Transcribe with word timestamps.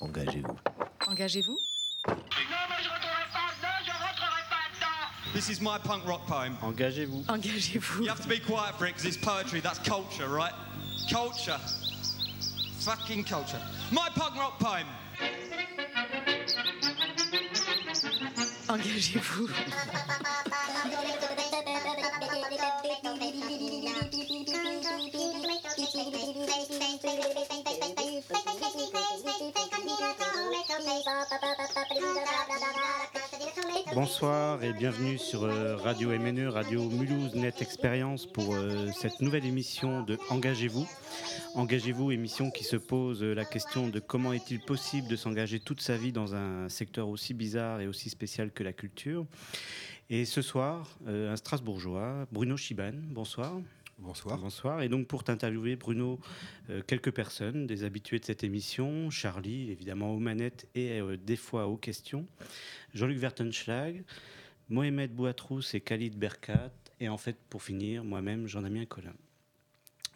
Engagez-vous. 0.00 0.56
Engagez-vous. 1.08 1.58
Non, 2.08 2.14
moi 2.68 2.76
je 2.82 2.88
rentrerai 2.88 3.26
pas 3.32 3.50
dedans, 3.56 3.78
je 3.84 3.90
rentrerai 3.90 4.42
pas 4.48 4.66
dedans. 4.74 5.32
This 5.34 5.48
is 5.48 5.60
my 5.60 5.78
punk 5.82 6.06
rock 6.06 6.26
poem. 6.26 6.56
Engagez-vous. 6.62 7.24
Engagez-vous. 7.28 8.02
You 8.04 8.08
have 8.08 8.20
to 8.22 8.28
be 8.28 8.38
quiet 8.38 8.76
for 8.78 8.86
it 8.86 8.94
because 8.94 9.04
it's 9.04 9.16
poetry. 9.16 9.60
That's 9.60 9.78
culture, 9.80 10.28
right? 10.28 10.52
Culture. 11.10 11.58
Fucking 12.80 13.24
culture. 13.24 13.60
My 13.90 14.08
punk 14.14 14.36
rock 14.36 14.58
poem. 14.58 14.86
Engagez-vous. 18.68 19.48
Bonsoir 33.92 34.62
et 34.62 34.72
bienvenue 34.72 35.18
sur 35.18 35.42
euh, 35.42 35.74
Radio 35.74 36.10
MNE, 36.10 36.46
Radio 36.48 36.88
Mulhouse 36.88 37.34
Net 37.34 37.60
Expérience 37.60 38.24
pour 38.24 38.54
euh, 38.54 38.88
cette 38.92 39.20
nouvelle 39.20 39.44
émission 39.44 40.02
de 40.02 40.16
Engagez-vous. 40.28 40.86
Engagez-vous, 41.56 42.12
émission 42.12 42.52
qui 42.52 42.62
se 42.62 42.76
pose 42.76 43.20
euh, 43.24 43.34
la 43.34 43.44
question 43.44 43.88
de 43.88 43.98
comment 43.98 44.32
est-il 44.32 44.60
possible 44.60 45.08
de 45.08 45.16
s'engager 45.16 45.58
toute 45.58 45.80
sa 45.80 45.96
vie 45.96 46.12
dans 46.12 46.36
un 46.36 46.68
secteur 46.68 47.08
aussi 47.08 47.34
bizarre 47.34 47.80
et 47.80 47.88
aussi 47.88 48.10
spécial 48.10 48.52
que 48.52 48.62
la 48.62 48.72
culture. 48.72 49.26
Et 50.08 50.24
ce 50.24 50.42
soir, 50.42 50.88
un 51.06 51.36
Strasbourgeois, 51.36 52.26
Bruno 52.32 52.56
Chiban, 52.56 52.92
bonsoir. 52.94 53.60
Bonsoir. 54.00 54.38
Bonsoir. 54.38 54.82
Et 54.82 54.88
donc 54.88 55.06
pour 55.06 55.24
t'interviewer, 55.24 55.76
Bruno, 55.76 56.18
euh, 56.70 56.82
quelques 56.86 57.12
personnes, 57.12 57.66
des 57.66 57.84
habitués 57.84 58.18
de 58.18 58.24
cette 58.24 58.42
émission, 58.42 59.10
Charlie, 59.10 59.70
évidemment 59.70 60.14
aux 60.14 60.18
manettes 60.18 60.66
et 60.74 61.00
euh, 61.00 61.16
des 61.16 61.36
fois 61.36 61.66
aux 61.66 61.76
questions, 61.76 62.26
Jean-Luc 62.94 63.18
Vertenschlag, 63.18 64.02
Mohamed 64.70 65.14
Bouatrous 65.14 65.74
et 65.74 65.80
Khalid 65.80 66.16
Berkat, 66.16 66.72
et 67.00 67.08
en 67.08 67.16
fait, 67.16 67.36
pour 67.48 67.62
finir, 67.62 68.04
moi-même, 68.04 68.46
Jean-Damien 68.46 68.86
Collin. 68.86 69.14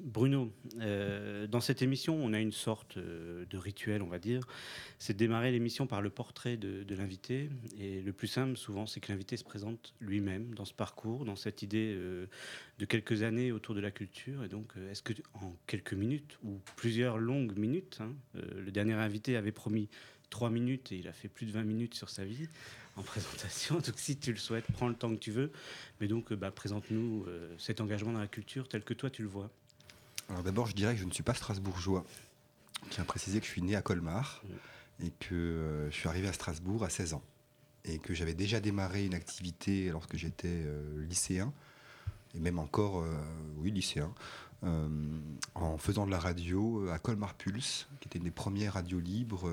Bruno, 0.00 0.52
euh, 0.80 1.46
dans 1.46 1.60
cette 1.60 1.80
émission, 1.80 2.16
on 2.16 2.32
a 2.32 2.40
une 2.40 2.52
sorte 2.52 2.96
euh, 2.96 3.44
de 3.46 3.56
rituel, 3.56 4.02
on 4.02 4.08
va 4.08 4.18
dire. 4.18 4.46
C'est 4.98 5.12
de 5.12 5.18
démarrer 5.18 5.52
l'émission 5.52 5.86
par 5.86 6.02
le 6.02 6.10
portrait 6.10 6.56
de, 6.56 6.94
l'invité. 6.94 7.48
Et 7.78 8.00
le 8.00 8.12
plus 8.12 8.26
simple, 8.26 8.56
souvent, 8.56 8.86
c'est 8.86 8.98
que 8.98 9.12
l'invité 9.12 9.36
se 9.36 9.44
présente 9.44 9.94
lui-même 10.00 10.52
dans 10.54 10.64
ce 10.64 10.74
parcours, 10.74 11.24
dans 11.24 11.36
cette 11.36 11.62
idée 11.62 11.94
euh, 11.96 12.26
de 12.80 12.84
quelques 12.86 13.22
années 13.22 13.52
autour 13.52 13.76
de 13.76 13.80
la 13.80 13.92
culture. 13.92 14.42
Et 14.42 14.48
donc, 14.48 14.72
est-ce 14.90 15.02
que 15.02 15.12
en 15.34 15.54
quelques 15.68 15.94
minutes, 15.94 16.38
ou 16.42 16.58
plusieurs 16.76 17.16
longues 17.16 17.56
minutes, 17.56 17.98
hein, 18.00 18.14
le 18.34 18.72
dernier 18.72 18.94
invité 18.94 19.36
avait 19.36 19.52
promis 19.52 19.88
trois 20.28 20.50
minutes 20.50 20.90
et 20.90 20.96
il 20.96 21.06
a 21.06 21.12
fait 21.12 21.28
plus 21.28 21.46
de 21.46 21.52
20 21.52 21.62
minutes 21.62 21.94
sur 21.94 22.10
sa 22.10 22.24
vie 22.24 22.48
en 22.96 23.02
présentation. 23.02 23.76
Donc, 23.76 23.94
si 23.96 24.16
tu 24.16 24.32
le 24.32 24.38
souhaites, 24.38 24.66
prends 24.72 24.88
le 24.88 24.96
temps 24.96 25.10
que 25.10 25.20
tu 25.20 25.30
veux. 25.30 25.52
Mais 26.00 26.08
donc, 26.08 26.32
bah, 26.32 26.50
présente-nous 26.50 27.26
cet 27.58 27.80
engagement 27.80 28.12
dans 28.12 28.20
la 28.20 28.26
culture 28.26 28.66
tel 28.66 28.82
que 28.82 28.94
toi, 28.94 29.08
tu 29.08 29.22
le 29.22 29.28
vois. 29.28 29.50
Alors 30.28 30.42
d'abord, 30.42 30.66
je 30.66 30.74
dirais 30.74 30.94
que 30.94 31.00
je 31.00 31.04
ne 31.04 31.12
suis 31.12 31.22
pas 31.22 31.34
strasbourgeois. 31.34 32.04
Je 32.86 32.90
tiens 32.90 33.02
à 33.02 33.06
préciser 33.06 33.40
que 33.40 33.46
je 33.46 33.50
suis 33.50 33.62
né 33.62 33.76
à 33.76 33.82
Colmar 33.82 34.42
et 35.02 35.10
que 35.10 35.34
euh, 35.34 35.90
je 35.90 35.96
suis 35.96 36.08
arrivé 36.08 36.28
à 36.28 36.32
Strasbourg 36.32 36.84
à 36.84 36.90
16 36.90 37.14
ans. 37.14 37.22
Et 37.84 37.98
que 37.98 38.14
j'avais 38.14 38.34
déjà 38.34 38.60
démarré 38.60 39.04
une 39.04 39.14
activité 39.14 39.90
lorsque 39.90 40.16
j'étais 40.16 40.48
euh, 40.48 41.04
lycéen, 41.06 41.52
et 42.34 42.40
même 42.40 42.58
encore, 42.58 43.00
euh, 43.00 43.14
oui, 43.58 43.70
lycéen, 43.70 44.12
en 45.54 45.76
faisant 45.76 46.06
de 46.06 46.10
la 46.10 46.18
radio 46.18 46.88
à 46.88 46.98
Colmar 46.98 47.34
Pulse, 47.34 47.86
qui 48.00 48.08
était 48.08 48.16
une 48.16 48.24
des 48.24 48.30
premières 48.30 48.72
radios 48.72 48.98
libres 48.98 49.50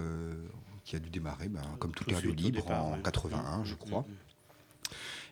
qui 0.86 0.96
a 0.96 1.00
dû 1.00 1.10
démarrer, 1.10 1.50
ben, 1.50 1.62
comme 1.80 1.92
toutes 1.92 2.08
les 2.08 2.16
radios 2.16 2.32
libres, 2.32 2.72
en 2.72 2.98
81, 2.98 3.66
je 3.66 3.76
crois. 3.76 4.06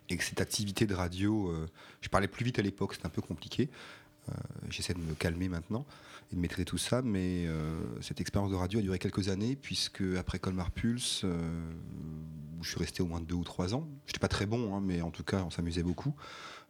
Et 0.10 0.18
que 0.18 0.24
cette 0.26 0.42
activité 0.42 0.86
de 0.86 0.94
radio, 0.94 1.56
je 2.02 2.10
parlais 2.10 2.28
plus 2.28 2.44
vite 2.44 2.60
à 2.60 2.62
l'époque, 2.62 2.94
c'était 2.94 3.06
un 3.06 3.10
peu 3.10 3.22
compliqué. 3.22 3.70
Euh, 4.30 4.36
j'essaie 4.70 4.94
de 4.94 5.00
me 5.00 5.14
calmer 5.14 5.50
maintenant 5.50 5.86
et 6.32 6.36
de 6.36 6.42
maîtriser 6.42 6.66
tout 6.66 6.78
ça, 6.78 7.02
mais 7.02 7.46
euh, 7.48 7.80
cette 8.02 8.22
expérience 8.22 8.52
de 8.52 8.56
radio 8.56 8.80
a 8.80 8.82
duré 8.82 9.00
quelques 9.00 9.30
années, 9.30 9.56
puisque 9.56 10.04
après 10.18 10.40
Colmar 10.40 10.72
Pulse, 10.72 11.22
euh, 11.24 11.72
où 12.60 12.64
je 12.64 12.70
suis 12.70 12.80
resté 12.80 13.02
au 13.02 13.08
moins 13.08 13.22
deux 13.22 13.36
ou 13.36 13.44
trois 13.44 13.74
ans, 13.74 13.88
j'étais 14.06 14.20
pas 14.20 14.28
très 14.28 14.46
bon, 14.46 14.76
hein, 14.76 14.82
mais 14.84 15.02
en 15.02 15.12
tout 15.12 15.24
cas 15.24 15.44
on 15.44 15.50
s'amusait 15.50 15.84
beaucoup. 15.84 16.14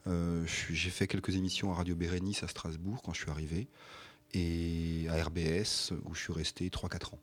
j'ai 0.05 0.89
fait 0.89 1.07
quelques 1.07 1.35
émissions 1.35 1.71
à 1.71 1.75
Radio 1.75 1.95
Bérénice 1.95 2.43
à 2.43 2.47
Strasbourg 2.47 3.01
quand 3.03 3.13
je 3.13 3.21
suis 3.21 3.31
arrivé, 3.31 3.67
et 4.33 5.07
à 5.09 5.23
RBS 5.23 5.91
où 6.05 6.13
je 6.13 6.19
suis 6.19 6.33
resté 6.33 6.69
3-4 6.69 7.15
ans. 7.15 7.19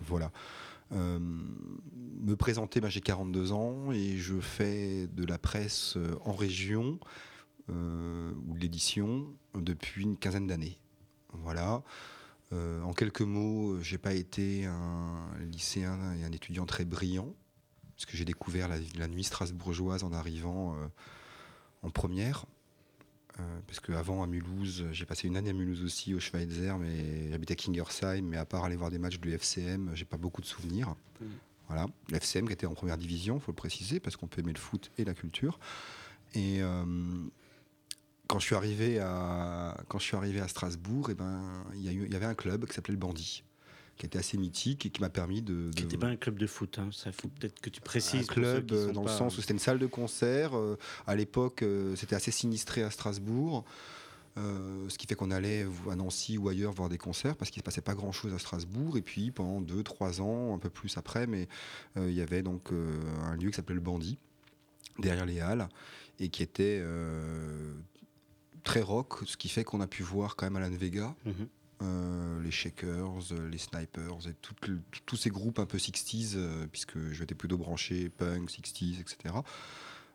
Voilà. 0.00 0.30
me 0.90 2.34
présenter, 2.34 2.80
ben, 2.80 2.88
j'ai 2.88 3.00
42 3.00 3.52
ans 3.52 3.92
et 3.92 4.16
je 4.16 4.40
fais 4.40 5.08
de 5.08 5.24
la 5.24 5.38
presse 5.38 5.98
en 6.24 6.32
région 6.32 6.98
ou 7.68 8.54
de 8.54 8.58
l'édition 8.58 9.26
depuis 9.54 10.02
une 10.02 10.16
quinzaine 10.16 10.46
d'années. 10.46 10.78
Voilà. 11.32 11.82
Euh, 12.52 12.82
en 12.82 12.92
quelques 12.92 13.22
mots, 13.22 13.80
j'ai 13.80 13.98
pas 13.98 14.14
été 14.14 14.66
un 14.66 15.28
lycéen 15.40 16.14
et 16.14 16.24
un 16.24 16.32
étudiant 16.32 16.66
très 16.66 16.84
brillant, 16.84 17.34
parce 17.94 18.06
que 18.06 18.16
j'ai 18.16 18.24
découvert 18.24 18.68
la, 18.68 19.08
nuit 19.08 19.24
strasbourgeoise 19.24 20.04
en 20.04 20.12
arrivant 20.12 20.74
euh, 20.74 20.86
en 21.82 21.90
première. 21.90 22.46
parce 23.66 23.80
qu'avant 23.80 24.22
à 24.22 24.26
Mulhouse, 24.26 24.84
j'ai 24.92 25.06
passé 25.06 25.26
une 25.26 25.36
année 25.36 25.50
à 25.50 25.52
Mulhouse 25.52 25.82
aussi 25.82 26.14
au 26.14 26.20
Schweitzer, 26.20 26.78
mais 26.78 27.30
j'habitais 27.30 27.54
à 27.54 27.56
Kingersheim, 27.56 28.22
mais 28.22 28.36
à 28.36 28.44
part 28.44 28.64
aller 28.64 28.76
voir 28.76 28.90
des 28.90 28.98
matchs 28.98 29.18
du 29.18 29.32
FCM, 29.32 29.90
j'ai 29.94 30.04
pas 30.04 30.18
beaucoup 30.18 30.40
de 30.40 30.46
souvenirs. 30.46 30.94
Mmh. 31.20 31.26
Voilà, 31.66 31.86
le 32.10 32.16
FCM 32.16 32.46
qui 32.46 32.52
était 32.52 32.66
en 32.66 32.74
première 32.74 32.98
division, 32.98 33.40
faut 33.40 33.50
le 33.50 33.56
préciser, 33.56 33.98
parce 33.98 34.16
qu'on 34.16 34.28
peut 34.28 34.40
aimer 34.42 34.52
le 34.52 34.58
foot 34.58 34.92
et 34.98 35.04
la 35.04 35.14
culture. 35.14 35.58
Et 36.34 36.60
quand 38.34 38.40
je 38.40 38.46
suis 38.46 38.56
arrivé 38.56 38.98
à, 38.98 39.76
quand 39.86 40.00
je 40.00 40.06
suis 40.06 40.16
arrivé 40.16 40.40
à 40.40 40.48
Strasbourg, 40.48 41.08
et 41.08 41.12
eh 41.12 41.14
ben, 41.14 41.40
il 41.74 41.82
y, 41.82 42.10
y, 42.12 42.16
avait 42.16 42.26
un 42.26 42.34
club 42.34 42.66
qui 42.66 42.74
s'appelait 42.74 42.94
le 42.94 42.98
Bandit, 42.98 43.44
qui 43.96 44.06
était 44.06 44.18
assez 44.18 44.36
mythique 44.36 44.86
et 44.86 44.90
qui 44.90 45.00
m'a 45.00 45.08
permis 45.08 45.40
de. 45.40 45.70
Qui 45.76 45.84
n'était 45.84 45.96
pas 45.96 46.08
un 46.08 46.16
club 46.16 46.36
de 46.36 46.48
foot, 46.48 46.80
hein. 46.80 46.88
ça 46.90 47.12
faut 47.12 47.28
peut-être 47.28 47.60
que 47.60 47.70
tu 47.70 47.80
précises. 47.80 48.28
Un 48.28 48.32
club 48.32 48.72
euh, 48.72 48.90
dans 48.90 49.02
le 49.04 49.08
sens 49.08 49.38
où 49.38 49.40
c'était 49.40 49.52
une 49.52 49.60
salle 49.60 49.78
de 49.78 49.86
concert. 49.86 50.58
Euh, 50.58 50.76
à 51.06 51.14
l'époque, 51.14 51.62
euh, 51.62 51.94
c'était 51.94 52.16
assez 52.16 52.32
sinistré 52.32 52.82
à 52.82 52.90
Strasbourg. 52.90 53.64
ce 54.36 54.98
qui 54.98 55.06
fait 55.06 55.14
qu'on 55.14 55.30
allait 55.30 55.64
à 55.88 55.94
Nancy 55.94 56.36
ou 56.36 56.48
ailleurs 56.48 56.72
voir 56.72 56.88
des 56.88 56.98
concerts 56.98 57.36
parce 57.36 57.52
qu'il 57.52 57.60
ne 57.60 57.62
se 57.62 57.66
passait 57.66 57.82
pas 57.82 57.94
grand 57.94 58.10
chose 58.10 58.34
à 58.34 58.40
Strasbourg. 58.40 58.96
Et 58.96 59.02
puis 59.02 59.30
pendant 59.30 59.60
deux, 59.60 59.84
trois 59.84 60.20
ans, 60.20 60.56
un 60.56 60.58
peu 60.58 60.70
plus 60.70 60.98
après, 60.98 61.28
mais 61.28 61.46
il 61.94 62.14
y 62.14 62.20
avait 62.20 62.42
donc 62.42 62.72
un 62.72 63.36
lieu 63.36 63.50
qui 63.50 63.54
s'appelait 63.54 63.76
le 63.76 63.80
Bandit, 63.80 64.18
derrière 64.98 65.24
les 65.24 65.38
Halles, 65.38 65.68
et 66.18 66.30
qui 66.30 66.42
était 66.42 66.82
très 68.64 68.80
rock, 68.80 69.20
ce 69.26 69.36
qui 69.36 69.48
fait 69.48 69.62
qu'on 69.62 69.80
a 69.80 69.86
pu 69.86 70.02
voir 70.02 70.36
quand 70.36 70.46
même 70.46 70.56
Alan 70.56 70.74
Vega, 70.74 71.14
euh, 71.82 72.42
les 72.42 72.50
Shakers, 72.50 73.32
les 73.50 73.58
Snipers 73.58 74.28
et 74.28 74.34
tous 75.06 75.16
ces 75.16 75.30
groupes 75.30 75.58
un 75.58 75.66
peu 75.66 75.78
60s, 75.78 76.32
euh, 76.36 76.66
puisque 76.70 76.98
j'étais 77.12 77.34
plutôt 77.34 77.58
branché 77.58 78.08
punk, 78.08 78.50
60s, 78.50 79.00
etc. 79.00 79.34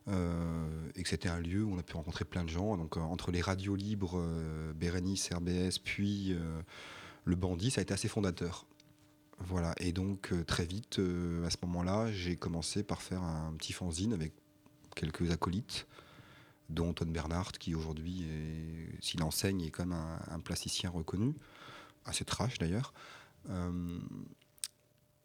Euh, 0.08 0.88
et 0.96 1.02
que 1.02 1.08
c'était 1.08 1.28
un 1.28 1.38
lieu 1.38 1.62
où 1.62 1.72
on 1.72 1.78
a 1.78 1.82
pu 1.82 1.94
rencontrer 1.94 2.24
plein 2.24 2.44
de 2.44 2.48
gens. 2.48 2.76
Donc 2.76 2.96
entre 2.96 3.30
les 3.30 3.40
radios 3.40 3.76
libres, 3.76 4.20
Bérénice, 4.74 5.30
RBS, 5.32 5.78
puis 5.82 6.34
le 7.24 7.36
Bandit, 7.36 7.70
ça 7.70 7.80
a 7.80 7.82
été 7.82 7.94
assez 7.94 8.08
fondateur. 8.08 8.66
Voilà, 9.42 9.74
et 9.78 9.92
donc 9.92 10.32
très 10.46 10.66
vite, 10.66 10.98
à 10.98 11.50
ce 11.50 11.56
moment-là, 11.62 12.10
j'ai 12.12 12.36
commencé 12.36 12.82
par 12.82 13.00
faire 13.00 13.22
un 13.22 13.54
petit 13.56 13.72
fanzine 13.72 14.12
avec 14.12 14.32
quelques 14.96 15.30
acolytes 15.30 15.86
dont 16.70 16.90
Antoine 16.90 17.12
Bernhardt, 17.12 17.58
qui 17.58 17.74
aujourd'hui, 17.74 18.26
s'il 19.00 19.22
enseigne, 19.22 19.62
est 19.62 19.70
quand 19.70 19.86
même 19.86 19.98
un, 20.28 20.40
plasticien 20.40 20.90
reconnu, 20.90 21.34
assez 22.04 22.24
trash 22.24 22.58
d'ailleurs. 22.58 22.92
Euh, 23.48 23.98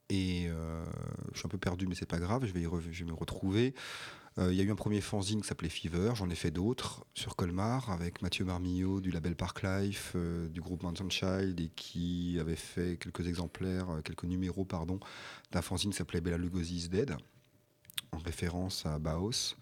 et 0.09 0.45
euh, 0.47 0.85
je 1.33 1.39
suis 1.39 1.47
un 1.47 1.49
peu 1.49 1.57
perdu, 1.57 1.87
mais 1.87 1.95
c'est 1.95 2.05
pas 2.05 2.19
grave, 2.19 2.45
je 2.45 2.53
vais, 2.53 2.63
je 2.63 3.03
vais 3.03 3.11
me 3.11 3.15
retrouver. 3.15 3.73
Euh, 4.37 4.51
il 4.51 4.57
y 4.57 4.61
a 4.61 4.63
eu 4.63 4.71
un 4.71 4.75
premier 4.75 5.01
fanzine 5.01 5.41
qui 5.41 5.47
s'appelait 5.47 5.69
Fever, 5.69 6.11
j'en 6.13 6.29
ai 6.29 6.35
fait 6.35 6.51
d'autres 6.51 7.05
sur 7.13 7.35
Colmar 7.35 7.89
avec 7.89 8.21
Mathieu 8.21 8.43
Marmillot 8.43 8.99
du 8.99 9.09
label 9.09 9.35
Park 9.35 9.63
Life, 9.63 10.15
du 10.49 10.61
groupe 10.61 10.83
Mountain 10.83 11.09
Child 11.09 11.59
et 11.59 11.69
qui 11.69 12.37
avait 12.39 12.57
fait 12.57 12.97
quelques 12.97 13.27
exemplaires, 13.27 13.87
quelques 14.03 14.25
numéros 14.25 14.65
pardon, 14.65 14.99
d'un 15.51 15.61
fanzine 15.61 15.91
qui 15.91 15.97
s'appelait 15.97 16.21
Bella 16.21 16.37
Lugosi 16.37 16.75
is 16.75 16.89
Dead, 16.89 17.15
en 18.11 18.17
référence 18.17 18.85
à 18.85 18.99
Baos. 18.99 19.55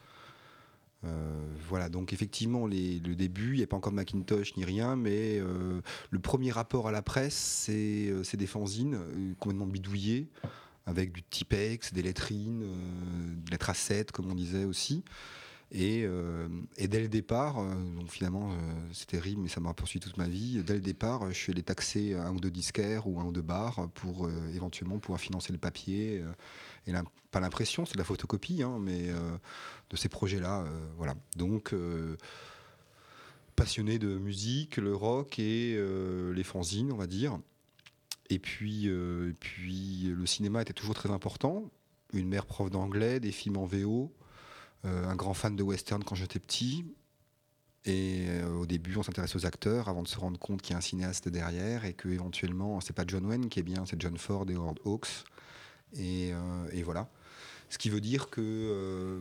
Euh, 1.05 1.41
voilà, 1.67 1.89
donc 1.89 2.13
effectivement, 2.13 2.67
le 2.67 3.15
début, 3.15 3.53
il 3.53 3.57
n'y 3.57 3.63
a 3.63 3.67
pas 3.67 3.75
encore 3.75 3.91
de 3.91 3.97
Macintosh 3.97 4.55
ni 4.55 4.65
rien, 4.65 4.95
mais 4.95 5.39
euh, 5.39 5.81
le 6.09 6.19
premier 6.19 6.51
rapport 6.51 6.87
à 6.87 6.91
la 6.91 7.01
presse, 7.01 7.35
c'est 7.35 8.07
euh, 8.09 8.23
des 8.33 8.47
fanzines 8.47 8.97
complètement 9.39 9.65
bidouillées, 9.65 10.29
avec 10.85 11.11
du 11.11 11.23
Tipex, 11.23 11.93
des 11.93 12.01
lettrines, 12.01 12.65
des 13.45 13.51
lettres 13.51 13.71
A7, 13.71 14.11
comme 14.11 14.31
on 14.31 14.35
disait 14.35 14.65
aussi. 14.65 15.03
Et, 15.71 16.05
dès 16.77 16.99
le 16.99 17.07
départ, 17.07 17.55
donc 17.55 18.09
finalement, 18.09 18.51
c'est 18.91 19.07
terrible, 19.07 19.41
mais 19.41 19.47
ça 19.47 19.59
m'a 19.59 19.73
poursuivi 19.73 20.05
toute 20.05 20.17
ma 20.17 20.27
vie. 20.27 20.61
Dès 20.63 20.73
le 20.75 20.81
départ, 20.81 21.27
je 21.29 21.35
suis 21.35 21.51
allé 21.51 21.63
taxer 21.63 22.13
un 22.13 22.31
ou 22.35 22.39
deux 22.39 22.51
disquaires 22.51 23.07
ou 23.07 23.19
un 23.19 23.23
ou 23.23 23.31
deux 23.31 23.41
bars 23.41 23.87
pour 23.95 24.29
éventuellement 24.53 24.99
pouvoir 24.99 25.19
financer 25.19 25.53
le 25.53 25.57
papier. 25.57 26.21
Et 26.87 26.93
pas 27.31 27.39
l'impression, 27.39 27.85
c'est 27.85 27.93
de 27.93 27.97
la 27.97 28.03
photocopie, 28.03 28.61
hein, 28.63 28.77
mais 28.79 29.09
euh, 29.09 29.37
de 29.89 29.95
ces 29.97 30.09
projets-là. 30.09 30.61
euh, 30.61 30.85
voilà. 30.97 31.15
Donc, 31.35 31.73
euh, 31.73 32.17
passionné 33.55 33.99
de 33.99 34.17
musique, 34.17 34.77
le 34.77 34.95
rock 34.95 35.39
et 35.39 35.77
les 36.33 36.43
fanzines, 36.43 36.91
on 36.91 36.97
va 36.97 37.05
dire. 37.05 37.39
Et 38.29 38.39
puis, 38.39 38.89
puis, 39.39 40.11
le 40.15 40.25
cinéma 40.25 40.63
était 40.63 40.73
toujours 40.73 40.95
très 40.95 41.11
important. 41.11 41.69
Une 42.13 42.27
mère 42.27 42.47
prof 42.47 42.71
d'anglais, 42.71 43.19
des 43.19 43.31
films 43.31 43.57
en 43.57 43.65
VO, 43.65 44.11
un 44.83 45.15
grand 45.15 45.35
fan 45.35 45.55
de 45.55 45.61
western 45.61 46.03
quand 46.03 46.15
j'étais 46.15 46.39
petit. 46.39 46.83
Et 47.85 48.25
au 48.59 48.65
début, 48.65 48.97
on 48.97 49.03
s'intéresse 49.03 49.35
aux 49.35 49.45
acteurs 49.45 49.87
avant 49.87 50.01
de 50.01 50.07
se 50.07 50.17
rendre 50.17 50.39
compte 50.39 50.63
qu'il 50.63 50.71
y 50.71 50.73
a 50.73 50.79
un 50.79 50.81
cinéaste 50.81 51.29
derrière 51.29 51.85
et 51.85 51.93
que 51.93 52.09
éventuellement, 52.09 52.81
c'est 52.81 52.93
pas 52.93 53.03
John 53.05 53.23
Wayne 53.27 53.49
qui 53.49 53.59
est 53.59 53.63
bien, 53.63 53.85
c'est 53.85 54.01
John 54.01 54.17
Ford 54.17 54.49
et 54.49 54.55
Howard 54.55 54.79
Hawks. 54.83 55.25
Et, 55.95 56.31
euh, 56.33 56.67
et 56.71 56.83
voilà. 56.83 57.09
Ce 57.69 57.79
qui 57.79 57.89
veut 57.89 58.01
dire 58.01 58.29
que 58.29 58.39
euh, 58.41 59.19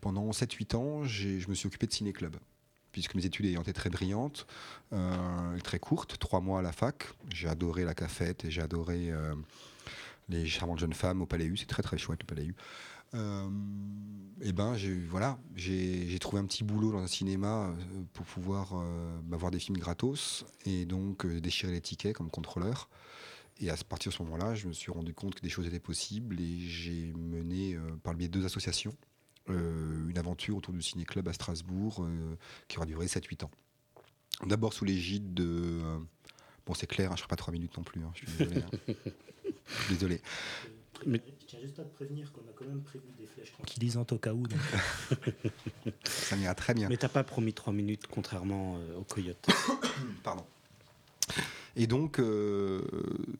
pendant 0.00 0.30
7-8 0.30 0.74
ans, 0.74 1.04
je 1.04 1.48
me 1.48 1.54
suis 1.54 1.66
occupé 1.66 1.86
de 1.86 1.92
ciné-club. 1.92 2.36
Puisque 2.92 3.14
mes 3.14 3.26
études 3.26 3.46
ayant 3.46 3.62
été 3.62 3.72
très 3.72 3.90
brillantes, 3.90 4.46
euh, 4.92 5.58
très 5.60 5.78
courtes, 5.78 6.18
trois 6.18 6.40
mois 6.40 6.60
à 6.60 6.62
la 6.62 6.72
fac, 6.72 7.08
j'ai 7.32 7.48
adoré 7.48 7.84
la 7.84 7.94
cafette 7.94 8.44
et 8.44 8.50
j'ai 8.50 8.60
adoré 8.60 9.10
euh, 9.10 9.34
les 10.28 10.46
charmantes 10.46 10.78
jeunes 10.78 10.92
femmes 10.92 11.22
au 11.22 11.26
Palais 11.26 11.46
U. 11.46 11.56
C'est 11.56 11.66
très 11.66 11.82
très 11.82 11.96
chouette 11.96 12.20
le 12.20 12.26
Palais 12.26 12.46
U. 12.46 12.54
Euh, 13.14 13.48
et 14.40 14.52
ben 14.52 14.74
voilà, 15.10 15.38
j'ai 15.54 16.18
trouvé 16.18 16.40
un 16.40 16.46
petit 16.46 16.64
boulot 16.64 16.92
dans 16.92 17.02
un 17.02 17.06
cinéma 17.06 17.74
pour 18.14 18.24
pouvoir 18.24 18.72
euh, 18.74 19.20
bah, 19.24 19.36
voir 19.36 19.50
des 19.50 19.58
films 19.58 19.76
gratos 19.76 20.46
et 20.64 20.86
donc 20.86 21.26
déchirer 21.26 21.72
les 21.72 21.80
tickets 21.82 22.16
comme 22.16 22.30
contrôleur. 22.30 22.88
Et 23.60 23.70
à 23.70 23.76
partir 23.76 24.10
de 24.10 24.16
ce 24.16 24.22
moment-là, 24.24 24.54
je 24.54 24.66
me 24.66 24.72
suis 24.72 24.90
rendu 24.90 25.14
compte 25.14 25.34
que 25.36 25.40
des 25.40 25.48
choses 25.48 25.66
étaient 25.66 25.78
possibles 25.80 26.40
et 26.40 26.58
j'ai 26.60 27.12
mené, 27.12 27.74
euh, 27.74 27.80
par 28.02 28.12
le 28.12 28.18
biais 28.18 28.28
de 28.28 28.32
deux 28.38 28.44
associations, 28.44 28.94
euh, 29.50 30.08
une 30.08 30.18
aventure 30.18 30.56
autour 30.56 30.72
du 30.74 30.82
ciné-club 30.82 31.28
à 31.28 31.32
Strasbourg 31.32 32.02
euh, 32.02 32.36
qui 32.68 32.78
aura 32.78 32.86
duré 32.86 33.06
7-8 33.06 33.44
ans. 33.44 33.50
D'abord 34.46 34.72
sous 34.72 34.84
l'égide 34.84 35.34
de. 35.34 35.44
euh, 35.46 35.98
bon, 36.66 36.74
c'est 36.74 36.86
clair, 36.88 37.12
hein, 37.12 37.14
je 37.16 37.20
ne 37.22 37.24
ferai 37.24 37.28
pas 37.28 37.36
3 37.36 37.52
minutes 37.52 37.76
non 37.76 37.84
plus, 37.84 38.02
hein, 38.02 38.10
je 38.14 38.26
suis 38.26 38.38
désolé. 38.38 38.62
hein. 38.62 38.70
Je 38.88 39.82
suis 39.84 39.88
désolé. 39.94 40.20
Mais- 41.06 41.22
Je 41.40 41.46
tiens 41.46 41.60
juste 41.60 41.78
à 41.78 41.84
te 41.84 41.92
prévenir 41.94 42.32
qu'on 42.32 42.40
a 42.42 42.52
quand 42.56 42.64
même 42.64 42.82
prévu 42.82 43.04
des 43.18 43.26
flèches 43.26 43.52
tranquillisantes 43.52 44.12
au 44.12 44.18
cas 44.18 44.32
où. 44.32 44.46
donc. 44.46 44.58
Ça 46.04 46.34
m'ira 46.36 46.54
très 46.54 46.74
bien. 46.74 46.88
Mais 46.88 46.96
t'as 46.96 47.08
pas 47.08 47.22
promis 47.24 47.52
trois 47.52 47.72
minutes, 47.72 48.06
contrairement 48.08 48.76
euh, 48.78 48.96
au 48.96 49.04
Coyote. 49.04 49.46
Pardon. 50.24 50.44
Et 51.76 51.86
donc, 51.86 52.18
euh, 52.18 52.82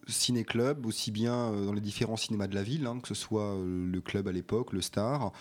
ciné-club, 0.07 0.87
aussi 0.87 1.11
bien 1.11 1.35
euh, 1.35 1.67
dans 1.67 1.73
les 1.73 1.81
différents 1.81 2.17
cinémas 2.17 2.47
de 2.47 2.55
la 2.55 2.63
ville, 2.63 2.87
hein, 2.87 2.99
que 3.01 3.09
ce 3.09 3.15
soit 3.15 3.55
euh, 3.55 3.87
le 3.87 4.01
club 4.01 4.29
à 4.29 4.33
l'époque, 4.33 4.73
le 4.73 4.81
Star, 4.81 5.33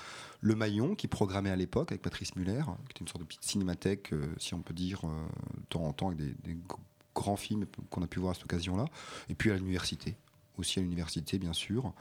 le 0.41 0.55
Maillon, 0.55 0.95
qui 0.95 1.07
programmait 1.07 1.51
à 1.51 1.55
l'époque 1.55 1.91
avec 1.91 2.01
Patrice 2.01 2.35
Muller, 2.35 2.63
qui 2.87 2.91
était 2.91 3.01
une 3.01 3.07
sorte 3.07 3.21
de 3.21 3.25
petite 3.25 3.43
cinémathèque, 3.43 4.11
euh, 4.13 4.25
si 4.37 4.53
on 4.53 4.61
peut 4.61 4.73
dire, 4.73 5.01
de 5.03 5.65
temps 5.69 5.83
en 5.83 5.93
temps, 5.93 6.07
avec 6.09 6.19
des, 6.19 6.57
grands 7.13 7.35
films 7.35 7.65
qu'on 7.89 8.03
a 8.03 8.07
pu 8.07 8.19
voir 8.19 8.31
à 8.31 8.33
cette 8.35 8.45
occasion-là. 8.45 8.85
Et 9.27 9.35
puis 9.35 9.51
à 9.51 9.55
l'université, 9.55 10.15
aussi 10.57 10.79
à 10.79 10.81
l'université, 10.81 11.39
bien 11.39 11.51
sûr. 11.51 11.93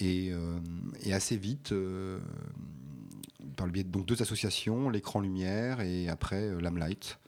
Et, 0.00 0.32
assez 1.12 1.36
vite, 1.36 1.72
par 3.56 3.66
le 3.66 3.72
biais 3.72 3.84
de 3.84 4.00
deux 4.00 4.22
associations, 4.22 4.90
l'écran 4.90 5.20
lumière 5.20 5.80
et 5.80 6.08
après 6.08 6.48
euh, 6.48 6.60
Lamelight. 6.60 7.18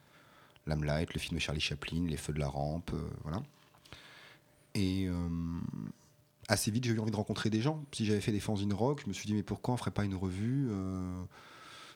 Lamelight, 0.69 1.13
le 1.15 1.21
film 1.21 1.37
de 1.37 1.41
Charlie 1.41 1.61
Chaplin, 1.61 2.07
Les 2.07 2.17
Feux 2.17 2.33
de 2.33 2.39
la 2.39 2.49
Rampe, 2.49 2.93
euh, 2.95 3.11
voilà. 3.25 3.43
Et 4.75 5.09
euh, 5.09 5.29
assez 6.49 6.71
vite, 6.71 6.85
j'ai 6.85 6.93
eu 6.93 6.99
envie 6.99 7.11
de 7.11 7.17
rencontrer 7.17 7.51
des 7.51 7.61
gens. 7.61 7.85
Si 7.93 8.05
j'avais 8.05 8.21
fait 8.21 8.33
des 8.33 8.41
fanzines 8.41 8.73
rock, 8.73 9.03
je 9.05 9.09
me 9.09 9.13
suis 9.13 9.27
dit, 9.27 9.35
mais 9.35 9.43
pourquoi 9.43 9.75
on 9.75 9.77
ferait 9.77 9.91
pas 9.91 10.05
une 10.05 10.15
revue 10.15 10.69
euh, 10.71 11.23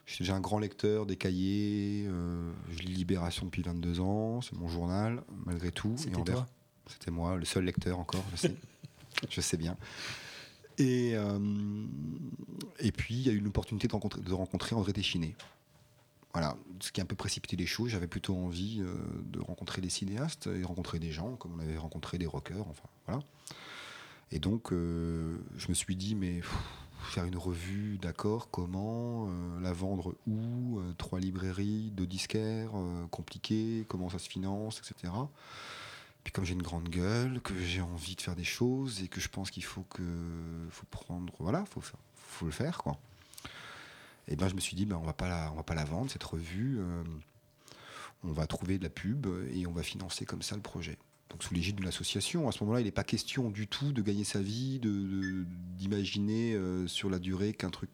J'ai 0.05 0.31
un 0.31 0.39
grand 0.39 0.59
lecteur 0.59 1.05
des 1.05 1.17
cahiers, 1.17 2.05
euh, 2.07 2.51
je 2.71 2.79
lis 2.83 2.93
Libération 2.93 3.45
depuis 3.45 3.63
22 3.63 3.99
ans, 3.99 4.41
c'est 4.41 4.53
mon 4.53 4.67
journal, 4.67 5.23
malgré 5.45 5.71
tout. 5.71 5.95
C'était 5.97 6.21
toi? 6.23 6.45
moi, 7.11 7.35
le 7.35 7.45
seul 7.45 7.65
lecteur 7.65 7.99
encore, 7.99 8.23
je 8.31 8.37
sais. 8.37 8.55
je 9.29 9.41
sais 9.41 9.57
bien. 9.57 9.75
Et, 10.77 11.11
euh, 11.15 11.39
et 12.79 12.91
puis, 12.91 13.15
il 13.15 13.21
y 13.21 13.29
a 13.29 13.33
eu 13.33 13.37
une 13.37 13.47
opportunité 13.47 13.87
de 13.87 13.93
rencontrer, 13.93 14.21
de 14.21 14.33
rencontrer 14.33 14.75
André 14.75 14.93
Téchiné. 14.93 15.35
Voilà, 16.33 16.57
ce 16.79 16.91
qui 16.91 16.99
a 16.99 17.03
un 17.03 17.07
peu 17.07 17.15
précipité 17.15 17.55
les 17.55 17.67
choses. 17.67 17.91
J'avais 17.91 18.07
plutôt 18.07 18.35
envie 18.35 18.81
euh, 18.81 18.95
de 19.25 19.39
rencontrer 19.39 19.81
des 19.81 19.89
cinéastes 19.89 20.47
et 20.47 20.63
rencontrer 20.63 20.97
des 20.97 21.11
gens, 21.11 21.35
comme 21.35 21.53
on 21.55 21.59
avait 21.59 21.77
rencontré 21.77 22.17
des 22.17 22.25
rockers, 22.25 22.67
enfin, 22.67 22.89
voilà. 23.05 23.21
Et 24.31 24.39
donc, 24.39 24.73
euh, 24.73 25.37
je 25.57 25.67
me 25.69 25.75
suis 25.75 25.95
dit, 25.95 26.15
mais 26.15 26.41
faire 27.03 27.25
une 27.25 27.37
revue, 27.37 27.99
d'accord, 27.99 28.49
comment 28.49 29.27
euh, 29.27 29.59
La 29.61 29.73
vendre 29.73 30.15
où 30.25 30.81
Trois 30.97 31.19
librairies, 31.19 31.91
deux 31.91 32.07
disquaires, 32.07 32.71
compliqué, 33.11 33.85
comment 33.87 34.09
ça 34.09 34.17
se 34.17 34.27
finance, 34.27 34.79
etc. 34.79 35.13
Puis 36.23 36.31
comme 36.31 36.45
j'ai 36.45 36.53
une 36.53 36.63
grande 36.63 36.89
gueule, 36.89 37.41
que 37.41 37.55
j'ai 37.59 37.81
envie 37.81 38.15
de 38.15 38.21
faire 38.21 38.35
des 38.35 38.43
choses 38.43 39.03
et 39.03 39.07
que 39.07 39.19
je 39.19 39.27
pense 39.29 39.51
qu'il 39.51 39.63
faut 39.65 39.83
que 39.83 40.01
faut 40.71 40.85
prendre, 40.89 41.33
voilà, 41.39 41.65
faut 41.65 42.45
le 42.45 42.51
faire 42.51 42.77
quoi. 42.79 42.97
Et 44.27 44.35
ben 44.35 44.47
je 44.47 44.55
me 44.55 44.59
suis 44.59 44.75
dit 44.75 44.85
ben 44.85 44.95
on 44.95 45.03
va 45.05 45.13
pas 45.13 45.27
la, 45.27 45.51
on 45.51 45.55
va 45.55 45.63
pas 45.63 45.75
la 45.75 45.83
vendre 45.85 46.09
cette 46.09 46.23
revue, 46.23 46.77
euh, 46.79 47.03
on 48.23 48.31
va 48.31 48.47
trouver 48.47 48.77
de 48.77 48.83
la 48.83 48.89
pub 48.89 49.27
et 49.51 49.67
on 49.67 49.71
va 49.73 49.83
financer 49.83 50.25
comme 50.25 50.41
ça 50.41 50.55
le 50.55 50.61
projet. 50.61 50.97
Donc 51.29 51.43
sous 51.43 51.53
l'égide 51.53 51.75
d'une 51.77 51.87
association, 51.87 52.47
à 52.47 52.51
ce 52.51 52.63
moment-là, 52.63 52.79
il 52.81 52.83
n'est 52.85 52.91
pas 52.91 53.03
question 53.03 53.49
du 53.49 53.67
tout 53.67 53.91
de 53.91 54.01
gagner 54.01 54.23
sa 54.23 54.39
vie, 54.41 54.79
de 54.79 54.89
de- 54.89 55.45
d'imaginer 55.77 56.53
euh, 56.53 56.87
sur 56.87 57.09
la 57.09 57.19
durée 57.19 57.53
qu'un 57.53 57.69
truc, 57.69 57.89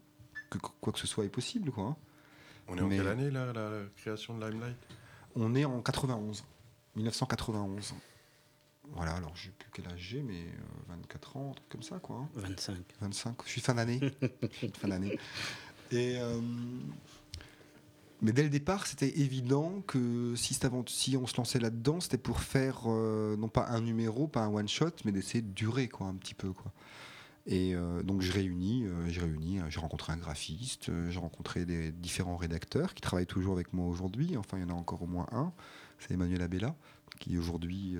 que 0.50 0.58
quoi 0.58 0.92
que 0.92 0.98
ce 0.98 1.06
soit 1.06 1.24
est 1.24 1.28
possible 1.30 1.70
quoi. 1.72 1.84
hein. 1.84 1.96
On 2.68 2.76
est 2.78 2.82
en 2.82 2.88
quelle 2.88 3.08
année 3.08 3.30
là, 3.30 3.52
la 3.52 3.82
création 3.96 4.38
de 4.38 4.46
Limelight? 4.46 4.76
On 5.34 5.54
est 5.56 5.64
en 5.64 5.80
91, 5.82 6.44
1991. 6.96 7.94
Voilà, 8.92 9.12
alors 9.14 9.34
je 9.36 9.44
sais 9.44 9.50
plus 9.56 9.70
quel 9.72 9.86
âge 9.86 9.98
j'ai, 10.00 10.20
mais 10.22 10.40
euh, 10.40 10.52
24 10.88 11.36
ans, 11.36 11.50
un 11.50 11.54
truc 11.54 11.68
comme 11.68 11.82
ça, 11.82 11.98
quoi. 12.00 12.16
hein. 12.16 12.28
25. 12.34 12.76
25, 13.00 13.36
je 13.44 13.48
suis 13.50 13.60
fin 13.60 13.74
d'année. 13.74 14.00
de 14.00 14.12
fin 14.78 14.88
d'année. 14.88 15.18
Euh, 15.92 16.40
mais 18.22 18.32
dès 18.32 18.42
le 18.42 18.50
départ, 18.50 18.86
c'était 18.86 19.18
évident 19.20 19.82
que 19.86 20.34
si, 20.36 21.16
on 21.16 21.26
se 21.26 21.36
lançait 21.36 21.58
là-dedans, 21.58 22.00
c'était 22.00 22.18
pour 22.18 22.40
faire 22.40 22.82
euh, 22.86 23.36
non 23.36 23.48
pas 23.48 23.66
un 23.68 23.80
numéro, 23.80 24.28
pas 24.28 24.40
un 24.40 24.54
one-shot, 24.54 24.90
mais 25.04 25.12
d'essayer 25.12 25.42
de 25.42 25.52
durer 25.52 25.88
quoi, 25.88 26.06
un 26.06 26.14
petit 26.14 26.34
peu. 26.34 26.52
Quoi. 26.52 26.72
Et 27.46 27.74
euh, 27.74 28.02
donc 28.02 28.20
je 28.20 28.32
réunis, 28.32 28.86
j'ai 29.08 29.22
j'ai 29.68 29.80
rencontré 29.80 30.12
un 30.12 30.18
graphiste, 30.18 30.90
j'ai 31.08 31.18
rencontré 31.18 31.64
des 31.64 31.92
différents 31.92 32.36
rédacteurs 32.36 32.94
qui 32.94 33.00
travaillent 33.00 33.26
toujours 33.26 33.54
avec 33.54 33.72
moi 33.72 33.86
aujourd'hui. 33.86 34.36
Enfin, 34.36 34.58
il 34.58 34.62
y 34.62 34.64
en 34.64 34.74
a 34.74 34.78
encore 34.78 35.02
au 35.02 35.06
moins 35.06 35.26
un, 35.32 35.52
c'est 35.98 36.12
Emmanuel 36.12 36.42
Abella, 36.42 36.74
qui 37.18 37.36
est 37.36 37.38
aujourd'hui 37.38 37.96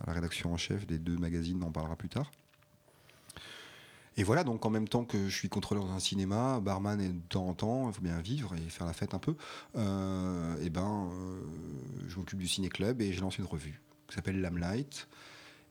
à 0.00 0.06
la 0.08 0.12
rédaction 0.12 0.52
en 0.52 0.56
chef 0.56 0.84
des 0.86 0.98
deux 0.98 1.16
magazines, 1.16 1.62
on 1.62 1.66
en 1.68 1.72
parlera 1.72 1.94
plus 1.94 2.08
tard. 2.08 2.30
Et 4.16 4.22
voilà, 4.22 4.44
donc 4.44 4.64
en 4.64 4.70
même 4.70 4.86
temps 4.86 5.04
que 5.04 5.28
je 5.28 5.34
suis 5.34 5.48
contrôleur 5.48 5.84
dans 5.84 5.92
un 5.92 5.98
cinéma, 5.98 6.60
barman 6.60 7.00
et 7.00 7.08
de 7.08 7.20
temps 7.28 7.48
en 7.48 7.54
temps, 7.54 7.88
il 7.88 7.94
faut 7.94 8.02
bien 8.02 8.20
vivre 8.20 8.54
et 8.54 8.70
faire 8.70 8.86
la 8.86 8.92
fête 8.92 9.12
un 9.12 9.18
peu, 9.18 9.34
euh, 9.76 10.56
et 10.62 10.70
ben, 10.70 11.10
euh, 11.12 11.40
je 12.06 12.16
m'occupe 12.16 12.38
du 12.38 12.46
ciné-club 12.46 13.00
et 13.02 13.12
j'ai 13.12 13.20
lancé 13.20 13.40
une 13.40 13.48
revue 13.48 13.80
qui 14.08 14.14
s'appelle 14.14 14.40
Lamelight. 14.40 15.08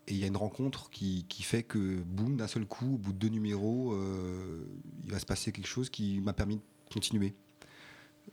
Et 0.08 0.14
il 0.16 0.18
y 0.18 0.26
a 0.26 0.28
une 0.28 0.36
rencontre 0.36 0.90
qui, 0.90 1.26
qui 1.30 1.44
fait 1.44 1.64
que, 1.64 2.02
boum, 2.02 2.36
d'un 2.36 2.48
seul 2.48 2.66
coup, 2.66 2.96
au 2.96 2.98
bout 2.98 3.14
de 3.14 3.18
deux 3.18 3.30
numéros, 3.30 3.94
euh, 3.94 4.66
il 5.06 5.12
va 5.12 5.20
se 5.20 5.26
passer 5.26 5.54
quelque 5.54 5.68
chose 5.68 5.90
qui 5.90 6.20
m'a 6.20 6.34
permis 6.34 6.58
de 6.58 6.62
continuer. 6.94 7.34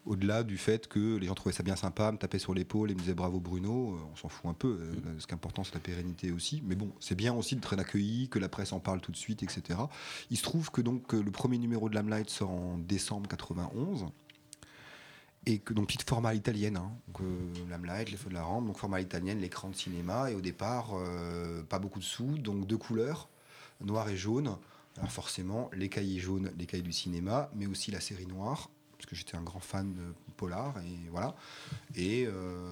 Au-delà 0.07 0.43
du 0.43 0.57
fait 0.57 0.89
que 0.89 1.17
les 1.17 1.27
gens 1.27 1.35
trouvaient 1.35 1.55
ça 1.55 1.63
bien 1.63 1.77
sympa, 1.77 2.11
me 2.11 2.17
tapaient 2.17 2.39
sur 2.39 2.55
l'épaule 2.55 2.91
et 2.91 2.95
me 2.95 3.01
disaient 3.01 3.15
bravo 3.15 3.39
Bruno, 3.39 3.95
euh, 3.95 3.99
on 4.13 4.17
s'en 4.17 4.29
fout 4.29 4.51
un 4.51 4.55
peu. 4.55 4.79
euh, 4.81 4.95
Ce 5.19 5.27
qui 5.27 5.33
est 5.33 5.35
important, 5.35 5.63
c'est 5.65 5.75
la 5.75 5.81
pérennité 5.81 6.33
aussi. 6.33 6.63
Mais 6.65 6.75
bon, 6.75 6.91
c'est 7.01 7.15
bien 7.15 7.35
aussi 7.35 7.55
d'être 7.55 7.79
accueilli, 7.79 8.29
que 8.29 8.39
la 8.39 8.49
presse 8.49 8.73
en 8.73 8.81
parle 8.81 9.01
tout 9.01 9.13
de 9.13 9.17
suite, 9.17 9.43
etc. 9.43 9.79
Il 10.31 10.37
se 10.37 10.43
trouve 10.43 10.71
que 10.71 10.81
donc 10.81 11.15
euh, 11.15 11.23
le 11.23 11.31
premier 11.31 11.59
numéro 11.59 11.89
de 11.89 11.95
Lamelight 11.95 12.31
sort 12.31 12.51
en 12.51 12.79
décembre 12.79 13.29
91 13.29 14.07
et 15.47 15.59
que 15.59 15.73
donc 15.73 15.87
petite 15.87 16.09
format 16.09 16.35
italienne, 16.35 16.77
hein. 16.77 16.93
donc 17.09 17.23
euh, 17.23 18.05
les 18.05 18.17
feux 18.17 18.29
de 18.29 18.35
la 18.35 18.43
rampe, 18.43 18.67
donc 18.67 18.77
format 18.77 19.01
italienne, 19.01 19.41
l'écran 19.41 19.71
de 19.71 19.75
cinéma 19.75 20.31
et 20.31 20.35
au 20.35 20.41
départ 20.41 20.91
euh, 20.95 21.63
pas 21.63 21.79
beaucoup 21.79 21.99
de 21.99 22.05
sous, 22.05 22.39
donc 22.39 22.67
deux 22.67 22.77
couleurs, 22.77 23.29
noir 23.81 24.09
et 24.09 24.17
jaune. 24.17 24.57
Alors 24.99 25.11
forcément 25.11 25.71
les 25.73 25.89
cahiers 25.89 26.19
jaunes, 26.19 26.51
les 26.59 26.67
cahiers 26.67 26.83
du 26.83 26.93
cinéma, 26.93 27.49
mais 27.55 27.67
aussi 27.67 27.91
la 27.91 28.01
série 28.01 28.27
noire 28.27 28.69
parce 29.01 29.09
que 29.09 29.17
j'étais 29.17 29.35
un 29.37 29.43
grand 29.43 29.61
fan 29.61 29.95
de 29.95 30.03
polar 30.37 30.77
et 30.79 31.09
voilà 31.11 31.35
et 31.97 32.27
euh, 32.27 32.71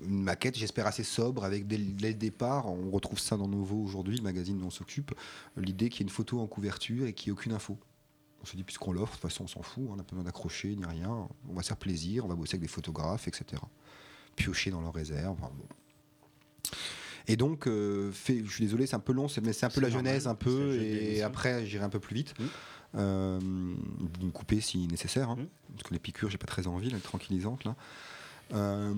une 0.00 0.22
maquette, 0.22 0.56
j'espère, 0.58 0.86
assez 0.86 1.04
sobre, 1.04 1.44
avec 1.44 1.66
dès, 1.68 1.78
dès 1.78 2.08
le 2.08 2.14
départ, 2.14 2.66
on 2.66 2.90
retrouve 2.90 3.18
ça 3.20 3.36
dans 3.36 3.46
Novo 3.48 3.76
aujourd'hui, 3.80 4.16
le 4.16 4.22
magazine 4.22 4.58
dont 4.58 4.66
on 4.66 4.70
s'occupe, 4.70 5.14
l'idée 5.56 5.88
qu'il 5.88 6.00
y 6.00 6.02
ait 6.02 6.08
une 6.08 6.14
photo 6.14 6.40
en 6.40 6.46
couverture 6.46 7.06
et 7.06 7.12
qu'il 7.12 7.30
n'y 7.30 7.36
ait 7.36 7.38
aucune 7.38 7.52
info. 7.52 7.78
On 8.42 8.46
se 8.46 8.56
dit, 8.56 8.64
puisqu'on 8.64 8.92
l'offre, 8.92 9.12
de 9.16 9.20
toute 9.20 9.30
façon, 9.30 9.44
on 9.44 9.46
s'en 9.46 9.62
fout, 9.62 9.84
on 9.88 9.96
n'a 9.96 10.02
pas 10.02 10.10
besoin 10.10 10.24
d'accrocher 10.24 10.74
ni 10.76 10.84
rien. 10.84 11.28
On 11.48 11.54
va 11.54 11.62
se 11.62 11.68
faire 11.68 11.76
plaisir, 11.76 12.24
on 12.24 12.28
va 12.28 12.34
bosser 12.34 12.56
avec 12.56 12.62
des 12.62 12.68
photographes, 12.68 13.28
etc. 13.28 13.62
Piocher 14.36 14.70
dans 14.72 14.80
leurs 14.82 14.92
réserves. 14.92 15.38
enfin, 15.40 15.52
bon. 15.56 15.64
Et 17.26 17.36
donc, 17.36 17.66
euh, 17.66 18.10
fait- 18.12 18.44
je 18.44 18.50
suis 18.50 18.64
désolé, 18.64 18.86
c'est 18.86 18.96
un 18.96 19.00
peu 19.00 19.14
long, 19.14 19.28
c'est- 19.28 19.40
mais 19.40 19.54
c'est 19.54 19.64
un 19.64 19.70
peu 19.70 19.80
la 19.80 19.88
genèse, 19.88 20.26
un 20.26 20.34
peu, 20.34 20.74
et 20.82 21.22
après, 21.22 21.64
j'irai 21.64 21.84
un 21.84 21.88
peu 21.88 22.00
plus 22.00 22.14
vite. 22.16 22.34
Euh, 22.96 23.38
vous 23.40 24.26
me 24.26 24.30
coupez 24.30 24.60
si 24.60 24.86
nécessaire, 24.88 25.30
hein, 25.30 25.36
Mm. 25.38 25.46
parce 25.72 25.82
que 25.84 25.92
les 25.94 25.98
piqûres, 26.00 26.30
j'ai 26.30 26.38
pas 26.38 26.46
très 26.46 26.66
envie, 26.66 26.90
là, 26.90 26.98
tranquillisantes 27.02 27.64
là. 27.64 27.74
Euh, 28.52 28.94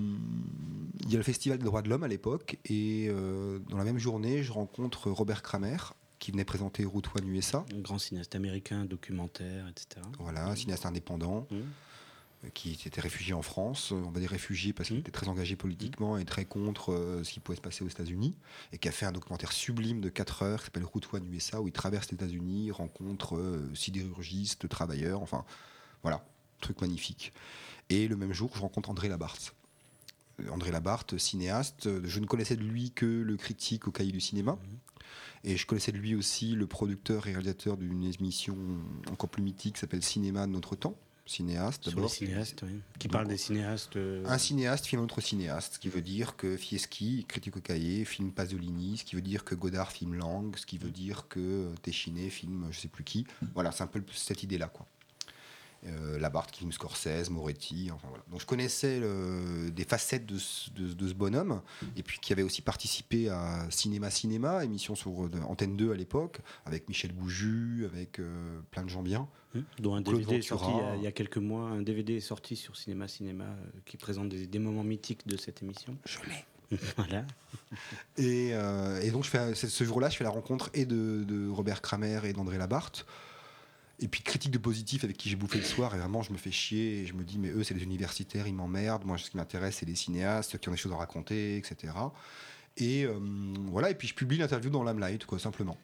Il 1.03 1.09
y 1.11 1.15
a 1.15 1.17
le 1.17 1.23
Festival 1.23 1.57
des 1.57 1.63
droits 1.63 1.81
de 1.81 1.89
l'homme 1.89 2.03
à 2.03 2.07
l'époque, 2.07 2.57
et 2.65 3.07
euh, 3.09 3.59
dans 3.69 3.77
la 3.77 3.83
même 3.85 3.97
journée, 3.97 4.43
je 4.43 4.51
rencontre 4.51 5.09
Robert 5.09 5.41
Kramer, 5.41 5.77
qui 6.19 6.31
venait 6.31 6.43
présenter 6.45 6.83
Route 6.85 7.07
One 7.15 7.27
USA. 7.29 7.65
Un 7.73 7.79
grand 7.79 7.97
cinéaste 7.97 8.35
américain, 8.35 8.85
documentaire, 8.85 9.67
etc. 9.69 10.05
Voilà, 10.19 10.55
cinéaste 10.55 10.85
indépendant 10.85 11.47
Mm. 11.51 11.55
Qui 12.53 12.75
s'était 12.75 13.01
réfugié 13.01 13.33
en 13.33 13.41
France. 13.41 13.91
On 13.91 14.11
va 14.11 14.19
dire 14.19 14.29
réfugié 14.29 14.73
parce 14.73 14.87
qu'il 14.89 14.97
Mm. 14.97 15.01
était 15.01 15.11
très 15.11 15.27
engagé 15.27 15.55
politiquement 15.55 16.17
et 16.17 16.25
très 16.25 16.45
contre 16.45 16.93
euh, 16.93 17.23
ce 17.23 17.31
qui 17.33 17.39
pouvait 17.39 17.55
se 17.55 17.61
passer 17.61 17.83
aux 17.83 17.87
États-Unis. 17.87 18.35
Et 18.71 18.77
qui 18.77 18.87
a 18.87 18.91
fait 18.91 19.05
un 19.05 19.11
documentaire 19.11 19.51
sublime 19.51 20.01
de 20.01 20.09
4 20.09 20.43
heures 20.43 20.59
qui 20.59 20.65
s'appelle 20.65 20.85
Route 20.85 21.07
One 21.13 21.25
USA 21.33 21.61
où 21.61 21.67
il 21.67 21.73
traverse 21.73 22.09
les 22.11 22.15
États-Unis, 22.15 22.71
rencontre 22.71 23.35
euh, 23.37 23.73
sidérurgistes, 23.73 24.69
travailleurs, 24.69 25.21
enfin 25.21 25.45
voilà, 26.03 26.25
truc 26.61 26.79
magnifique. 26.81 27.33
Et 27.89 28.07
le 28.07 28.15
même 28.15 28.33
jour, 28.33 28.51
je 28.55 28.61
rencontre 28.61 28.89
André 28.89 29.09
Labarthe. 29.09 29.55
Euh, 30.41 30.49
André 30.49 30.71
Labarthe, 30.71 31.17
cinéaste, 31.17 31.89
je 32.05 32.19
ne 32.19 32.25
connaissais 32.25 32.55
de 32.55 32.63
lui 32.63 32.91
que 32.91 33.05
le 33.05 33.35
critique 33.37 33.87
au 33.87 33.91
cahier 33.91 34.11
du 34.11 34.21
cinéma. 34.21 34.57
Et 35.43 35.55
je 35.55 35.65
connaissais 35.65 35.91
de 35.91 35.97
lui 35.97 36.15
aussi 36.15 36.55
le 36.55 36.67
producteur 36.67 37.27
et 37.27 37.31
réalisateur 37.31 37.77
d'une 37.77 38.03
émission 38.03 38.57
encore 39.09 39.29
plus 39.29 39.41
mythique 39.41 39.75
qui 39.75 39.79
s'appelle 39.81 40.03
Cinéma 40.03 40.45
de 40.45 40.51
notre 40.51 40.75
temps. 40.75 40.95
Cinéaste 41.27 41.89
d'abord. 41.89 42.09
cinéastes, 42.09 42.63
oui. 42.63 42.79
Qui 42.99 43.07
parle 43.09 43.27
des 43.27 43.37
cinéastes. 43.37 43.95
euh, 43.97 44.23
Un 44.25 44.37
cinéaste 44.37 44.85
filme 44.85 45.01
un 45.01 45.05
autre 45.05 45.21
cinéaste, 45.21 45.73
ce 45.75 45.79
qui 45.79 45.89
veut 45.89 46.01
dire 46.01 46.35
que 46.37 46.55
Fieschi, 46.57 47.25
critique 47.27 47.57
au 47.57 47.61
cahier, 47.61 48.05
filme 48.05 48.31
Pasolini, 48.31 48.97
ce 48.97 49.03
qui 49.03 49.15
veut 49.15 49.21
dire 49.21 49.43
que 49.43 49.53
Godard 49.53 49.91
filme 49.91 50.15
Lang, 50.15 50.55
ce 50.55 50.65
qui 50.65 50.77
veut 50.77 50.89
dire 50.91 51.27
que 51.27 51.69
Téchiné 51.83 52.29
filme 52.29 52.67
je 52.71 52.79
sais 52.79 52.87
plus 52.87 53.03
qui. 53.03 53.27
Voilà, 53.53 53.71
c'est 53.71 53.83
un 53.83 53.87
peu 53.87 54.01
cette 54.13 54.41
idée-là, 54.43 54.67
quoi. 54.67 54.85
Euh, 55.85 56.17
Labarthe 56.17 56.49
qui 56.51 56.59
filme 56.59 56.71
Scorsese, 56.71 57.29
Moretti, 57.29 57.89
enfin 57.93 58.07
voilà. 58.09 58.23
Donc 58.31 58.41
je 58.41 58.47
connaissais 58.47 58.99
le- 58.99 59.69
des 59.69 59.83
facettes 59.83 60.25
de 60.25 60.39
ce, 60.39 60.71
de- 60.71 60.91
de 60.93 61.07
ce 61.07 61.13
bonhomme, 61.13 61.61
et 61.95 62.01
puis 62.01 62.17
qui 62.19 62.33
avait 62.33 62.41
aussi 62.41 62.63
participé 62.63 63.29
à 63.29 63.67
Cinéma 63.69 64.09
Cinéma, 64.09 64.63
émission 64.65 64.95
sur 64.95 65.25
euh, 65.25 65.29
Antenne 65.47 65.77
2 65.77 65.91
à 65.91 65.95
l'époque, 65.95 66.39
avec 66.65 66.89
Michel 66.89 67.11
Bouju, 67.11 67.85
avec 67.85 68.17
euh, 68.19 68.59
plein 68.71 68.83
de 68.83 68.89
gens 68.89 69.03
bien. 69.03 69.27
Hmm, 69.57 69.81
dont 69.81 69.95
un 69.95 70.03
Claude 70.03 70.19
DVD 70.19 70.37
est 70.37 70.41
sorti 70.41 70.69
il 70.69 70.77
y, 70.77 70.81
a, 70.81 70.95
il 70.95 71.03
y 71.03 71.07
a 71.07 71.11
quelques 71.11 71.37
mois. 71.37 71.69
Un 71.69 71.81
DVD 71.81 72.15
est 72.15 72.21
sorti 72.21 72.55
sur 72.55 72.75
Cinéma 72.75 73.07
Cinéma 73.07 73.45
euh, 73.45 73.79
qui 73.85 73.97
présente 73.97 74.29
des, 74.29 74.47
des 74.47 74.59
moments 74.59 74.83
mythiques 74.83 75.27
de 75.27 75.37
cette 75.37 75.61
émission. 75.63 75.97
Je 76.05 76.17
l'ai. 76.29 76.45
voilà. 76.97 77.25
Et, 78.17 78.49
euh, 78.53 79.01
et 79.01 79.11
donc 79.11 79.23
je 79.23 79.29
fais, 79.29 79.55
ce 79.55 79.83
jour-là, 79.83 80.09
je 80.09 80.17
fais 80.17 80.23
la 80.23 80.29
rencontre 80.29 80.69
et 80.73 80.85
de, 80.85 81.23
de 81.23 81.49
Robert 81.49 81.81
Kramer 81.81 82.19
et 82.25 82.33
d'André 82.33 82.57
Labarthe. 82.57 83.05
Et 83.99 84.07
puis 84.07 84.21
critique 84.21 84.51
de 84.51 84.59
positif 84.59 85.03
avec 85.03 85.17
qui 85.17 85.29
j'ai 85.29 85.35
bouffé 85.35 85.57
le 85.57 85.63
soir. 85.63 85.95
Et 85.95 85.97
vraiment, 85.97 86.21
je 86.21 86.31
me 86.31 86.37
fais 86.37 86.51
chier. 86.51 87.01
Et 87.01 87.05
je 87.05 87.13
me 87.13 87.23
dis, 87.23 87.39
mais 87.39 87.49
eux, 87.49 87.63
c'est 87.63 87.73
des 87.73 87.83
universitaires, 87.83 88.47
ils 88.47 88.53
m'emmerdent. 88.53 89.05
Moi, 89.05 89.17
ce 89.17 89.31
qui 89.31 89.37
m'intéresse, 89.37 89.77
c'est 89.77 89.87
les 89.87 89.95
cinéastes 89.95 90.59
qui 90.59 90.69
ont 90.69 90.71
des 90.71 90.77
choses 90.77 90.91
à 90.91 90.97
raconter, 90.97 91.57
etc. 91.57 91.93
Et 92.77 93.05
euh, 93.05 93.17
voilà. 93.71 93.89
Et 93.89 93.95
puis 93.95 94.07
je 94.07 94.13
publie 94.13 94.37
l'interview 94.37 94.69
dans 94.69 94.83
Limelight, 94.83 95.25
quoi, 95.25 95.39
simplement. 95.39 95.77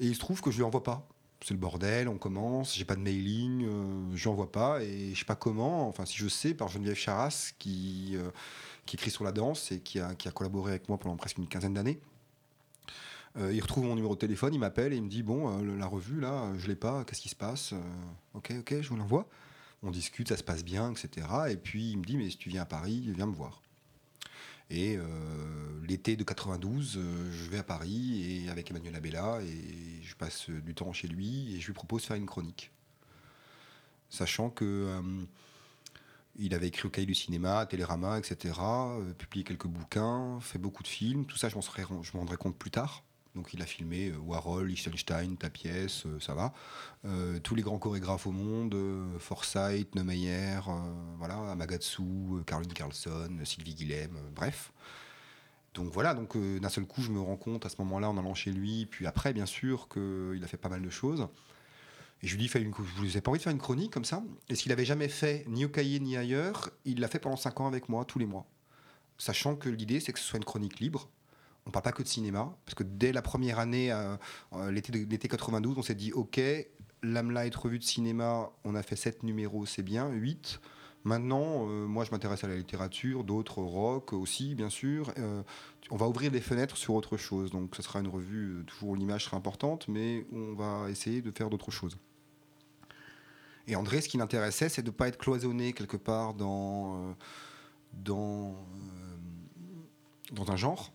Et 0.00 0.06
il 0.06 0.14
se 0.14 0.20
trouve 0.20 0.40
que 0.40 0.50
je 0.50 0.56
lui 0.56 0.64
envoie 0.64 0.82
pas. 0.82 1.06
C'est 1.44 1.54
le 1.54 1.60
bordel, 1.60 2.08
on 2.08 2.16
commence, 2.16 2.74
j'ai 2.74 2.84
pas 2.86 2.96
de 2.96 3.02
mailing, 3.02 3.64
euh, 3.66 4.16
je 4.16 4.22
lui 4.22 4.28
envoie 4.30 4.50
pas. 4.50 4.82
Et 4.82 5.12
je 5.14 5.18
sais 5.18 5.24
pas 5.26 5.36
comment, 5.36 5.86
enfin, 5.88 6.06
si 6.06 6.16
je 6.16 6.26
sais, 6.26 6.54
par 6.54 6.68
Geneviève 6.68 6.96
Charras, 6.96 7.52
qui. 7.58 8.12
euh, 8.16 8.30
qui 8.86 8.96
écrit 8.96 9.10
sur 9.10 9.24
la 9.24 9.32
danse 9.32 9.72
et 9.72 9.80
qui 9.80 9.98
a, 9.98 10.14
collaboré 10.34 10.72
avec 10.72 10.88
moi 10.88 10.98
pendant 10.98 11.16
presque 11.16 11.38
une 11.38 11.48
quinzaine 11.48 11.74
d'années. 11.74 12.00
Euh, 13.36 13.52
il 13.52 13.60
retrouve 13.60 13.84
mon 13.84 13.96
numéro 13.96 14.14
de 14.14 14.20
téléphone, 14.20 14.54
il 14.54 14.60
m'appelle 14.60 14.92
et 14.92 14.96
il 14.96 15.02
me 15.02 15.08
dit 15.08 15.22
Bon, 15.22 15.58
euh, 15.58 15.76
la 15.76 15.86
revue, 15.86 16.20
là, 16.20 16.44
euh, 16.44 16.58
je 16.58 16.68
l'ai 16.68 16.76
pas, 16.76 17.04
qu'est-ce 17.04 17.20
qui 17.20 17.28
se 17.28 17.34
passe 17.34 17.72
Euh, 17.72 17.80
Ok, 18.34 18.52
ok, 18.60 18.80
je 18.80 18.88
vous 18.88 18.96
l'envoie. 18.96 19.26
On 19.82 19.90
discute, 19.90 20.28
ça 20.28 20.36
se 20.36 20.44
passe 20.44 20.64
bien, 20.64 20.92
etc. 20.92 21.26
Et 21.50 21.56
puis 21.56 21.90
il 21.90 21.98
me 21.98 22.04
dit 22.04 22.16
Mais 22.16 22.30
si 22.30 22.36
tu 22.36 22.48
viens 22.48 22.62
à 22.62 22.66
Paris, 22.66 23.10
viens 23.14 23.26
me 23.26 23.34
voir. 23.34 23.60
Et 24.70 24.96
euh, 24.96 25.04
l'été 25.86 26.16
de 26.16 26.24
92, 26.24 26.96
euh, 26.96 27.30
je 27.30 27.50
vais 27.50 27.58
à 27.58 27.62
Paris 27.62 28.44
et 28.44 28.50
avec 28.50 28.70
Emmanuel 28.70 28.96
Abella 28.96 29.40
et 29.42 30.02
je 30.02 30.14
passe 30.16 30.48
du 30.50 30.74
temps 30.74 30.92
chez 30.92 31.08
lui 31.08 31.54
et 31.54 31.60
je 31.60 31.66
lui 31.66 31.74
propose 31.74 32.02
de 32.02 32.06
faire 32.06 32.16
une 32.16 32.26
chronique. 32.26 32.70
Sachant 34.10 34.50
que. 34.50 34.64
euh, 34.64 35.24
il 36.36 36.52
avait 36.52 36.66
écrit 36.66 36.88
au 36.88 36.90
cahier 36.90 37.06
du 37.06 37.14
cinéma, 37.14 37.64
Télérama, 37.64 38.18
etc. 38.18 38.58
publié 39.18 39.44
quelques 39.44 39.68
bouquins, 39.68 40.40
fait 40.40 40.58
beaucoup 40.58 40.82
de 40.82 40.88
films. 40.88 41.26
Tout 41.26 41.36
ça, 41.36 41.48
je 41.48 41.54
m'en 41.54 41.62
rendrai 42.18 42.36
compte 42.36 42.58
plus 42.58 42.72
tard. 42.72 43.04
Donc, 43.34 43.52
il 43.52 43.62
a 43.62 43.66
filmé 43.66 44.10
euh, 44.10 44.18
Warhol, 44.18 44.68
Liechtenstein, 44.68 45.36
Ta 45.36 45.50
pièce, 45.50 46.06
euh, 46.06 46.20
ça 46.20 46.34
va. 46.34 46.52
Euh, 47.04 47.40
tous 47.40 47.54
les 47.54 47.62
grands 47.62 47.78
chorégraphes 47.78 48.26
au 48.26 48.32
monde, 48.32 48.76
Forsyth, 49.18 49.94
Neumeyer, 49.94 50.60
voilà, 51.18 51.50
Amagatsu, 51.50 52.02
Caroline 52.46 52.72
Carlson, 52.72 53.30
Sylvie 53.44 53.74
Guillem, 53.74 54.16
bref. 54.34 54.72
Donc 55.74 55.92
voilà, 55.92 56.14
donc 56.14 56.36
d'un 56.36 56.68
seul 56.68 56.86
coup, 56.86 57.02
je 57.02 57.10
me 57.10 57.20
rends 57.20 57.36
compte 57.36 57.66
à 57.66 57.68
ce 57.68 57.76
moment-là, 57.80 58.08
en 58.08 58.16
allant 58.16 58.34
chez 58.34 58.52
lui, 58.52 58.86
puis 58.86 59.08
après, 59.08 59.32
bien 59.32 59.46
sûr, 59.46 59.88
qu'il 59.88 60.40
a 60.42 60.46
fait 60.46 60.56
pas 60.56 60.68
mal 60.68 60.82
de 60.82 60.90
choses. 60.90 61.26
Et 62.22 62.28
je 62.28 62.36
lui 62.36 62.42
dis, 62.42 62.48
fais 62.48 62.62
une, 62.62 62.72
je 62.72 63.00
vous 63.00 63.16
ai 63.16 63.20
pas 63.20 63.30
envie 63.30 63.38
de 63.38 63.42
faire 63.42 63.52
une 63.52 63.58
chronique 63.58 63.92
comme 63.92 64.04
ça 64.04 64.22
Et 64.48 64.54
ce 64.54 64.62
qu'il 64.62 64.72
avait 64.72 64.84
jamais 64.84 65.08
fait, 65.08 65.44
ni 65.48 65.64
au 65.64 65.68
cahier, 65.68 65.98
ni 65.98 66.16
ailleurs, 66.16 66.70
il 66.84 67.00
l'a 67.00 67.08
fait 67.08 67.18
pendant 67.18 67.36
5 67.36 67.60
ans 67.60 67.66
avec 67.66 67.88
moi, 67.88 68.04
tous 68.04 68.18
les 68.18 68.26
mois. 68.26 68.46
Sachant 69.18 69.56
que 69.56 69.68
l'idée, 69.68 70.00
c'est 70.00 70.12
que 70.12 70.18
ce 70.18 70.24
soit 70.24 70.38
une 70.38 70.44
chronique 70.44 70.80
libre. 70.80 71.10
On 71.66 71.70
parle 71.70 71.82
pas 71.84 71.92
que 71.92 72.02
de 72.02 72.08
cinéma, 72.08 72.54
parce 72.66 72.74
que 72.74 72.82
dès 72.82 73.12
la 73.12 73.22
première 73.22 73.58
année, 73.58 73.90
euh, 73.90 74.16
euh, 74.52 74.70
l'été 74.70 74.92
de- 74.92 75.10
l'été 75.10 75.28
92, 75.28 75.78
on 75.78 75.82
s'est 75.82 75.94
dit, 75.94 76.12
OK, 76.12 76.40
Lamelight 77.02 77.54
revue 77.54 77.78
de 77.78 77.84
cinéma, 77.84 78.50
on 78.64 78.74
a 78.74 78.82
fait 78.82 78.96
7 78.96 79.22
numéros, 79.22 79.64
c'est 79.66 79.82
bien, 79.82 80.08
8. 80.10 80.60
Maintenant, 81.04 81.66
euh, 81.68 81.86
moi, 81.86 82.04
je 82.04 82.10
m'intéresse 82.10 82.44
à 82.44 82.48
la 82.48 82.56
littérature, 82.56 83.24
d'autres 83.24 83.58
au 83.58 83.66
rock 83.66 84.12
aussi, 84.14 84.54
bien 84.54 84.70
sûr. 84.70 85.12
On 85.90 85.96
va 85.96 86.08
ouvrir 86.08 86.30
des 86.30 86.40
fenêtres 86.40 86.78
sur 86.78 86.94
autre 86.94 87.18
chose. 87.18 87.50
Donc, 87.50 87.76
ce 87.76 87.82
sera 87.82 88.00
une 88.00 88.08
revue, 88.08 88.64
toujours 88.66 88.96
l'image 88.96 89.24
sera 89.26 89.36
importante, 89.36 89.86
mais 89.88 90.24
on 90.32 90.54
va 90.54 90.88
essayer 90.90 91.20
de 91.20 91.30
faire 91.30 91.50
d'autres 91.50 91.70
choses. 91.70 91.98
Et 93.66 93.76
André, 93.76 94.00
ce 94.00 94.08
qui 94.08 94.16
l'intéressait, 94.18 94.68
c'est 94.70 94.82
de 94.82 94.88
ne 94.90 94.94
pas 94.94 95.08
être 95.08 95.18
cloisonné 95.18 95.72
quelque 95.74 95.96
part 95.98 96.32
dans, 96.34 97.14
dans, 97.92 98.54
dans 100.32 100.50
un 100.50 100.56
genre. 100.56 100.92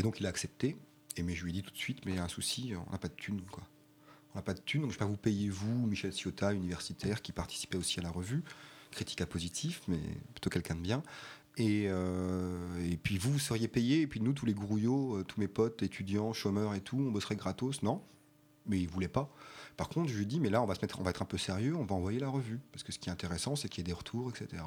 Et 0.00 0.02
donc, 0.02 0.18
il 0.18 0.24
a 0.24 0.30
accepté. 0.30 0.78
Et 1.18 1.22
mais 1.22 1.34
je 1.34 1.44
lui 1.44 1.50
ai 1.50 1.52
dit 1.52 1.62
tout 1.62 1.72
de 1.72 1.76
suite, 1.76 2.06
mais 2.06 2.12
il 2.12 2.16
y 2.16 2.18
a 2.18 2.24
un 2.24 2.28
souci, 2.28 2.72
on 2.88 2.90
n'a 2.90 2.96
pas 2.96 3.08
de 3.08 3.14
thunes, 3.14 3.42
quoi. 3.52 3.62
On 4.32 4.38
n'a 4.38 4.42
pas 4.42 4.54
de 4.54 4.60
thunes, 4.60 4.80
donc 4.80 4.92
je 4.92 4.96
ne 4.96 4.98
vais 4.98 5.04
pas 5.04 5.10
vous 5.10 5.18
payer, 5.18 5.50
vous, 5.50 5.86
Michel 5.86 6.10
Ciotta, 6.10 6.54
universitaire, 6.54 7.20
qui 7.20 7.32
participait 7.32 7.76
aussi 7.76 8.00
à 8.00 8.02
la 8.02 8.10
revue, 8.10 8.42
critique 8.92 9.20
à 9.20 9.26
positif, 9.26 9.82
mais 9.88 10.00
plutôt 10.32 10.48
quelqu'un 10.48 10.74
de 10.76 10.80
bien. 10.80 11.02
Et, 11.58 11.84
euh, 11.88 12.90
et 12.90 12.96
puis 12.96 13.18
vous, 13.18 13.32
vous 13.32 13.38
seriez 13.38 13.68
payé, 13.68 14.00
et 14.00 14.06
puis 14.06 14.22
nous, 14.22 14.32
tous 14.32 14.46
les 14.46 14.54
grouillots, 14.54 15.18
euh, 15.18 15.24
tous 15.24 15.38
mes 15.38 15.48
potes, 15.48 15.82
étudiants, 15.82 16.32
chômeurs 16.32 16.74
et 16.74 16.80
tout, 16.80 16.96
on 16.96 17.10
bosserait 17.10 17.36
gratos, 17.36 17.82
non 17.82 18.02
Mais 18.64 18.80
il 18.80 18.88
voulait 18.88 19.08
pas. 19.08 19.30
Par 19.76 19.90
contre, 19.90 20.08
je 20.08 20.16
lui 20.16 20.24
dis, 20.24 20.40
mais 20.40 20.48
là, 20.48 20.62
on 20.62 20.66
va, 20.66 20.76
se 20.76 20.80
mettre, 20.80 20.98
on 20.98 21.02
va 21.02 21.10
être 21.10 21.20
un 21.20 21.26
peu 21.26 21.36
sérieux, 21.36 21.76
on 21.76 21.84
va 21.84 21.94
envoyer 21.94 22.20
la 22.20 22.30
revue. 22.30 22.60
Parce 22.72 22.84
que 22.84 22.92
ce 22.92 22.98
qui 22.98 23.10
est 23.10 23.12
intéressant, 23.12 23.54
c'est 23.54 23.68
qu'il 23.68 23.82
y 23.82 23.84
ait 23.84 23.92
des 23.92 23.92
retours, 23.92 24.30
etc. 24.30 24.62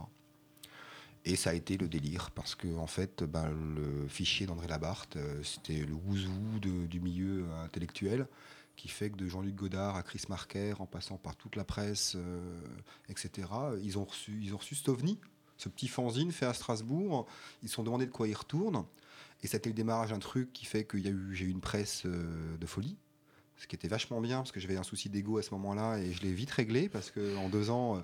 Et 1.26 1.36
ça 1.38 1.52
a 1.52 1.54
été 1.54 1.78
le 1.78 1.88
délire, 1.88 2.32
parce 2.32 2.54
que 2.54 2.68
en 2.78 2.88
fait, 2.88 3.24
ben, 3.24 3.50
le 3.76 4.08
fichier 4.10 4.46
d'André 4.46 4.68
Labarthe, 4.68 5.16
euh, 5.16 5.42
c'était 5.42 5.86
le 5.86 5.94
ouzou 5.94 6.60
de- 6.62 6.86
du 6.86 7.00
milieu 7.00 7.46
euh, 7.46 7.64
intellectuel, 7.64 8.28
qui 8.76 8.90
fait 8.90 9.10
que 9.10 9.16
de 9.18 9.28
Jean-Luc 9.28 9.56
Godard 9.56 9.96
à 9.96 10.04
Chris 10.04 10.24
Marker, 10.28 10.74
en 10.80 10.86
passant 10.86 11.18
par 11.18 11.36
toute 11.38 11.56
la 11.56 11.64
presse, 11.64 12.14
euh, 12.18 12.60
etc., 13.08 13.48
ils 13.84 13.98
ont 13.98 14.04
reçu, 14.04 14.38
ils 14.42 14.54
ont 14.54 14.58
reçu 14.58 14.76
cet 14.76 14.90
ce 15.56 15.70
petit 15.70 15.88
fanzine 15.88 16.32
fait 16.32 16.48
à 16.48 16.54
Strasbourg. 16.54 17.26
Ils 17.62 17.70
se 17.70 17.76
sont 17.76 17.84
demandé 17.84 18.06
de 18.06 18.12
quoi 18.12 18.28
ils 18.28 18.34
retournent. 18.34 18.84
Et 19.44 19.48
ça 19.48 19.56
a 19.56 19.60
été 19.60 19.70
le 19.70 19.76
démarrage 19.76 20.10
d'un 20.10 20.20
truc 20.20 20.52
qui 20.52 20.66
fait 20.66 20.84
que 20.84 20.98
j'ai 20.98 21.46
eu 21.46 21.50
une 21.50 21.62
presse 21.62 22.06
de 22.06 22.66
folie. 22.66 22.98
Ce 23.58 23.68
qui 23.68 23.76
était 23.76 23.88
vachement 23.88 24.20
bien, 24.20 24.38
parce 24.40 24.52
que 24.52 24.60
j'avais 24.60 24.76
un 24.78 24.84
souci 24.84 25.10
d'ego 25.10 25.38
à 25.38 25.44
ce 25.44 25.52
moment-là, 25.52 26.00
et 26.00 26.12
je 26.12 26.22
l'ai 26.24 26.34
vite 26.34 26.50
réglé, 26.52 26.90
parce 26.90 27.12
qu'en 27.12 27.48
deux 27.50 27.70
ans, 27.70 28.04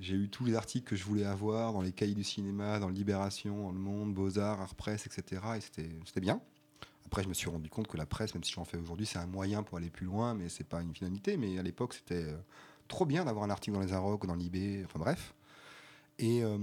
j'ai 0.00 0.16
eu 0.16 0.28
tous 0.28 0.44
les 0.44 0.54
articles 0.54 0.88
que 0.88 0.96
je 0.96 1.04
voulais 1.04 1.24
avoir 1.24 1.72
dans 1.72 1.82
les 1.82 1.92
cahiers 1.92 2.14
du 2.14 2.24
cinéma, 2.24 2.78
dans 2.80 2.88
Libération, 2.88 3.64
dans 3.64 3.72
Le 3.72 3.78
Monde, 3.78 4.12
Beaux-Arts, 4.14 4.60
Art 4.60 4.74
Presse, 4.74 5.06
etc. 5.06 5.42
Et 5.56 5.60
c'était 5.60 6.20
bien. 6.20 6.40
Après, 7.06 7.22
je 7.22 7.28
me 7.28 7.34
suis 7.34 7.48
rendu 7.48 7.68
compte 7.68 7.86
que 7.86 7.96
la 7.96 8.06
presse, 8.06 8.34
même 8.34 8.42
si 8.42 8.52
j'en 8.52 8.64
fais 8.64 8.78
aujourd'hui, 8.78 9.06
c'est 9.06 9.18
un 9.18 9.26
moyen 9.26 9.62
pour 9.62 9.78
aller 9.78 9.90
plus 9.90 10.06
loin, 10.06 10.34
mais 10.34 10.48
c'est 10.48 10.64
pas 10.64 10.82
une 10.82 10.94
finalité. 10.94 11.36
Mais 11.36 11.58
à 11.58 11.62
l'époque, 11.62 11.94
c'était 11.94 12.24
euh, 12.24 12.36
trop 12.88 13.06
bien 13.06 13.24
d'avoir 13.24 13.44
un 13.44 13.50
article 13.50 13.76
dans 13.76 13.82
les 13.82 13.92
Arocs 13.92 14.24
ou 14.24 14.26
dans 14.26 14.34
l'IB, 14.34 14.84
enfin 14.84 14.98
bref. 14.98 15.34
Et, 16.18 16.42
euh, 16.42 16.58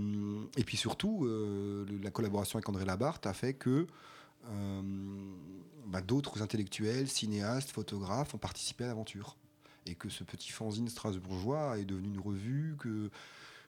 puis 0.65 0.77
surtout, 0.77 1.25
euh, 1.25 1.85
la 2.01 2.11
collaboration 2.11 2.57
avec 2.57 2.67
André 2.67 2.85
Labarthe 2.85 3.27
a 3.27 3.33
fait 3.33 3.53
que 3.53 3.87
bah, 5.85 6.01
d'autres 6.01 6.41
intellectuels, 6.41 7.07
cinéastes, 7.07 7.69
photographes 7.69 8.33
ont 8.33 8.39
participé 8.39 8.85
à 8.85 8.87
l'aventure. 8.87 9.37
Et 9.85 9.95
que 9.95 10.09
ce 10.09 10.23
petit 10.23 10.51
fanzine 10.51 10.87
strasbourgeois 10.87 11.77
est 11.79 11.85
devenu 11.85 12.09
une 12.09 12.19
revue 12.19 12.75
que, 12.79 13.09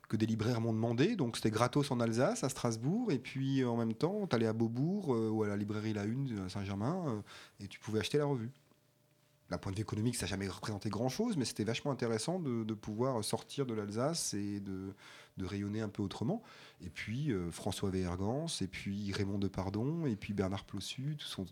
que 0.09 0.17
des 0.17 0.25
libraires 0.25 0.61
m'ont 0.61 0.73
demandé. 0.73 1.15
Donc 1.15 1.35
c'était 1.37 1.51
gratos 1.51 1.91
en 1.91 1.99
Alsace, 1.99 2.43
à 2.43 2.49
Strasbourg, 2.49 3.11
et 3.11 3.19
puis 3.19 3.63
en 3.65 3.77
même 3.77 3.93
temps, 3.93 4.27
tu 4.27 4.35
allais 4.35 4.47
à 4.47 4.53
Beaubourg 4.53 5.13
euh, 5.13 5.29
ou 5.29 5.43
à 5.43 5.47
la 5.47 5.57
librairie 5.57 5.93
La 5.93 6.05
Une 6.05 6.39
à 6.45 6.49
Saint-Germain 6.49 7.03
euh, 7.07 7.21
et 7.63 7.67
tu 7.67 7.79
pouvais 7.79 7.99
acheter 7.99 8.17
la 8.17 8.25
revue. 8.25 8.51
D'un 9.49 9.57
point 9.57 9.71
de 9.71 9.77
vue 9.77 9.83
économique, 9.83 10.15
ça 10.15 10.25
n'a 10.25 10.29
jamais 10.29 10.47
représenté 10.47 10.89
grand-chose, 10.89 11.35
mais 11.37 11.45
c'était 11.45 11.63
vachement 11.63 11.91
intéressant 11.91 12.39
de, 12.39 12.73
pouvoir 12.73 13.23
sortir 13.23 13.65
de 13.65 13.73
l'Alsace 13.73 14.33
et 14.33 14.59
de, 14.59 14.93
de 15.37 15.45
rayonner 15.45 15.81
un 15.81 15.89
peu 15.89 16.01
autrement. 16.01 16.41
Et 16.81 16.89
puis 16.89 17.31
euh, 17.31 17.51
François 17.51 17.89
Vergans, 17.89 18.47
et 18.61 18.67
puis 18.67 19.11
Raymond 19.11 19.39
Depardon, 19.39 20.05
et 20.05 20.15
puis 20.15 20.33
Bernard 20.33 20.65
Plossu, 20.65 21.17
tous 21.17 21.27
sont 21.27 21.45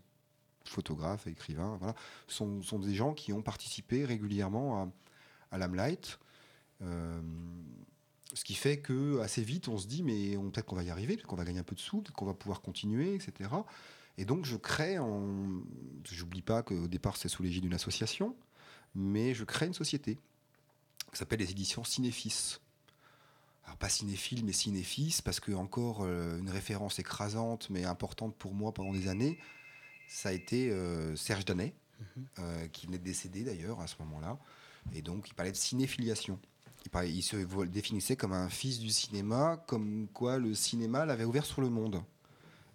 photographes 0.68 1.26
écrivains, 1.26 1.76
voilà, 1.78 1.94
sont, 2.26 2.60
des 2.78 2.94
gens 2.94 3.14
qui 3.14 3.32
ont 3.32 3.42
participé 3.42 4.04
régulièrement 4.04 4.82
à, 4.82 4.88
à 5.52 5.58
l'Amlight. 5.58 6.18
Euh, 6.82 7.20
ce 8.34 8.44
qui 8.44 8.54
fait 8.54 8.78
que 8.80 9.20
assez 9.20 9.42
vite, 9.42 9.68
on 9.68 9.78
se 9.78 9.86
dit, 9.86 10.02
mais 10.02 10.36
on- 10.36 10.50
peut-être 10.50 10.66
qu'on 10.66 10.76
va 10.76 10.84
y 10.84 10.90
arriver, 10.90 11.16
peut-être 11.16 11.26
qu'on 11.26 11.36
va 11.36 11.44
gagner 11.44 11.60
un 11.60 11.64
peu 11.64 11.74
de 11.74 11.80
sous, 11.80 12.02
qu'on 12.14 12.24
va 12.26 12.34
pouvoir 12.34 12.60
continuer, 12.62 13.14
etc. 13.14 13.50
Et 14.18 14.24
donc, 14.24 14.44
je 14.44 14.56
crée, 14.56 14.98
en... 14.98 15.62
j'oublie 16.10 16.42
pas 16.42 16.62
qu'au 16.62 16.88
départ, 16.88 17.16
c'est 17.16 17.28
sous 17.28 17.42
l'égide 17.42 17.62
d'une 17.62 17.74
association, 17.74 18.34
mais 18.94 19.34
je 19.34 19.44
crée 19.44 19.66
une 19.66 19.74
société 19.74 20.18
qui 21.12 21.18
s'appelle 21.18 21.40
les 21.40 21.50
éditions 21.50 21.84
Cinéfis. 21.84 22.58
Alors, 23.64 23.76
pas 23.76 23.88
cinéphile, 23.88 24.44
mais 24.44 24.52
cinéfis, 24.52 25.20
parce 25.24 25.38
que 25.38 25.52
encore 25.52 26.02
euh, 26.02 26.38
une 26.38 26.50
référence 26.50 26.98
écrasante, 26.98 27.68
mais 27.70 27.84
importante 27.84 28.34
pour 28.36 28.54
moi 28.54 28.72
pendant 28.72 28.92
des 28.92 29.08
années, 29.08 29.38
ça 30.12 30.28
a 30.28 30.32
été 30.32 30.70
euh, 30.70 31.16
Serge 31.16 31.44
Danet, 31.44 31.74
euh, 32.38 32.66
qui 32.68 32.86
venait 32.86 32.98
de 32.98 33.04
décéder 33.04 33.44
d'ailleurs 33.44 33.80
à 33.80 33.86
ce 33.86 33.94
moment-là. 34.00 34.38
Et 34.92 35.02
donc, 35.02 35.28
il 35.28 35.34
parlait 35.34 35.52
de 35.52 35.56
cinéfiliation. 35.56 36.38
Il, 36.84 36.90
parlait- 36.90 37.12
il 37.12 37.22
se 37.22 37.36
définissait 37.66 38.16
comme 38.16 38.32
un 38.32 38.48
fils 38.48 38.78
du 38.80 38.90
cinéma, 38.90 39.62
comme 39.66 40.08
quoi 40.12 40.38
le 40.38 40.54
cinéma 40.54 41.06
l'avait 41.06 41.24
ouvert 41.24 41.44
sur 41.46 41.60
le 41.62 41.70
monde. 41.70 42.02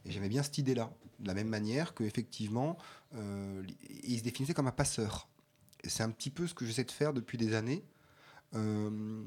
Et 0.05 0.11
j'aimais 0.11 0.29
bien 0.29 0.43
cette 0.43 0.57
idée-là. 0.57 0.91
De 1.19 1.27
la 1.27 1.33
même 1.33 1.49
manière 1.49 1.93
qu'effectivement, 1.93 2.77
euh, 3.15 3.63
il 4.03 4.17
se 4.17 4.23
définissait 4.23 4.53
comme 4.53 4.67
un 4.67 4.71
passeur. 4.71 5.27
C'est 5.83 6.03
un 6.03 6.09
petit 6.11 6.29
peu 6.29 6.47
ce 6.47 6.53
que 6.53 6.65
j'essaie 6.65 6.85
de 6.85 6.91
faire 6.91 7.11
depuis 7.13 7.37
des 7.37 7.53
années. 7.53 7.83
Euh, 8.55 9.23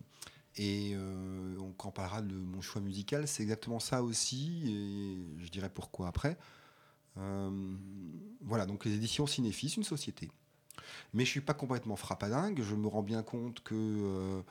et 0.57 0.93
euh, 0.95 1.57
on 1.59 1.75
en 1.87 1.91
parlera 1.91 2.23
de 2.23 2.35
mon 2.35 2.61
choix 2.61 2.81
musical, 2.81 3.29
c'est 3.29 3.43
exactement 3.43 3.79
ça 3.79 4.03
aussi, 4.03 4.63
et 4.67 5.45
je 5.45 5.49
dirais 5.51 5.71
pourquoi 5.71 6.09
après. 6.09 6.39
Euh, 7.19 7.77
voilà, 8.43 8.67
donc 8.67 8.85
les 8.85 8.95
éditions 8.95 9.27
Cinéfis, 9.27 9.75
une 9.77 9.85
société. 9.85 10.31
Mais 11.13 11.25
je 11.25 11.31
suis 11.31 11.41
pas 11.41 11.55
complètement 11.55 11.97
frappadingue, 11.97 12.63
je 12.63 12.75
me 12.75 12.89
rends 12.89 13.03
bien 13.03 13.23
compte 13.23 13.61
que 13.63 13.75
euh, 13.75 14.43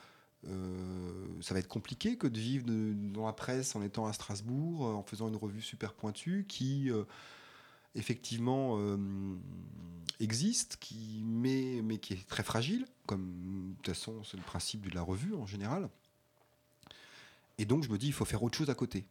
euh, 0.48 1.42
ça 1.42 1.54
va 1.54 1.60
être 1.60 1.68
compliqué 1.68 2.18
que 2.18 2.28
de 2.28 2.39
vivre 2.39 2.66
dans 2.68 3.25
la 3.25 3.34
presse 3.34 3.75
en 3.75 3.82
étant 3.82 4.06
à 4.06 4.13
Strasbourg, 4.13 4.82
en 4.82 5.04
faisant 5.04 5.28
une 5.28 5.36
revue 5.36 5.62
super 5.62 5.94
pointue 5.94 6.46
qui 6.48 6.92
effectivement 7.96 8.80
existe, 10.20 10.78
qui, 10.80 11.24
mais, 11.25 11.82
mais 11.84 11.98
qui 11.98 12.13
est 12.13 12.28
très 12.28 12.44
fragile, 12.44 12.86
comme 13.06 13.72
de 13.72 13.75
toute 13.78 13.96
façon 13.96 14.24
c'est 14.24 14.38
le 14.38 14.44
principe 14.44 14.88
de 14.89 14.96
la 14.96 15.01
revue 15.01 15.34
en 15.34 15.46
général. 15.46 15.89
Et 17.58 17.66
donc 17.66 17.84
je 17.84 17.89
me 17.89 17.98
dis, 17.98 18.08
il 18.08 18.13
faut 18.13 18.25
faire 18.25 18.44
autre 18.44 18.58
chose 18.58 18.70
à 18.70 18.75
côté. 18.75 19.06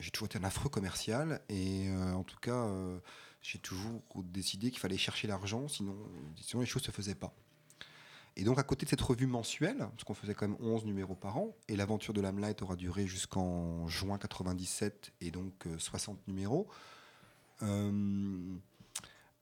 J'ai 0.00 0.10
toujours 0.10 0.26
été 0.26 0.38
un 0.38 0.44
affreux 0.44 0.70
commercial 0.70 1.42
et 1.50 1.88
euh, 1.88 2.14
en 2.14 2.24
tout 2.24 2.38
cas, 2.38 2.64
euh, 2.64 2.98
j'ai 3.42 3.58
toujours 3.58 4.02
décidé 4.24 4.70
qu'il 4.70 4.80
fallait 4.80 4.96
chercher 4.96 5.28
l'argent, 5.28 5.68
sinon, 5.68 5.94
sinon 6.40 6.62
les 6.62 6.66
choses 6.66 6.82
ne 6.82 6.86
se 6.86 6.90
faisaient 6.90 7.14
pas. 7.14 7.34
Et 8.36 8.44
donc 8.44 8.58
à 8.58 8.62
côté 8.62 8.86
de 8.86 8.90
cette 8.90 9.02
revue 9.02 9.26
mensuelle, 9.26 9.76
parce 9.78 10.04
qu'on 10.04 10.14
faisait 10.14 10.34
quand 10.34 10.48
même 10.48 10.56
11 10.60 10.86
numéros 10.86 11.14
par 11.14 11.36
an, 11.36 11.54
et 11.68 11.76
l'aventure 11.76 12.14
de 12.14 12.22
l'Amlight 12.22 12.62
aura 12.62 12.76
duré 12.76 13.06
jusqu'en 13.06 13.86
juin 13.88 14.16
97 14.16 15.12
et 15.20 15.30
donc 15.30 15.66
euh, 15.66 15.78
60 15.78 16.26
numéros, 16.28 16.66
euh, 17.62 18.56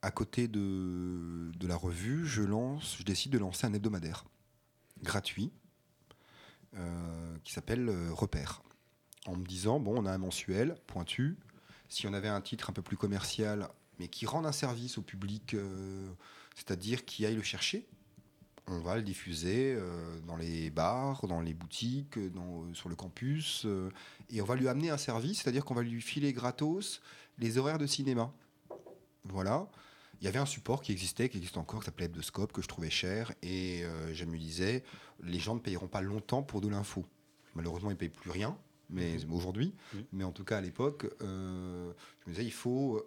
à 0.01 0.11
côté 0.11 0.49
de, 0.49 1.51
de 1.55 1.67
la 1.67 1.77
revue, 1.77 2.25
je, 2.25 2.41
lance, 2.41 2.97
je 2.99 3.03
décide 3.03 3.31
de 3.31 3.37
lancer 3.37 3.65
un 3.65 3.73
hebdomadaire 3.73 4.25
gratuit 5.01 5.51
qui 7.43 7.51
s'appelle 7.51 7.89
Repère. 8.11 8.61
En 9.25 9.35
me 9.35 9.45
disant, 9.45 9.79
bon, 9.79 10.01
on 10.01 10.05
a 10.05 10.11
un 10.11 10.17
mensuel 10.17 10.75
pointu. 10.87 11.37
Si 11.89 12.07
on 12.07 12.13
avait 12.13 12.29
un 12.29 12.41
titre 12.41 12.69
un 12.69 12.73
peu 12.73 12.81
plus 12.81 12.97
commercial, 12.97 13.69
mais 13.99 14.07
qui 14.07 14.25
rende 14.25 14.45
un 14.45 14.51
service 14.51 14.97
au 14.97 15.01
public, 15.01 15.53
euh, 15.53 16.07
c'est-à-dire 16.55 17.05
qui 17.05 17.25
aille 17.25 17.35
le 17.35 17.43
chercher, 17.43 17.85
on 18.67 18.79
va 18.79 18.95
le 18.95 19.01
diffuser 19.01 19.73
euh, 19.75 20.19
dans 20.27 20.37
les 20.37 20.69
bars, 20.69 21.27
dans 21.27 21.41
les 21.41 21.53
boutiques, 21.53 22.17
euh, 22.17 22.29
sur 22.73 22.87
le 22.87 22.95
campus, 22.95 23.67
et 24.29 24.41
on 24.41 24.45
va 24.45 24.55
lui 24.55 24.67
amener 24.67 24.89
un 24.89 24.97
service, 24.97 25.41
c'est-à-dire 25.41 25.65
qu'on 25.65 25.73
va 25.73 25.83
lui 25.83 26.01
filer 26.01 26.33
gratos 26.33 27.01
les 27.39 27.57
horaires 27.57 27.77
de 27.77 27.87
cinéma. 27.87 28.31
Voilà. 29.25 29.67
Il 30.21 30.25
y 30.25 30.27
avait 30.27 30.39
un 30.39 30.45
support 30.45 30.81
qui 30.81 30.91
existait, 30.91 31.29
qui 31.29 31.37
existe 31.37 31.57
encore, 31.57 31.79
qui 31.79 31.85
s'appelait 31.85 32.05
Hebdoscope, 32.05 32.51
que 32.51 32.61
je 32.61 32.67
trouvais 32.67 32.89
cher, 32.89 33.31
et 33.41 33.85
je 34.11 34.25
me 34.25 34.37
disais, 34.37 34.83
les 35.23 35.39
gens 35.39 35.55
ne 35.55 35.61
payeront 35.61 35.87
pas 35.87 36.01
longtemps 36.01 36.43
pour 36.43 36.59
de 36.59 36.67
l'info. 36.67 37.05
Malheureusement, 37.55 37.89
ils 37.89 37.93
ne 37.93 37.99
payent 37.99 38.09
plus 38.09 38.29
rien, 38.29 38.57
mais 38.89 39.25
aujourd'hui, 39.31 39.73
Mhm. 39.93 40.03
mais 40.13 40.23
en 40.23 40.31
tout 40.31 40.43
cas 40.43 40.57
à 40.57 40.61
l'époque, 40.61 41.05
euh, 41.21 41.91
je 42.25 42.29
me 42.29 42.35
disais, 42.35 42.45
il 42.45 42.51
faut, 42.53 43.05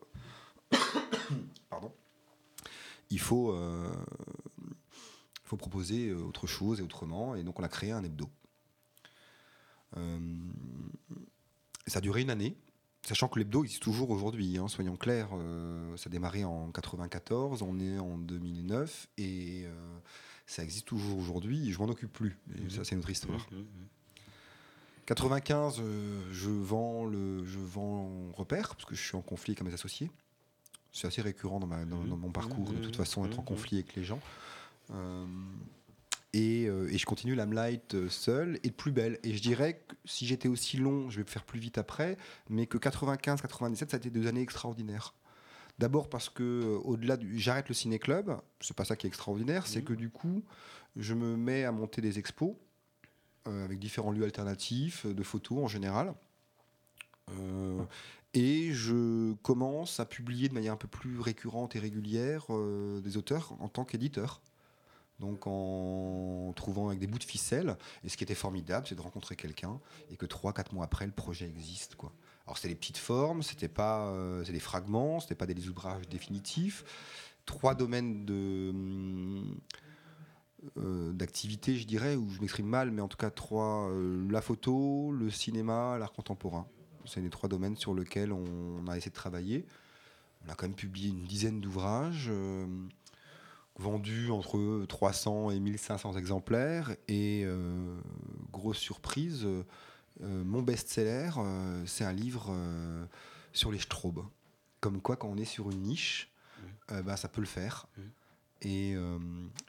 pardon, 1.71 1.93
il 3.11 3.21
faut, 3.21 3.53
euh, 3.53 3.93
faut 5.45 5.57
proposer 5.57 6.09
euh, 6.09 6.23
autre 6.23 6.47
chose 6.47 6.81
et 6.81 6.83
autrement, 6.83 7.35
et 7.35 7.43
donc 7.43 7.59
on 7.61 7.63
a 7.63 7.69
créé 7.69 7.93
un 7.93 8.03
hebdo. 8.03 8.29
Euh, 9.97 10.19
ça 11.87 11.99
a 11.99 12.01
duré 12.01 12.23
une 12.23 12.31
année. 12.31 12.57
Sachant 13.05 13.27
que 13.29 13.39
l'hebdo 13.41 13.65
existe 13.65 13.83
toujours 13.83 14.11
aujourd'hui, 14.11 14.57
hein, 14.59 14.69
soyons 14.69 14.97
clairs, 14.97 15.31
ça 15.97 16.07
a 16.07 16.09
démarré 16.09 16.45
en 16.45 16.71
94, 16.71 17.63
on 17.63 17.81
est 17.81 17.99
en 17.99 18.17
2009 18.17 19.09
et 19.19 19.67
ça 20.47 20.63
existe 20.63 20.87
toujours 20.87 21.19
aujourd'hui. 21.19 21.73
Je 21.73 21.79
m'en 21.81 21.87
occupe 21.89 22.13
plus, 22.13 22.39
mais 22.47 22.71
ça 22.71 22.85
c'est 22.85 22.95
une 22.95 23.01
autre 23.01 23.11
histoire. 23.11 23.45
Mhm, 25.03 25.07
mhm. 25.07 25.07
95, 25.07 25.81
euh, 25.81 26.21
je 26.33 26.51
vends 26.51 27.05
le, 27.05 27.45
je 27.45 27.59
vends 27.59 28.31
repère 28.35 28.75
parce 28.75 28.85
que 28.85 28.95
je 28.95 29.03
suis 29.03 29.17
en 29.17 29.23
conflit 29.23 29.53
avec 29.53 29.63
mes 29.63 29.75
associés. 29.75 30.11
C'est 30.93 31.07
assez 31.07 31.23
récurrent 31.23 31.59
dans, 31.61 31.67
ma- 31.67 31.85
dans- 31.85 32.05
dans 32.05 32.17
mon 32.17 32.31
parcours, 32.31 32.71
de 32.73 32.79
toute 32.79 32.89
Mhm. 32.99 33.05
façon, 33.05 33.25
être 33.25 33.39
en 33.39 33.43
Mhm. 33.43 33.49
conflit 33.49 33.79
avec 33.79 33.95
les 33.97 34.05
gens. 34.05 34.21
Euh, 34.91 35.25
et, 36.35 36.67
euh, 36.67 36.89
et 36.91 36.99
je 36.99 37.05
continue 37.07 37.35
l'Amlight 37.35 38.09
seul 38.09 38.59
et 38.63 38.69
de 38.69 38.75
plus 38.75 38.93
belle. 38.93 39.19
Et 39.23 39.35
je 39.35 39.43
dirais 39.43 39.83
que 39.87 39.95
si 40.05 40.27
j'étais 40.27 40.49
aussi 40.49 40.77
long, 40.79 41.11
je 41.11 41.21
vais 41.21 41.29
faire 41.31 41.45
plus 41.45 41.61
vite 41.61 41.79
après, 41.79 42.17
mais 42.49 42.67
que 42.67 42.79
95-97, 42.79 43.91
ça 43.91 43.97
a 43.97 43.99
été 43.99 44.11
deux 44.11 44.27
années 44.27 44.41
extraordinaires. 44.43 45.15
D'abord 45.79 46.09
parce 46.11 46.29
que 46.29 46.79
au-delà 46.85 47.17
du, 47.17 47.39
j'arrête 47.39 47.69
le 47.69 47.75
ciné-club, 47.75 48.39
c'est 48.61 48.77
pas 48.77 48.85
ça 48.85 48.95
qui 48.97 49.07
est 49.07 49.09
extraordinaire, 49.09 49.67
c'est 49.67 49.83
que 49.83 49.95
du 49.95 50.11
coup, 50.11 50.43
je 50.97 51.15
me 51.15 51.37
mets 51.37 51.65
à 51.65 51.73
monter 51.73 52.01
des 52.03 52.19
expos 52.19 52.55
avec 53.47 53.79
différents 53.79 54.13
lieux 54.13 54.25
alternatifs 54.25 55.07
euh, 55.07 55.15
de 55.15 55.23
photos 55.23 55.59
en 55.59 55.69
général. 55.69 56.15
Euh, 57.31 57.83
et 58.35 58.73
je 58.73 59.35
commence 59.43 60.01
à 60.01 60.07
publier 60.07 60.49
de 60.49 60.55
manière 60.55 60.73
un 60.73 60.79
peu 60.79 60.89
plus 60.89 61.21
récurrente 61.21 61.77
et 61.77 61.79
régulière 61.79 62.47
euh, 62.51 63.01
des 63.01 63.17
auteurs 63.17 63.55
en 63.61 63.69
tant 63.69 63.85
qu'éditeur. 63.85 64.41
Donc 65.21 65.47
en 65.47 66.53
trouvant 66.57 66.89
avec 66.89 66.99
des 66.99 67.07
bouts 67.07 67.19
de 67.19 67.25
ficelle. 67.25 67.77
Et 68.05 68.09
ce 68.09 68.17
qui 68.17 68.25
était 68.25 68.35
formidable, 68.35 68.87
c'est 68.89 68.95
de 68.95 69.01
rencontrer 69.01 69.37
quelqu'un 69.37 69.79
et 70.11 70.17
que 70.17 70.27
3-4 70.27 70.75
mois 70.75 70.85
après, 70.85 71.07
le 71.07 71.13
projet 71.13 71.47
existe. 71.47 71.95
Quoi. 71.95 72.13
Alors 72.47 72.57
c'était 72.57 72.71
des 72.71 72.75
petites 72.75 72.99
formes, 72.99 73.43
c'était 73.43 73.69
pas, 73.69 74.07
euh, 74.09 74.43
c'est 74.45 74.53
des 74.53 74.61
fragments, 74.61 75.21
c'était 75.21 75.35
pas 75.35 75.47
des 75.47 75.69
ouvrages 75.69 76.09
définitifs. 76.09 76.85
Trois 77.45 77.75
domaines 77.75 78.25
de 78.25 78.71
hum, 78.71 79.61
euh, 80.79 81.13
d'activité, 81.13 81.77
je 81.77 81.87
dirais, 81.87 82.15
où 82.15 82.31
je 82.31 82.41
m'exprime 82.41 82.67
mal, 82.67 82.93
mais 82.93 83.03
en 83.03 83.09
tout 83.09 83.17
cas 83.17 83.31
trois 83.31 83.89
euh, 83.91 84.25
la 84.31 84.41
photo, 84.41 85.11
le 85.13 85.29
cinéma, 85.29 85.99
l'art 85.99 86.13
contemporain. 86.13 86.67
C'est 87.05 87.21
les 87.21 87.31
trois 87.31 87.49
domaines 87.49 87.77
sur 87.77 87.95
lesquels 87.95 88.33
on, 88.33 88.87
a 88.87 88.97
essayé 88.97 89.11
de 89.11 89.17
travailler. 89.17 89.67
On 90.47 90.51
a 90.51 90.55
quand 90.55 90.67
même 90.67 90.77
publié 90.77 91.11
une 91.11 91.25
dizaine 91.25 91.61
d'ouvrages, 91.61 92.29
euh, 92.31 92.67
vendus 93.77 94.31
entre 94.31 94.87
300 94.87 95.51
et 95.51 95.59
1500 95.59 96.17
exemplaires. 96.17 96.95
Et 97.09 97.45
grosse 98.53 98.79
surprise, 98.79 99.49
mon 100.21 100.63
best-seller, 100.63 101.31
c'est 101.87 102.05
un 102.05 102.13
livre 102.13 102.55
sur 103.53 103.73
les 103.73 103.79
strobes. 103.79 104.25
Comme 104.81 105.01
quoi, 105.01 105.17
quand 105.17 105.29
on 105.29 105.39
est 105.39 105.45
sur 105.45 105.71
une 105.71 105.83
niche, 105.83 106.31
bah, 106.89 107.17
ça 107.17 107.29
peut 107.29 107.41
le 107.41 107.47
faire. 107.47 107.89
Et, 108.63 108.95
euh, 108.95 109.19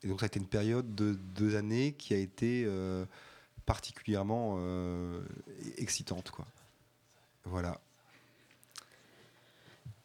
et 0.03 0.07
donc, 0.07 0.19
ça 0.19 0.25
a 0.25 0.27
été 0.27 0.39
une 0.39 0.47
période 0.47 0.93
de 0.95 1.13
deux 1.13 1.55
années 1.55 1.93
qui 1.93 2.13
a 2.13 2.17
été 2.17 2.63
euh, 2.67 3.05
particulièrement 3.65 4.55
euh, 4.59 5.21
excitante. 5.77 6.29
Quoi. 6.31 6.45
Voilà. 7.45 7.79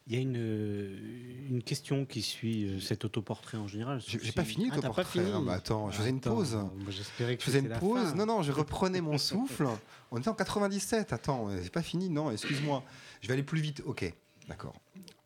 Il 0.07 0.15
y 0.15 0.17
a 0.17 0.21
une, 0.21 1.45
une 1.51 1.61
question 1.61 2.03
qui 2.03 2.23
suit 2.23 2.81
cet 2.81 3.05
autoportrait 3.05 3.59
en 3.59 3.67
général. 3.67 4.01
J'ai 4.07 4.31
pas 4.31 4.43
fini 4.43 4.69
Ah, 4.71 4.75
le 4.77 4.81
t'as 4.81 4.87
pas 4.87 4.93
portrait. 4.95 5.19
fini 5.23 5.31
Ah, 5.35 5.39
bah 5.39 5.53
attends, 5.53 5.91
je 5.91 5.97
faisais 5.97 6.09
une 6.09 6.19
pause. 6.19 6.57
J'espérais 6.89 7.35
que 7.37 7.41
Je 7.43 7.45
faisais 7.45 7.59
une 7.59 7.69
pause. 7.77 8.09
fin. 8.09 8.15
Non, 8.15 8.25
non, 8.25 8.41
je 8.41 8.51
reprenais 8.51 9.01
mon 9.01 9.19
souffle. 9.19 9.67
On 10.11 10.17
était 10.17 10.29
en 10.29 10.33
97. 10.33 11.13
Attends, 11.13 11.49
c'est 11.61 11.71
pas 11.71 11.83
fini. 11.83 12.09
Non, 12.09 12.31
excuse-moi. 12.31 12.83
Je 13.21 13.27
vais 13.27 13.33
aller 13.33 13.43
plus 13.43 13.61
vite. 13.61 13.83
Ok, 13.85 14.11
d'accord. 14.49 14.75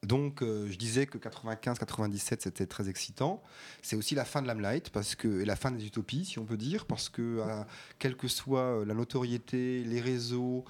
Donc, 0.03 0.41
euh, 0.41 0.67
je 0.69 0.77
disais 0.77 1.05
que 1.05 1.17
95-97, 1.17 2.41
c'était 2.41 2.65
très 2.65 2.89
excitant. 2.89 3.41
C'est 3.81 3.95
aussi 3.95 4.15
la 4.15 4.25
fin 4.25 4.41
de 4.41 4.47
l'Amlight, 4.47 4.89
parce 4.89 5.15
que 5.15 5.41
et 5.41 5.45
la 5.45 5.55
fin 5.55 5.71
des 5.71 5.85
utopies, 5.85 6.25
si 6.25 6.39
on 6.39 6.45
peut 6.45 6.57
dire, 6.57 6.85
parce 6.85 7.07
que 7.09 7.21
euh, 7.39 7.63
quelle 7.99 8.17
que 8.17 8.27
soit 8.27 8.81
euh, 8.81 8.85
la 8.85 8.93
notoriété, 8.93 9.83
les 9.83 10.01
réseaux, 10.01 10.65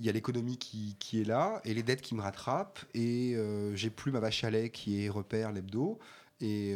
il 0.00 0.06
y 0.06 0.08
a 0.08 0.12
l'économie 0.12 0.56
qui, 0.56 1.20
est 1.20 1.24
là 1.24 1.60
et 1.64 1.74
les 1.74 1.82
dettes 1.82 2.00
qui 2.00 2.14
me 2.14 2.22
rattrapent 2.22 2.80
et 2.94 3.34
euh, 3.36 3.76
j'ai 3.76 3.90
plus 3.90 4.10
ma 4.10 4.18
vache 4.18 4.44
à 4.44 4.50
lait 4.50 4.70
qui 4.70 5.04
est 5.04 5.10
repère 5.10 5.52
l'hebdo 5.52 5.98
et, 6.40 6.74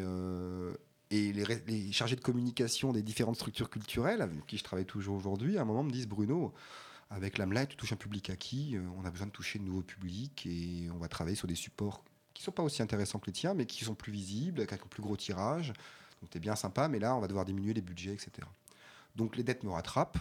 et 1.11 1.33
les 1.33 1.93
chargés 1.93 2.17
de 2.17 2.21
communication 2.21 2.93
des 2.93 3.03
différentes 3.03 3.37
structures 3.37 3.71
culturelles 3.71 4.21
avec 4.21 4.47
qui 4.47 4.59
je 4.59 4.65
travaille 4.65 4.85
toujours 4.85 5.17
aujourd'hui 5.17 5.57
à 5.57 5.63
un 5.63 5.65
moment 5.65 5.83
me 5.83 5.91
disent 5.91 6.07
Bruno 6.07 6.53
avec 7.11 7.39
l'AMLA 7.39 7.67
tu 7.67 7.77
touches 7.77 7.93
un 7.93 7.97
public 7.97 8.31
acquis 8.31 8.77
euh, 8.77 8.83
on 8.99 9.05
a 9.05 9.11
besoin 9.11 9.27
de 9.27 9.33
toucher 9.33 9.59
de 9.59 9.65
nouveaux 9.65 9.83
publics 9.83 10.47
et 10.47 10.89
on 10.93 10.99
va 10.99 11.09
travailler 11.09 11.37
sur 11.37 11.47
des 11.49 11.55
supports 11.55 12.03
qui 12.33 12.43
sont 12.43 12.53
pas 12.53 12.63
aussi 12.63 12.83
intéressants 12.83 13.19
que 13.19 13.27
les 13.27 13.33
tiens 13.33 13.55
mais 13.55 13.67
qui 13.67 13.85
sont 13.85 13.95
plus 13.95 14.13
visibles 14.13 14.61
avec 14.61 14.73
un 14.73 14.77
plus 14.89 15.03
gros 15.03 15.17
tirage 15.17 15.69
donc 16.21 16.31
c'est 16.33 16.41
bien 16.41 16.57
sympa 16.57 16.89
mais 16.89 16.99
là 16.99 17.15
on 17.15 17.21
va 17.21 17.29
devoir 17.29 17.45
diminuer 17.45 17.75
les 17.75 17.83
budgets 17.83 18.15
etc 18.15 18.47
donc 19.17 19.37
les 19.37 19.43
dettes 19.43 19.63
me 19.63 19.71
rattrapent 19.71 20.19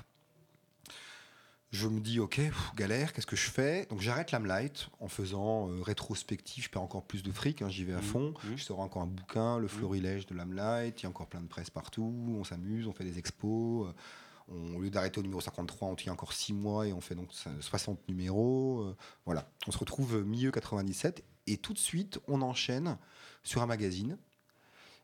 je 1.71 1.87
me 1.87 1.99
dis, 1.99 2.19
ok, 2.19 2.35
pff, 2.35 2.71
galère, 2.75 3.13
qu'est-ce 3.13 3.25
que 3.25 3.35
je 3.35 3.49
fais? 3.49 3.87
Donc 3.89 3.99
j'arrête 3.99 4.31
l'Amlight 4.31 4.89
en 4.99 5.07
faisant 5.07 5.69
euh, 5.71 5.81
rétrospective, 5.81 6.65
je 6.65 6.69
perds 6.69 6.83
encore 6.83 7.03
plus 7.03 7.23
de 7.23 7.31
fric, 7.31 7.63
hein, 7.63 7.69
j'y 7.69 7.83
vais 7.83 7.93
à 7.93 7.97
Mhm, 7.97 8.03
fond. 8.03 8.33
mhm. 8.43 8.57
Je 8.57 8.63
sors 8.63 8.79
encore 8.79 9.01
un 9.01 9.07
bouquin, 9.07 9.57
Le 9.57 9.67
Florilège 9.67 10.27
de 10.27 10.35
l'Amlight, 10.35 10.99
il 11.01 11.03
y 11.03 11.05
a 11.07 11.09
encore 11.09 11.25
plein 11.25 11.41
de 11.41 11.47
presse 11.47 11.71
partout, 11.71 12.13
on 12.27 12.43
s'amuse, 12.43 12.85
on 12.85 12.93
fait 12.93 13.03
des 13.05 13.17
expos. 13.17 13.87
euh, 13.87 13.93
au 14.49 14.79
lieu 14.79 14.89
d'arrêter 14.89 15.19
au 15.19 15.23
numéro 15.23 15.41
53, 15.41 15.87
on 15.87 15.95
tient 15.95 16.13
encore 16.13 16.33
6 16.33 16.53
mois 16.53 16.87
et 16.87 16.93
on 16.93 17.01
fait 17.01 17.15
donc 17.15 17.31
60 17.59 18.07
numéros. 18.09 18.81
euh, 18.81 18.95
voilà, 19.25 19.49
on 19.67 19.71
se 19.71 19.77
retrouve 19.77 20.23
milieu 20.23 20.51
97 20.51 21.23
et 21.47 21.57
tout 21.57 21.73
de 21.73 21.79
suite, 21.79 22.19
on 22.27 22.41
enchaîne 22.41 22.97
sur 23.43 23.61
un 23.61 23.65
magazine 23.65 24.17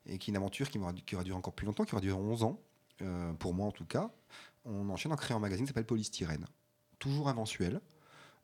et 0.06 0.18
qui 0.18 0.30
est 0.30 0.32
une 0.32 0.38
aventure 0.38 0.70
qui, 0.70 0.80
aura 0.80 0.94
duré 0.94 1.38
encore 1.38 1.54
plus 1.54 1.66
longtemps, 1.66 1.84
qui 1.84 1.94
aura 1.94 2.02
duré 2.02 2.18
11 2.18 2.44
ans, 2.44 2.60
euh, 3.02 3.34
pour 3.34 3.54
moi 3.54 3.68
en 3.68 3.72
tout 3.72 3.86
cas. 3.86 4.12
On 4.66 4.90
enchaîne 4.90 5.12
en 5.12 5.16
créant 5.16 5.38
un 5.38 5.42
magazine 5.42 5.66
qui 5.66 5.70
s'appelle 5.70 5.86
Polystyrène 5.86 6.46
toujours 7.00 7.34
mensuel. 7.34 7.82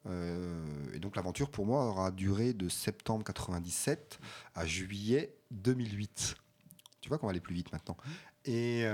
Euh, 0.07 0.93
et 0.93 0.99
donc 0.99 1.15
l'aventure 1.15 1.49
pour 1.49 1.65
moi 1.65 1.85
aura 1.85 2.11
duré 2.11 2.53
de 2.53 2.69
septembre 2.69 3.23
97 3.23 4.19
à 4.53 4.65
juillet 4.65 5.35
2008. 5.51 6.35
Tu 7.01 7.09
vois 7.09 7.17
qu'on 7.17 7.27
va 7.27 7.31
aller 7.31 7.39
plus 7.39 7.55
vite 7.55 7.71
maintenant. 7.71 7.97
Et 8.45 8.85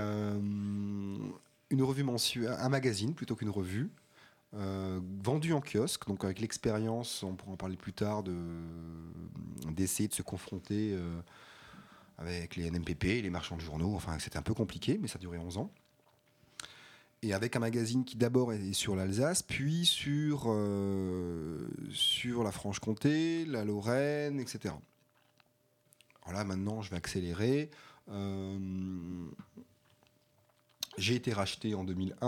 une 1.72 1.82
revue 1.82 2.04
mensuelle, 2.04 2.54
un 2.58 2.68
magazine 2.68 3.14
plutôt 3.14 3.34
qu'une 3.34 3.50
revue, 3.50 3.90
euh, 4.54 5.00
vendu 5.24 5.52
en 5.54 5.60
kiosque, 5.60 6.06
donc 6.06 6.24
avec 6.24 6.38
l'expérience, 6.40 7.22
on 7.22 7.34
pourra 7.34 7.52
en 7.52 7.56
parler 7.56 7.76
plus 7.76 7.92
tard, 7.94 8.22
de- 8.22 8.36
d'essayer 9.70 10.08
de 10.08 10.14
se 10.14 10.22
confronter 10.22 10.92
euh, 10.92 11.20
avec 12.18 12.56
les 12.56 12.70
NMPP, 12.70 13.22
les 13.22 13.30
marchands 13.30 13.56
de 13.56 13.62
journaux. 13.62 13.94
Enfin, 13.94 14.18
c'était 14.18 14.36
un 14.36 14.42
peu 14.42 14.54
compliqué, 14.54 14.98
mais 15.00 15.08
ça 15.08 15.18
duré 15.18 15.38
11 15.38 15.56
ans 15.58 15.70
et 17.24 17.32
avec 17.34 17.54
un 17.54 17.60
magazine 17.60 18.04
qui 18.04 18.16
d'abord 18.16 18.52
est 18.52 18.72
sur 18.72 18.96
l'Alsace, 18.96 19.42
puis 19.44 19.86
sur, 19.86 20.46
euh, 20.48 21.68
sur 21.92 22.42
la 22.42 22.50
Franche-Comté, 22.50 23.44
la 23.44 23.64
Lorraine, 23.64 24.40
etc. 24.40 24.74
Alors 26.24 26.38
là, 26.38 26.44
maintenant, 26.44 26.82
je 26.82 26.90
vais 26.90 26.96
accélérer. 26.96 27.70
Euh, 30.92 30.98
j'ai 30.98 31.14
été 31.14 31.32
racheté 31.32 31.74
en 31.74 31.84
2001. 31.84 32.26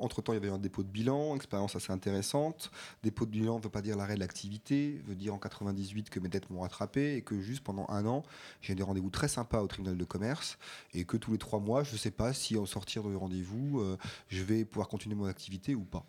Entre-temps, 0.00 0.32
il 0.32 0.36
y 0.36 0.38
avait 0.38 0.48
un 0.48 0.58
dépôt 0.58 0.82
de 0.82 0.88
bilan, 0.88 1.36
expérience 1.36 1.76
assez 1.76 1.92
intéressante. 1.92 2.70
Dépôt 3.02 3.26
de 3.26 3.30
bilan 3.30 3.58
ne 3.58 3.62
veut 3.62 3.70
pas 3.70 3.82
dire 3.82 3.96
l'arrêt 3.96 4.14
de 4.14 4.20
l'activité, 4.20 5.00
veut 5.06 5.14
dire 5.14 5.34
en 5.34 5.38
98 5.38 6.10
que 6.10 6.20
mes 6.20 6.28
dettes 6.28 6.50
m'ont 6.50 6.60
rattrapé 6.60 7.16
et 7.16 7.22
que 7.22 7.40
juste 7.40 7.62
pendant 7.62 7.86
un 7.88 8.06
an, 8.06 8.22
j'ai 8.60 8.74
des 8.74 8.82
rendez-vous 8.82 9.10
très 9.10 9.28
sympas 9.28 9.60
au 9.62 9.66
tribunal 9.66 9.96
de 9.96 10.04
commerce 10.04 10.58
et 10.94 11.04
que 11.04 11.16
tous 11.16 11.32
les 11.32 11.38
trois 11.38 11.60
mois, 11.60 11.84
je 11.84 11.92
ne 11.92 11.98
sais 11.98 12.10
pas 12.10 12.32
si 12.32 12.56
au 12.56 12.66
sortir 12.66 13.02
de 13.02 13.14
rendez-vous, 13.14 13.80
euh, 13.80 13.96
je 14.28 14.42
vais 14.42 14.64
pouvoir 14.64 14.88
continuer 14.88 15.14
mon 15.14 15.26
activité 15.26 15.74
ou 15.74 15.84
pas. 15.84 16.04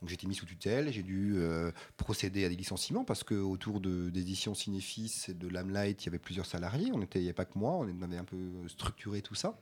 Donc 0.00 0.08
j'ai 0.08 0.14
été 0.14 0.26
mis 0.26 0.34
sous 0.34 0.44
tutelle, 0.44 0.92
j'ai 0.92 1.02
dû 1.02 1.34
euh, 1.36 1.70
procéder 1.96 2.44
à 2.44 2.48
des 2.48 2.56
licenciements 2.56 3.04
parce 3.04 3.22
que 3.22 3.34
autour 3.34 3.80
de 3.80 4.10
d'éditions 4.10 4.54
Cinéfis 4.54 5.26
et 5.28 5.34
de 5.34 5.48
l'Amlight, 5.48 6.02
il 6.02 6.06
y 6.06 6.08
avait 6.08 6.18
plusieurs 6.18 6.46
salariés. 6.46 6.90
On 6.92 7.00
était, 7.00 7.20
il 7.20 7.22
n'y 7.22 7.28
avait 7.28 7.34
pas 7.34 7.44
que 7.44 7.58
moi, 7.58 7.72
on 7.72 8.02
avait 8.02 8.18
un 8.18 8.24
peu 8.24 8.36
structuré 8.66 9.22
tout 9.22 9.34
ça. 9.34 9.56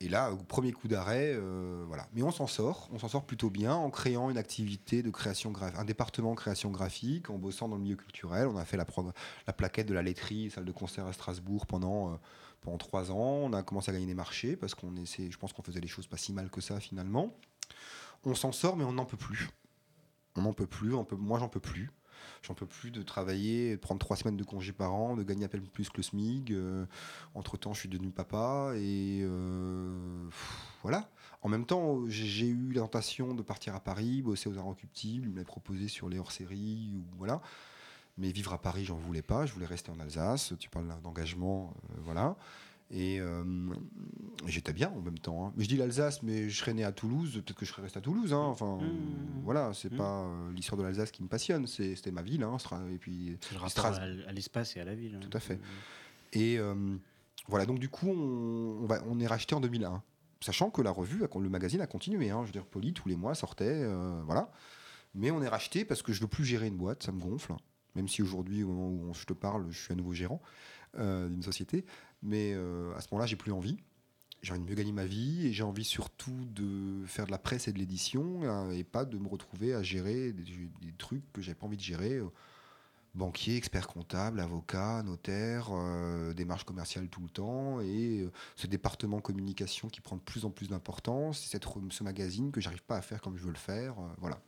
Et 0.00 0.08
là, 0.10 0.30
au 0.30 0.36
premier 0.36 0.72
coup 0.72 0.88
d'arrêt, 0.88 1.32
euh, 1.34 1.82
voilà. 1.86 2.06
Mais 2.12 2.22
on 2.22 2.30
s'en 2.30 2.46
sort, 2.46 2.90
on 2.92 2.98
s'en 2.98 3.08
sort 3.08 3.24
plutôt 3.24 3.48
bien 3.48 3.74
en 3.74 3.88
créant 3.88 4.28
une 4.28 4.36
activité 4.36 5.02
de 5.02 5.10
création 5.10 5.50
graphique, 5.52 5.78
un 5.78 5.86
département 5.86 6.32
de 6.32 6.36
création 6.36 6.70
graphique, 6.70 7.30
en 7.30 7.38
bossant 7.38 7.66
dans 7.66 7.76
le 7.76 7.82
milieu 7.82 7.96
culturel. 7.96 8.46
On 8.46 8.58
a 8.58 8.66
fait 8.66 8.76
la, 8.76 8.84
la 9.46 9.52
plaquette 9.54 9.86
de 9.86 9.94
la 9.94 10.02
laiterie, 10.02 10.50
salle 10.50 10.66
de 10.66 10.72
concert 10.72 11.06
à 11.06 11.14
Strasbourg 11.14 11.66
pendant, 11.66 12.12
euh, 12.12 12.16
pendant 12.60 12.76
trois 12.76 13.10
ans. 13.10 13.40
On 13.44 13.54
a 13.54 13.62
commencé 13.62 13.90
à 13.90 13.94
gagner 13.94 14.06
des 14.06 14.14
marchés 14.14 14.54
parce 14.54 14.74
qu'on 14.74 14.96
essaie, 14.96 15.30
je 15.30 15.38
pense 15.38 15.54
qu'on 15.54 15.62
faisait 15.62 15.80
les 15.80 15.88
choses 15.88 16.06
pas 16.06 16.18
si 16.18 16.34
mal 16.34 16.50
que 16.50 16.60
ça 16.60 16.78
finalement. 16.78 17.34
On 18.24 18.34
s'en 18.34 18.52
sort, 18.52 18.76
mais 18.76 18.84
on 18.84 18.92
n'en 18.92 19.06
peut 19.06 19.16
plus. 19.16 19.48
On 20.34 20.42
n'en 20.42 20.52
peut 20.52 20.66
plus. 20.66 20.90
Moi, 21.12 21.38
j'en 21.38 21.48
peux 21.48 21.60
plus. 21.60 21.90
J'en 22.42 22.54
peux 22.54 22.66
plus 22.66 22.90
de 22.90 23.02
travailler, 23.02 23.72
de 23.72 23.80
prendre 23.80 23.98
trois 23.98 24.16
semaines 24.16 24.36
de 24.36 24.44
congé 24.44 24.72
par 24.72 24.94
an, 24.94 25.16
de 25.16 25.22
gagner 25.22 25.44
à 25.44 25.48
peine 25.48 25.66
plus 25.66 25.88
que 25.88 25.98
le 25.98 26.02
SMIG. 26.02 26.56
entre 27.34 27.56
temps, 27.56 27.74
je 27.74 27.80
suis 27.80 27.88
devenu 27.88 28.10
papa 28.10 28.72
et 28.76 29.20
euh, 29.22 30.28
voilà. 30.82 31.08
En 31.42 31.48
même 31.48 31.66
temps, 31.66 32.02
j'ai 32.08 32.48
eu 32.48 32.72
la 32.72 32.80
tentation 32.82 33.34
de 33.34 33.42
partir 33.42 33.74
à 33.74 33.80
Paris, 33.80 34.22
bosser 34.22 34.48
aux 34.48 34.58
Inrecuptibles. 34.58 35.28
Me 35.28 35.36
l'a 35.36 35.44
proposé 35.44 35.88
sur 35.88 36.08
les 36.08 36.18
hors-séries 36.18 37.04
voilà. 37.18 37.40
Mais 38.18 38.32
vivre 38.32 38.52
à 38.54 38.58
Paris, 38.58 38.84
j'en 38.84 38.96
voulais 38.96 39.22
pas. 39.22 39.44
Je 39.44 39.52
voulais 39.52 39.66
rester 39.66 39.90
en 39.90 40.00
Alsace. 40.00 40.54
Tu 40.58 40.70
parles 40.70 40.88
d'engagement, 41.02 41.74
euh, 41.90 41.94
voilà. 42.02 42.36
Et 42.90 43.18
euh, 43.20 43.42
j'étais 44.46 44.72
bien 44.72 44.90
en 44.90 45.00
même 45.00 45.18
temps. 45.18 45.46
hein. 45.46 45.52
Mais 45.56 45.64
je 45.64 45.68
dis 45.68 45.76
l'Alsace, 45.76 46.22
mais 46.22 46.48
je 46.48 46.56
serais 46.56 46.72
né 46.72 46.84
à 46.84 46.92
Toulouse, 46.92 47.32
peut-être 47.44 47.54
que 47.58 47.66
je 47.66 47.72
serais 47.72 47.82
resté 47.82 47.98
à 47.98 48.02
Toulouse. 48.02 48.32
hein. 48.32 48.38
Enfin, 48.44 48.78
Mmh. 48.80 49.42
voilà, 49.42 49.72
c'est 49.74 49.92
Mmh. 49.92 49.96
pas 49.96 50.22
euh, 50.24 50.52
l'histoire 50.52 50.78
de 50.78 50.84
l'Alsace 50.84 51.10
qui 51.10 51.22
me 51.24 51.28
passionne. 51.28 51.66
C'était 51.66 52.12
ma 52.12 52.22
ville. 52.22 52.44
hein, 52.44 52.56
et 52.92 52.98
puis 52.98 53.36
C'est 53.40 53.54
le 53.54 53.58
rapport 53.60 53.70
Stras- 53.70 53.98
à, 54.28 54.32
l'espace 54.32 54.76
et 54.76 54.80
à 54.80 54.84
la 54.84 54.94
ville. 54.94 55.16
hein. 55.16 55.20
Tout 55.20 55.36
à 55.36 55.40
fait. 55.40 55.58
Et 56.32 56.58
euh, 56.58 56.96
voilà, 57.48 57.66
donc 57.66 57.78
du 57.80 57.88
coup, 57.88 58.08
on, 58.08 58.82
on 58.82 58.86
va, 58.86 59.02
on 59.08 59.18
est 59.18 59.26
racheté 59.26 59.54
en 59.56 59.60
2001. 59.60 60.02
Sachant 60.40 60.70
que 60.70 60.80
la 60.82 60.90
revue, 60.92 61.24
le 61.40 61.48
magazine 61.48 61.80
a 61.80 61.86
continué. 61.88 62.30
hein. 62.30 62.40
je 62.42 62.46
veux 62.46 62.52
dire, 62.52 62.66
Poli, 62.66 62.92
tous 62.92 63.08
les 63.08 63.16
mois, 63.16 63.34
sortait. 63.34 63.84
voilà. 64.26 64.52
Mais 65.14 65.30
on 65.32 65.42
est 65.42 65.48
racheté 65.48 65.84
parce 65.84 66.02
que 66.02 66.12
je 66.12 66.20
veux 66.20 66.26
plus 66.28 66.44
gérer 66.44 66.66
une 66.68 66.76
boîte, 66.76 67.02
ça 67.02 67.10
me 67.10 67.18
gonfle. 67.18 67.54
Même 67.96 68.06
si 68.06 68.20
aujourd'hui, 68.22 68.62
au 68.62 68.68
moment 68.68 68.88
où 69.10 69.14
je 69.14 69.24
te 69.24 69.32
parle, 69.32 69.66
je 69.70 69.78
suis 69.80 69.92
à 69.92 69.96
nouveau 69.96 70.12
gérant 70.12 70.40
d'une 70.98 71.42
société. 71.42 71.84
Mais 72.22 72.52
euh, 72.54 72.94
à 72.96 73.00
ce 73.00 73.08
moment-là, 73.12 73.26
j'ai 73.26 73.36
plus 73.36 73.52
envie. 73.52 73.78
J'ai 74.42 74.52
envie 74.52 74.62
de 74.62 74.68
mieux 74.68 74.74
gagner 74.74 74.92
ma 74.92 75.06
vie 75.06 75.46
et 75.46 75.52
j'ai 75.52 75.62
envie 75.62 75.84
surtout 75.84 76.44
de 76.50 77.04
faire 77.06 77.26
de 77.26 77.30
la 77.30 77.38
presse 77.38 77.68
et 77.68 77.72
de 77.72 77.78
l'édition 77.78 78.42
euh, 78.44 78.70
et 78.70 78.84
pas 78.84 79.04
de 79.04 79.18
me 79.18 79.28
retrouver 79.28 79.74
à 79.74 79.82
gérer 79.82 80.32
des, 80.32 80.92
trucs 80.98 81.32
que 81.32 81.40
j'avais 81.40 81.56
pas 81.56 81.66
envie 81.66 81.76
de 81.76 81.82
gérer. 81.82 82.14
euh, 82.14 82.30
banquier, 83.14 83.56
expert 83.56 83.88
comptable, 83.88 84.40
avocat, 84.40 85.02
notaire, 85.02 85.70
euh, 85.72 86.34
démarche 86.34 86.64
commerciale 86.64 87.08
tout 87.08 87.22
le 87.22 87.30
temps, 87.30 87.80
et 87.80 88.28
ce 88.56 88.66
département 88.66 89.22
communication 89.22 89.88
qui 89.88 90.02
prend 90.02 90.16
de 90.16 90.20
plus 90.20 90.44
en 90.44 90.50
plus 90.50 90.68
d'importance, 90.68 91.50
ce 91.90 92.04
magazine 92.04 92.52
que 92.52 92.60
j'arrive 92.60 92.82
pas 92.82 92.98
à 92.98 93.00
faire 93.00 93.22
comme 93.22 93.38
je 93.38 93.42
veux 93.42 93.52
le 93.52 93.56
faire, 93.56 93.94
voilà. 94.18 94.38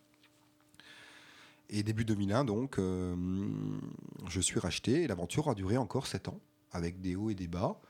Et 1.71 1.83
début 1.83 2.05
2001, 2.05 2.45
donc, 2.45 2.79
je 2.79 4.41
suis 4.43 4.61
racheté, 4.61 5.05
et 5.05 5.07
l'aventure 5.07 5.49
a 5.49 5.55
duré 5.55 5.79
encore 5.79 6.07
7 6.07 6.29
ans, 6.29 6.39
avec 6.73 7.01
des 7.01 7.17
hauts 7.17 7.31
et 7.31 7.35
des 7.35 7.49
bas, 7.49 7.81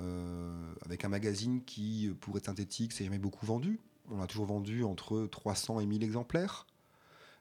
euh, 0.00 0.72
avec 0.84 1.04
un 1.04 1.08
magazine 1.08 1.62
qui, 1.64 2.10
pour 2.20 2.36
être 2.36 2.46
synthétique, 2.46 2.92
s'est 2.92 3.04
jamais 3.04 3.18
beaucoup 3.18 3.46
vendu. 3.46 3.78
On 4.10 4.20
a 4.20 4.26
toujours 4.26 4.46
vendu 4.46 4.84
entre 4.84 5.26
300 5.26 5.80
et 5.80 5.86
1000 5.86 6.02
exemplaires 6.04 6.66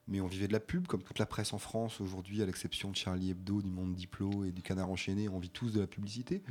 mais 0.08 0.21
on 0.21 0.28
vivait 0.28 0.48
de 0.48 0.54
la 0.54 0.60
pub, 0.60 0.86
comme 0.86 1.02
toute 1.02 1.17
la 1.17 1.26
presse 1.26 1.52
en 1.52 1.58
France 1.58 2.00
aujourd'hui, 2.00 2.43
à 2.43 2.45
l'exception 2.45 2.91
de 2.91 2.95
Charlie 2.95 3.32
Hebdo, 3.32 3.63
du 3.63 3.71
Monde 3.71 3.95
Diplo 3.95 4.45
et 4.45 4.52
du 4.52 4.62
Canard 4.62 4.91
Enchaîné, 4.91 5.28
on 5.30 5.39
vit 5.39 5.50
tous 5.50 5.71
de 5.71 5.80
la 5.80 5.88
publicité. 5.88 6.43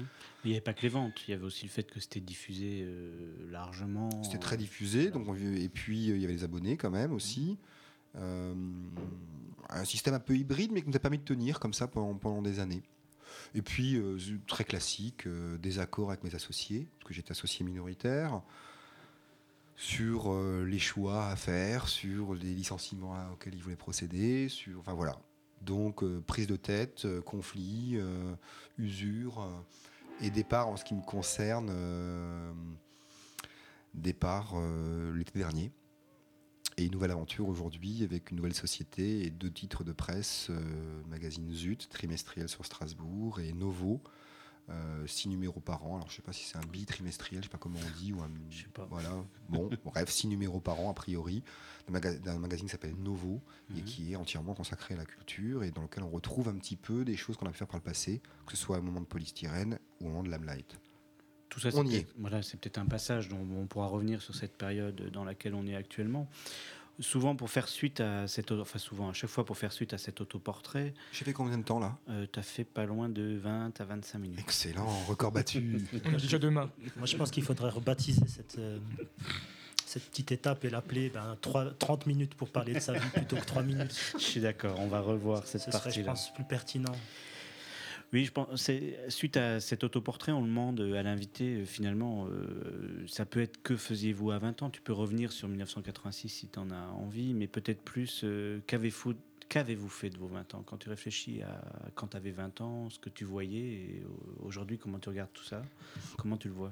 Il 0.44 0.49
n'y 0.49 0.55
avait 0.55 0.61
pas 0.61 0.75
que 0.75 0.83
les 0.83 0.88
ventes, 0.88 1.12
il 1.29 1.31
y 1.31 1.35
avait 1.35 1.44
aussi 1.44 1.64
le 1.66 1.70
fait 1.70 1.88
que 1.88 2.01
c'était 2.01 2.18
diffusé 2.18 2.81
euh, 2.83 3.33
largement. 3.53 4.11
C'était 4.25 4.38
très 4.38 4.57
diffusé, 4.57 5.12
donc 5.12 5.29
on 5.29 5.33
vivait- 5.33 5.62
et 5.62 5.68
puis 5.68 6.11
euh, 6.11 6.16
il 6.16 6.23
y 6.23 6.25
avait 6.25 6.35
les 6.35 6.42
abonnés 6.42 6.77
quand 6.77 6.90
même 6.90 7.12
aussi. 7.12 7.57
Euh, 8.16 8.55
un 9.70 9.85
système 9.85 10.14
un 10.14 10.18
peu 10.20 10.37
hybride, 10.37 10.73
mais 10.73 10.83
qui 10.83 10.88
nous 10.88 10.97
a 10.97 10.99
permis 10.99 11.18
de 11.18 11.25
tenir 11.25 11.61
comme 11.61 11.75
ça 11.75 11.87
pendant, 11.87 12.14
pendant 12.14 12.42
des 12.42 12.59
années. 12.59 12.83
Et 13.55 13.62
puis, 13.62 13.97
euh, 13.97 14.18
très 14.47 14.64
classique, 14.64 15.27
euh, 15.27 15.57
des 15.59 15.79
accords 15.79 16.11
avec 16.11 16.25
mes 16.25 16.35
associés, 16.35 16.88
parce 16.99 17.09
que 17.09 17.14
j'étais 17.14 17.33
associé 17.33 17.64
minoritaire, 17.64 18.42
sur 19.77 20.33
euh, 20.33 20.64
les 20.64 20.79
choix 20.79 21.29
à 21.29 21.37
faire, 21.37 21.88
sur 21.88 22.35
les 22.35 22.55
licenciements 22.55 23.14
auxquels 23.33 23.55
ils 23.55 23.62
voulaient 23.62 23.77
procéder, 23.77 24.49
sur, 24.49 24.81
enfin 24.81 24.94
voilà. 24.94 25.18
Donc 25.62 26.05
prise 26.27 26.47
de 26.47 26.57
tête, 26.57 27.07
conflit, 27.25 27.99
usure 28.77 29.49
et 30.20 30.29
départ 30.29 30.68
en 30.68 30.77
ce 30.77 30.85
qui 30.85 30.94
me 30.94 31.01
concerne, 31.01 31.73
départ 33.94 34.57
l'été 35.14 35.38
dernier. 35.38 35.73
Et 36.76 36.87
une 36.87 36.92
nouvelle 36.92 37.12
aventure 37.12 37.48
aujourd'hui 37.48 38.02
avec 38.02 38.30
une 38.32 38.38
nouvelle 38.38 38.54
société 38.54 39.24
et 39.24 39.30
deux 39.30 39.50
titres 39.50 39.84
de 39.84 39.92
presse, 39.92 40.48
euh, 40.50 41.02
magazine 41.08 41.48
Zut, 41.52 41.88
trimestriel 41.88 42.48
sur 42.48 42.64
Strasbourg, 42.66 43.38
et 43.38 43.52
Novo, 43.52 44.00
euh, 44.70 45.06
six 45.06 45.28
numéros 45.28 45.60
par 45.60 45.87
an. 45.87 45.96
Alors 45.96 46.10
je 46.10 46.16
sais 46.16 46.22
pas 46.22 46.32
si 46.32 46.42
c'est 46.44 46.56
un 46.58 46.66
bitrimestriel, 46.72 47.42
je 47.42 47.46
sais 47.48 47.52
pas 47.52 47.58
comment 47.58 47.78
on 47.78 48.00
dit, 48.00 48.12
ou 48.12 48.20
un, 48.22 48.30
Je 48.50 48.62
sais 48.62 48.68
pas. 48.74 48.87
Voilà, 48.90 49.24
bon, 49.48 49.70
bref, 49.84 50.10
six 50.10 50.26
numéros 50.26 50.58
par 50.58 50.80
an 50.80 50.90
a 50.90 50.94
priori, 50.94 51.44
d'un 51.87 51.92
maga- 51.92 52.18
d'un 52.18 52.38
magazine 52.40 52.66
qui 52.66 52.72
s'appelle 52.72 52.96
Novo 52.96 53.40
et 53.70 53.74
Mhm. 53.80 53.84
qui 53.84 54.12
est 54.12 54.16
entièrement 54.16 54.54
consacré 54.54 54.94
à 54.94 54.96
la 54.96 55.04
culture 55.04 55.62
et 55.62 55.70
dans 55.70 55.82
lequel 55.82 56.02
on 56.02 56.10
retrouve 56.10 56.48
un 56.48 56.54
petit 56.56 56.76
peu 56.76 57.04
des 57.04 57.16
choses 57.16 57.37
qu'on 57.37 57.46
a 57.46 57.50
pu 57.52 57.58
faire 57.58 57.68
par 57.68 57.76
le 57.78 57.84
passé, 57.84 58.20
que 58.46 58.56
ce 58.56 58.56
soit 58.56 58.78
au 58.78 58.82
moment 58.82 59.00
de 59.00 59.06
polystyrène 59.06 59.78
ou 60.00 60.06
au 60.06 60.08
moment 60.08 60.24
de 60.24 60.30
l'Amlight. 60.30 60.76
Tout 61.48 61.61
ça, 61.61 61.70
c'est 61.70 61.76
On 61.78 61.85
y 61.85 61.90
peut-être- 61.90 62.14
Voilà, 62.18 62.42
c'est 62.42 62.59
peut-être 62.59 62.78
un 62.78 62.87
passage 62.87 63.28
dont 63.28 63.38
on 63.57 63.66
pourra 63.66 63.87
revenir 63.87 64.20
sur 64.22 64.35
cette 64.35 64.57
période 64.57 65.11
dans 65.12 65.24
laquelle 65.24 65.54
on 65.54 65.66
est 65.66 65.76
actuellement. 65.76 66.28
Souvent, 67.00 67.35
pour 67.35 67.50
faire 67.50 67.66
suite 67.66 67.98
à 68.00 68.28
cette, 68.28 68.52
enfin 68.52 68.78
souvent, 68.78 69.09
à 69.09 69.12
chaque 69.12 69.30
fois 69.30 69.44
pour 69.44 69.59
faire 69.59 69.72
suite 69.72 69.92
à 69.92 69.98
cet 69.98 70.20
autoportrait, 70.20 70.94
J'ai 71.12 71.24
fait 71.24 71.33
combien 71.33 71.59
de 71.59 71.64
temps 71.64 71.80
là? 71.80 71.96
tu 72.33 72.38
as 72.38 72.42
fait 72.42 72.62
pas 72.62 72.85
loin 72.87 73.09
de 73.09 73.37
20 73.42 73.80
à 73.80 73.85
25 73.85 74.18
minutes. 74.20 74.38
Excellent, 74.38 74.87
record 75.09 75.33
battu. 75.33 75.80
On 76.04 76.11
est 76.11 76.20
déjà 76.20 76.38
demain. 76.38 76.70
Moi, 76.96 77.07
je 77.07 77.16
pense 77.16 77.33
qu'il 77.33 77.42
faudrait 77.42 77.70
rebaptiser 77.70 78.22
cette, 78.28 78.59
euh, 78.61 78.78
cette 79.87 80.04
petite 80.09 80.30
étape 80.30 80.64
et 80.64 80.70
l'appeler 80.70 81.11
ben, 81.11 81.37
trois- 81.40 81.72
30 81.72 82.07
minutes 82.07 82.35
pour 82.37 82.48
parler 82.50 82.74
de 82.74 82.78
sa 82.80 82.92
vie 82.92 83.11
plutôt 83.12 83.37
que 83.37 83.44
3 83.44 83.64
minutes. 83.64 83.94
Je 84.14 84.18
suis 84.24 84.40
d'accord, 84.40 84.78
on 84.78 84.87
va 84.87 85.00
revoir 85.00 85.44
cette 85.48 85.62
Ce 85.62 85.70
serait, 85.72 85.78
je 85.78 85.85
partie-là. 85.85 86.07
pense, 86.12 86.33
plus 86.33 86.44
pertinent. 86.44 86.92
Oui, 88.14 88.24
je 88.24 88.31
pense. 88.31 88.70
Suite 89.09 89.37
à 89.37 89.59
cet 89.59 89.83
autoportrait, 89.83 90.31
on 90.31 90.40
demande 90.40 90.81
à 90.81 91.03
l'invité 91.03 91.57
euh, 91.57 91.64
finalement, 91.64 92.29
euh, 92.29 93.05
ça 93.09 93.27
peut 93.27 93.42
être 93.42 93.61
que 93.64 93.77
faisiez-vous 93.77 94.31
à 94.31 94.38
20 94.38 94.62
ans? 94.62 94.70
Tu 94.70 94.81
peux 94.81 94.92
revenir 94.92 95.33
sur 95.33 95.48
1986 95.48 96.29
si 96.29 96.46
tu 96.46 96.57
en 96.61 96.70
as 96.70 96.87
envie, 96.92 97.35
mais 97.35 97.48
peut-être 97.48 97.83
plus 97.83 98.20
euh, 98.22 98.61
qu'avez-vous 98.68 99.88
fait 99.88 100.11
de 100.11 100.16
vos 100.16 100.29
20 100.29 100.55
ans? 100.55 100.62
Quand 100.64 100.77
tu 100.77 100.88
réfléchis 100.88 101.42
à 101.42 101.61
quand 101.96 102.07
tu 102.07 102.16
avais 102.16 102.31
20 102.31 102.61
ans, 102.61 102.88
ce 102.88 103.00
que 103.00 103.11
tu 103.11 103.24
voyais 103.24 103.59
et 103.59 104.05
aujourd'hui 104.44 104.79
comment 104.79 105.00
tu 105.00 105.09
regardes 105.09 105.33
tout 105.33 105.42
ça, 105.42 105.62
comment 106.16 106.37
tu 106.37 106.46
le 106.46 106.55
vois? 106.55 106.70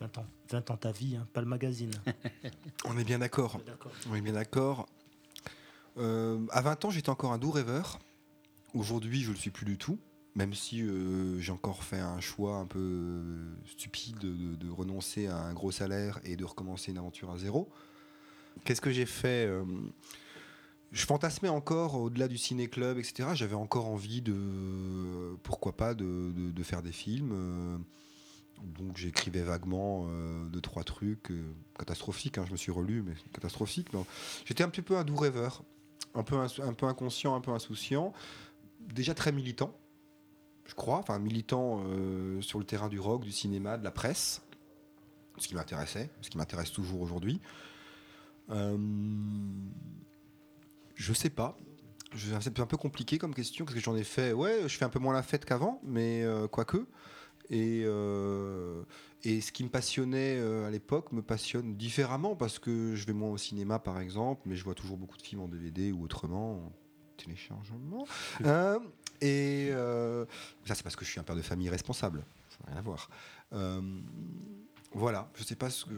20 0.00 0.18
ans, 0.18 0.26
20 0.50 0.70
ans 0.72 0.76
ta 0.76 0.90
vie, 0.90 1.14
hein, 1.14 1.28
pas 1.32 1.40
le 1.40 1.46
magazine. 1.46 1.92
on 2.84 2.98
est 2.98 3.04
bien 3.04 3.20
d'accord. 3.20 3.60
D'accord. 3.64 3.92
On 4.10 4.16
est 4.16 4.20
bien 4.20 4.32
d'accord. 4.32 4.88
Euh, 5.98 6.44
à 6.50 6.62
20 6.62 6.86
ans, 6.86 6.90
j'étais 6.90 7.10
encore 7.10 7.32
un 7.32 7.38
doux 7.38 7.52
rêveur. 7.52 8.00
Aujourd'hui, 8.74 9.22
je 9.22 9.28
ne 9.28 9.34
le 9.34 9.38
suis 9.38 9.50
plus 9.50 9.64
du 9.64 9.78
tout. 9.78 9.98
Même 10.36 10.54
si 10.54 10.82
euh, 10.82 11.40
j'ai 11.40 11.50
encore 11.50 11.82
fait 11.82 11.98
un 11.98 12.20
choix 12.20 12.56
un 12.56 12.66
peu 12.66 13.20
stupide 13.66 14.18
de, 14.18 14.70
renoncer 14.70 15.26
à 15.26 15.36
un 15.36 15.52
gros 15.52 15.72
salaire 15.72 16.20
et 16.24 16.36
de 16.36 16.44
recommencer 16.44 16.92
une 16.92 16.98
aventure 16.98 17.32
à 17.32 17.36
zéro. 17.36 17.68
Qu'est-ce 18.64 18.80
que 18.80 18.92
j'ai 18.92 19.06
fait 19.06 19.46
euh, 19.46 19.64
Je 20.92 21.04
fantasmais 21.04 21.48
encore 21.48 21.96
au-delà 21.96 22.28
du 22.28 22.38
ciné-club, 22.38 22.98
etc. 22.98 23.30
J'avais 23.34 23.56
encore 23.56 23.86
envie 23.86 24.22
de, 24.22 25.36
pourquoi 25.42 25.76
pas, 25.76 25.94
de, 25.94 26.62
faire 26.62 26.82
des 26.82 26.92
films. 26.92 27.32
euh, 27.32 27.78
donc 28.62 28.96
j'écrivais 28.96 29.42
vaguement 29.42 30.06
euh, 30.08 30.46
deux, 30.48 30.60
trois 30.60 30.84
trucs 30.84 31.30
euh, 31.30 31.42
catastrophiques. 31.78 32.38
hein, 32.38 32.44
je 32.46 32.52
me 32.52 32.56
suis 32.56 32.72
relu, 32.72 33.02
mais 33.02 33.14
catastrophiques. 33.32 33.92
non. 33.92 34.06
J'étais 34.44 34.64
un 34.64 34.68
petit 34.68 34.82
peu 34.82 34.96
un 34.96 35.04
doux 35.04 35.16
rêveur, 35.16 35.62
un 36.14 36.22
peu 36.22 36.36
inconscient, 36.86 37.34
un 37.34 37.40
peu 37.40 37.52
insouciant, 37.52 38.12
déjà 38.92 39.14
très 39.14 39.32
militant, 39.32 39.76
je 40.66 40.74
crois, 40.74 40.98
enfin 40.98 41.18
militant 41.18 41.82
euh, 41.86 42.40
sur 42.40 42.58
le 42.58 42.64
terrain 42.64 42.88
du 42.88 43.00
rock, 43.00 43.24
du 43.24 43.32
cinéma, 43.32 43.78
de 43.78 43.84
la 43.84 43.90
presse, 43.90 44.42
ce 45.38 45.48
qui 45.48 45.54
m'intéressait, 45.54 46.10
ce 46.20 46.30
qui 46.30 46.38
m'intéresse 46.38 46.72
toujours 46.72 47.00
aujourd'hui. 47.00 47.40
Euh, 48.50 48.76
je 50.94 51.12
sais 51.12 51.30
pas. 51.30 51.56
C'est 52.40 52.58
un 52.58 52.66
peu 52.66 52.76
compliqué 52.76 53.18
comme 53.18 53.34
question 53.34 53.64
parce 53.64 53.74
que 53.74 53.80
j'en 53.80 53.94
ai 53.94 54.04
fait. 54.04 54.32
Ouais, 54.32 54.62
je 54.66 54.76
fais 54.76 54.84
un 54.84 54.88
peu 54.88 54.98
moins 54.98 55.14
la 55.14 55.22
fête 55.22 55.44
qu'avant, 55.44 55.80
mais 55.84 56.22
euh, 56.24 56.48
quoique. 56.48 56.86
Et, 57.50 57.82
euh, 57.84 58.82
ce 59.24 59.52
qui 59.52 59.64
me 59.64 59.68
passionnait 59.68 60.38
euh, 60.38 60.66
à 60.66 60.70
l'époque 60.70 61.12
me 61.12 61.22
passionne 61.22 61.76
différemment 61.76 62.36
parce 62.36 62.58
que 62.58 62.94
je 62.94 63.06
vais 63.06 63.12
moins 63.12 63.30
au 63.30 63.36
cinéma 63.36 63.78
par 63.78 64.00
exemple, 64.00 64.42
mais 64.46 64.56
je 64.56 64.64
vois 64.64 64.74
toujours 64.74 64.96
beaucoup 64.96 65.16
de 65.16 65.22
films 65.22 65.42
en 65.42 65.48
DVD 65.48 65.92
ou 65.92 66.02
autrement, 66.04 66.52
en 66.52 66.72
téléchargement. 67.22 68.06
Euh, 68.44 68.78
et 69.20 69.68
euh, 69.72 70.24
ça, 70.64 70.74
c'est 70.74 70.82
parce 70.82 70.96
que 70.96 71.04
je 71.04 71.10
suis 71.10 71.20
un 71.20 71.22
père 71.22 71.36
de 71.36 71.42
famille 71.42 71.68
responsable. 71.68 72.24
Ça 72.48 72.58
n'a 72.64 72.70
rien 72.72 72.78
à 72.78 72.82
voir. 72.82 73.10
Euh, 73.52 73.80
voilà, 74.92 75.30
je 75.36 75.44
sais 75.44 75.56
pas 75.56 75.70
ce 75.70 75.84
que, 75.84 75.94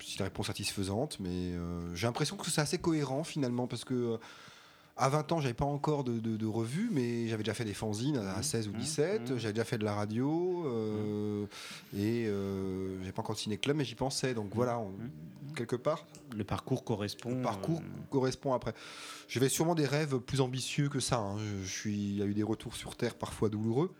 si 0.00 0.18
la 0.18 0.26
réponse 0.26 0.46
est 0.46 0.48
satisfaisante, 0.48 1.18
mais 1.20 1.54
j'ai 1.94 2.06
l'impression 2.06 2.36
que 2.36 2.48
c'est 2.50 2.60
assez 2.60 2.78
cohérent 2.78 3.24
finalement 3.24 3.66
parce 3.66 3.84
que. 3.84 4.18
Euh, 4.98 5.04
à 5.04 5.08
20 5.08 5.32
ans, 5.32 5.40
j'avais 5.40 5.54
pas 5.54 5.64
encore 5.64 6.04
de, 6.04 6.18
de, 6.18 6.36
de 6.36 6.46
revues, 6.46 6.88
mais 6.92 7.28
j'avais 7.28 7.42
déjà 7.42 7.54
fait 7.54 7.64
des 7.64 7.74
fanzines 7.74 8.16
à 8.16 8.42
16 8.42 8.68
ou 8.68 8.72
Mmh, 8.72 8.78
17. 8.78 9.30
mmh. 9.30 9.38
J'avais 9.38 9.52
déjà 9.52 9.64
fait 9.64 9.78
de 9.78 9.84
la 9.84 9.94
radio 9.94 10.64
euh, 10.66 11.46
et 11.96 12.26
euh, 12.26 12.98
j'avais 13.00 13.12
pas 13.12 13.22
encore 13.22 13.34
de 13.36 13.40
ciné-club, 13.40 13.76
mais 13.76 13.84
j'y 13.84 13.94
pensais. 13.94 14.34
Donc 14.34 14.50
voilà, 14.54 14.78
on- 14.78 14.92
quelque 15.54 15.76
part, 15.76 16.06
Le 16.36 16.44
parcours 16.44 16.84
correspond. 16.84 17.30
le 17.34 17.42
parcours 17.42 17.80
euh, 17.80 18.02
correspond 18.10 18.52
après. 18.52 18.74
J'avais 19.28 19.48
sûrement 19.48 19.74
des 19.74 19.86
rêves 19.86 20.18
plus 20.18 20.40
ambitieux 20.40 20.88
que 20.88 21.00
ça. 21.00 21.18
hein. 21.18 21.36
Je, 21.38 21.64
je 21.64 21.70
suis, 21.72 21.94
il 21.94 22.16
y 22.16 22.22
a 22.22 22.26
eu 22.26 22.34
des 22.34 22.42
retours 22.42 22.74
sur 22.76 22.96
Terre 22.96 23.14
parfois 23.16 23.48
douloureux. 23.48 23.92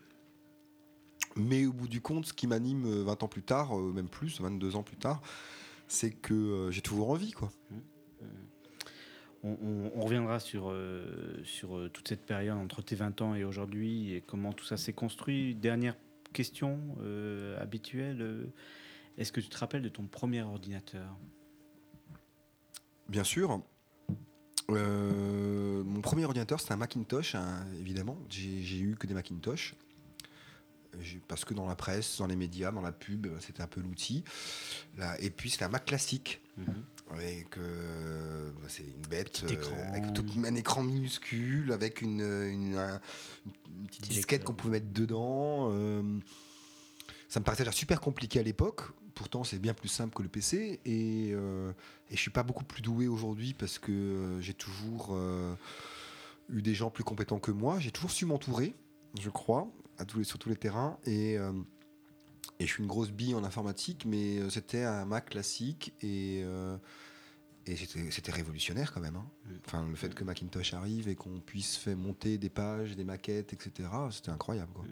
Mais 1.37 1.67
au 1.67 1.73
bout 1.73 1.89
du 1.89 2.01
compte, 2.01 2.27
ce 2.27 2.33
qui 2.33 2.47
m'anime 2.47 2.85
euh, 2.87 3.05
20 3.05 3.23
ans 3.23 3.29
plus 3.29 3.43
tard, 3.43 3.79
euh, 3.79 3.93
même 3.93 4.09
plus, 4.09 4.41
22 4.41 4.77
ans 4.77 4.83
plus 4.83 4.97
tard, 4.97 5.21
c'est 5.87 6.11
que 6.11 6.35
euh, 6.35 6.71
j'ai 6.71 6.81
toujours 6.81 7.11
envie. 7.11 7.33
Quoi. 7.33 7.51
On, 9.45 10.01
reviendra 10.01 10.41
sur, 10.41 10.71
euh, 10.71 11.43
euh, 11.65 11.89
toute 11.89 12.09
cette 12.09 12.27
période 12.27 12.59
entre 12.59 12.83
tes 12.83 12.97
20 12.97 13.23
ans 13.23 13.35
et 13.37 13.45
aujourd'hui 13.45 14.13
et 14.13 14.21
comment 14.21 14.53
tout 14.53 14.65
ça 14.65 14.77
s'est 14.77 14.93
construit. 14.93 15.55
Dernière 15.55 15.97
question 16.33 16.81
euh, 17.01 17.61
habituelle. 17.61 18.51
Est-ce 19.17 19.31
que 19.31 19.41
tu 19.41 19.49
te 19.49 19.57
rappelles 19.57 19.83
de 19.83 19.89
ton 19.89 20.05
premier 20.05 20.43
ordinateur? 20.43 21.17
Bien 23.09 23.25
sûr. 23.25 23.63
Mon 24.69 26.01
premier 26.03 26.25
ordinateur, 26.25 26.61
c'était 26.61 26.75
un 26.75 26.77
Macintosh, 26.77 27.35
hein, 27.35 27.65
évidemment. 27.79 28.19
J'ai 28.29 28.81
eu 28.81 28.97
que 28.97 29.07
des 29.07 29.15
Macintosh. 29.15 29.75
Parce 31.29 31.45
que 31.45 31.55
dans 31.55 31.67
la 31.67 31.75
presse, 31.77 32.19
dans 32.19 32.27
les 32.27 32.37
médias, 32.37 32.71
dans 32.73 32.81
la 32.83 32.93
pub, 32.93 33.27
c'était 33.41 33.63
un 33.63 33.67
peu 33.67 33.81
l'outil. 33.81 34.25
Et 35.21 35.31
puis, 35.31 35.51
c'était 35.51 35.65
un 35.65 35.69
Mac 35.69 35.85
classique. 35.85 36.41
Avec, 37.11 37.57
euh, 37.57 38.51
bah, 38.61 38.67
c'est 38.69 38.83
une 38.83 39.07
bête, 39.09 39.43
euh, 39.45 39.89
avec 39.89 40.13
tout, 40.13 40.25
un 40.45 40.55
écran 40.55 40.83
minuscule, 40.83 41.73
avec 41.73 42.03
une, 42.03 42.21
une, 42.21 42.77
un- 42.77 43.01
une 43.47 43.87
petite 43.87 44.03
Petit 44.03 44.11
disquette 44.11 44.45
qu'on 44.45 44.53
pouvait 44.55 44.81
mettre 44.81 44.93
dedans. 44.93 45.71
euh, 45.73 46.19
ça 47.29 47.41
me 47.41 47.45
paraissait 47.45 47.63
déjà 47.65 47.73
super 47.73 48.01
compliqué 48.01 48.41
à 48.41 48.43
l'époque. 48.43 48.83
Pourtant, 49.15 49.43
c'est 49.45 49.59
bien 49.59 49.73
plus 49.75 49.89
simple 49.89 50.15
que 50.15 50.23
le 50.23 50.29
PC. 50.29 50.81
Et, 50.85 51.31
euh, 51.33 51.73
et 52.11 52.17
je 52.17 52.21
suis 52.21 52.31
pas 52.31 52.43
beaucoup 52.43 52.65
plus 52.65 52.83
doué 52.83 53.07
aujourd'hui 53.09 53.55
parce 53.55 53.79
que 53.79 53.91
euh, 53.93 54.41
j'ai 54.41 54.55
toujours 54.55 55.09
euh, 55.13 55.55
eu 56.51 56.61
des 56.63 56.75
gens 56.75 56.91
plus 56.91 57.05
compétents 57.05 57.39
que 57.39 57.51
moi. 57.51 57.79
J'ai 57.81 57.91
toujours 57.91 58.11
su 58.11 58.27
m'entourer, 58.27 58.75
je 59.21 59.31
crois, 59.31 59.67
à 59.99 60.05
tous 60.05 60.19
les, 60.19 60.25
sur 60.25 60.39
tous 60.39 60.49
les 60.49 60.57
terrains. 60.57 60.99
Et, 61.05 61.37
euh, 61.39 61.53
et 62.61 62.67
je 62.67 62.73
suis 62.73 62.83
une 62.83 62.89
grosse 62.89 63.11
bille 63.11 63.35
en 63.35 63.45
informatique, 63.45 64.05
mais 64.07 64.39
euh, 64.39 64.51
c'était 64.51 64.85
un 64.85 65.05
Mac 65.05 65.31
classique 65.31 65.93
et, 66.03 66.43
euh, 66.45 66.77
et 67.67 67.77
c'était 67.77 68.11
c'était 68.11 68.33
révolutionnaire 68.33 68.93
quand 68.93 69.01
même. 69.01 69.17
hein. 69.17 69.27
Enfin, 69.67 69.87
le 69.89 69.95
fait 69.95 70.15
que 70.15 70.25
Macintosh 70.25 70.75
arrive 70.75 71.09
et 71.09 71.15
qu'on 71.15 71.41
puisse 71.41 71.77
faire 71.77 71.97
monter 71.97 72.39
des 72.39 72.49
pages, 72.51 72.97
des 72.97 73.05
maquettes, 73.05 73.53
etc., 73.53 73.89
c'était 74.11 74.31
incroyable. 74.31 74.73
quoi. 74.73 74.85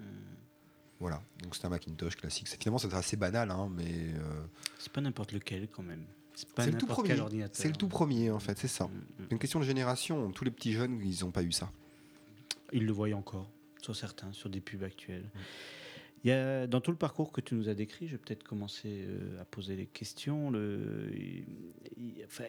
Voilà, 0.98 1.22
donc 1.42 1.54
c'était 1.54 1.66
un 1.66 1.70
Macintosh 1.70 2.16
classique. 2.16 2.48
C'est- 2.48 2.56
Finalement, 2.62 2.78
c'est 2.78 2.92
assez 2.94 3.16
banal, 3.16 3.50
hein, 3.50 3.68
mais 3.70 4.14
euh, 4.14 4.44
C'est 4.78 4.92
pas 4.92 5.00
n'importe 5.02 5.32
lequel 5.32 5.68
quand 5.68 5.82
même. 5.82 6.04
C'est 6.34 6.48
pas 6.52 6.66
le 6.66 6.76
tout 6.76 6.86
premier. 6.86 7.08
quel 7.08 7.20
ordinateur. 7.20 7.56
C'est 7.56 7.68
le 7.68 7.74
tout 7.76 7.88
premier, 7.88 8.30
en 8.30 8.38
fait, 8.38 8.58
c'est 8.58 8.68
ça. 8.68 8.86
Mm, 8.86 9.22
mm. 9.22 9.26
Une 9.30 9.38
question 9.38 9.58
de 9.60 9.64
génération. 9.64 10.30
Tous 10.32 10.44
les 10.44 10.50
petits 10.50 10.72
jeunes, 10.72 11.00
ils 11.02 11.22
n'ont 11.24 11.30
pas 11.30 11.42
eu 11.42 11.52
ça. 11.52 11.70
Ils 12.72 12.84
le 12.84 12.92
voient 12.92 13.10
encore, 13.14 13.48
sur 13.86 13.96
certains, 13.96 14.32
sur 14.32 14.50
des 14.50 14.60
pubs 14.60 14.82
actuelles. 14.82 15.30
Il 16.24 16.30
y 16.30 16.32
a, 16.32 16.66
dans 16.66 16.80
tout 16.80 16.90
le 16.90 16.96
parcours 16.96 17.30
que 17.30 17.40
tu 17.40 17.54
nous 17.54 17.68
as 17.68 17.74
décrit, 17.74 18.08
je 18.08 18.12
vais 18.12 18.18
peut-être 18.18 18.42
commencer 18.42 19.04
euh, 19.06 19.40
à 19.40 19.44
poser 19.44 19.76
les 19.76 19.86
questions. 19.86 20.50
Le, 20.50 21.44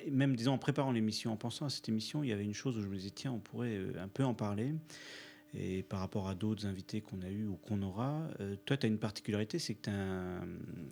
même 0.10 0.36
disons 0.36 0.54
en 0.54 0.58
préparant 0.58 0.91
l'émission, 0.91 1.32
en 1.32 1.36
pensant 1.36 1.65
à 1.65 1.69
cette 1.69 1.88
émission, 1.88 2.23
il 2.23 2.30
y 2.30 2.34
avait 2.34 2.43
une 2.43 2.56
chose 2.56 2.76
où 2.78 2.82
je 2.82 2.88
me 2.88 2.95
disais 2.95 3.12
tiens, 3.12 3.32
on 3.32 3.39
pourrait 3.39 3.76
euh, 3.76 3.91
un 4.02 4.08
peu 4.08 4.23
en 4.23 4.34
parler. 4.34 4.73
Et 5.55 5.81
par 5.81 5.99
rapport 5.99 6.27
à 6.27 6.36
d'autres 6.36 6.65
invités 6.65 7.01
qu'on 7.01 7.21
a 7.21 7.29
eu 7.29 7.47
ou 7.47 7.55
qu'on 7.55 7.81
aura, 7.81 8.27
euh, 8.41 8.55
toi, 8.65 8.77
tu 8.77 8.86
as 8.86 8.89
une 8.89 8.99
particularité, 8.99 9.60
c'est 9.60 9.73
que 9.75 9.83
tu 9.83 9.89
as 9.89 9.93
un, 9.93 10.41